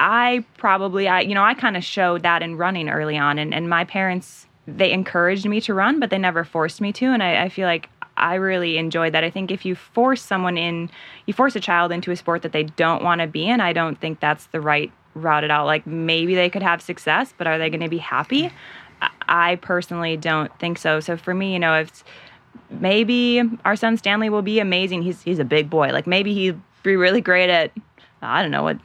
I 0.00 0.44
probably, 0.56 1.08
I, 1.08 1.20
you 1.20 1.34
know, 1.34 1.42
I 1.42 1.54
kind 1.54 1.76
of 1.76 1.84
showed 1.84 2.22
that 2.22 2.42
in 2.42 2.56
running 2.56 2.88
early 2.88 3.18
on, 3.18 3.38
and, 3.38 3.52
and 3.52 3.68
my 3.68 3.84
parents, 3.84 4.46
they 4.66 4.92
encouraged 4.92 5.46
me 5.46 5.60
to 5.62 5.74
run, 5.74 5.98
but 5.98 6.10
they 6.10 6.18
never 6.18 6.44
forced 6.44 6.80
me 6.80 6.92
to. 6.94 7.06
And 7.06 7.22
I, 7.22 7.44
I 7.44 7.48
feel 7.48 7.66
like 7.66 7.88
I 8.16 8.34
really 8.34 8.78
enjoyed 8.78 9.14
that. 9.14 9.24
I 9.24 9.30
think 9.30 9.50
if 9.50 9.64
you 9.64 9.74
force 9.74 10.22
someone 10.22 10.58
in, 10.58 10.90
you 11.26 11.34
force 11.34 11.56
a 11.56 11.60
child 11.60 11.90
into 11.90 12.10
a 12.10 12.16
sport 12.16 12.42
that 12.42 12.52
they 12.52 12.64
don't 12.64 13.02
want 13.02 13.20
to 13.20 13.26
be 13.26 13.48
in, 13.48 13.60
I 13.60 13.72
don't 13.72 14.00
think 14.00 14.20
that's 14.20 14.46
the 14.46 14.60
right 14.60 14.92
route 15.14 15.44
at 15.44 15.50
all. 15.50 15.66
Like 15.66 15.86
maybe 15.86 16.34
they 16.34 16.50
could 16.50 16.62
have 16.62 16.82
success, 16.82 17.32
but 17.36 17.46
are 17.46 17.58
they 17.58 17.70
going 17.70 17.80
to 17.80 17.88
be 17.88 17.98
happy? 17.98 18.52
I 19.28 19.56
personally 19.56 20.16
don't 20.16 20.56
think 20.58 20.78
so. 20.78 21.00
So 21.00 21.16
for 21.16 21.34
me, 21.34 21.52
you 21.52 21.58
know, 21.58 21.74
if 21.74 22.04
maybe 22.70 23.42
our 23.64 23.76
son 23.76 23.96
Stanley 23.96 24.30
will 24.30 24.42
be 24.42 24.60
amazing. 24.60 25.02
He's 25.02 25.22
he's 25.22 25.38
a 25.38 25.44
big 25.44 25.70
boy. 25.70 25.90
Like 25.90 26.06
maybe 26.06 26.34
he'd 26.34 26.60
be 26.82 26.96
really 26.96 27.20
great 27.20 27.50
at 27.50 27.72
I 28.22 28.42
don't 28.42 28.50
know 28.50 28.62
what 28.62 28.78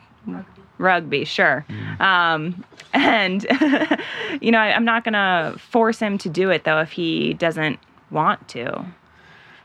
rugby, 0.83 1.25
sure. 1.25 1.65
Mm. 1.69 2.01
Um, 2.01 2.65
and, 2.93 3.43
you 4.41 4.51
know, 4.51 4.59
I, 4.59 4.73
I'm 4.73 4.85
not 4.85 5.03
going 5.03 5.13
to 5.13 5.57
force 5.57 5.99
him 5.99 6.17
to 6.19 6.29
do 6.29 6.51
it, 6.51 6.63
though, 6.63 6.79
if 6.79 6.91
he 6.91 7.33
doesn't 7.33 7.79
want 8.11 8.47
to. 8.49 8.85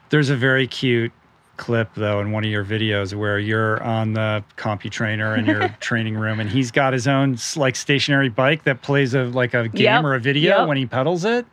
There's 0.08 0.30
a 0.30 0.36
very 0.36 0.66
cute 0.66 1.12
clip 1.58 1.92
though 1.94 2.20
in 2.20 2.30
one 2.30 2.44
of 2.44 2.50
your 2.50 2.64
videos 2.64 3.14
where 3.14 3.38
you're 3.38 3.82
on 3.82 4.12
the 4.12 4.42
CompuTrainer 4.56 5.36
in 5.36 5.44
your 5.44 5.68
training 5.80 6.16
room 6.16 6.38
and 6.38 6.48
he's 6.48 6.70
got 6.70 6.92
his 6.92 7.08
own 7.08 7.36
like 7.56 7.74
stationary 7.74 8.28
bike 8.28 8.62
that 8.62 8.80
plays 8.80 9.12
a 9.12 9.24
like 9.24 9.54
a 9.54 9.68
game 9.68 9.82
yep. 9.82 10.04
or 10.04 10.14
a 10.14 10.20
video 10.20 10.58
yep. 10.58 10.68
when 10.68 10.76
he 10.76 10.86
pedals 10.86 11.24
it 11.24 11.44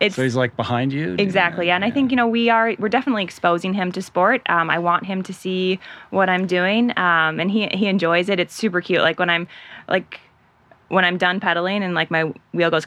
it's, 0.00 0.14
so 0.14 0.22
he's 0.22 0.36
like 0.36 0.56
behind 0.56 0.92
you. 0.92 1.16
Exactly, 1.18 1.66
yeah. 1.66 1.76
and 1.76 1.84
I 1.84 1.90
think 1.90 2.10
you 2.10 2.16
know 2.16 2.28
we 2.28 2.50
are 2.50 2.74
we're 2.78 2.88
definitely 2.88 3.24
exposing 3.24 3.74
him 3.74 3.90
to 3.92 4.02
sport. 4.02 4.42
Um, 4.48 4.70
I 4.70 4.78
want 4.78 5.06
him 5.06 5.22
to 5.24 5.34
see 5.34 5.80
what 6.10 6.28
I'm 6.28 6.46
doing, 6.46 6.90
um, 6.96 7.40
and 7.40 7.50
he 7.50 7.66
he 7.68 7.86
enjoys 7.86 8.28
it. 8.28 8.38
It's 8.38 8.54
super 8.54 8.80
cute. 8.80 9.00
Like 9.00 9.18
when 9.18 9.30
I'm 9.30 9.48
like 9.88 10.20
when 10.88 11.04
I'm 11.04 11.18
done 11.18 11.40
pedaling 11.40 11.82
and 11.82 11.94
like 11.94 12.10
my 12.10 12.32
wheel 12.52 12.70
goes 12.70 12.86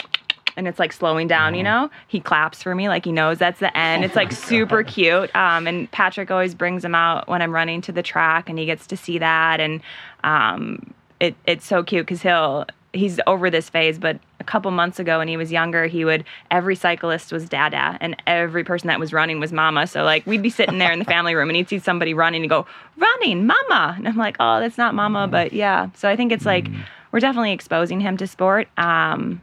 and 0.56 0.66
it's 0.66 0.78
like 0.78 0.92
slowing 0.92 1.28
down, 1.28 1.54
you 1.54 1.62
know, 1.62 1.90
he 2.08 2.20
claps 2.20 2.62
for 2.62 2.74
me 2.74 2.88
like 2.88 3.04
he 3.04 3.12
knows 3.12 3.38
that's 3.38 3.60
the 3.60 3.76
end. 3.76 4.04
It's 4.04 4.16
like 4.16 4.32
super 4.50 4.82
cute. 4.82 5.34
Um, 5.36 5.66
and 5.66 5.90
Patrick 5.90 6.30
always 6.30 6.54
brings 6.54 6.84
him 6.84 6.94
out 6.94 7.28
when 7.28 7.42
I'm 7.42 7.52
running 7.52 7.80
to 7.82 7.92
the 7.92 8.02
track 8.02 8.48
and 8.48 8.58
he 8.58 8.66
gets 8.66 8.86
to 8.88 8.96
see 8.96 9.18
that. 9.18 9.60
And 9.60 9.80
um, 10.24 10.94
it, 11.20 11.36
it's 11.46 11.66
so 11.66 11.82
cute 11.82 12.06
because 12.06 12.22
he'll, 12.22 12.66
he's 12.92 13.20
over 13.26 13.50
this 13.50 13.68
phase, 13.68 13.98
but 13.98 14.18
a 14.40 14.44
couple 14.44 14.70
months 14.70 14.98
ago 14.98 15.18
when 15.18 15.28
he 15.28 15.36
was 15.36 15.52
younger, 15.52 15.86
he 15.86 16.04
would 16.04 16.24
every 16.50 16.76
cyclist 16.76 17.32
was 17.32 17.48
dada 17.48 17.98
and 18.00 18.16
every 18.26 18.64
person 18.64 18.88
that 18.88 18.98
was 18.98 19.12
running 19.12 19.40
was 19.40 19.52
mama. 19.52 19.86
So 19.86 20.02
like 20.02 20.26
we'd 20.26 20.42
be 20.42 20.50
sitting 20.50 20.78
there 20.78 20.92
in 20.92 20.98
the 20.98 21.04
family 21.16 21.34
room 21.34 21.48
and 21.48 21.56
he'd 21.56 21.68
see 21.68 21.78
somebody 21.78 22.14
running 22.14 22.42
and 22.42 22.50
go, 22.50 22.66
running, 22.96 23.46
mama. 23.46 23.94
And 23.96 24.08
I'm 24.08 24.16
like, 24.16 24.36
oh, 24.40 24.60
that's 24.60 24.78
not 24.78 24.94
mama, 24.94 25.28
but 25.28 25.52
yeah. 25.52 25.90
So 25.94 26.08
I 26.08 26.16
think 26.16 26.32
it's 26.32 26.46
like 26.46 26.64
mm. 26.64 26.84
we're 27.12 27.20
definitely 27.20 27.52
exposing 27.52 28.00
him 28.00 28.16
to 28.18 28.26
sport. 28.26 28.68
Um, 28.78 29.42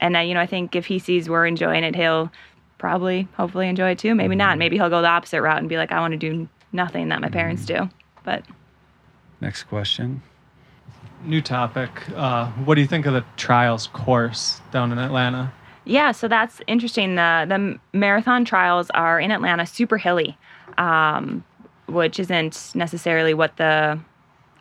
and 0.00 0.14
you 0.28 0.34
know, 0.34 0.40
I 0.40 0.46
think 0.46 0.76
if 0.76 0.86
he 0.86 0.98
sees 0.98 1.28
we're 1.28 1.46
enjoying 1.46 1.84
it, 1.84 1.96
he'll 1.96 2.30
probably 2.78 3.26
hopefully 3.36 3.68
enjoy 3.68 3.90
it 3.90 3.98
too. 3.98 4.14
Maybe 4.14 4.36
not. 4.36 4.50
Mm-hmm. 4.50 4.58
Maybe 4.58 4.76
he'll 4.76 4.90
go 4.90 5.02
the 5.02 5.08
opposite 5.08 5.42
route 5.42 5.58
and 5.58 5.68
be 5.68 5.76
like, 5.76 5.92
I 5.92 6.00
want 6.00 6.12
to 6.12 6.18
do 6.18 6.48
nothing 6.72 7.08
that 7.08 7.20
my 7.20 7.28
parents 7.28 7.64
do. 7.64 7.88
But 8.24 8.44
next 9.40 9.64
question 9.64 10.22
new 11.24 11.40
topic. 11.40 11.90
Uh, 12.14 12.46
what 12.64 12.74
do 12.74 12.80
you 12.80 12.86
think 12.86 13.06
of 13.06 13.12
the 13.12 13.24
trials 13.36 13.88
course 13.88 14.60
down 14.72 14.92
in 14.92 14.98
Atlanta? 14.98 15.52
Yeah, 15.84 16.12
so 16.12 16.28
that's 16.28 16.60
interesting. 16.66 17.14
The 17.14 17.46
the 17.48 17.98
marathon 17.98 18.44
trials 18.44 18.90
are 18.90 19.18
in 19.18 19.30
Atlanta, 19.30 19.64
super 19.64 19.96
hilly, 19.96 20.36
um, 20.76 21.44
which 21.86 22.20
isn't 22.20 22.72
necessarily 22.74 23.32
what 23.32 23.56
the 23.56 23.98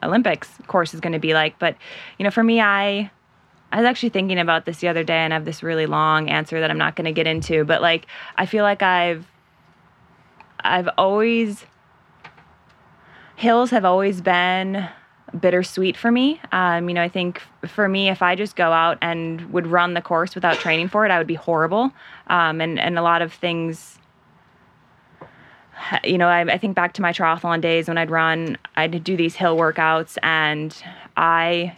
Olympics 0.03 0.49
course 0.67 0.93
is 0.93 1.01
going 1.01 1.13
to 1.13 1.19
be 1.19 1.33
like. 1.33 1.59
But 1.59 1.75
you 2.17 2.23
know, 2.23 2.31
for 2.31 2.43
me, 2.43 2.61
I 2.61 3.11
I 3.71 3.77
was 3.77 3.85
actually 3.85 4.09
thinking 4.09 4.39
about 4.39 4.65
this 4.65 4.79
the 4.79 4.87
other 4.87 5.03
day, 5.03 5.17
and 5.17 5.33
I 5.33 5.35
have 5.35 5.45
this 5.45 5.61
really 5.61 5.85
long 5.85 6.29
answer 6.29 6.61
that 6.61 6.71
I'm 6.71 6.77
not 6.77 6.95
going 6.95 7.05
to 7.05 7.11
get 7.11 7.27
into. 7.27 7.65
But 7.65 7.81
like, 7.81 8.07
I 8.37 8.45
feel 8.45 8.63
like 8.63 8.81
I've 8.81 9.27
I've 10.61 10.89
always 10.97 11.65
hills 13.35 13.69
have 13.71 13.85
always 13.85 14.21
been 14.21 14.87
bittersweet 15.39 15.97
for 15.97 16.11
me. 16.11 16.39
Um, 16.51 16.87
you 16.87 16.95
know, 16.95 17.03
I 17.03 17.09
think 17.09 17.41
for 17.65 17.87
me, 17.87 18.09
if 18.09 18.21
I 18.21 18.35
just 18.35 18.55
go 18.55 18.71
out 18.71 18.97
and 19.01 19.51
would 19.51 19.67
run 19.67 19.93
the 19.93 20.01
course 20.01 20.35
without 20.35 20.57
training 20.57 20.87
for 20.87 21.05
it, 21.05 21.11
I 21.11 21.17
would 21.17 21.27
be 21.27 21.35
horrible. 21.35 21.91
Um, 22.27 22.61
and 22.61 22.79
and 22.79 22.97
a 22.97 23.01
lot 23.01 23.21
of 23.21 23.33
things. 23.33 23.99
You 26.03 26.17
know, 26.17 26.27
I, 26.27 26.41
I 26.41 26.57
think 26.57 26.75
back 26.75 26.93
to 26.93 27.03
my 27.03 27.13
triathlon 27.13 27.61
days 27.61 27.87
when 27.87 27.99
I'd 27.99 28.09
run, 28.09 28.57
I'd 28.75 29.03
do 29.03 29.15
these 29.15 29.35
hill 29.35 29.55
workouts, 29.55 30.17
and 30.23 30.75
I 31.15 31.77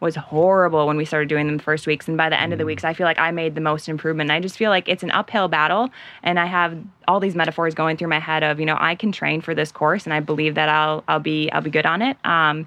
was 0.00 0.16
horrible 0.16 0.86
when 0.86 0.96
we 0.96 1.04
started 1.04 1.28
doing 1.28 1.46
them 1.46 1.58
the 1.58 1.62
first 1.62 1.86
weeks. 1.86 2.08
And 2.08 2.16
by 2.16 2.30
the 2.30 2.40
end 2.40 2.52
of 2.52 2.58
the 2.58 2.64
weeks, 2.64 2.84
I 2.84 2.94
feel 2.94 3.04
like 3.04 3.18
I 3.18 3.30
made 3.30 3.54
the 3.54 3.60
most 3.60 3.88
improvement. 3.88 4.30
And 4.30 4.36
I 4.36 4.40
just 4.40 4.56
feel 4.56 4.70
like 4.70 4.88
it's 4.88 5.02
an 5.02 5.10
uphill 5.10 5.46
battle. 5.46 5.90
And 6.22 6.40
I 6.40 6.46
have 6.46 6.78
all 7.06 7.20
these 7.20 7.34
metaphors 7.34 7.74
going 7.74 7.98
through 7.98 8.08
my 8.08 8.18
head 8.18 8.42
of, 8.42 8.58
you 8.58 8.66
know, 8.66 8.78
I 8.80 8.94
can 8.94 9.12
train 9.12 9.42
for 9.42 9.54
this 9.54 9.70
course 9.70 10.06
and 10.06 10.14
I 10.14 10.20
believe 10.20 10.54
that 10.54 10.68
I'll, 10.68 11.04
I'll 11.06 11.20
be, 11.20 11.50
I'll 11.52 11.60
be 11.60 11.70
good 11.70 11.86
on 11.86 12.00
it. 12.00 12.16
Um, 12.24 12.66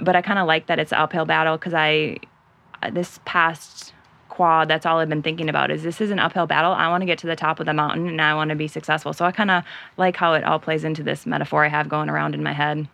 but 0.00 0.16
I 0.16 0.22
kind 0.22 0.38
of 0.38 0.46
like 0.46 0.66
that 0.66 0.78
it's 0.78 0.92
an 0.92 0.98
uphill 0.98 1.26
battle 1.26 1.56
because 1.58 1.74
I, 1.74 2.18
this 2.90 3.20
past 3.24 3.92
quad, 4.28 4.68
that's 4.68 4.84
all 4.84 4.98
I've 4.98 5.08
been 5.08 5.22
thinking 5.22 5.48
about 5.48 5.70
is 5.70 5.82
this 5.82 6.00
is 6.00 6.10
an 6.10 6.18
uphill 6.18 6.46
battle. 6.46 6.72
I 6.72 6.88
want 6.88 7.02
to 7.02 7.06
get 7.06 7.18
to 7.20 7.26
the 7.26 7.36
top 7.36 7.60
of 7.60 7.66
the 7.66 7.72
mountain 7.72 8.06
and 8.06 8.20
I 8.20 8.34
want 8.34 8.50
to 8.50 8.56
be 8.56 8.68
successful. 8.68 9.12
So 9.12 9.24
I 9.24 9.32
kind 9.32 9.50
of 9.50 9.64
like 9.96 10.16
how 10.16 10.34
it 10.34 10.44
all 10.44 10.58
plays 10.58 10.84
into 10.84 11.02
this 11.02 11.26
metaphor 11.26 11.64
I 11.64 11.68
have 11.68 11.88
going 11.88 12.10
around 12.10 12.34
in 12.34 12.42
my 12.42 12.52
head. 12.52 12.88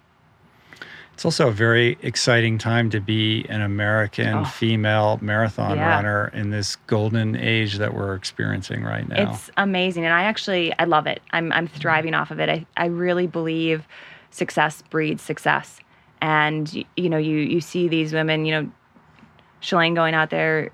It's 1.14 1.24
also 1.24 1.48
a 1.48 1.52
very 1.52 1.98
exciting 2.02 2.59
time 2.59 2.90
to 2.90 3.01
be 3.01 3.44
an 3.48 3.60
American 3.60 4.34
Oh. 4.39 4.44
female 4.44 5.18
marathon 5.20 5.76
Yeah. 5.76 5.89
runner 5.97 6.30
in 6.34 6.51
this 6.51 6.76
golden 6.86 7.36
age 7.36 7.78
that 7.78 7.94
we're 7.94 8.14
experiencing 8.14 8.82
right 8.82 9.06
now. 9.09 9.32
It's 9.32 9.51
amazing, 9.56 10.05
and 10.05 10.14
I 10.14 10.24
actually 10.24 10.72
I 10.78 10.84
love 10.84 11.06
it. 11.06 11.20
I'm 11.32 11.52
I'm 11.52 11.66
thriving 11.68 12.14
off 12.14 12.30
of 12.30 12.40
it. 12.40 12.48
I 12.48 12.66
I 12.76 12.86
really 12.86 13.26
believe 13.26 13.86
success 14.30 14.82
breeds 14.90 15.22
success, 15.22 15.78
and 16.20 16.72
you 16.97 17.09
know 17.10 17.18
you 17.18 17.36
you 17.36 17.60
see 17.60 17.89
these 17.89 18.12
women, 18.12 18.44
you 18.47 18.52
know, 18.62 18.70
Shalane 19.60 19.94
going 19.94 20.14
out 20.14 20.30
there 20.30 20.70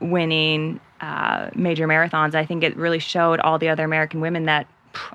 winning 0.00 0.80
uh, 1.00 1.50
major 1.54 1.86
marathons. 1.86 2.34
I 2.34 2.46
think 2.46 2.62
it 2.64 2.76
really 2.76 2.98
showed 3.00 3.40
all 3.40 3.58
the 3.58 3.68
other 3.68 3.84
American 3.84 4.20
women 4.20 4.44
that 4.46 4.66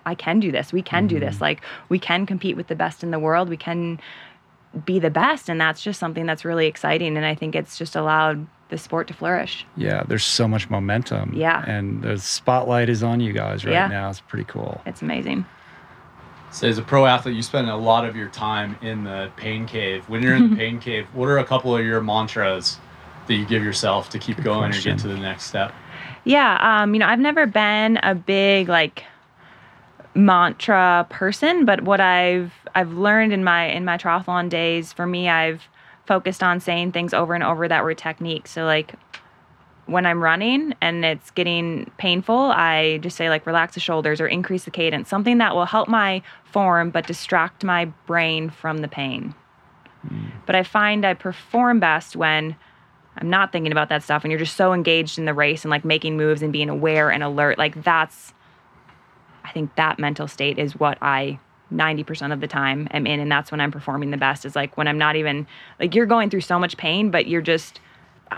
I 0.05 0.15
can 0.15 0.39
do 0.39 0.51
this. 0.51 0.73
We 0.73 0.81
can 0.81 1.07
do 1.07 1.19
this. 1.19 1.39
Like 1.39 1.61
we 1.89 1.97
can 1.99 2.25
compete 2.25 2.57
with 2.57 2.67
the 2.67 2.75
best 2.75 3.03
in 3.03 3.11
the 3.11 3.19
world. 3.19 3.47
We 3.47 3.57
can 3.57 3.99
be 4.85 4.99
the 4.99 5.09
best, 5.09 5.49
and 5.49 5.59
that's 5.59 5.81
just 5.81 5.99
something 5.99 6.25
that's 6.25 6.43
really 6.45 6.67
exciting. 6.67 7.17
And 7.17 7.25
I 7.25 7.35
think 7.35 7.55
it's 7.55 7.77
just 7.77 7.95
allowed 7.95 8.45
the 8.69 8.77
sport 8.77 9.07
to 9.07 9.13
flourish. 9.13 9.65
yeah, 9.77 10.03
there's 10.07 10.25
so 10.25 10.45
much 10.47 10.69
momentum. 10.69 11.31
Yeah. 11.33 11.63
And 11.65 12.01
the 12.03 12.17
spotlight 12.17 12.89
is 12.89 13.01
on 13.01 13.21
you 13.21 13.31
guys 13.31 13.63
right 13.63 13.71
Yeah. 13.71 13.87
now. 13.87 14.09
It's 14.09 14.19
pretty 14.19 14.43
cool. 14.43 14.81
It's 14.85 15.01
amazing. 15.01 15.45
So 16.51 16.67
as 16.67 16.77
a 16.77 16.81
pro 16.81 17.05
athlete, 17.05 17.35
you 17.35 17.43
spend 17.43 17.69
a 17.69 17.75
lot 17.77 18.03
of 18.05 18.15
your 18.17 18.27
time 18.27 18.77
in 18.81 19.03
the 19.05 19.31
pain 19.37 19.65
cave. 19.67 20.03
When 20.09 20.21
you're 20.21 20.35
in 20.35 20.49
the 20.49 20.55
pain 20.63 20.79
cave, 20.79 21.07
what 21.13 21.27
are 21.29 21.37
a 21.37 21.45
couple 21.45 21.75
of 21.77 21.85
your 21.85 22.01
mantras 22.01 22.77
that 23.27 23.35
you 23.35 23.45
give 23.45 23.63
yourself 23.63 24.09
to 24.09 24.19
keep 24.19 24.41
going 24.43 24.71
question. 24.71 24.91
and 24.91 25.01
get 25.01 25.07
to 25.09 25.15
the 25.15 25.21
next 25.21 25.45
step? 25.45 25.73
Yeah, 26.25 26.57
um, 26.81 26.93
you 26.93 26.99
know, 26.99 27.07
I've 27.07 27.19
never 27.19 27.45
been 27.45 27.99
a 28.03 28.15
big 28.15 28.67
like 28.67 29.03
mantra 30.17 31.05
person, 31.09 31.63
but 31.63 31.81
what 31.81 32.01
I've 32.01 32.51
I've 32.75 32.93
learned 32.93 33.31
in 33.31 33.43
my 33.43 33.65
in 33.67 33.85
my 33.85 33.97
triathlon 33.97 34.49
days, 34.49 34.91
for 34.91 35.05
me, 35.05 35.29
I've 35.29 35.63
focused 36.05 36.41
on 36.41 36.59
saying 36.59 36.91
things 36.91 37.13
over 37.13 37.35
and 37.35 37.43
over 37.43 37.67
that 37.67 37.83
were 37.83 37.93
techniques. 37.93 38.51
So 38.51 38.65
like 38.65 38.95
when 39.85 40.05
I'm 40.05 40.21
running 40.21 40.73
and 40.81 41.05
it's 41.05 41.31
getting 41.31 41.91
painful, 41.97 42.35
I 42.35 42.97
just 42.97 43.15
say 43.15 43.29
like 43.29 43.45
relax 43.45 43.75
the 43.75 43.79
shoulders 43.79 44.19
or 44.19 44.27
increase 44.27 44.65
the 44.65 44.71
cadence, 44.71 45.07
something 45.07 45.37
that 45.37 45.55
will 45.55 45.65
help 45.65 45.87
my 45.87 46.21
form 46.43 46.89
but 46.89 47.07
distract 47.07 47.63
my 47.63 47.85
brain 48.05 48.49
from 48.49 48.79
the 48.79 48.87
pain. 48.87 49.35
Hmm. 50.07 50.27
But 50.45 50.55
I 50.55 50.63
find 50.63 51.05
I 51.05 51.13
perform 51.13 51.79
best 51.79 52.15
when 52.15 52.55
I'm 53.17 53.29
not 53.29 53.51
thinking 53.51 53.71
about 53.71 53.89
that 53.89 54.03
stuff 54.03 54.23
and 54.23 54.31
you're 54.31 54.39
just 54.39 54.57
so 54.57 54.73
engaged 54.73 55.17
in 55.19 55.25
the 55.25 55.33
race 55.33 55.63
and 55.63 55.69
like 55.69 55.85
making 55.85 56.17
moves 56.17 56.41
and 56.41 56.51
being 56.51 56.69
aware 56.69 57.11
and 57.11 57.23
alert. 57.23 57.57
Like 57.57 57.83
that's 57.83 58.33
I 59.47 59.51
think 59.51 59.75
that 59.75 59.97
mental 59.97 60.27
state 60.27 60.59
is 60.59 60.75
what 60.75 60.97
I 61.01 61.39
90% 61.73 62.33
of 62.33 62.41
the 62.41 62.47
time 62.47 62.87
am 62.91 63.07
in 63.07 63.19
and 63.19 63.31
that's 63.31 63.51
when 63.51 63.59
I'm 63.59 63.71
performing 63.71 64.11
the 64.11 64.17
best 64.17 64.45
is 64.45 64.55
like 64.55 64.77
when 64.77 64.87
I'm 64.87 64.97
not 64.97 65.15
even 65.15 65.47
like 65.79 65.95
you're 65.95 66.05
going 66.05 66.29
through 66.29 66.41
so 66.41 66.59
much 66.59 66.77
pain 66.77 67.11
but 67.11 67.27
you're 67.27 67.41
just 67.41 67.79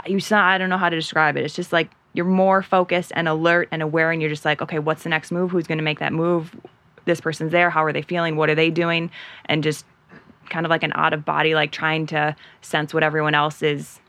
you 0.07 0.19
saw 0.19 0.39
I 0.39 0.57
don't 0.57 0.69
know 0.69 0.77
how 0.77 0.89
to 0.89 0.95
describe 0.95 1.35
it. 1.37 1.43
It's 1.43 1.55
just 1.55 1.73
like 1.73 1.89
you're 2.13 2.25
more 2.25 2.61
focused 2.61 3.11
and 3.15 3.27
alert 3.27 3.67
and 3.71 3.81
aware 3.81 4.11
and 4.11 4.21
you're 4.21 4.29
just 4.29 4.45
like 4.45 4.61
okay, 4.61 4.79
what's 4.79 5.03
the 5.03 5.09
next 5.09 5.31
move? 5.31 5.51
Who's 5.51 5.67
going 5.67 5.77
to 5.77 5.83
make 5.83 5.99
that 5.99 6.13
move? 6.13 6.55
This 7.05 7.21
person's 7.21 7.51
there. 7.51 7.69
How 7.69 7.83
are 7.83 7.93
they 7.93 8.01
feeling? 8.01 8.35
What 8.35 8.49
are 8.49 8.55
they 8.55 8.69
doing? 8.69 9.11
And 9.45 9.63
just 9.63 9.85
kind 10.49 10.65
of 10.65 10.69
like 10.69 10.83
an 10.83 10.91
out 10.95 11.13
of 11.13 11.25
body 11.25 11.53
like 11.53 11.71
trying 11.71 12.07
to 12.07 12.35
sense 12.61 12.93
what 12.93 13.03
everyone 13.03 13.35
else 13.35 13.61
is 13.61 13.99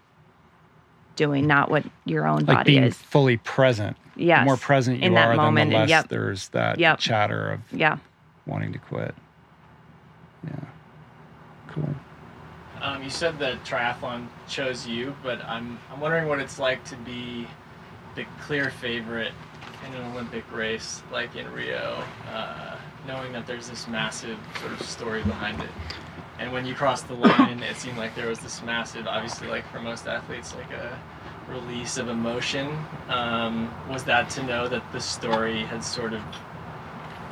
doing, 1.17 1.47
not 1.47 1.71
what 1.71 1.85
your 2.05 2.27
own 2.27 2.39
Like 2.41 2.59
body 2.59 2.73
being 2.73 2.85
is. 2.85 2.97
fully 2.97 3.37
present. 3.39 3.97
Yes. 4.17 4.41
The 4.41 4.45
more 4.47 4.57
present 4.57 4.99
you 5.01 5.07
in 5.07 5.15
that 5.15 5.29
are, 5.29 5.37
moment, 5.37 5.71
then 5.71 5.71
the 5.71 5.77
and 5.83 5.91
less 5.91 5.91
yep. 5.91 6.09
there's 6.09 6.49
that 6.51 6.79
Yep. 6.79 6.99
chatter 6.99 7.51
of 7.53 7.61
Yeah. 7.73 7.99
wanting 8.47 8.73
to 8.73 8.79
quit. 8.79 9.15
Yeah. 10.47 10.53
Cool. 11.69 11.95
Um, 12.83 13.03
you 13.03 13.11
said 13.11 13.39
that 13.41 13.63
triathlon 13.65 14.27
chose 14.49 14.87
you, 14.87 15.15
but 15.23 15.43
I'm 15.45 15.79
I'm 15.93 16.01
wondering 16.01 16.29
what 16.29 16.39
it's 16.39 16.59
like 16.59 16.83
to 16.87 16.97
be 16.97 17.47
the 18.15 18.25
clear 18.41 18.71
favorite 18.71 19.33
in 19.87 19.95
an 19.95 20.13
Olympic 20.13 20.45
race 20.53 21.03
like 21.13 21.37
in 21.37 21.51
Rio, 21.53 22.03
uh, 22.33 22.77
knowing 23.07 23.33
that 23.33 23.47
there's 23.47 23.69
this 23.69 23.87
massive 23.87 24.39
sort 24.61 24.73
of 24.73 24.83
story 24.83 25.23
behind 25.23 25.61
it. 25.61 25.69
And 26.41 26.53
when 26.53 26.65
you 26.67 26.75
crossed 26.75 27.07
the 27.07 27.15
line, 27.15 27.63
it 27.63 27.77
seemed 27.77 27.99
like 27.99 28.15
there 28.17 28.29
was 28.29 28.39
this 28.41 28.63
massive, 28.63 29.07
obviously, 29.07 29.47
like 29.49 29.71
for 29.71 29.79
most 29.79 30.07
athletes, 30.09 30.55
like 30.55 30.71
a 30.73 30.99
release 31.51 31.99
of 31.99 32.09
emotion. 32.09 32.77
Um, 33.09 33.73
was 33.91 34.05
that 34.05 34.31
to 34.31 34.43
know 34.45 34.67
that 34.67 34.83
the 34.93 35.01
story 35.01 35.65
had 35.65 35.85
sort 35.85 36.15
of 36.15 36.23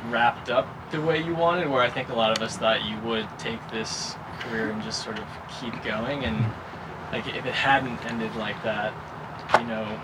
wrapped 0.09 0.49
up 0.49 0.67
the 0.91 1.01
way 1.01 1.21
you 1.23 1.33
wanted, 1.33 1.67
where 1.69 1.81
I 1.81 1.89
think 1.89 2.09
a 2.09 2.13
lot 2.15 2.37
of 2.37 2.43
us 2.43 2.57
thought 2.57 2.85
you 2.85 2.97
would 2.99 3.27
take 3.39 3.59
this 3.71 4.15
career 4.41 4.69
and 4.69 4.81
just 4.83 5.03
sort 5.03 5.17
of 5.17 5.25
keep 5.59 5.73
going. 5.83 6.23
And 6.25 6.45
like 7.11 7.27
if 7.27 7.45
it 7.45 7.53
hadn't 7.53 8.05
ended 8.05 8.35
like 8.35 8.61
that, 8.63 8.93
you 9.59 9.65
know, 9.65 9.99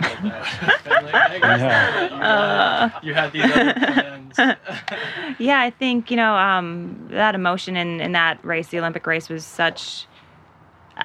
like 0.00 0.22
that 0.22 0.40
would 0.40 0.70
have 0.70 0.84
been 0.84 1.04
like, 1.04 1.14
I 1.14 1.38
guess 1.38 1.60
Yeah. 1.60 3.00
you, 3.04 3.14
had, 3.14 3.32
you 3.34 3.42
had 3.42 3.54
these 3.54 3.56
other 3.56 3.74
plans. 3.92 4.19
yeah, 5.38 5.60
I 5.60 5.72
think 5.78 6.10
you 6.10 6.16
know 6.16 6.34
um, 6.34 7.08
that 7.10 7.34
emotion 7.34 7.76
in 7.76 8.00
in 8.00 8.12
that 8.12 8.44
race, 8.44 8.68
the 8.68 8.78
Olympic 8.78 9.06
race, 9.06 9.28
was 9.28 9.44
such. 9.44 10.06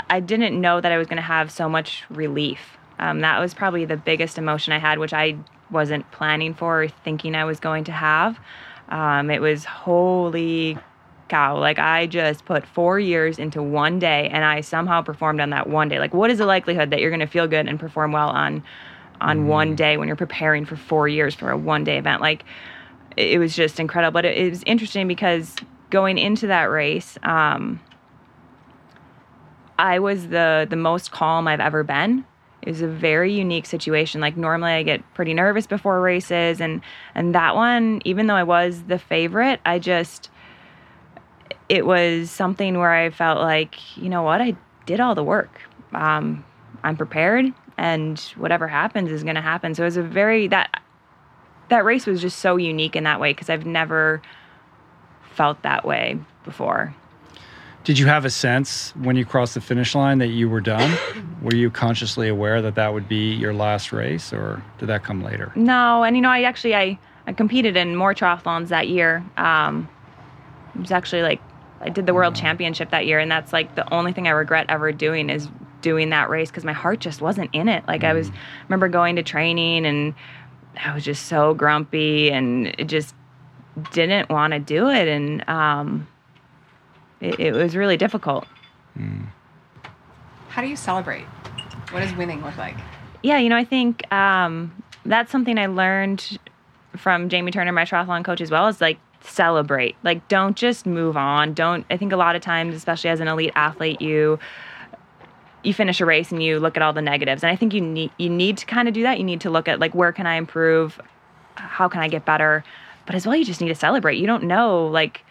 I 0.09 0.19
didn't 0.19 0.59
know 0.59 0.81
that 0.81 0.91
I 0.91 0.97
was 0.97 1.07
going 1.07 1.17
to 1.17 1.23
have 1.23 1.51
so 1.51 1.69
much 1.69 2.03
relief. 2.09 2.59
Um, 2.99 3.21
that 3.21 3.39
was 3.39 3.53
probably 3.53 3.85
the 3.85 3.97
biggest 3.97 4.37
emotion 4.37 4.73
I 4.73 4.79
had, 4.79 4.99
which 4.99 5.13
I 5.13 5.37
wasn't 5.71 6.09
planning 6.11 6.53
for 6.53 6.83
or 6.83 6.87
thinking 6.87 7.35
I 7.35 7.45
was 7.45 7.59
going 7.59 7.85
to 7.85 7.91
have. 7.91 8.39
Um, 8.89 9.31
it 9.31 9.41
was 9.41 9.65
holy 9.65 10.77
cow! 11.27 11.57
Like 11.57 11.79
I 11.79 12.05
just 12.05 12.45
put 12.45 12.65
four 12.65 12.99
years 12.99 13.39
into 13.39 13.61
one 13.61 13.99
day, 13.99 14.29
and 14.29 14.43
I 14.43 14.61
somehow 14.61 15.01
performed 15.01 15.39
on 15.39 15.49
that 15.51 15.67
one 15.67 15.89
day. 15.89 15.99
Like, 15.99 16.13
what 16.13 16.29
is 16.29 16.37
the 16.37 16.45
likelihood 16.45 16.91
that 16.91 16.99
you're 16.99 17.09
going 17.09 17.19
to 17.19 17.27
feel 17.27 17.47
good 17.47 17.67
and 17.67 17.79
perform 17.79 18.11
well 18.11 18.29
on 18.29 18.63
on 19.21 19.47
one 19.47 19.75
day 19.75 19.95
when 19.97 20.07
you're 20.07 20.17
preparing 20.17 20.65
for 20.65 20.75
four 20.75 21.07
years 21.07 21.33
for 21.33 21.49
a 21.49 21.57
one 21.57 21.83
day 21.83 21.97
event? 21.97 22.21
Like 22.21 22.45
it 23.17 23.39
was 23.39 23.55
just 23.55 23.79
incredible. 23.79 24.13
But 24.13 24.25
it, 24.25 24.37
it 24.37 24.49
was 24.49 24.63
interesting 24.65 25.07
because 25.07 25.55
going 25.89 26.17
into 26.17 26.47
that 26.47 26.65
race, 26.65 27.17
um, 27.23 27.79
I 29.77 29.99
was 29.99 30.29
the 30.29 30.67
the 30.69 30.75
most 30.75 31.11
calm 31.11 31.47
I've 31.47 31.59
ever 31.59 31.83
been. 31.83 32.25
It 32.61 32.69
was 32.69 32.81
a 32.81 32.87
very 32.87 33.31
unique 33.31 33.65
situation. 33.65 34.21
Like 34.21 34.37
normally, 34.37 34.71
I 34.71 34.83
get 34.83 35.01
pretty 35.13 35.33
nervous 35.33 35.67
before 35.67 36.01
races, 36.01 36.59
and 36.61 36.81
and 37.13 37.35
that 37.35 37.55
one, 37.55 38.01
even 38.05 38.27
though 38.27 38.35
I 38.35 38.43
was 38.43 38.83
the 38.83 38.97
favorite, 38.97 39.59
I 39.65 39.79
just 39.79 40.29
it 41.69 41.85
was 41.85 42.29
something 42.29 42.77
where 42.77 42.91
I 42.91 43.09
felt 43.09 43.39
like, 43.39 43.97
you 43.97 44.09
know 44.09 44.21
what, 44.23 44.41
I 44.41 44.55
did 44.85 44.99
all 44.99 45.15
the 45.15 45.23
work. 45.23 45.59
Um, 45.93 46.45
I'm 46.83 46.95
prepared, 46.95 47.45
and 47.77 48.19
whatever 48.37 48.67
happens 48.67 49.11
is 49.11 49.23
going 49.23 49.35
to 49.35 49.41
happen. 49.41 49.75
So 49.75 49.83
it 49.83 49.87
was 49.87 49.97
a 49.97 50.03
very 50.03 50.47
that 50.47 50.81
that 51.69 51.85
race 51.85 52.05
was 52.05 52.21
just 52.21 52.39
so 52.39 52.57
unique 52.57 52.95
in 52.95 53.03
that 53.03 53.19
way 53.19 53.31
because 53.31 53.49
I've 53.49 53.65
never 53.65 54.21
felt 55.33 55.61
that 55.63 55.85
way 55.85 56.19
before. 56.43 56.95
Did 57.83 57.99
you 57.99 58.07
have 58.07 58.25
a 58.25 58.31
sense 58.31 58.95
when 58.95 59.15
you 59.15 59.25
crossed 59.25 59.53
the 59.53 59.61
finish 59.61 59.93
line 59.93 60.17
that 60.17 60.29
you 60.29 60.49
were 60.49 60.61
done? 60.61 60.97
were 61.41 61.53
you 61.53 61.69
consciously 61.69 62.27
aware 62.27 62.61
that 62.61 62.75
that 62.75 62.93
would 62.93 63.07
be 63.07 63.33
your 63.33 63.53
last 63.53 63.91
race, 63.91 64.33
or 64.33 64.63
did 64.79 64.87
that 64.87 65.03
come 65.03 65.23
later? 65.23 65.51
No, 65.55 66.03
and 66.03 66.15
you 66.15 66.21
know, 66.21 66.29
I 66.29 66.43
actually 66.43 66.75
I, 66.75 66.97
I 67.27 67.33
competed 67.33 67.77
in 67.77 67.95
more 67.95 68.15
triathlons 68.15 68.69
that 68.69 68.87
year. 68.87 69.23
Um, 69.37 69.87
it 70.73 70.81
was 70.81 70.91
actually 70.91 71.21
like 71.21 71.41
I 71.79 71.89
did 71.89 72.07
the 72.07 72.13
world 72.15 72.35
championship 72.35 72.89
that 72.89 73.05
year, 73.05 73.19
and 73.19 73.29
that's 73.29 73.53
like 73.53 73.75
the 73.75 73.91
only 73.93 74.13
thing 74.13 74.27
I 74.27 74.31
regret 74.31 74.65
ever 74.67 74.91
doing 74.91 75.29
is 75.29 75.47
doing 75.81 76.09
that 76.09 76.31
race 76.31 76.49
because 76.49 76.65
my 76.65 76.73
heart 76.73 76.99
just 76.99 77.21
wasn't 77.21 77.51
in 77.53 77.69
it. 77.69 77.87
Like 77.87 78.03
I 78.03 78.13
was, 78.13 78.31
remember 78.67 78.87
going 78.87 79.17
to 79.17 79.23
training 79.23 79.85
and 79.85 80.15
I 80.77 80.93
was 80.93 81.03
just 81.03 81.27
so 81.27 81.53
grumpy 81.53 82.31
and 82.31 82.67
it 82.77 82.85
just 82.85 83.15
didn't 83.91 84.29
want 84.29 84.53
to 84.53 84.59
do 84.59 84.89
it, 84.89 85.07
and 85.07 85.47
um, 85.49 86.07
it, 87.19 87.39
it 87.39 87.51
was 87.53 87.75
really 87.75 87.97
difficult. 87.97 88.47
How 90.49 90.61
do 90.61 90.67
you 90.67 90.75
celebrate? 90.75 91.25
What 91.91 91.99
does 91.99 92.13
winning 92.15 92.41
look 92.41 92.57
like? 92.57 92.75
Yeah, 93.23 93.39
you 93.39 93.49
know, 93.49 93.57
I 93.57 93.65
think 93.65 94.11
um, 94.13 94.83
that's 95.05 95.31
something 95.31 95.57
I 95.57 95.65
learned 95.65 96.37
from 96.95 97.27
Jamie 97.27 97.51
Turner, 97.51 97.71
my 97.71 97.83
triathlon 97.83 98.23
coach, 98.23 98.39
as 98.39 98.51
well. 98.51 98.67
Is 98.67 98.79
like 98.79 98.97
celebrate. 99.21 99.95
Like, 100.03 100.27
don't 100.27 100.55
just 100.55 100.85
move 100.85 101.17
on. 101.17 101.53
Don't. 101.53 101.85
I 101.89 101.97
think 101.97 102.13
a 102.13 102.17
lot 102.17 102.35
of 102.35 102.41
times, 102.41 102.75
especially 102.75 103.09
as 103.09 103.19
an 103.19 103.27
elite 103.27 103.51
athlete, 103.55 104.01
you 104.01 104.39
you 105.65 105.73
finish 105.73 105.99
a 106.01 106.05
race 106.05 106.31
and 106.31 106.41
you 106.41 106.59
look 106.59 106.77
at 106.77 106.83
all 106.83 106.93
the 106.93 107.01
negatives. 107.01 107.43
And 107.43 107.51
I 107.51 107.55
think 107.55 107.73
you 107.73 107.81
need 107.81 108.11
you 108.17 108.29
need 108.29 108.57
to 108.57 108.65
kind 108.65 108.87
of 108.87 108.93
do 108.93 109.03
that. 109.03 109.17
You 109.17 109.23
need 109.23 109.41
to 109.41 109.49
look 109.49 109.67
at 109.67 109.79
like 109.79 109.93
where 109.93 110.11
can 110.11 110.27
I 110.27 110.35
improve? 110.35 110.99
How 111.55 111.87
can 111.87 112.01
I 112.01 112.07
get 112.07 112.25
better? 112.25 112.63
But 113.05 113.15
as 113.15 113.25
well, 113.25 113.35
you 113.35 113.45
just 113.45 113.61
need 113.61 113.69
to 113.69 113.75
celebrate. 113.75 114.17
You 114.17 114.27
don't 114.27 114.43
know 114.43 114.87
like 114.87 115.23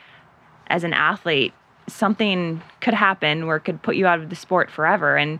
as 0.68 0.84
an 0.84 0.92
athlete 0.92 1.52
something 1.86 2.62
could 2.80 2.94
happen 2.94 3.46
where 3.46 3.56
it 3.56 3.60
could 3.60 3.82
put 3.82 3.94
you 3.94 4.06
out 4.06 4.18
of 4.18 4.30
the 4.30 4.36
sport 4.36 4.70
forever 4.70 5.18
and 5.18 5.38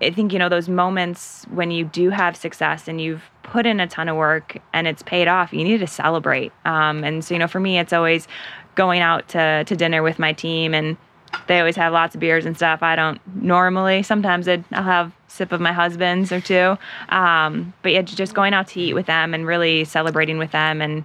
I 0.00 0.10
think 0.10 0.32
you 0.32 0.38
know 0.38 0.48
those 0.48 0.68
moments 0.68 1.46
when 1.50 1.70
you 1.70 1.84
do 1.84 2.10
have 2.10 2.36
success 2.36 2.86
and 2.86 3.00
you've 3.00 3.22
put 3.42 3.64
in 3.64 3.80
a 3.80 3.86
ton 3.86 4.08
of 4.08 4.16
work 4.16 4.58
and 4.74 4.86
it's 4.86 5.02
paid 5.02 5.26
off. 5.26 5.52
You 5.52 5.64
need 5.64 5.78
to 5.78 5.86
celebrate. 5.86 6.52
Um, 6.64 7.02
and 7.02 7.24
so 7.24 7.34
you 7.34 7.38
know, 7.38 7.48
for 7.48 7.60
me, 7.60 7.78
it's 7.78 7.92
always 7.92 8.28
going 8.74 9.00
out 9.00 9.28
to 9.28 9.64
to 9.64 9.76
dinner 9.76 10.02
with 10.02 10.18
my 10.18 10.32
team, 10.32 10.74
and 10.74 10.98
they 11.46 11.58
always 11.58 11.76
have 11.76 11.92
lots 11.92 12.14
of 12.14 12.20
beers 12.20 12.46
and 12.46 12.56
stuff. 12.56 12.82
I 12.82 12.96
don't 12.96 13.20
normally. 13.42 14.02
Sometimes 14.02 14.48
I'd, 14.48 14.64
I'll 14.72 14.82
have 14.82 15.08
a 15.08 15.12
sip 15.30 15.52
of 15.52 15.60
my 15.60 15.72
husband's 15.72 16.32
or 16.32 16.40
two. 16.40 16.76
Um, 17.08 17.72
but 17.82 17.92
yeah, 17.92 18.02
just 18.02 18.34
going 18.34 18.54
out 18.54 18.68
to 18.68 18.80
eat 18.80 18.94
with 18.94 19.06
them 19.06 19.34
and 19.34 19.46
really 19.46 19.84
celebrating 19.84 20.38
with 20.38 20.50
them 20.52 20.80
and 20.80 21.04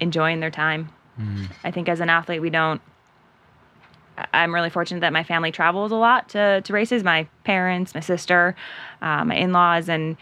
enjoying 0.00 0.40
their 0.40 0.50
time. 0.50 0.90
I 1.64 1.70
think 1.70 1.88
as 1.88 2.00
an 2.00 2.08
athlete, 2.08 2.40
we 2.40 2.50
don't 2.50 2.80
I'm 4.32 4.54
really 4.54 4.70
fortunate 4.70 5.00
that 5.00 5.12
my 5.12 5.24
family 5.24 5.52
travels 5.52 5.92
a 5.92 5.96
lot 5.96 6.28
to, 6.30 6.60
to 6.62 6.72
races. 6.72 7.02
My 7.02 7.26
parents, 7.44 7.94
my 7.94 8.00
sister, 8.00 8.54
uh, 9.00 9.24
my 9.24 9.34
in 9.34 9.52
laws, 9.52 9.88
and 9.88 10.16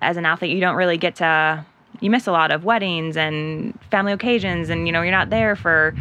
as 0.00 0.16
an 0.16 0.26
athlete, 0.26 0.52
you 0.54 0.60
don't 0.60 0.76
really 0.76 0.96
get 0.96 1.16
to. 1.16 1.64
You 2.00 2.10
miss 2.10 2.26
a 2.26 2.32
lot 2.32 2.50
of 2.50 2.64
weddings 2.64 3.16
and 3.16 3.78
family 3.90 4.12
occasions, 4.12 4.70
and 4.70 4.86
you 4.86 4.92
know 4.92 5.02
you're 5.02 5.10
not 5.10 5.30
there 5.30 5.56
for 5.56 5.94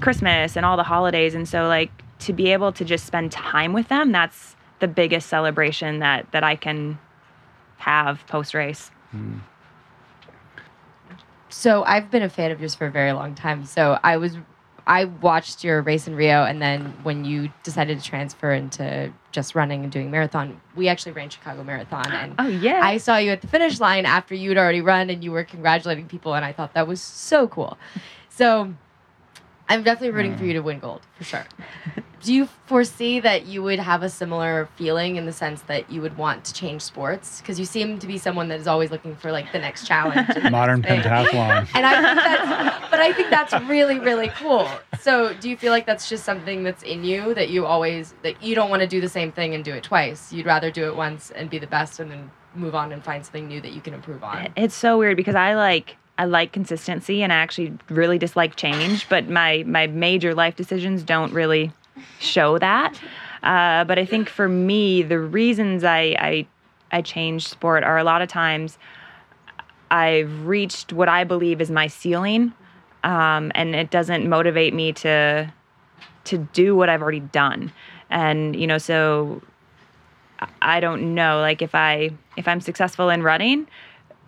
Christmas 0.00 0.56
and 0.56 0.64
all 0.66 0.76
the 0.76 0.82
holidays. 0.82 1.34
And 1.34 1.48
so, 1.48 1.66
like 1.68 1.90
to 2.20 2.32
be 2.32 2.52
able 2.52 2.72
to 2.72 2.84
just 2.84 3.06
spend 3.06 3.32
time 3.32 3.72
with 3.72 3.88
them, 3.88 4.12
that's 4.12 4.56
the 4.78 4.88
biggest 4.88 5.28
celebration 5.28 6.00
that 6.00 6.30
that 6.32 6.44
I 6.44 6.56
can 6.56 6.98
have 7.78 8.26
post 8.26 8.54
race. 8.54 8.90
So 11.48 11.84
I've 11.84 12.10
been 12.10 12.22
a 12.22 12.28
fan 12.28 12.50
of 12.50 12.60
yours 12.60 12.74
for 12.74 12.86
a 12.86 12.90
very 12.90 13.12
long 13.12 13.34
time. 13.34 13.64
So 13.64 13.98
I 14.02 14.16
was, 14.18 14.36
I 14.86 15.04
watched 15.06 15.64
your 15.64 15.80
race 15.80 16.06
in 16.06 16.14
Rio, 16.14 16.44
and 16.44 16.60
then 16.60 16.92
when 17.02 17.24
you 17.24 17.50
decided 17.62 17.98
to 17.98 18.04
transfer 18.04 18.52
into 18.52 19.12
just 19.32 19.54
running 19.54 19.82
and 19.82 19.90
doing 19.92 20.10
marathon, 20.10 20.60
we 20.74 20.88
actually 20.88 21.12
ran 21.12 21.30
Chicago 21.30 21.64
Marathon, 21.64 22.10
and 22.12 22.34
Oh 22.38 22.46
yeah, 22.48 22.80
I 22.82 22.98
saw 22.98 23.16
you 23.16 23.30
at 23.30 23.40
the 23.40 23.46
finish 23.48 23.80
line 23.80 24.04
after 24.06 24.34
you'd 24.34 24.58
already 24.58 24.80
run, 24.80 25.08
and 25.08 25.24
you 25.24 25.32
were 25.32 25.44
congratulating 25.44 26.06
people, 26.08 26.34
and 26.34 26.44
I 26.44 26.52
thought 26.52 26.74
that 26.74 26.86
was 26.86 27.00
so 27.00 27.48
cool. 27.48 27.78
So 28.28 28.74
I'm 29.68 29.82
definitely 29.82 30.10
rooting 30.10 30.36
for 30.36 30.44
mm. 30.44 30.48
you 30.48 30.52
to 30.54 30.60
win 30.60 30.78
gold 30.78 31.02
for 31.18 31.24
sure. 31.24 31.44
Do 32.22 32.34
you 32.34 32.46
foresee 32.66 33.20
that 33.20 33.46
you 33.46 33.62
would 33.62 33.78
have 33.78 34.02
a 34.02 34.08
similar 34.08 34.68
feeling 34.76 35.16
in 35.16 35.26
the 35.26 35.32
sense 35.32 35.62
that 35.62 35.90
you 35.90 36.00
would 36.00 36.16
want 36.16 36.44
to 36.46 36.52
change 36.52 36.82
sports? 36.82 37.40
Because 37.40 37.58
you 37.58 37.64
seem 37.64 37.98
to 37.98 38.06
be 38.06 38.18
someone 38.18 38.48
that 38.48 38.58
is 38.58 38.66
always 38.66 38.90
looking 38.90 39.14
for 39.14 39.30
like 39.30 39.52
the 39.52 39.58
next 39.58 39.86
challenge. 39.86 40.28
Modern 40.50 40.82
thing. 40.82 41.02
pentathlon. 41.02 41.68
And 41.74 41.86
I 41.86 41.94
think 42.02 42.16
that's, 42.16 42.90
but 42.90 43.00
I 43.00 43.12
think 43.12 43.30
that's 43.30 43.52
really, 43.68 43.98
really 43.98 44.28
cool. 44.30 44.68
So, 45.00 45.34
do 45.34 45.48
you 45.48 45.56
feel 45.56 45.70
like 45.70 45.86
that's 45.86 46.08
just 46.08 46.24
something 46.24 46.62
that's 46.62 46.82
in 46.82 47.04
you 47.04 47.34
that 47.34 47.50
you 47.50 47.66
always 47.66 48.14
that 48.22 48.42
you 48.42 48.54
don't 48.54 48.70
want 48.70 48.82
to 48.82 48.88
do 48.88 49.00
the 49.00 49.08
same 49.08 49.30
thing 49.30 49.54
and 49.54 49.64
do 49.64 49.72
it 49.72 49.84
twice? 49.84 50.32
You'd 50.32 50.46
rather 50.46 50.70
do 50.70 50.86
it 50.86 50.96
once 50.96 51.30
and 51.30 51.48
be 51.48 51.58
the 51.58 51.66
best, 51.66 52.00
and 52.00 52.10
then 52.10 52.30
move 52.54 52.74
on 52.74 52.92
and 52.92 53.04
find 53.04 53.24
something 53.24 53.46
new 53.46 53.60
that 53.60 53.72
you 53.72 53.80
can 53.80 53.94
improve 53.94 54.24
on. 54.24 54.48
It's 54.56 54.74
so 54.74 54.98
weird 54.98 55.16
because 55.16 55.34
I 55.34 55.54
like 55.54 55.96
I 56.18 56.24
like 56.24 56.52
consistency 56.52 57.22
and 57.22 57.32
I 57.32 57.36
actually 57.36 57.72
really 57.90 58.18
dislike 58.18 58.56
change, 58.56 59.08
but 59.08 59.28
my 59.28 59.64
my 59.66 59.86
major 59.86 60.34
life 60.34 60.56
decisions 60.56 61.02
don't 61.02 61.32
really 61.32 61.72
show 62.18 62.58
that. 62.58 62.98
Uh, 63.42 63.84
but 63.84 63.98
I 63.98 64.04
think 64.04 64.28
for 64.28 64.48
me, 64.48 65.02
the 65.02 65.18
reasons 65.18 65.84
I 65.84 66.16
I 66.18 66.46
I 66.90 67.02
sport 67.38 67.84
are 67.84 67.98
a 67.98 68.04
lot 68.04 68.22
of 68.22 68.28
times 68.28 68.78
I've 69.90 70.46
reached 70.46 70.92
what 70.92 71.08
I 71.08 71.24
believe 71.24 71.60
is 71.60 71.70
my 71.70 71.86
ceiling, 71.86 72.52
um, 73.04 73.52
and 73.54 73.74
it 73.74 73.90
doesn't 73.90 74.28
motivate 74.28 74.74
me 74.74 74.92
to 74.94 75.52
to 76.24 76.38
do 76.52 76.74
what 76.74 76.88
I've 76.88 77.02
already 77.02 77.20
done. 77.20 77.72
And 78.10 78.56
you 78.56 78.66
know, 78.66 78.78
so 78.78 79.42
I- 80.40 80.48
I 80.62 80.80
don't 80.80 81.14
know. 81.14 81.40
Like 81.40 81.62
if 81.62 81.74
I 81.74 82.10
if 82.36 82.48
I'm 82.48 82.60
successful 82.60 83.10
in 83.10 83.22
running, 83.22 83.66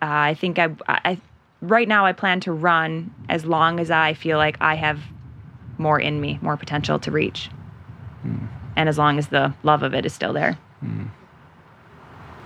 uh, 0.01 0.05
I 0.31 0.33
think 0.33 0.59
I, 0.59 0.69
I 0.87 1.17
right 1.61 1.87
now 1.87 2.05
I 2.05 2.13
plan 2.13 2.39
to 2.41 2.51
run 2.51 3.13
as 3.29 3.45
long 3.45 3.79
as 3.79 3.91
I 3.91 4.13
feel 4.13 4.37
like 4.37 4.57
I 4.61 4.75
have 4.75 4.99
more 5.77 5.99
in 5.99 6.19
me, 6.19 6.39
more 6.41 6.57
potential 6.57 6.99
to 6.99 7.11
reach, 7.11 7.49
hmm. 8.21 8.45
and 8.75 8.89
as 8.89 8.97
long 8.97 9.17
as 9.17 9.27
the 9.27 9.53
love 9.63 9.83
of 9.83 9.93
it 9.93 10.05
is 10.05 10.13
still 10.13 10.33
there. 10.33 10.53
Hmm. 10.81 11.05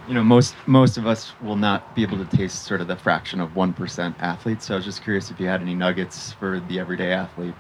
you 0.08 0.14
know 0.16 0.24
most 0.24 0.56
most 0.66 0.98
of 0.98 1.06
us 1.06 1.34
will 1.42 1.56
not 1.56 1.96
be 1.96 2.02
able 2.02 2.18
to 2.18 2.38
taste 2.38 2.64
sort 2.66 2.82
of 2.82 2.88
the 2.88 2.96
fraction 2.96 3.40
of 3.40 3.52
1% 3.52 4.16
athletes 4.20 4.66
so 4.66 4.74
i 4.74 4.78
was 4.78 4.86
just 4.86 5.04
curious 5.04 5.30
if 5.30 5.40
you 5.40 5.46
had 5.46 5.62
any 5.62 5.76
nuggets 5.76 6.34
for 6.34 6.60
the 6.68 6.80
everyday 6.80 7.12
athlete 7.12 7.54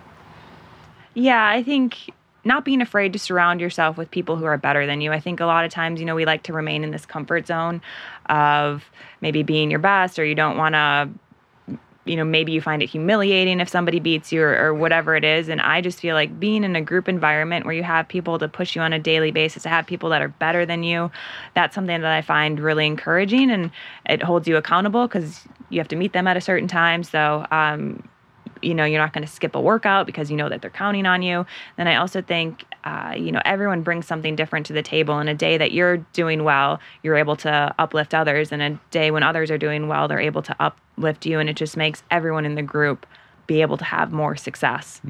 Yeah, 1.13 1.47
I 1.47 1.63
think 1.63 2.09
not 2.45 2.65
being 2.65 2.81
afraid 2.81 3.13
to 3.13 3.19
surround 3.19 3.61
yourself 3.61 3.97
with 3.97 4.11
people 4.11 4.35
who 4.35 4.45
are 4.45 4.57
better 4.57 4.85
than 4.85 4.99
you. 4.99 5.11
I 5.13 5.19
think 5.19 5.39
a 5.39 5.45
lot 5.45 5.63
of 5.63 5.71
times, 5.71 5.99
you 5.99 6.05
know, 6.05 6.15
we 6.15 6.25
like 6.25 6.43
to 6.43 6.53
remain 6.53 6.83
in 6.83 6.91
this 6.91 7.05
comfort 7.05 7.47
zone 7.47 7.81
of 8.25 8.83
maybe 9.21 9.43
being 9.43 9.69
your 9.69 9.79
best 9.79 10.19
or 10.19 10.25
you 10.25 10.35
don't 10.35 10.57
want 10.57 10.73
to 10.73 11.09
you 12.05 12.15
know, 12.15 12.25
maybe 12.25 12.51
you 12.51 12.61
find 12.61 12.83
it 12.83 12.89
humiliating 12.89 13.59
if 13.59 13.69
somebody 13.69 13.99
beats 13.99 14.31
you 14.31 14.41
or, 14.41 14.57
or 14.57 14.73
whatever 14.73 15.15
it 15.15 15.23
is. 15.23 15.47
And 15.47 15.61
I 15.61 15.81
just 15.81 15.99
feel 15.99 16.15
like 16.15 16.39
being 16.39 16.63
in 16.63 16.75
a 16.75 16.81
group 16.81 17.07
environment 17.07 17.65
where 17.65 17.73
you 17.73 17.83
have 17.83 18.07
people 18.07 18.37
to 18.39 18.47
push 18.47 18.75
you 18.75 18.81
on 18.81 18.91
a 18.91 18.99
daily 18.99 19.31
basis, 19.31 19.63
to 19.63 19.69
have 19.69 19.87
people 19.87 20.09
that 20.09 20.21
are 20.21 20.27
better 20.27 20.65
than 20.65 20.83
you, 20.83 21.11
that's 21.53 21.73
something 21.73 22.01
that 22.01 22.11
I 22.11 22.21
find 22.21 22.59
really 22.59 22.85
encouraging 22.85 23.49
and 23.51 23.71
it 24.05 24.21
holds 24.21 24.47
you 24.47 24.57
accountable 24.57 25.07
because 25.07 25.45
you 25.69 25.79
have 25.79 25.87
to 25.89 25.95
meet 25.95 26.13
them 26.13 26.27
at 26.27 26.35
a 26.35 26.41
certain 26.41 26.67
time. 26.67 27.03
So, 27.03 27.45
um, 27.51 28.03
you 28.63 28.73
know, 28.73 28.85
you're 28.85 29.01
not 29.01 29.13
going 29.13 29.25
to 29.25 29.31
skip 29.31 29.55
a 29.55 29.61
workout 29.61 30.05
because 30.05 30.31
you 30.31 30.37
know 30.37 30.49
that 30.49 30.61
they're 30.61 30.69
counting 30.69 31.05
on 31.05 31.21
you. 31.21 31.45
Then 31.77 31.87
I 31.87 31.95
also 31.95 32.21
think, 32.21 32.63
uh, 32.83 33.13
you 33.17 33.31
know, 33.31 33.41
everyone 33.45 33.81
brings 33.81 34.07
something 34.07 34.35
different 34.35 34.65
to 34.67 34.73
the 34.73 34.81
table. 34.81 35.17
And 35.17 35.29
a 35.29 35.33
day 35.33 35.57
that 35.57 35.71
you're 35.71 35.97
doing 36.13 36.43
well, 36.43 36.79
you're 37.01 37.17
able 37.17 37.35
to 37.37 37.73
uplift 37.77 38.13
others. 38.13 38.51
And 38.51 38.61
a 38.61 38.79
day 38.91 39.11
when 39.11 39.23
others 39.23 39.51
are 39.51 39.57
doing 39.57 39.87
well, 39.87 40.07
they're 40.07 40.19
able 40.19 40.41
to 40.43 40.55
uplift 40.59 41.25
you. 41.25 41.39
And 41.39 41.49
it 41.49 41.55
just 41.55 41.77
makes 41.77 42.03
everyone 42.11 42.45
in 42.45 42.55
the 42.55 42.61
group 42.61 43.05
be 43.47 43.61
able 43.61 43.77
to 43.77 43.83
have 43.85 44.11
more 44.11 44.35
success. 44.35 45.01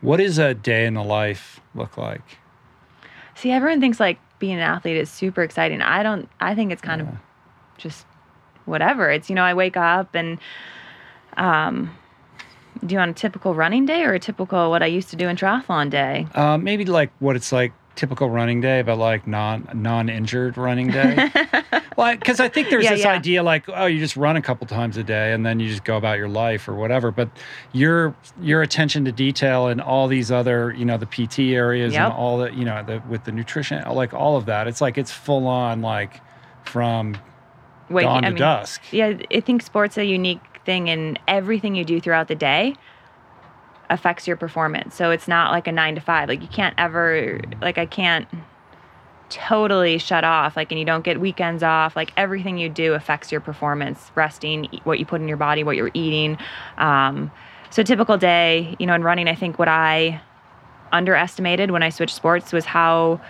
What 0.00 0.18
does 0.18 0.38
a 0.38 0.54
day 0.54 0.86
in 0.86 0.94
the 0.94 1.02
life 1.02 1.60
look 1.74 1.96
like? 1.96 2.38
See, 3.34 3.50
everyone 3.50 3.80
thinks 3.80 3.98
like 3.98 4.18
being 4.38 4.54
an 4.54 4.60
athlete 4.60 4.96
is 4.96 5.10
super 5.10 5.42
exciting. 5.42 5.80
I 5.80 6.02
don't, 6.02 6.28
I 6.40 6.54
think 6.54 6.72
it's 6.72 6.82
kind 6.82 7.00
of 7.00 7.08
just 7.78 8.06
whatever. 8.66 9.10
It's, 9.10 9.28
you 9.30 9.34
know, 9.34 9.44
I 9.44 9.54
wake 9.54 9.76
up 9.76 10.14
and, 10.14 10.38
um, 11.36 11.90
do 12.84 12.92
you 12.94 12.98
want 12.98 13.10
a 13.10 13.14
typical 13.14 13.54
running 13.54 13.86
day 13.86 14.02
or 14.04 14.14
a 14.14 14.18
typical 14.20 14.70
what 14.70 14.82
I 14.82 14.86
used 14.86 15.10
to 15.10 15.16
do 15.16 15.28
in 15.28 15.36
triathlon 15.36 15.90
day? 15.90 16.26
Uh, 16.34 16.58
maybe 16.58 16.84
like 16.84 17.10
what 17.18 17.36
it's 17.36 17.52
like 17.52 17.72
typical 17.94 18.28
running 18.28 18.60
day, 18.60 18.82
but 18.82 18.96
like 18.96 19.26
non 19.26 19.68
non 19.74 20.08
injured 20.08 20.58
running 20.58 20.88
day. 20.88 21.30
well, 21.96 22.14
because 22.14 22.40
I 22.40 22.48
think 22.48 22.68
there's 22.68 22.84
Yeah, 22.84 22.90
this 22.94 23.00
yeah. 23.04 23.12
idea 23.12 23.42
like 23.42 23.64
oh, 23.68 23.86
you 23.86 23.98
just 23.98 24.16
run 24.16 24.36
a 24.36 24.42
couple 24.42 24.66
times 24.66 24.96
a 24.96 25.02
day 25.02 25.32
and 25.32 25.46
then 25.46 25.60
you 25.60 25.68
just 25.68 25.84
go 25.84 25.96
about 25.96 26.18
your 26.18 26.28
life 26.28 26.68
or 26.68 26.74
whatever. 26.74 27.10
But 27.10 27.30
your 27.72 28.14
your 28.40 28.62
attention 28.62 29.04
to 29.06 29.12
detail 29.12 29.68
and 29.68 29.80
all 29.80 30.08
these 30.08 30.30
other 30.30 30.74
you 30.76 30.84
know 30.84 30.98
the 30.98 31.06
PT 31.06 31.38
areas 31.54 31.94
and 31.94 32.12
all 32.12 32.38
the 32.38 32.52
you 32.52 32.64
know 32.64 32.82
the 32.82 33.02
with 33.08 33.24
the 33.24 33.32
nutrition 33.32 33.82
like 33.90 34.12
all 34.12 34.36
of 34.36 34.46
that. 34.46 34.68
It's 34.68 34.80
like 34.80 34.98
it's 34.98 35.12
full 35.12 35.46
on 35.46 35.80
like 35.80 36.20
from 36.64 37.16
Wait, 37.88 38.02
dawn 38.02 38.24
I 38.24 38.28
to 38.28 38.34
mean, 38.34 38.38
dusk. 38.40 38.82
Yeah, 38.92 39.14
I 39.32 39.40
think 39.40 39.62
sports 39.62 39.96
a 39.96 40.04
unique 40.04 40.40
thing, 40.66 40.90
and 40.90 41.18
everything 41.26 41.74
you 41.74 41.84
do 41.84 42.00
throughout 42.00 42.28
the 42.28 42.34
day 42.34 42.74
affects 43.88 44.26
your 44.26 44.36
performance. 44.36 44.94
So 44.94 45.10
it's 45.10 45.28
not 45.28 45.52
like 45.52 45.66
a 45.66 45.72
nine 45.72 45.94
to 45.94 46.00
five. 46.00 46.28
Like 46.28 46.42
you 46.42 46.48
can't 46.48 46.74
ever, 46.76 47.40
like 47.62 47.78
I 47.78 47.86
can't 47.86 48.28
totally 49.28 49.98
shut 49.98 50.24
off. 50.24 50.56
Like, 50.56 50.70
and 50.72 50.78
you 50.78 50.84
don't 50.84 51.04
get 51.04 51.20
weekends 51.20 51.62
off. 51.62 51.96
Like 51.96 52.12
everything 52.16 52.58
you 52.58 52.68
do 52.68 52.94
affects 52.94 53.32
your 53.32 53.40
performance. 53.40 54.10
Resting, 54.14 54.68
what 54.84 54.98
you 54.98 55.06
put 55.06 55.20
in 55.20 55.28
your 55.28 55.36
body, 55.36 55.64
what 55.64 55.76
you're 55.76 55.90
eating. 55.94 56.36
Um, 56.78 57.30
so 57.70 57.82
typical 57.82 58.18
day, 58.18 58.76
you 58.78 58.86
know, 58.86 58.94
in 58.94 59.02
running, 59.02 59.28
I 59.28 59.34
think 59.34 59.58
what 59.58 59.68
I 59.68 60.20
underestimated 60.92 61.70
when 61.70 61.82
I 61.82 61.90
switched 61.90 62.14
sports 62.14 62.52
was 62.52 62.64
how 62.64 63.20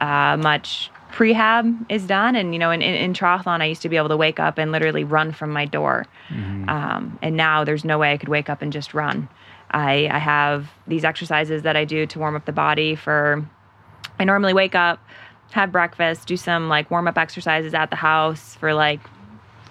uh, 0.00 0.36
much 0.36 0.90
prehab 1.12 1.86
is 1.88 2.06
done. 2.06 2.34
And, 2.34 2.52
you 2.52 2.58
know, 2.58 2.70
in, 2.70 2.82
in, 2.82 2.94
in 2.94 3.12
triathlon, 3.12 3.60
I 3.60 3.66
used 3.66 3.82
to 3.82 3.88
be 3.88 3.96
able 3.96 4.08
to 4.08 4.16
wake 4.16 4.40
up 4.40 4.58
and 4.58 4.72
literally 4.72 5.04
run 5.04 5.32
from 5.32 5.50
my 5.50 5.64
door. 5.64 6.06
Um, 6.68 7.18
and 7.22 7.36
now 7.36 7.64
there's 7.64 7.84
no 7.84 7.98
way 7.98 8.12
I 8.12 8.16
could 8.16 8.28
wake 8.28 8.48
up 8.48 8.62
and 8.62 8.72
just 8.72 8.94
run. 8.94 9.28
I, 9.70 10.08
I 10.10 10.18
have 10.18 10.70
these 10.86 11.04
exercises 11.04 11.62
that 11.62 11.76
I 11.76 11.84
do 11.84 12.06
to 12.06 12.18
warm 12.18 12.36
up 12.36 12.44
the 12.44 12.52
body 12.52 12.94
for. 12.94 13.46
I 14.18 14.24
normally 14.24 14.54
wake 14.54 14.74
up, 14.74 15.04
have 15.52 15.72
breakfast, 15.72 16.26
do 16.26 16.36
some 16.36 16.68
like 16.68 16.90
warm 16.90 17.08
up 17.08 17.18
exercises 17.18 17.74
at 17.74 17.90
the 17.90 17.96
house 17.96 18.54
for 18.56 18.74
like 18.74 19.00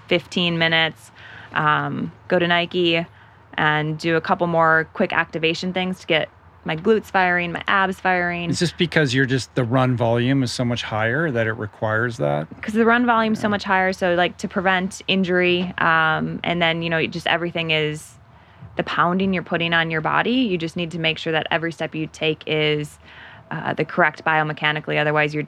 15 0.07 0.57
minutes, 0.57 1.11
um, 1.53 2.11
go 2.27 2.39
to 2.39 2.47
Nike 2.47 3.05
and 3.55 3.97
do 3.97 4.15
a 4.15 4.21
couple 4.21 4.47
more 4.47 4.89
quick 4.93 5.13
activation 5.13 5.73
things 5.73 5.99
to 6.01 6.07
get 6.07 6.29
my 6.63 6.75
glutes 6.75 7.05
firing, 7.05 7.51
my 7.51 7.63
abs 7.67 7.99
firing. 7.99 8.49
Is 8.49 8.59
this 8.59 8.71
because 8.71 9.13
you're 9.13 9.25
just 9.25 9.53
the 9.55 9.63
run 9.63 9.97
volume 9.97 10.43
is 10.43 10.51
so 10.51 10.63
much 10.63 10.83
higher 10.83 11.31
that 11.31 11.47
it 11.47 11.53
requires 11.53 12.17
that? 12.17 12.47
because 12.55 12.73
the 12.73 12.85
run 12.85 13.05
volume 13.05 13.33
is 13.33 13.39
so 13.39 13.49
much 13.49 13.63
higher. 13.63 13.93
So 13.93 14.13
like 14.13 14.37
to 14.37 14.47
prevent 14.47 15.01
injury, 15.07 15.73
um, 15.79 16.39
and 16.43 16.61
then 16.61 16.81
you 16.81 16.89
know 16.89 17.05
just 17.07 17.27
everything 17.27 17.71
is 17.71 18.13
the 18.77 18.83
pounding 18.83 19.33
you're 19.33 19.43
putting 19.43 19.73
on 19.73 19.91
your 19.91 20.01
body. 20.01 20.31
You 20.31 20.57
just 20.57 20.75
need 20.75 20.91
to 20.91 20.99
make 20.99 21.17
sure 21.17 21.33
that 21.33 21.47
every 21.51 21.71
step 21.71 21.95
you 21.95 22.07
take 22.07 22.43
is 22.47 22.99
uh, 23.49 23.73
the 23.73 23.85
correct 23.85 24.23
biomechanically. 24.23 24.99
Otherwise, 24.99 25.33
you're 25.33 25.47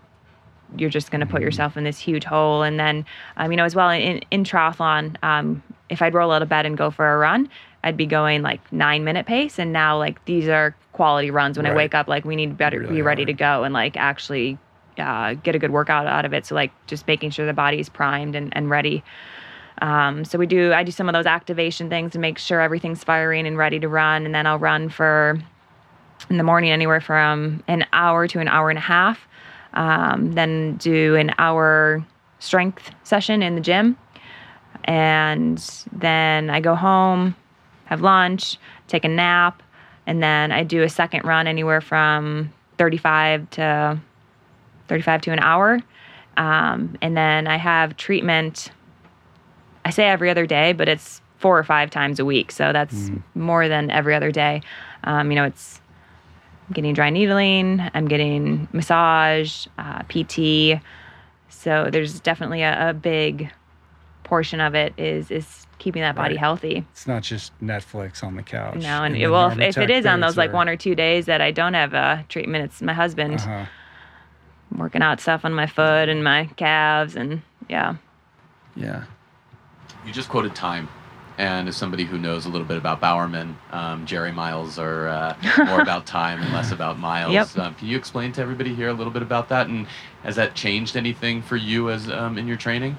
you're 0.75 0.89
just 0.89 1.11
going 1.11 1.21
to 1.21 1.27
put 1.27 1.41
yourself 1.41 1.77
in 1.77 1.83
this 1.83 1.99
huge 1.99 2.23
hole. 2.23 2.63
And 2.63 2.79
then 2.79 3.05
um, 3.37 3.51
you 3.51 3.57
know 3.57 3.65
as 3.65 3.75
well 3.75 3.89
in 3.89 4.21
in 4.31 4.43
triathlon, 4.43 5.23
um, 5.23 5.61
if 5.89 6.01
I'd 6.01 6.13
roll 6.13 6.31
out 6.31 6.41
of 6.41 6.49
bed 6.49 6.65
and 6.65 6.77
go 6.77 6.89
for 6.89 7.13
a 7.13 7.17
run. 7.17 7.49
I'd 7.83 7.97
be 7.97 8.05
going 8.05 8.41
like 8.41 8.71
nine 8.71 9.03
minute 9.03 9.25
pace, 9.25 9.59
and 9.59 9.73
now 9.73 9.97
like 9.97 10.23
these 10.25 10.47
are 10.47 10.75
quality 10.93 11.31
runs. 11.31 11.57
When 11.57 11.65
I 11.65 11.73
wake 11.75 11.93
up, 11.93 12.07
like 12.07 12.23
we 12.23 12.35
need 12.35 12.57
better 12.57 12.79
Really 12.79 12.95
be 12.95 13.01
ready 13.01 13.25
to 13.25 13.33
go 13.33 13.63
and 13.63 13.73
like 13.73 13.97
actually 13.97 14.57
uh, 14.97 15.33
get 15.33 15.55
a 15.55 15.59
good 15.59 15.71
workout 15.71 16.07
out 16.07 16.23
of 16.25 16.33
it. 16.33 16.45
So 16.45 16.55
like 16.55 16.71
just 16.87 17.07
making 17.07 17.31
sure 17.31 17.45
the 17.45 17.53
body's 17.53 17.89
primed 17.89 18.35
and, 18.35 18.55
and 18.55 18.69
ready. 18.69 19.03
Um, 19.81 20.23
so 20.23 20.37
we 20.37 20.45
do 20.45 20.71
I 20.71 20.83
do 20.83 20.91
some 20.91 21.09
of 21.09 21.13
those 21.13 21.25
activation 21.25 21.89
things 21.89 22.13
to 22.13 22.19
make 22.19 22.37
sure 22.37 22.61
everything's 22.61 23.03
firing 23.03 23.47
and 23.47 23.57
ready 23.57 23.79
to 23.79 23.89
run, 23.89 24.25
and 24.25 24.33
then 24.33 24.47
I'll 24.47 24.59
run 24.59 24.89
for 24.89 25.41
in 26.29 26.37
the 26.37 26.43
morning 26.43 26.71
anywhere 26.71 27.01
from 27.01 27.63
an 27.67 27.85
hour 27.91 28.27
to 28.27 28.39
an 28.39 28.47
hour 28.47 28.69
and 28.69 28.77
a 28.77 28.81
half. 28.81 29.27
Um, 29.73 30.33
then 30.33 30.77
do 30.77 31.15
an 31.15 31.31
hour 31.39 32.05
strength 32.39 32.91
session 33.03 33.41
in 33.41 33.55
the 33.55 33.61
gym, 33.61 33.97
and 34.83 35.57
then 35.91 36.49
I 36.51 36.59
go 36.59 36.75
home, 36.75 37.35
have 37.93 38.01
lunch, 38.01 38.57
take 38.87 39.05
a 39.05 39.09
nap, 39.09 39.63
and 40.05 40.21
then 40.21 40.51
I 40.51 40.63
do 40.63 40.83
a 40.83 40.89
second 40.89 41.25
run 41.25 41.47
anywhere 41.47 41.81
from 41.81 42.51
35 42.77 43.49
to 43.51 43.99
35 44.87 45.21
to 45.21 45.31
an 45.31 45.39
hour. 45.39 45.79
Um, 46.35 46.97
and 47.01 47.15
then 47.15 47.47
I 47.47 47.57
have 47.57 47.95
treatment, 47.95 48.71
I 49.85 49.91
say 49.91 50.07
every 50.07 50.29
other 50.29 50.45
day, 50.45 50.73
but 50.73 50.89
it's 50.89 51.21
four 51.37 51.57
or 51.57 51.63
five 51.63 51.89
times 51.89 52.19
a 52.19 52.25
week. 52.25 52.51
So 52.51 52.73
that's 52.73 53.11
more 53.35 53.67
than 53.67 53.91
every 53.91 54.15
other 54.15 54.31
day. 54.31 54.61
Um, 55.03 55.29
you 55.29 55.35
know, 55.35 55.43
it's 55.43 55.81
I'm 56.67 56.73
getting 56.73 56.93
dry 56.93 57.09
needling, 57.09 57.81
I'm 57.93 58.07
getting 58.07 58.67
massage, 58.71 59.67
uh, 59.77 60.03
PT. 60.03 60.81
So 61.49 61.89
there's 61.91 62.19
definitely 62.21 62.61
a, 62.61 62.89
a 62.89 62.93
big 62.93 63.51
portion 64.23 64.61
of 64.61 64.73
it 64.73 64.93
is 64.97 65.29
is 65.29 65.67
keeping 65.83 66.01
that 66.01 66.15
body 66.15 66.35
Right. 66.35 66.39
healthy. 66.39 66.85
It's 66.91 67.05
not 67.07 67.21
just 67.23 67.51
Netflix 67.61 68.23
on 68.23 68.35
the 68.35 68.43
couch. 68.43 68.75
No, 68.75 69.03
and 69.03 69.15
in 69.15 69.21
it, 69.21 69.25
the 69.25 69.31
well, 69.31 69.51
if, 69.51 69.59
if 69.59 69.77
it 69.77 69.89
is 69.89 70.05
on 70.05 70.19
days, 70.21 70.29
those 70.29 70.37
like 70.37 70.53
one 70.53 70.69
or 70.69 70.77
two 70.77 70.95
days 70.95 71.25
that 71.25 71.41
I 71.41 71.51
don't 71.51 71.73
have 71.73 71.93
a 71.93 72.25
treatment, 72.29 72.63
it's 72.65 72.81
my 72.81 72.93
husband 72.93 73.35
Uh-huh. 73.35 73.65
working 74.77 75.01
out 75.01 75.19
stuff 75.19 75.43
on 75.45 75.53
my 75.53 75.67
foot 75.67 76.09
and 76.09 76.23
my 76.23 76.45
calves, 76.55 77.15
and 77.15 77.41
yeah. 77.69 77.95
Yeah. 78.75 79.03
You 80.05 80.11
just 80.13 80.29
quoted 80.29 80.55
time. 80.55 80.87
And 81.37 81.67
as 81.67 81.75
somebody 81.75 82.03
who 82.03 82.17
knows 82.19 82.45
a 82.45 82.49
little 82.49 82.67
bit 82.67 82.77
about 82.77 83.01
Bowerman, 83.01 83.57
um, 83.71 84.05
Jerry 84.05 84.31
Miles 84.31 84.77
are 84.77 85.07
uh, 85.07 85.35
more 85.65 85.81
about 85.81 86.05
time 86.05 86.41
and 86.41 86.53
less 86.53 86.71
about 86.71 86.99
miles. 86.99 87.33
Yep. 87.33 87.57
Um, 87.57 87.73
can 87.75 87.87
you 87.87 87.97
explain 87.97 88.31
to 88.33 88.41
everybody 88.41 88.75
here 88.75 88.89
a 88.89 88.93
little 88.93 89.11
bit 89.11 89.23
about 89.23 89.49
that? 89.49 89.67
And 89.67 89.87
has 90.23 90.35
that 90.35 90.53
changed 90.53 90.95
anything 90.95 91.41
for 91.41 91.55
you 91.55 91.89
as 91.89 92.07
um, 92.09 92.37
in 92.37 92.47
your 92.47 92.57
training? 92.57 92.97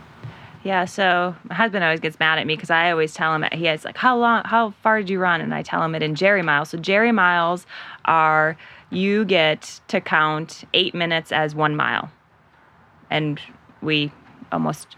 Yeah, 0.64 0.86
so 0.86 1.36
my 1.44 1.54
husband 1.54 1.84
always 1.84 2.00
gets 2.00 2.18
mad 2.18 2.38
at 2.38 2.46
me 2.46 2.56
because 2.56 2.70
I 2.70 2.90
always 2.90 3.12
tell 3.12 3.34
him 3.34 3.44
he 3.52 3.66
has 3.66 3.84
like 3.84 3.98
how 3.98 4.16
long, 4.16 4.44
how 4.46 4.70
far 4.82 4.98
did 4.98 5.10
you 5.10 5.18
run, 5.18 5.42
and 5.42 5.54
I 5.54 5.62
tell 5.62 5.82
him 5.82 5.94
it 5.94 6.02
in 6.02 6.14
Jerry 6.14 6.42
miles. 6.42 6.70
So 6.70 6.78
Jerry 6.78 7.12
miles 7.12 7.66
are 8.06 8.56
you 8.88 9.26
get 9.26 9.80
to 9.88 10.00
count 10.00 10.64
eight 10.72 10.94
minutes 10.94 11.32
as 11.32 11.54
one 11.54 11.76
mile, 11.76 12.10
and 13.10 13.38
we 13.82 14.10
almost 14.50 14.96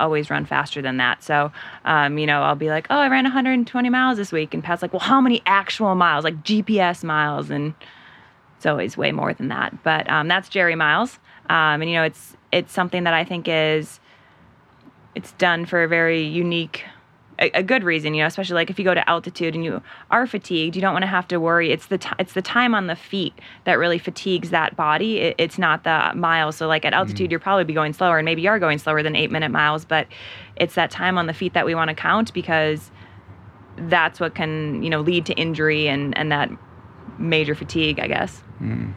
always 0.00 0.30
run 0.30 0.46
faster 0.46 0.80
than 0.80 0.96
that. 0.96 1.22
So, 1.22 1.52
um, 1.84 2.16
you 2.16 2.26
know, 2.26 2.42
I'll 2.42 2.54
be 2.54 2.70
like, 2.70 2.86
oh, 2.88 2.96
I 2.98 3.08
ran 3.08 3.24
120 3.24 3.90
miles 3.90 4.16
this 4.16 4.32
week, 4.32 4.54
and 4.54 4.64
Pat's 4.64 4.80
like, 4.80 4.94
well, 4.94 5.00
how 5.00 5.20
many 5.20 5.42
actual 5.44 5.94
miles, 5.94 6.24
like 6.24 6.42
GPS 6.42 7.04
miles, 7.04 7.50
and 7.50 7.74
it's 8.56 8.64
always 8.64 8.96
way 8.96 9.12
more 9.12 9.34
than 9.34 9.48
that. 9.48 9.82
But 9.82 10.08
um, 10.08 10.28
that's 10.28 10.48
Jerry 10.48 10.76
miles, 10.76 11.18
um, 11.50 11.82
and 11.82 11.90
you 11.90 11.96
know, 11.96 12.04
it's 12.04 12.38
it's 12.52 12.72
something 12.72 13.04
that 13.04 13.12
I 13.12 13.24
think 13.24 13.48
is 13.48 14.00
it's 15.14 15.32
done 15.32 15.64
for 15.66 15.82
a 15.84 15.88
very 15.88 16.22
unique 16.22 16.84
a, 17.40 17.50
a 17.50 17.62
good 17.64 17.82
reason 17.82 18.14
you 18.14 18.22
know 18.22 18.26
especially 18.28 18.54
like 18.54 18.70
if 18.70 18.78
you 18.78 18.84
go 18.84 18.94
to 18.94 19.08
altitude 19.10 19.54
and 19.56 19.64
you 19.64 19.82
are 20.10 20.24
fatigued 20.26 20.76
you 20.76 20.82
don't 20.82 20.92
want 20.92 21.02
to 21.02 21.08
have 21.08 21.26
to 21.26 21.38
worry 21.40 21.72
it's 21.72 21.86
the 21.86 21.98
t- 21.98 22.08
it's 22.18 22.32
the 22.34 22.42
time 22.42 22.74
on 22.76 22.86
the 22.86 22.94
feet 22.94 23.34
that 23.64 23.74
really 23.74 23.98
fatigues 23.98 24.50
that 24.50 24.76
body 24.76 25.18
it, 25.18 25.34
it's 25.38 25.58
not 25.58 25.82
the 25.82 26.12
miles 26.14 26.54
so 26.56 26.68
like 26.68 26.84
at 26.84 26.92
altitude 26.92 27.30
you're 27.32 27.40
probably 27.40 27.64
be 27.64 27.74
going 27.74 27.92
slower 27.92 28.18
and 28.18 28.24
maybe 28.24 28.40
you 28.42 28.48
are 28.48 28.60
going 28.60 28.78
slower 28.78 29.02
than 29.02 29.16
eight 29.16 29.32
minute 29.32 29.50
miles 29.50 29.84
but 29.84 30.06
it's 30.54 30.76
that 30.76 30.90
time 30.92 31.18
on 31.18 31.26
the 31.26 31.34
feet 31.34 31.54
that 31.54 31.66
we 31.66 31.74
want 31.74 31.88
to 31.88 31.94
count 31.94 32.32
because 32.32 32.92
that's 33.76 34.20
what 34.20 34.36
can 34.36 34.80
you 34.82 34.88
know 34.88 35.00
lead 35.00 35.26
to 35.26 35.32
injury 35.34 35.88
and 35.88 36.16
and 36.16 36.30
that 36.30 36.48
major 37.18 37.54
fatigue 37.56 37.98
i 37.98 38.06
guess 38.06 38.42
Mm. 38.62 38.94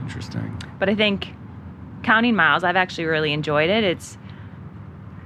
Interesting. 0.00 0.58
but 0.78 0.88
I 0.88 0.94
think 0.94 1.34
counting 2.02 2.34
miles, 2.34 2.64
I've 2.64 2.74
actually 2.76 3.04
really 3.04 3.32
enjoyed 3.34 3.68
it. 3.70 3.84
It's 3.84 4.16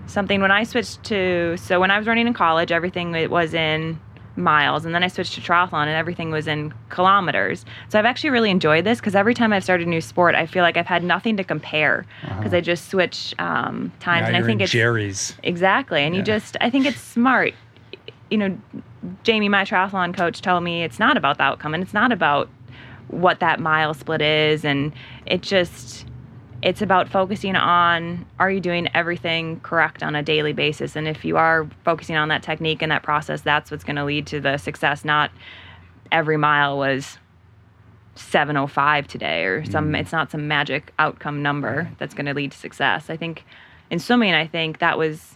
something 0.06 0.40
when 0.40 0.50
I 0.50 0.64
switched 0.64 1.02
to, 1.04 1.56
so 1.56 1.80
when 1.80 1.90
I 1.90 1.98
was 1.98 2.06
running 2.06 2.26
in 2.26 2.34
college, 2.34 2.72
everything 2.72 3.14
it 3.14 3.30
was 3.30 3.54
in 3.54 3.98
miles, 4.36 4.84
and 4.84 4.94
then 4.94 5.04
I 5.04 5.08
switched 5.08 5.34
to 5.34 5.40
triathlon, 5.40 5.82
and 5.86 5.90
everything 5.90 6.30
was 6.30 6.46
in 6.46 6.74
kilometers. 6.88 7.64
So 7.88 7.98
I've 7.98 8.04
actually 8.04 8.30
really 8.30 8.50
enjoyed 8.50 8.84
this 8.84 8.98
because 8.98 9.14
every 9.14 9.34
time 9.34 9.52
I've 9.52 9.62
started 9.62 9.86
a 9.86 9.90
new 9.90 10.00
sport, 10.00 10.34
I 10.34 10.46
feel 10.46 10.62
like 10.62 10.76
I've 10.76 10.86
had 10.86 11.04
nothing 11.04 11.36
to 11.36 11.44
compare 11.44 12.04
because 12.36 12.52
I 12.52 12.60
just 12.60 12.90
switch 12.90 13.34
um, 13.38 13.92
times, 14.00 14.22
Now 14.22 14.28
and 14.28 14.36
I 14.36 14.42
think 14.46 14.60
it's 14.60 14.72
Jerry's. 14.72 15.36
Exactly. 15.42 16.02
And 16.02 16.16
you 16.16 16.22
just, 16.22 16.56
I 16.60 16.70
think 16.70 16.86
it's 16.86 17.00
smart. 17.00 17.54
You 18.30 18.38
know, 18.38 18.58
Jamie, 19.22 19.48
my 19.48 19.64
triathlon 19.64 20.16
coach, 20.16 20.42
told 20.42 20.64
me 20.64 20.82
it's 20.82 20.98
not 20.98 21.16
about 21.16 21.38
the 21.38 21.44
outcome 21.44 21.74
and 21.74 21.82
it's 21.82 21.94
not 21.94 22.10
about 22.10 22.48
what 23.08 23.38
that 23.40 23.60
mile 23.60 23.94
split 23.94 24.22
is. 24.22 24.64
And 24.64 24.92
it 25.26 25.42
just, 25.42 26.06
it's 26.64 26.82
about 26.82 27.08
focusing 27.08 27.54
on 27.54 28.26
are 28.38 28.50
you 28.50 28.58
doing 28.58 28.88
everything 28.94 29.60
correct 29.60 30.02
on 30.02 30.16
a 30.16 30.22
daily 30.22 30.52
basis? 30.52 30.96
And 30.96 31.06
if 31.06 31.24
you 31.24 31.36
are 31.36 31.68
focusing 31.84 32.16
on 32.16 32.28
that 32.28 32.42
technique 32.42 32.82
and 32.82 32.90
that 32.90 33.02
process, 33.02 33.42
that's 33.42 33.70
what's 33.70 33.84
going 33.84 33.96
to 33.96 34.04
lead 34.04 34.26
to 34.28 34.40
the 34.40 34.56
success, 34.56 35.04
not 35.04 35.30
every 36.10 36.36
mile 36.36 36.78
was 36.78 37.18
705 38.16 39.06
today 39.06 39.44
or 39.44 39.64
some 39.64 39.92
mm. 39.92 40.00
it's 40.00 40.12
not 40.12 40.30
some 40.30 40.46
magic 40.46 40.92
outcome 40.98 41.42
number 41.42 41.90
that's 41.98 42.14
going 42.14 42.26
to 42.26 42.34
lead 42.34 42.52
to 42.52 42.58
success. 42.58 43.10
I 43.10 43.16
think 43.16 43.44
in 43.90 43.98
swimming 43.98 44.34
i 44.34 44.46
think 44.46 44.78
that 44.78 44.98
was 44.98 45.34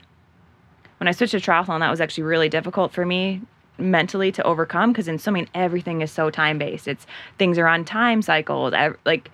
when 0.99 1.09
i 1.09 1.13
switched 1.13 1.33
to 1.33 1.39
triathlon 1.39 1.81
that 1.81 1.91
was 1.91 2.01
actually 2.01 2.25
really 2.25 2.49
difficult 2.49 2.93
for 2.93 3.05
me 3.05 3.41
mentally 3.79 4.33
to 4.33 4.43
overcome 4.43 4.91
because 4.91 5.07
in 5.07 5.19
swimming 5.19 5.49
everything 5.55 6.01
is 6.01 6.11
so 6.11 6.31
time 6.31 6.59
based 6.59 6.89
it's 6.89 7.07
things 7.39 7.59
are 7.59 7.69
on 7.69 7.85
time 7.85 8.21
cycles 8.23 8.75
like 9.05 9.31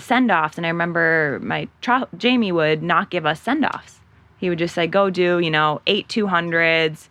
send 0.00 0.30
offs 0.30 0.56
and 0.56 0.66
i 0.66 0.68
remember 0.68 1.38
my 1.42 1.68
tri- 1.80 2.04
jamie 2.16 2.52
would 2.52 2.82
not 2.82 3.10
give 3.10 3.24
us 3.26 3.40
send 3.40 3.64
offs 3.64 4.00
he 4.38 4.48
would 4.48 4.58
just 4.58 4.74
say 4.74 4.86
go 4.86 5.10
do 5.10 5.38
you 5.38 5.50
know 5.50 5.80
eight 5.86 6.08
200s 6.08 7.08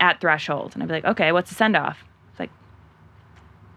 at 0.00 0.20
threshold. 0.20 0.74
And 0.74 0.82
i'd 0.82 0.86
be 0.88 0.92
like 0.94 1.04
okay 1.04 1.32
what's 1.32 1.48
the 1.50 1.54
send 1.56 1.76
off 1.76 2.04
it's 2.30 2.40
like 2.40 2.50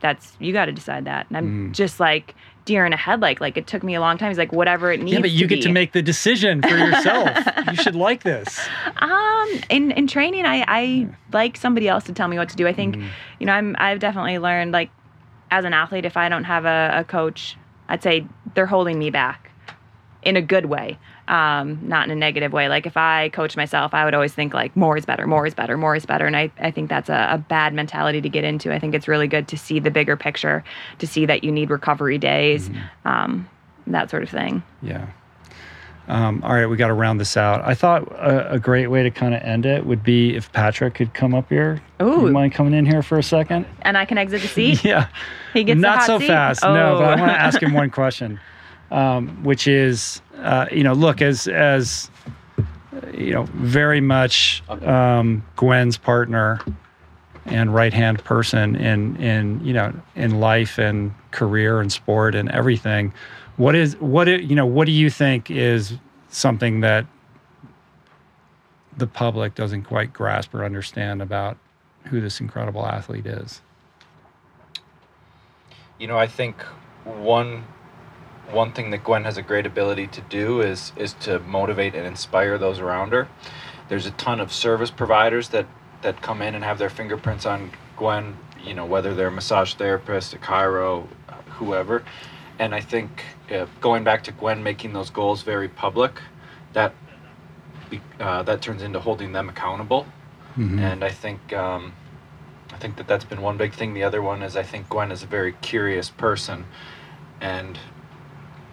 that's 0.01 0.35
you 0.39 0.51
got 0.53 0.65
to 0.65 0.71
decide 0.71 1.05
that. 1.05 1.27
And 1.29 1.37
i'm 1.37 1.69
Mm. 1.69 1.73
just 1.73 1.99
like 1.99 2.35
deer 2.65 2.85
in 2.85 2.93
a 2.93 2.97
headlight. 2.97 3.41
Like 3.41 3.57
it 3.57 3.65
took 3.65 3.81
me 3.81 3.95
a 3.95 3.99
long 3.99 4.19
time. 4.19 4.29
He's 4.29 4.37
like 4.37 4.51
whatever 4.53 4.91
it 4.91 4.99
needs 5.01 5.13
Yeah, 5.13 5.19
but 5.21 5.31
you 5.31 5.47
to 5.47 5.55
get 5.55 5.63
to 5.63 5.71
make 5.71 5.93
the 5.93 6.01
decision 6.03 6.61
for 6.61 6.77
yourself. 6.77 7.35
you 7.71 7.75
should 7.75 7.95
like 8.07 8.21
this. 8.21 8.59
Um, 8.97 9.49
in 9.71 9.89
in 9.91 10.05
training, 10.05 10.45
I 10.45 10.63
I 10.67 11.07
like 11.33 11.57
somebody 11.57 11.87
else 11.87 12.03
to 12.03 12.13
tell 12.13 12.27
me 12.27 12.37
what 12.37 12.49
to 12.49 12.55
do. 12.55 12.67
I 12.67 12.73
think, 12.73 12.97
you 13.39 13.47
know, 13.47 13.53
I'm 13.53 13.75
I've 13.79 13.97
definitely 13.97 14.37
learned 14.37 14.73
like 14.73 14.91
as 15.49 15.65
an 15.65 15.73
athlete, 15.73 16.05
if 16.05 16.15
I 16.17 16.29
don't 16.29 16.43
have 16.43 16.65
a, 16.65 16.91
a 16.99 17.03
coach, 17.03 17.57
I'd 17.91 18.01
say 18.01 18.25
they're 18.55 18.65
holding 18.65 18.97
me 18.97 19.09
back 19.09 19.51
in 20.23 20.37
a 20.37 20.41
good 20.41 20.67
way, 20.67 20.97
um, 21.27 21.77
not 21.81 22.05
in 22.05 22.11
a 22.11 22.15
negative 22.15 22.53
way. 22.53 22.69
Like 22.69 22.85
if 22.85 22.95
I 22.95 23.29
coach 23.29 23.57
myself, 23.57 23.93
I 23.93 24.05
would 24.05 24.13
always 24.13 24.33
think 24.33 24.53
like 24.53 24.73
more 24.77 24.95
is 24.95 25.05
better, 25.05 25.27
more 25.27 25.45
is 25.45 25.53
better, 25.53 25.75
more 25.75 25.93
is 25.93 26.05
better, 26.05 26.25
and 26.25 26.37
I 26.37 26.51
I 26.59 26.71
think 26.71 26.89
that's 26.89 27.09
a, 27.09 27.27
a 27.31 27.37
bad 27.37 27.73
mentality 27.73 28.21
to 28.21 28.29
get 28.29 28.45
into. 28.45 28.73
I 28.73 28.79
think 28.79 28.95
it's 28.95 29.09
really 29.09 29.27
good 29.27 29.49
to 29.49 29.57
see 29.57 29.79
the 29.79 29.91
bigger 29.91 30.15
picture, 30.15 30.63
to 30.99 31.07
see 31.07 31.25
that 31.25 31.43
you 31.43 31.51
need 31.51 31.69
recovery 31.69 32.17
days, 32.17 32.69
um, 33.03 33.49
that 33.87 34.09
sort 34.09 34.23
of 34.23 34.29
thing. 34.29 34.63
Yeah. 34.81 35.07
Um, 36.11 36.43
all 36.43 36.53
right, 36.53 36.65
we 36.65 36.75
got 36.75 36.87
to 36.87 36.93
round 36.93 37.21
this 37.21 37.37
out. 37.37 37.61
I 37.65 37.73
thought 37.73 38.03
a, 38.11 38.53
a 38.55 38.59
great 38.59 38.87
way 38.87 39.01
to 39.01 39.09
kind 39.09 39.33
of 39.33 39.41
end 39.43 39.65
it 39.65 39.85
would 39.85 40.03
be 40.03 40.35
if 40.35 40.51
Patrick 40.51 40.93
could 40.95 41.13
come 41.13 41.33
up 41.33 41.47
here. 41.47 41.81
Ooh. 42.01 42.25
You 42.25 42.31
mind 42.31 42.51
coming 42.53 42.73
in 42.73 42.85
here 42.85 43.01
for 43.01 43.17
a 43.17 43.23
second? 43.23 43.65
And 43.83 43.97
I 43.97 44.03
can 44.03 44.17
exit 44.17 44.41
the 44.41 44.47
seat. 44.49 44.83
Yeah. 44.83 45.07
He 45.53 45.63
gets 45.63 45.77
the 45.77 45.81
Not 45.81 45.99
hot 45.99 46.07
so 46.07 46.19
seat? 46.19 46.27
fast. 46.27 46.63
No, 46.63 46.97
but 46.99 47.05
I 47.05 47.13
Oh. 47.13 47.17
want 47.21 47.31
to 47.31 47.39
ask 47.39 47.63
him 47.63 47.73
one 47.73 47.89
question, 48.01 48.41
um, 48.91 49.41
which 49.45 49.69
is, 49.69 50.21
uh, 50.39 50.65
you 50.69 50.83
know, 50.83 50.91
look 50.91 51.21
as 51.21 51.47
as 51.47 52.11
uh, 52.57 52.61
you 53.13 53.31
know, 53.33 53.43
very 53.53 54.01
much 54.01 54.63
um, 54.69 55.45
Gwen's 55.55 55.95
partner 55.97 56.59
and 57.45 57.73
right 57.73 57.93
hand 57.93 58.21
person 58.25 58.75
in 58.75 59.15
in 59.15 59.63
you 59.65 59.71
know 59.73 59.93
in 60.17 60.41
life 60.41 60.77
and 60.77 61.13
career 61.31 61.79
and 61.79 61.89
sport 61.89 62.35
and 62.35 62.49
everything. 62.51 63.13
What 63.57 63.75
is 63.75 63.95
what 63.99 64.27
i- 64.27 64.35
you 64.35 64.55
know? 64.55 64.65
What 64.65 64.85
do 64.85 64.91
you 64.91 65.09
think 65.09 65.51
is 65.51 65.97
something 66.29 66.81
that 66.81 67.05
the 68.97 69.07
public 69.07 69.55
doesn't 69.55 69.83
quite 69.83 70.13
grasp 70.13 70.53
or 70.53 70.65
understand 70.65 71.21
about 71.21 71.57
who 72.05 72.21
this 72.21 72.39
incredible 72.41 72.85
athlete 72.85 73.25
is? 73.25 73.61
you 75.99 76.07
know, 76.07 76.17
I 76.17 76.25
think 76.25 76.61
one 77.05 77.63
one 78.51 78.73
thing 78.73 78.89
that 78.91 79.03
Gwen 79.03 79.23
has 79.23 79.37
a 79.37 79.41
great 79.41 79.65
ability 79.67 80.07
to 80.07 80.21
do 80.21 80.61
is 80.61 80.91
is 80.95 81.13
to 81.21 81.39
motivate 81.39 81.93
and 81.93 82.05
inspire 82.07 82.57
those 82.57 82.79
around 82.79 83.11
her. 83.11 83.27
There's 83.87 84.07
a 84.07 84.11
ton 84.11 84.39
of 84.39 84.51
service 84.51 84.89
providers 84.89 85.49
that 85.49 85.67
that 86.01 86.21
come 86.23 86.41
in 86.41 86.55
and 86.55 86.63
have 86.63 86.79
their 86.79 86.89
fingerprints 86.89 87.45
on 87.45 87.71
Gwen. 87.97 88.35
You 88.65 88.73
know, 88.73 88.85
whether 88.85 89.13
they're 89.13 89.27
a 89.27 89.31
massage 89.31 89.75
therapist, 89.75 90.33
a 90.33 90.37
chiro, 90.37 91.07
whoever. 91.57 92.03
And 92.57 92.73
I 92.75 92.81
think 92.81 93.23
uh, 93.51 93.65
going 93.79 94.03
back 94.03 94.23
to 94.25 94.31
Gwen 94.31 94.63
making 94.63 94.93
those 94.93 95.09
goals 95.09 95.43
very 95.43 95.67
public, 95.67 96.19
that 96.73 96.93
uh, 98.19 98.41
that 98.43 98.61
turns 98.61 98.81
into 98.81 98.99
holding 98.99 99.31
them 99.33 99.49
accountable. 99.49 100.05
Mhm. 100.57 100.79
And 100.79 101.03
I 101.03 101.09
think 101.09 101.53
um, 101.53 101.93
I 102.73 102.77
think 102.77 102.95
that 102.97 103.07
that's 103.07 103.25
been 103.25 103.41
one 103.41 103.57
big 103.57 103.73
thing. 103.73 103.93
The 103.93 104.03
other 104.03 104.21
one 104.21 104.41
is 104.41 104.55
I 104.55 104.63
think 104.63 104.89
Gwen 104.89 105.11
is 105.11 105.23
a 105.23 105.27
very 105.27 105.53
curious 105.61 106.09
person, 106.09 106.65
and 107.41 107.77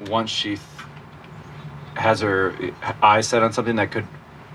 once 0.09 0.31
she 0.31 0.51
th- 0.51 0.61
has 1.95 2.21
her 2.21 2.55
eyes 3.03 3.27
set 3.27 3.43
on 3.43 3.53
something 3.53 3.77
that 3.77 3.91
could 3.91 4.07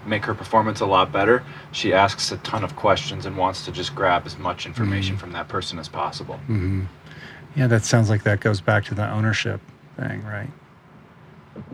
make 0.06 0.26
her 0.26 0.34
performance 0.34 0.80
a 0.82 0.86
lot 0.86 1.12
better, 1.12 1.44
she 1.72 1.94
asks 1.94 2.32
a 2.32 2.38
ton 2.38 2.64
of 2.64 2.76
questions 2.76 3.26
and 3.26 3.36
wants 3.38 3.66
to 3.66 3.72
just 3.72 3.94
grab 3.96 4.26
as 4.26 4.38
much 4.38 4.66
information 4.66 5.16
Mhm. 5.16 5.20
from 5.20 5.32
that 5.34 5.48
person 5.48 5.80
as 5.80 5.88
possible. 5.90 6.36
hmm 6.48 6.82
Yeah, 7.56 7.68
that 7.68 7.84
sounds 7.84 8.10
like 8.10 8.24
that 8.24 8.40
goes 8.40 8.60
back 8.62 8.84
to 8.86 8.96
the 8.96 9.10
ownership 9.10 9.62
thing, 9.98 10.24
right? 10.24 10.50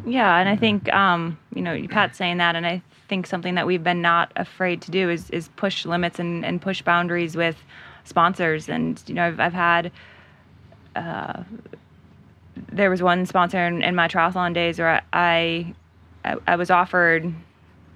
Yeah, 0.05 0.37
and 0.37 0.49
I 0.49 0.55
think 0.55 0.91
um, 0.93 1.37
you 1.53 1.61
know 1.61 1.87
Pat's 1.87 2.17
saying 2.17 2.37
that, 2.37 2.55
and 2.55 2.65
I 2.65 2.81
think 3.07 3.27
something 3.27 3.55
that 3.55 3.65
we've 3.65 3.83
been 3.83 4.01
not 4.01 4.31
afraid 4.35 4.81
to 4.83 4.91
do 4.91 5.09
is 5.09 5.29
is 5.29 5.49
push 5.55 5.85
limits 5.85 6.19
and, 6.19 6.45
and 6.45 6.61
push 6.61 6.81
boundaries 6.81 7.35
with 7.35 7.57
sponsors. 8.03 8.69
And 8.69 9.01
you 9.07 9.15
know, 9.15 9.27
I've 9.27 9.39
I've 9.39 9.53
had 9.53 9.91
uh, 10.95 11.43
there 12.71 12.89
was 12.89 13.01
one 13.01 13.25
sponsor 13.25 13.65
in, 13.65 13.81
in 13.81 13.95
my 13.95 14.07
triathlon 14.07 14.53
days 14.53 14.79
where 14.79 15.01
I, 15.13 15.73
I 16.23 16.35
I 16.47 16.55
was 16.55 16.69
offered 16.69 17.33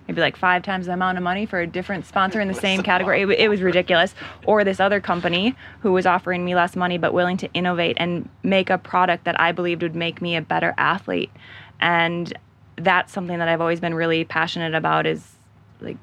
maybe 0.07 0.21
like 0.21 0.35
five 0.35 0.63
times 0.63 0.85
the 0.85 0.93
amount 0.93 1.17
of 1.17 1.23
money 1.23 1.45
for 1.45 1.59
a 1.59 1.67
different 1.67 2.05
sponsor 2.05 2.41
in 2.41 2.47
the 2.47 2.53
same 2.53 2.83
category. 2.83 3.21
It, 3.21 3.29
it 3.31 3.49
was 3.49 3.61
ridiculous. 3.61 4.13
Or 4.45 4.63
this 4.63 4.79
other 4.79 4.99
company 4.99 5.55
who 5.81 5.91
was 5.91 6.05
offering 6.05 6.43
me 6.43 6.55
less 6.55 6.75
money 6.75 6.97
but 6.97 7.13
willing 7.13 7.37
to 7.37 7.51
innovate 7.53 7.97
and 7.99 8.27
make 8.43 8.69
a 8.69 8.77
product 8.77 9.25
that 9.25 9.39
I 9.39 9.51
believed 9.51 9.81
would 9.81 9.95
make 9.95 10.21
me 10.21 10.35
a 10.35 10.41
better 10.41 10.73
athlete. 10.77 11.31
And 11.79 12.33
that's 12.75 13.13
something 13.13 13.37
that 13.39 13.47
I've 13.47 13.61
always 13.61 13.79
been 13.79 13.93
really 13.93 14.25
passionate 14.25 14.73
about 14.73 15.05
is 15.05 15.35
like 15.79 15.97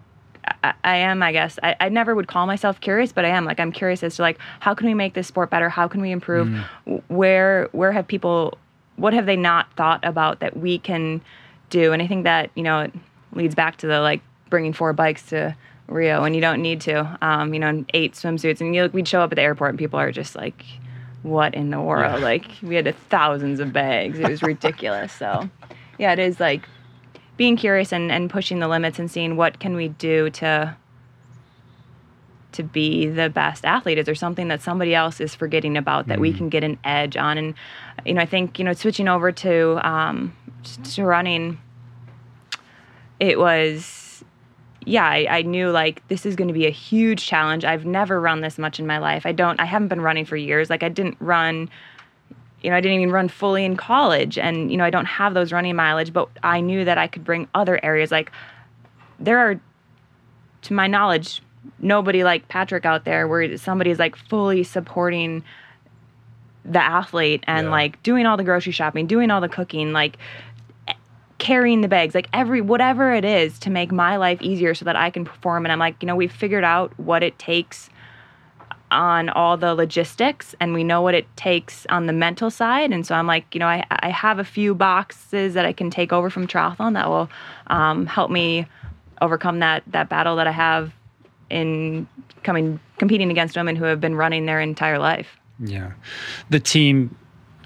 I, 0.64 0.72
I 0.85 0.97
am, 0.97 1.22
I 1.22 1.32
guess. 1.32 1.59
I, 1.62 1.77
I 1.81 1.89
never 1.89 2.14
would 2.14 2.28
call 2.28 2.47
myself 2.47 2.81
curious, 2.81 3.12
but 3.12 3.24
I 3.24 3.28
am. 3.28 3.44
Like 3.44 3.60
I'm 3.60 3.72
curious 3.72 4.02
as 4.02 4.16
to 4.16 4.22
like 4.22 4.39
how 4.60 4.74
can 4.74 4.86
we 4.86 4.94
make 4.94 5.14
this 5.14 5.27
sport 5.27 5.51
better? 5.51 5.68
How 5.68 5.89
can 5.89 6.01
we 6.01 6.10
improve? 6.10 6.48
Mm. 6.48 7.02
Where 7.09 7.68
where 7.72 7.93
have 7.93 8.06
people 8.06 8.59
what 8.97 9.14
have 9.14 9.27
they 9.27 9.36
not 9.36 9.72
thought 9.74 10.01
about 10.05 10.40
that 10.40 10.56
we 10.56 10.78
can 10.78 11.20
do? 11.70 11.93
And 11.93 12.02
I 12.02 12.06
think 12.06 12.24
that, 12.24 12.51
you 12.55 12.62
know, 12.62 12.90
leads 13.32 13.55
back 13.55 13.77
to 13.78 13.86
the 13.86 14.01
like 14.01 14.20
bringing 14.48 14.73
four 14.73 14.93
bikes 14.93 15.27
to 15.27 15.57
Rio 15.86 16.24
and 16.24 16.35
you 16.35 16.40
don't 16.40 16.62
need 16.62 16.81
to. 16.82 17.19
Um, 17.23 17.55
you 17.55 17.61
know, 17.61 17.85
eight 17.94 18.15
swimsuits 18.15 18.61
and 18.61 18.74
you 18.74 18.82
look 18.82 18.94
we'd 18.94 19.09
show 19.09 19.20
up 19.20 19.32
at 19.32 19.36
the 19.36 19.43
airport 19.43 19.70
and 19.70 19.78
people 19.78 19.98
are 19.98 20.12
just 20.12 20.35
like 20.36 20.65
what 21.23 21.55
in 21.55 21.70
the 21.70 21.81
world? 21.81 22.20
Yeah. 22.20 22.24
Like 22.24 22.47
we 22.62 22.74
had 22.77 22.94
thousands 23.09 23.61
of 23.61 23.73
bags. 23.73 24.19
It 24.19 24.28
was 24.28 24.43
ridiculous. 24.43 25.12
So 25.12 25.48
yeah, 25.98 26.12
it 26.12 26.19
is 26.19 26.40
like 26.40 26.69
being 27.36 27.57
curious 27.57 27.93
and, 27.93 28.12
and 28.12 28.28
pushing 28.28 28.59
the 28.59 28.69
limits 28.69 28.98
and 28.98 29.11
seeing 29.11 29.36
what 29.36 29.61
can 29.61 29.74
we 29.74 29.89
do 29.89 30.31
to 30.31 30.77
to 32.52 32.62
be 32.65 33.07
the 33.07 33.31
best 33.31 33.65
athlete 33.65 33.97
is 33.97 34.07
there 34.07 34.15
something 34.15 34.48
that 34.48 34.61
somebody 34.61 34.93
else 34.93 35.20
is 35.20 35.36
forgetting 35.36 35.77
about 35.77 36.09
that 36.09 36.19
we 36.19 36.32
can 36.32 36.48
get 36.48 36.65
an 36.65 36.77
edge 36.82 37.16
on 37.16 37.39
and 37.39 37.55
you 38.05 38.12
know 38.12 38.20
i 38.20 38.27
think 38.27 38.59
you 38.59 38.65
know 38.65 38.73
switching 38.73 39.07
over 39.07 39.31
to 39.31 39.78
um 39.89 40.36
to 40.82 41.05
running 41.05 41.59
it 43.20 43.38
was 43.38 44.24
yeah 44.86 45.05
I, 45.06 45.26
I 45.30 45.42
knew 45.42 45.70
like 45.70 46.06
this 46.09 46.26
is 46.26 46.34
going 46.36 46.48
to 46.48 46.55
be 46.55 46.66
a 46.66 46.70
huge 46.70 47.24
challenge. 47.26 47.64
I've 47.64 47.84
never 47.84 48.20
run 48.20 48.40
this 48.40 48.59
much 48.59 48.80
in 48.80 48.86
my 48.86 48.98
life. 48.98 49.26
I 49.26 49.32
don't 49.32 49.60
i 49.60 49.64
haven't 49.64 49.88
been 49.88 50.01
running 50.01 50.24
for 50.24 50.36
years. 50.36 50.70
Like 50.70 50.82
i 50.82 50.88
didn't 50.88 51.16
run 51.20 51.70
you 52.62 52.70
know, 52.70 52.76
I 52.76 52.80
didn't 52.80 52.98
even 52.98 53.12
run 53.12 53.28
fully 53.28 53.64
in 53.64 53.76
college. 53.76 54.36
And, 54.36 54.70
you 54.70 54.76
know, 54.76 54.84
I 54.84 54.90
don't 54.90 55.06
have 55.06 55.32
those 55.32 55.51
running 55.51 55.74
mileage, 55.76 56.12
but 56.12 56.28
I 56.42 56.60
knew 56.60 56.84
that 56.84 56.98
I 56.98 57.06
could 57.06 57.24
bring 57.24 57.48
other 57.55 57.82
areas. 57.82 58.10
Like, 58.10 58.30
there 59.18 59.38
are, 59.38 59.60
to 60.62 60.74
my 60.74 60.86
knowledge, 60.86 61.42
nobody 61.78 62.22
like 62.22 62.48
Patrick 62.48 62.84
out 62.84 63.06
there 63.06 63.26
where 63.26 63.56
somebody 63.56 63.90
is 63.90 63.98
like 63.98 64.14
fully 64.14 64.62
supporting 64.62 65.42
the 66.64 66.82
athlete 66.82 67.42
and 67.47 67.68
Yeah. 67.68 67.70
like 67.70 68.02
doing 68.02 68.26
all 68.26 68.36
the 68.36 68.44
grocery 68.44 68.72
shopping, 68.72 69.06
doing 69.06 69.30
all 69.30 69.40
the 69.40 69.48
cooking, 69.48 69.92
like 69.92 70.18
carrying 71.40 71.80
the 71.80 71.88
bags, 71.88 72.14
like 72.14 72.28
every 72.32 72.60
whatever 72.60 73.12
it 73.12 73.24
is 73.24 73.58
to 73.60 73.70
make 73.70 73.90
my 73.90 74.16
life 74.16 74.40
easier 74.40 74.74
so 74.74 74.84
that 74.84 74.94
I 74.94 75.10
can 75.10 75.24
perform. 75.24 75.64
And 75.64 75.72
I'm 75.72 75.80
like, 75.80 75.96
you 76.00 76.06
know, 76.06 76.14
we've 76.14 76.30
figured 76.30 76.62
out 76.62 76.96
what 77.00 77.24
it 77.24 77.36
takes 77.38 77.90
on 78.92 79.28
all 79.30 79.56
the 79.56 79.74
logistics 79.74 80.54
and 80.60 80.74
we 80.74 80.84
know 80.84 81.00
what 81.00 81.14
it 81.14 81.26
takes 81.36 81.86
on 81.86 82.06
the 82.06 82.12
mental 82.12 82.50
side 82.50 82.90
and 82.90 83.06
so 83.06 83.14
i'm 83.14 83.24
like 83.28 83.44
you 83.54 83.60
know 83.60 83.68
i, 83.68 83.84
I 83.88 84.10
have 84.10 84.40
a 84.40 84.44
few 84.44 84.74
boxes 84.74 85.54
that 85.54 85.64
i 85.64 85.72
can 85.72 85.90
take 85.90 86.12
over 86.12 86.28
from 86.28 86.48
triathlon 86.48 86.94
that 86.94 87.08
will 87.08 87.30
um, 87.68 88.06
help 88.06 88.32
me 88.32 88.66
overcome 89.20 89.60
that 89.60 89.84
that 89.86 90.08
battle 90.08 90.34
that 90.34 90.48
i 90.48 90.50
have 90.50 90.92
in 91.50 92.08
coming 92.42 92.80
competing 92.98 93.30
against 93.30 93.56
women 93.56 93.76
who 93.76 93.84
have 93.84 94.00
been 94.00 94.16
running 94.16 94.46
their 94.46 94.60
entire 94.60 94.98
life 94.98 95.38
Yeah. 95.62 95.92
The 96.48 96.60
team 96.60 97.14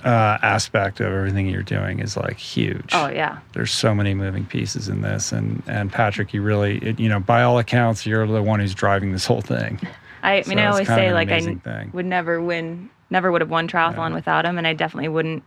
uh, 0.05 0.39
aspect 0.43 1.01
of 1.01 1.06
everything 1.06 1.48
you're 1.48 1.62
doing 1.62 1.98
is 1.98 2.16
like 2.16 2.36
huge. 2.36 2.90
oh 2.93 3.09
yeah 3.09 3.39
There's 3.55 3.70
so 3.72 3.94
many 3.94 4.12
moving 4.14 4.44
pieces 4.47 4.89
in 4.89 5.01
this, 5.01 5.32
and 5.32 5.62
and 5.66 5.90
Patrick, 5.90 6.35
you 6.35 6.43
really, 6.43 6.78
it, 6.78 7.01
you 7.01 7.09
know, 7.09 7.20
by 7.20 7.43
all 7.43 7.59
accounts, 7.59 8.05
you're 8.05 8.26
the 8.26 8.43
one 8.43 8.60
who's 8.60 8.74
driving 8.74 9.12
this 9.12 9.26
whole 9.26 9.40
thing. 9.40 9.81
i 10.22 10.43
So 10.43 10.48
mean 10.51 10.59
i 10.59 10.66
always 10.66 10.86
say 10.89 11.12
like 11.12 11.31
i 11.31 11.40
thing. 11.40 11.90
would 11.93 12.06
never 12.06 12.40
win 12.40 12.89
never 13.10 13.31
would 13.31 13.43
have 13.43 13.51
won 13.51 13.68
triathlon 13.68 14.10
Yeah. 14.10 14.14
without 14.14 14.44
him 14.47 14.56
and 14.56 14.66
i 14.66 14.72
definitely 14.72 15.09
wouldn't 15.09 15.47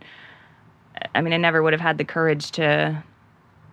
i 1.16 1.20
mean 1.20 1.32
i 1.32 1.36
never 1.36 1.62
would 1.64 1.72
have 1.72 1.80
had 1.80 1.98
the 1.98 2.04
courage 2.04 2.52
to 2.52 3.02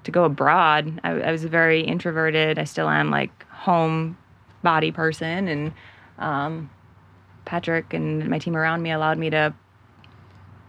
to 0.04 0.12
go 0.12 0.24
abroad 0.24 1.00
i, 1.04 1.12
I 1.12 1.32
was 1.32 1.44
very 1.46 1.82
introverted 1.82 2.58
i 2.58 2.64
still 2.64 2.90
am 2.90 3.12
like 3.12 3.46
home 3.50 4.18
body 4.64 4.92
person 4.92 5.48
and 5.48 5.72
um, 6.18 6.70
patrick 7.46 7.94
and 7.94 8.28
my 8.28 8.40
team 8.40 8.58
around 8.58 8.82
me 8.82 8.90
allowed 8.92 9.20
me 9.20 9.30
to 9.30 9.54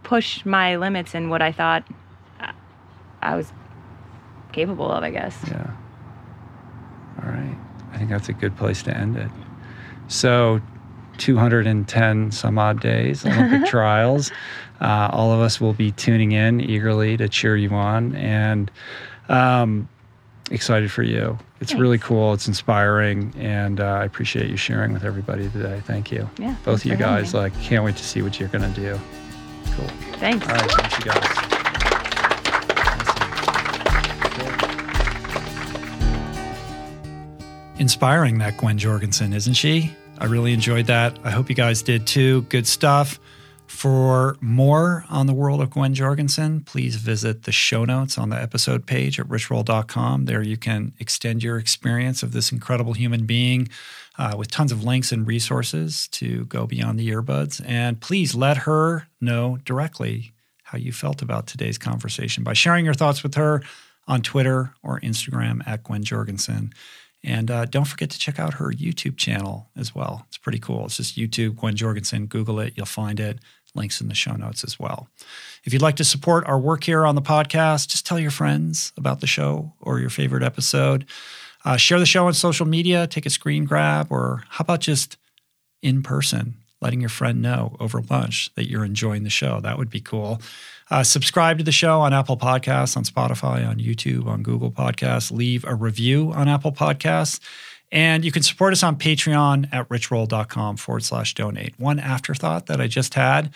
push 0.07 0.45
my 0.47 0.77
limits 0.77 1.15
and 1.17 1.31
what 1.31 1.43
i 1.43 1.51
thought 1.51 1.83
I- 3.23 3.35
was 3.35 3.53
capable 4.53 4.89
of 4.91 5.03
i 5.03 5.11
guess 5.11 5.37
Yeah. 5.51 5.71
All 7.23 7.31
right. 7.31 7.57
I 7.93 7.99
think 7.99 8.11
that's 8.11 8.29
a 8.29 8.33
good 8.35 8.55
place 8.57 8.83
to 8.85 8.95
end 8.97 9.17
it. 9.17 9.31
So, 10.09 10.61
210 11.17 12.31
some 12.31 12.59
odd 12.59 12.79
days, 12.81 13.25
Olympic 13.25 13.69
trials. 13.71 14.31
Uh, 14.83 15.09
all 15.11 15.33
of 15.33 15.41
us 15.41 15.61
will 15.63 15.73
be 15.73 15.93
tuning 15.93 16.33
in 16.33 16.61
eagerly 16.61 17.17
to 17.17 17.27
cheer 17.29 17.57
you 17.57 17.71
on 17.71 18.15
and 18.15 18.71
um, 19.31 19.89
excited 20.51 20.93
for 20.93 21.03
you. 21.03 21.39
It's 21.63 21.73
really 21.75 21.99
cool. 21.99 22.35
It's 22.35 22.47
inspiring. 22.47 23.33
And 23.39 23.81
uh, 23.81 23.85
I 23.85 24.05
appreciate 24.05 24.51
you 24.51 24.59
sharing 24.59 24.93
with 24.93 25.05
everybody 25.05 25.49
today. 25.49 25.81
Thank 25.87 26.13
you. 26.13 26.29
Yeah, 26.39 26.55
Both 26.65 26.85
of 26.85 26.91
you 26.91 26.97
guys, 26.97 27.33
like, 27.33 27.59
can't 27.63 27.83
wait 27.83 27.97
to 27.97 28.05
see 28.05 28.21
what 28.21 28.39
you're 28.39 28.51
going 28.51 28.71
to 28.73 28.79
do. 28.81 29.01
Cool. 29.77 29.87
thanks 30.19 30.47
All 30.49 30.55
right. 30.55 30.71
Thanks, 30.71 30.99
you 30.99 31.05
guys. 31.05 31.47
Inspiring 37.79 38.39
that 38.39 38.57
Gwen 38.57 38.79
Jorgensen, 38.79 39.35
isn't 39.35 39.55
she? 39.55 39.95
I 40.19 40.25
really 40.25 40.55
enjoyed 40.55 40.87
that. 40.87 41.19
I 41.25 41.31
hope 41.31 41.51
you 41.51 41.55
guys 41.55 41.83
did 41.83 42.07
too. 42.07 42.43
Good 42.43 42.67
stuff. 42.67 43.21
For 43.67 44.37
more 44.41 45.05
on 45.11 45.27
the 45.27 45.35
world 45.35 45.61
of 45.61 45.71
Gwen 45.71 45.93
Jorgensen, 45.93 46.61
please 46.61 46.97
visit 46.97 47.43
the 47.43 47.53
show 47.53 47.85
notes 47.85 48.17
on 48.17 48.31
the 48.31 48.41
episode 48.41 48.87
page 48.87 49.21
at 49.21 49.27
richroll.com. 49.27 50.25
There 50.25 50.43
you 50.43 50.57
can 50.57 50.95
extend 50.99 51.43
your 51.43 51.59
experience 51.59 52.23
of 52.23 52.33
this 52.33 52.53
incredible 52.53 52.95
human 52.95 53.27
being 53.27 53.69
uh, 54.19 54.35
with 54.37 54.51
tons 54.51 54.73
of 54.73 54.85
links 54.85 55.13
and 55.13 55.27
resources 55.27 56.09
to 56.09 56.45
go 56.47 56.67
beyond 56.67 56.99
the 56.99 57.11
earbuds. 57.11 57.63
And 57.67 58.01
please 58.01 58.35
let 58.35 58.59
her 58.59 59.09
know 59.21 59.59
directly 59.65 60.33
how 60.65 60.79
you 60.79 60.93
felt 60.93 61.23
about 61.23 61.47
today's 61.47 61.79
conversation 61.79 62.43
by 62.43 62.53
sharing 62.53 62.85
your 62.85 62.95
thoughts 62.95 63.23
with 63.23 63.35
her 63.35 63.63
on 64.09 64.23
Twitter 64.23 64.75
or 64.83 65.01
Instagram 65.01 65.67
at 65.67 65.85
Gwen 65.85 66.03
Jorgensen. 66.03 66.73
And 67.23 67.51
uh, 67.51 67.65
don't 67.65 67.87
forget 67.87 68.11
to 68.11 68.19
check 68.19 68.39
out 68.39 68.55
her 68.55 68.71
YouTube 68.71 69.17
channel 69.17 69.69
as 69.77 69.95
well. 69.95 70.25
It's 70.29 70.39
pretty 70.39 70.59
cool. 70.59 70.87
It's 70.87 70.97
just 70.97 71.17
YouTube, 71.17 71.57
Gwen 71.57 71.75
Jorgensen. 71.75 72.27
Google 72.27 72.61
it, 72.61 72.75
you'll 72.77 72.87
find 72.87 73.19
it. 73.21 73.39
Links 73.75 74.01
in 74.01 74.09
the 74.09 74.15
show 74.15 74.33
notes 74.33 74.65
as 74.65 74.79
well. 74.79 75.07
If 75.65 75.75
you'd 75.75 75.83
like 75.83 75.97
to 75.97 76.05
support 76.05 76.47
our 76.47 76.59
work 76.59 76.85
here 76.85 77.05
on 77.05 77.15
the 77.15 77.21
podcast, 77.21 77.89
just 77.89 78.07
tell 78.07 78.19
your 78.19 78.31
friends 78.31 78.91
about 78.97 79.21
the 79.21 79.27
show 79.27 79.75
or 79.81 79.99
your 79.99 80.09
favorite 80.09 80.43
episode. 80.43 81.05
Uh, 81.67 81.77
share 81.77 81.99
the 81.99 82.07
show 82.07 82.29
on 82.29 82.33
social 82.33 82.65
media, 82.65 83.09
take 83.09 83.27
a 83.27 83.31
screen 83.31 83.65
grab, 83.65 84.07
or 84.11 84.45
how 84.49 84.63
about 84.63 84.81
just 84.81 85.17
in 85.83 86.01
person, 86.01 86.55
letting 86.81 87.01
your 87.01 87.11
friend 87.11 87.43
know 87.43 87.77
over 87.81 88.01
lunch 88.09 88.55
that 88.55 88.71
you're 88.71 88.85
enjoying 88.85 89.25
the 89.25 89.31
show? 89.31 89.61
That 89.61 89.77
would 89.77 89.91
be 89.91 90.01
cool. 90.01 90.41
Uh, 90.93 91.03
subscribe 91.03 91.59
to 91.59 91.65
the 91.65 91.73
show 91.73 92.01
on 92.01 92.13
Apple 92.13 92.37
Podcasts, 92.37 92.97
on 92.97 93.03
Spotify, 93.03 93.69
on 93.69 93.79
YouTube, 93.79 94.27
on 94.27 94.45
Google 94.45 94.71
Podcasts. 94.71 95.33
Leave 95.33 95.65
a 95.65 95.75
review 95.75 96.33
on 96.33 96.49
Apple 96.49 96.71
Podcasts. 96.71 97.41
And 97.91 98.25
you 98.25 98.31
can 98.31 98.45
support 98.45 98.73
us 98.73 98.85
on 98.85 98.97
Patreon 98.97 99.69
at 99.73 99.89
richroll.com 99.89 100.77
forward 100.77 101.03
slash 101.03 101.35
donate. 101.35 101.75
One 101.79 101.99
afterthought 101.99 102.67
that 102.67 102.81
I 102.81 102.87
just 102.87 103.15
had 103.15 103.53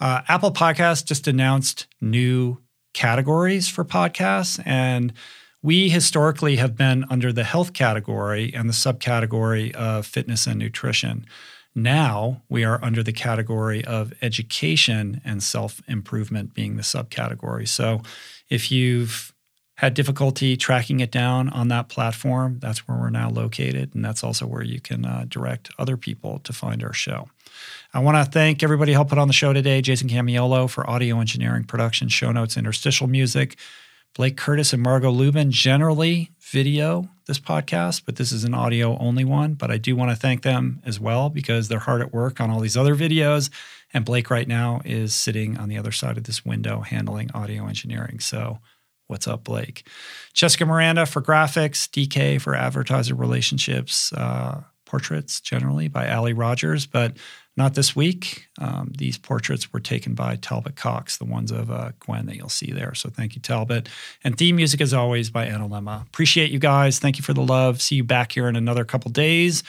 uh, 0.00 0.22
Apple 0.28 0.50
Podcasts 0.50 1.04
just 1.04 1.28
announced 1.28 1.86
new 2.00 2.58
categories 2.94 3.68
for 3.68 3.84
podcasts. 3.84 4.60
And 4.64 5.12
we 5.62 5.88
historically 5.88 6.56
have 6.56 6.76
been 6.76 7.04
under 7.10 7.32
the 7.32 7.44
health 7.44 7.72
category 7.72 8.52
and 8.54 8.68
the 8.68 8.74
subcategory 8.74 9.72
of 9.74 10.06
fitness 10.06 10.46
and 10.46 10.58
nutrition. 10.58 11.26
Now 11.74 12.42
we 12.48 12.64
are 12.64 12.82
under 12.82 13.02
the 13.02 13.12
category 13.12 13.84
of 13.84 14.12
education 14.22 15.20
and 15.24 15.42
self 15.42 15.80
improvement 15.86 16.54
being 16.54 16.76
the 16.76 16.82
subcategory. 16.82 17.68
So 17.68 18.02
if 18.48 18.72
you've 18.72 19.32
had 19.76 19.94
difficulty 19.94 20.56
tracking 20.58 21.00
it 21.00 21.10
down 21.10 21.48
on 21.48 21.68
that 21.68 21.88
platform, 21.88 22.58
that's 22.60 22.86
where 22.86 22.98
we're 22.98 23.08
now 23.08 23.30
located. 23.30 23.94
And 23.94 24.04
that's 24.04 24.22
also 24.22 24.46
where 24.46 24.62
you 24.62 24.78
can 24.78 25.06
uh, 25.06 25.24
direct 25.26 25.70
other 25.78 25.96
people 25.96 26.38
to 26.40 26.52
find 26.52 26.82
our 26.84 26.92
show. 26.92 27.28
I 27.94 28.00
want 28.00 28.16
to 28.18 28.30
thank 28.30 28.62
everybody 28.62 28.92
who 28.92 28.96
helped 28.96 29.10
put 29.10 29.18
on 29.18 29.28
the 29.28 29.32
show 29.34 29.52
today 29.52 29.80
Jason 29.80 30.08
Camiolo 30.08 30.68
for 30.68 30.88
audio 30.88 31.18
engineering, 31.20 31.64
production, 31.64 32.08
show 32.08 32.30
notes, 32.30 32.56
interstitial 32.56 33.06
music. 33.06 33.56
Blake 34.14 34.36
Curtis 34.36 34.72
and 34.72 34.82
Margot 34.82 35.10
Lubin 35.10 35.50
generally 35.50 36.30
video 36.40 37.08
this 37.26 37.38
podcast, 37.38 38.02
but 38.04 38.16
this 38.16 38.32
is 38.32 38.44
an 38.44 38.54
audio 38.54 38.98
only 38.98 39.24
one. 39.24 39.54
But 39.54 39.70
I 39.70 39.78
do 39.78 39.94
want 39.94 40.10
to 40.10 40.16
thank 40.16 40.42
them 40.42 40.80
as 40.84 40.98
well 40.98 41.30
because 41.30 41.68
they're 41.68 41.78
hard 41.78 42.00
at 42.00 42.12
work 42.12 42.40
on 42.40 42.50
all 42.50 42.60
these 42.60 42.76
other 42.76 42.96
videos. 42.96 43.50
And 43.94 44.04
Blake 44.04 44.30
right 44.30 44.48
now 44.48 44.80
is 44.84 45.14
sitting 45.14 45.56
on 45.58 45.68
the 45.68 45.78
other 45.78 45.92
side 45.92 46.18
of 46.18 46.24
this 46.24 46.44
window 46.44 46.80
handling 46.80 47.30
audio 47.32 47.66
engineering. 47.66 48.20
So 48.20 48.58
What's 49.10 49.26
up, 49.26 49.42
Blake? 49.42 49.84
Jessica 50.34 50.64
Miranda 50.64 51.04
for 51.04 51.20
graphics, 51.20 51.88
DK 51.88 52.40
for 52.40 52.54
advertiser 52.54 53.16
relationships, 53.16 54.12
uh, 54.12 54.62
portraits 54.86 55.40
generally 55.40 55.88
by 55.88 56.08
Ali 56.08 56.32
Rogers, 56.32 56.86
but 56.86 57.16
not 57.56 57.74
this 57.74 57.94
week. 57.96 58.48
Um, 58.58 58.92
these 58.96 59.18
portraits 59.18 59.72
were 59.72 59.80
taken 59.80 60.14
by 60.14 60.36
Talbot 60.36 60.76
Cox, 60.76 61.18
the 61.18 61.24
ones 61.24 61.50
of 61.50 61.70
uh, 61.70 61.92
Gwen 62.00 62.26
that 62.26 62.36
you'll 62.36 62.48
see 62.48 62.72
there. 62.72 62.94
So 62.94 63.10
thank 63.10 63.34
you, 63.34 63.42
Talbot. 63.42 63.88
And 64.24 64.36
theme 64.36 64.56
music, 64.56 64.80
as 64.80 64.94
always, 64.94 65.30
by 65.30 65.46
Analemma. 65.46 66.06
Appreciate 66.06 66.50
you 66.50 66.58
guys. 66.58 66.98
Thank 66.98 67.18
you 67.18 67.24
for 67.24 67.34
the 67.34 67.42
love. 67.42 67.82
See 67.82 67.96
you 67.96 68.04
back 68.04 68.32
here 68.32 68.48
in 68.48 68.56
another 68.56 68.84
couple 68.84 69.10
days 69.10 69.62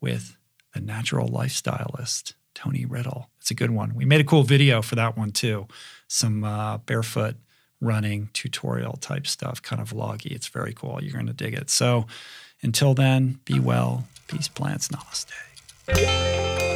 with 0.00 0.36
the 0.74 0.80
natural 0.80 1.28
lifestylist, 1.28 2.34
Tony 2.54 2.84
Riddle. 2.84 3.30
It's 3.38 3.50
a 3.50 3.54
good 3.54 3.70
one. 3.70 3.94
We 3.94 4.04
made 4.04 4.20
a 4.20 4.24
cool 4.24 4.42
video 4.42 4.82
for 4.82 4.94
that 4.96 5.16
one 5.16 5.30
too. 5.30 5.66
Some 6.08 6.42
uh, 6.42 6.78
barefoot 6.78 7.36
running 7.80 8.28
tutorial 8.32 8.94
type 8.94 9.26
stuff, 9.26 9.62
kind 9.62 9.80
of 9.80 9.92
vloggy. 9.92 10.32
It's 10.32 10.48
very 10.48 10.72
cool. 10.72 10.98
You're 11.02 11.12
going 11.14 11.26
to 11.26 11.32
dig 11.32 11.54
it. 11.54 11.70
So 11.70 12.06
until 12.62 12.94
then, 12.94 13.40
be 13.44 13.58
well. 13.58 14.06
Peace, 14.28 14.48
plants. 14.48 14.88
Namaste. 14.88 16.69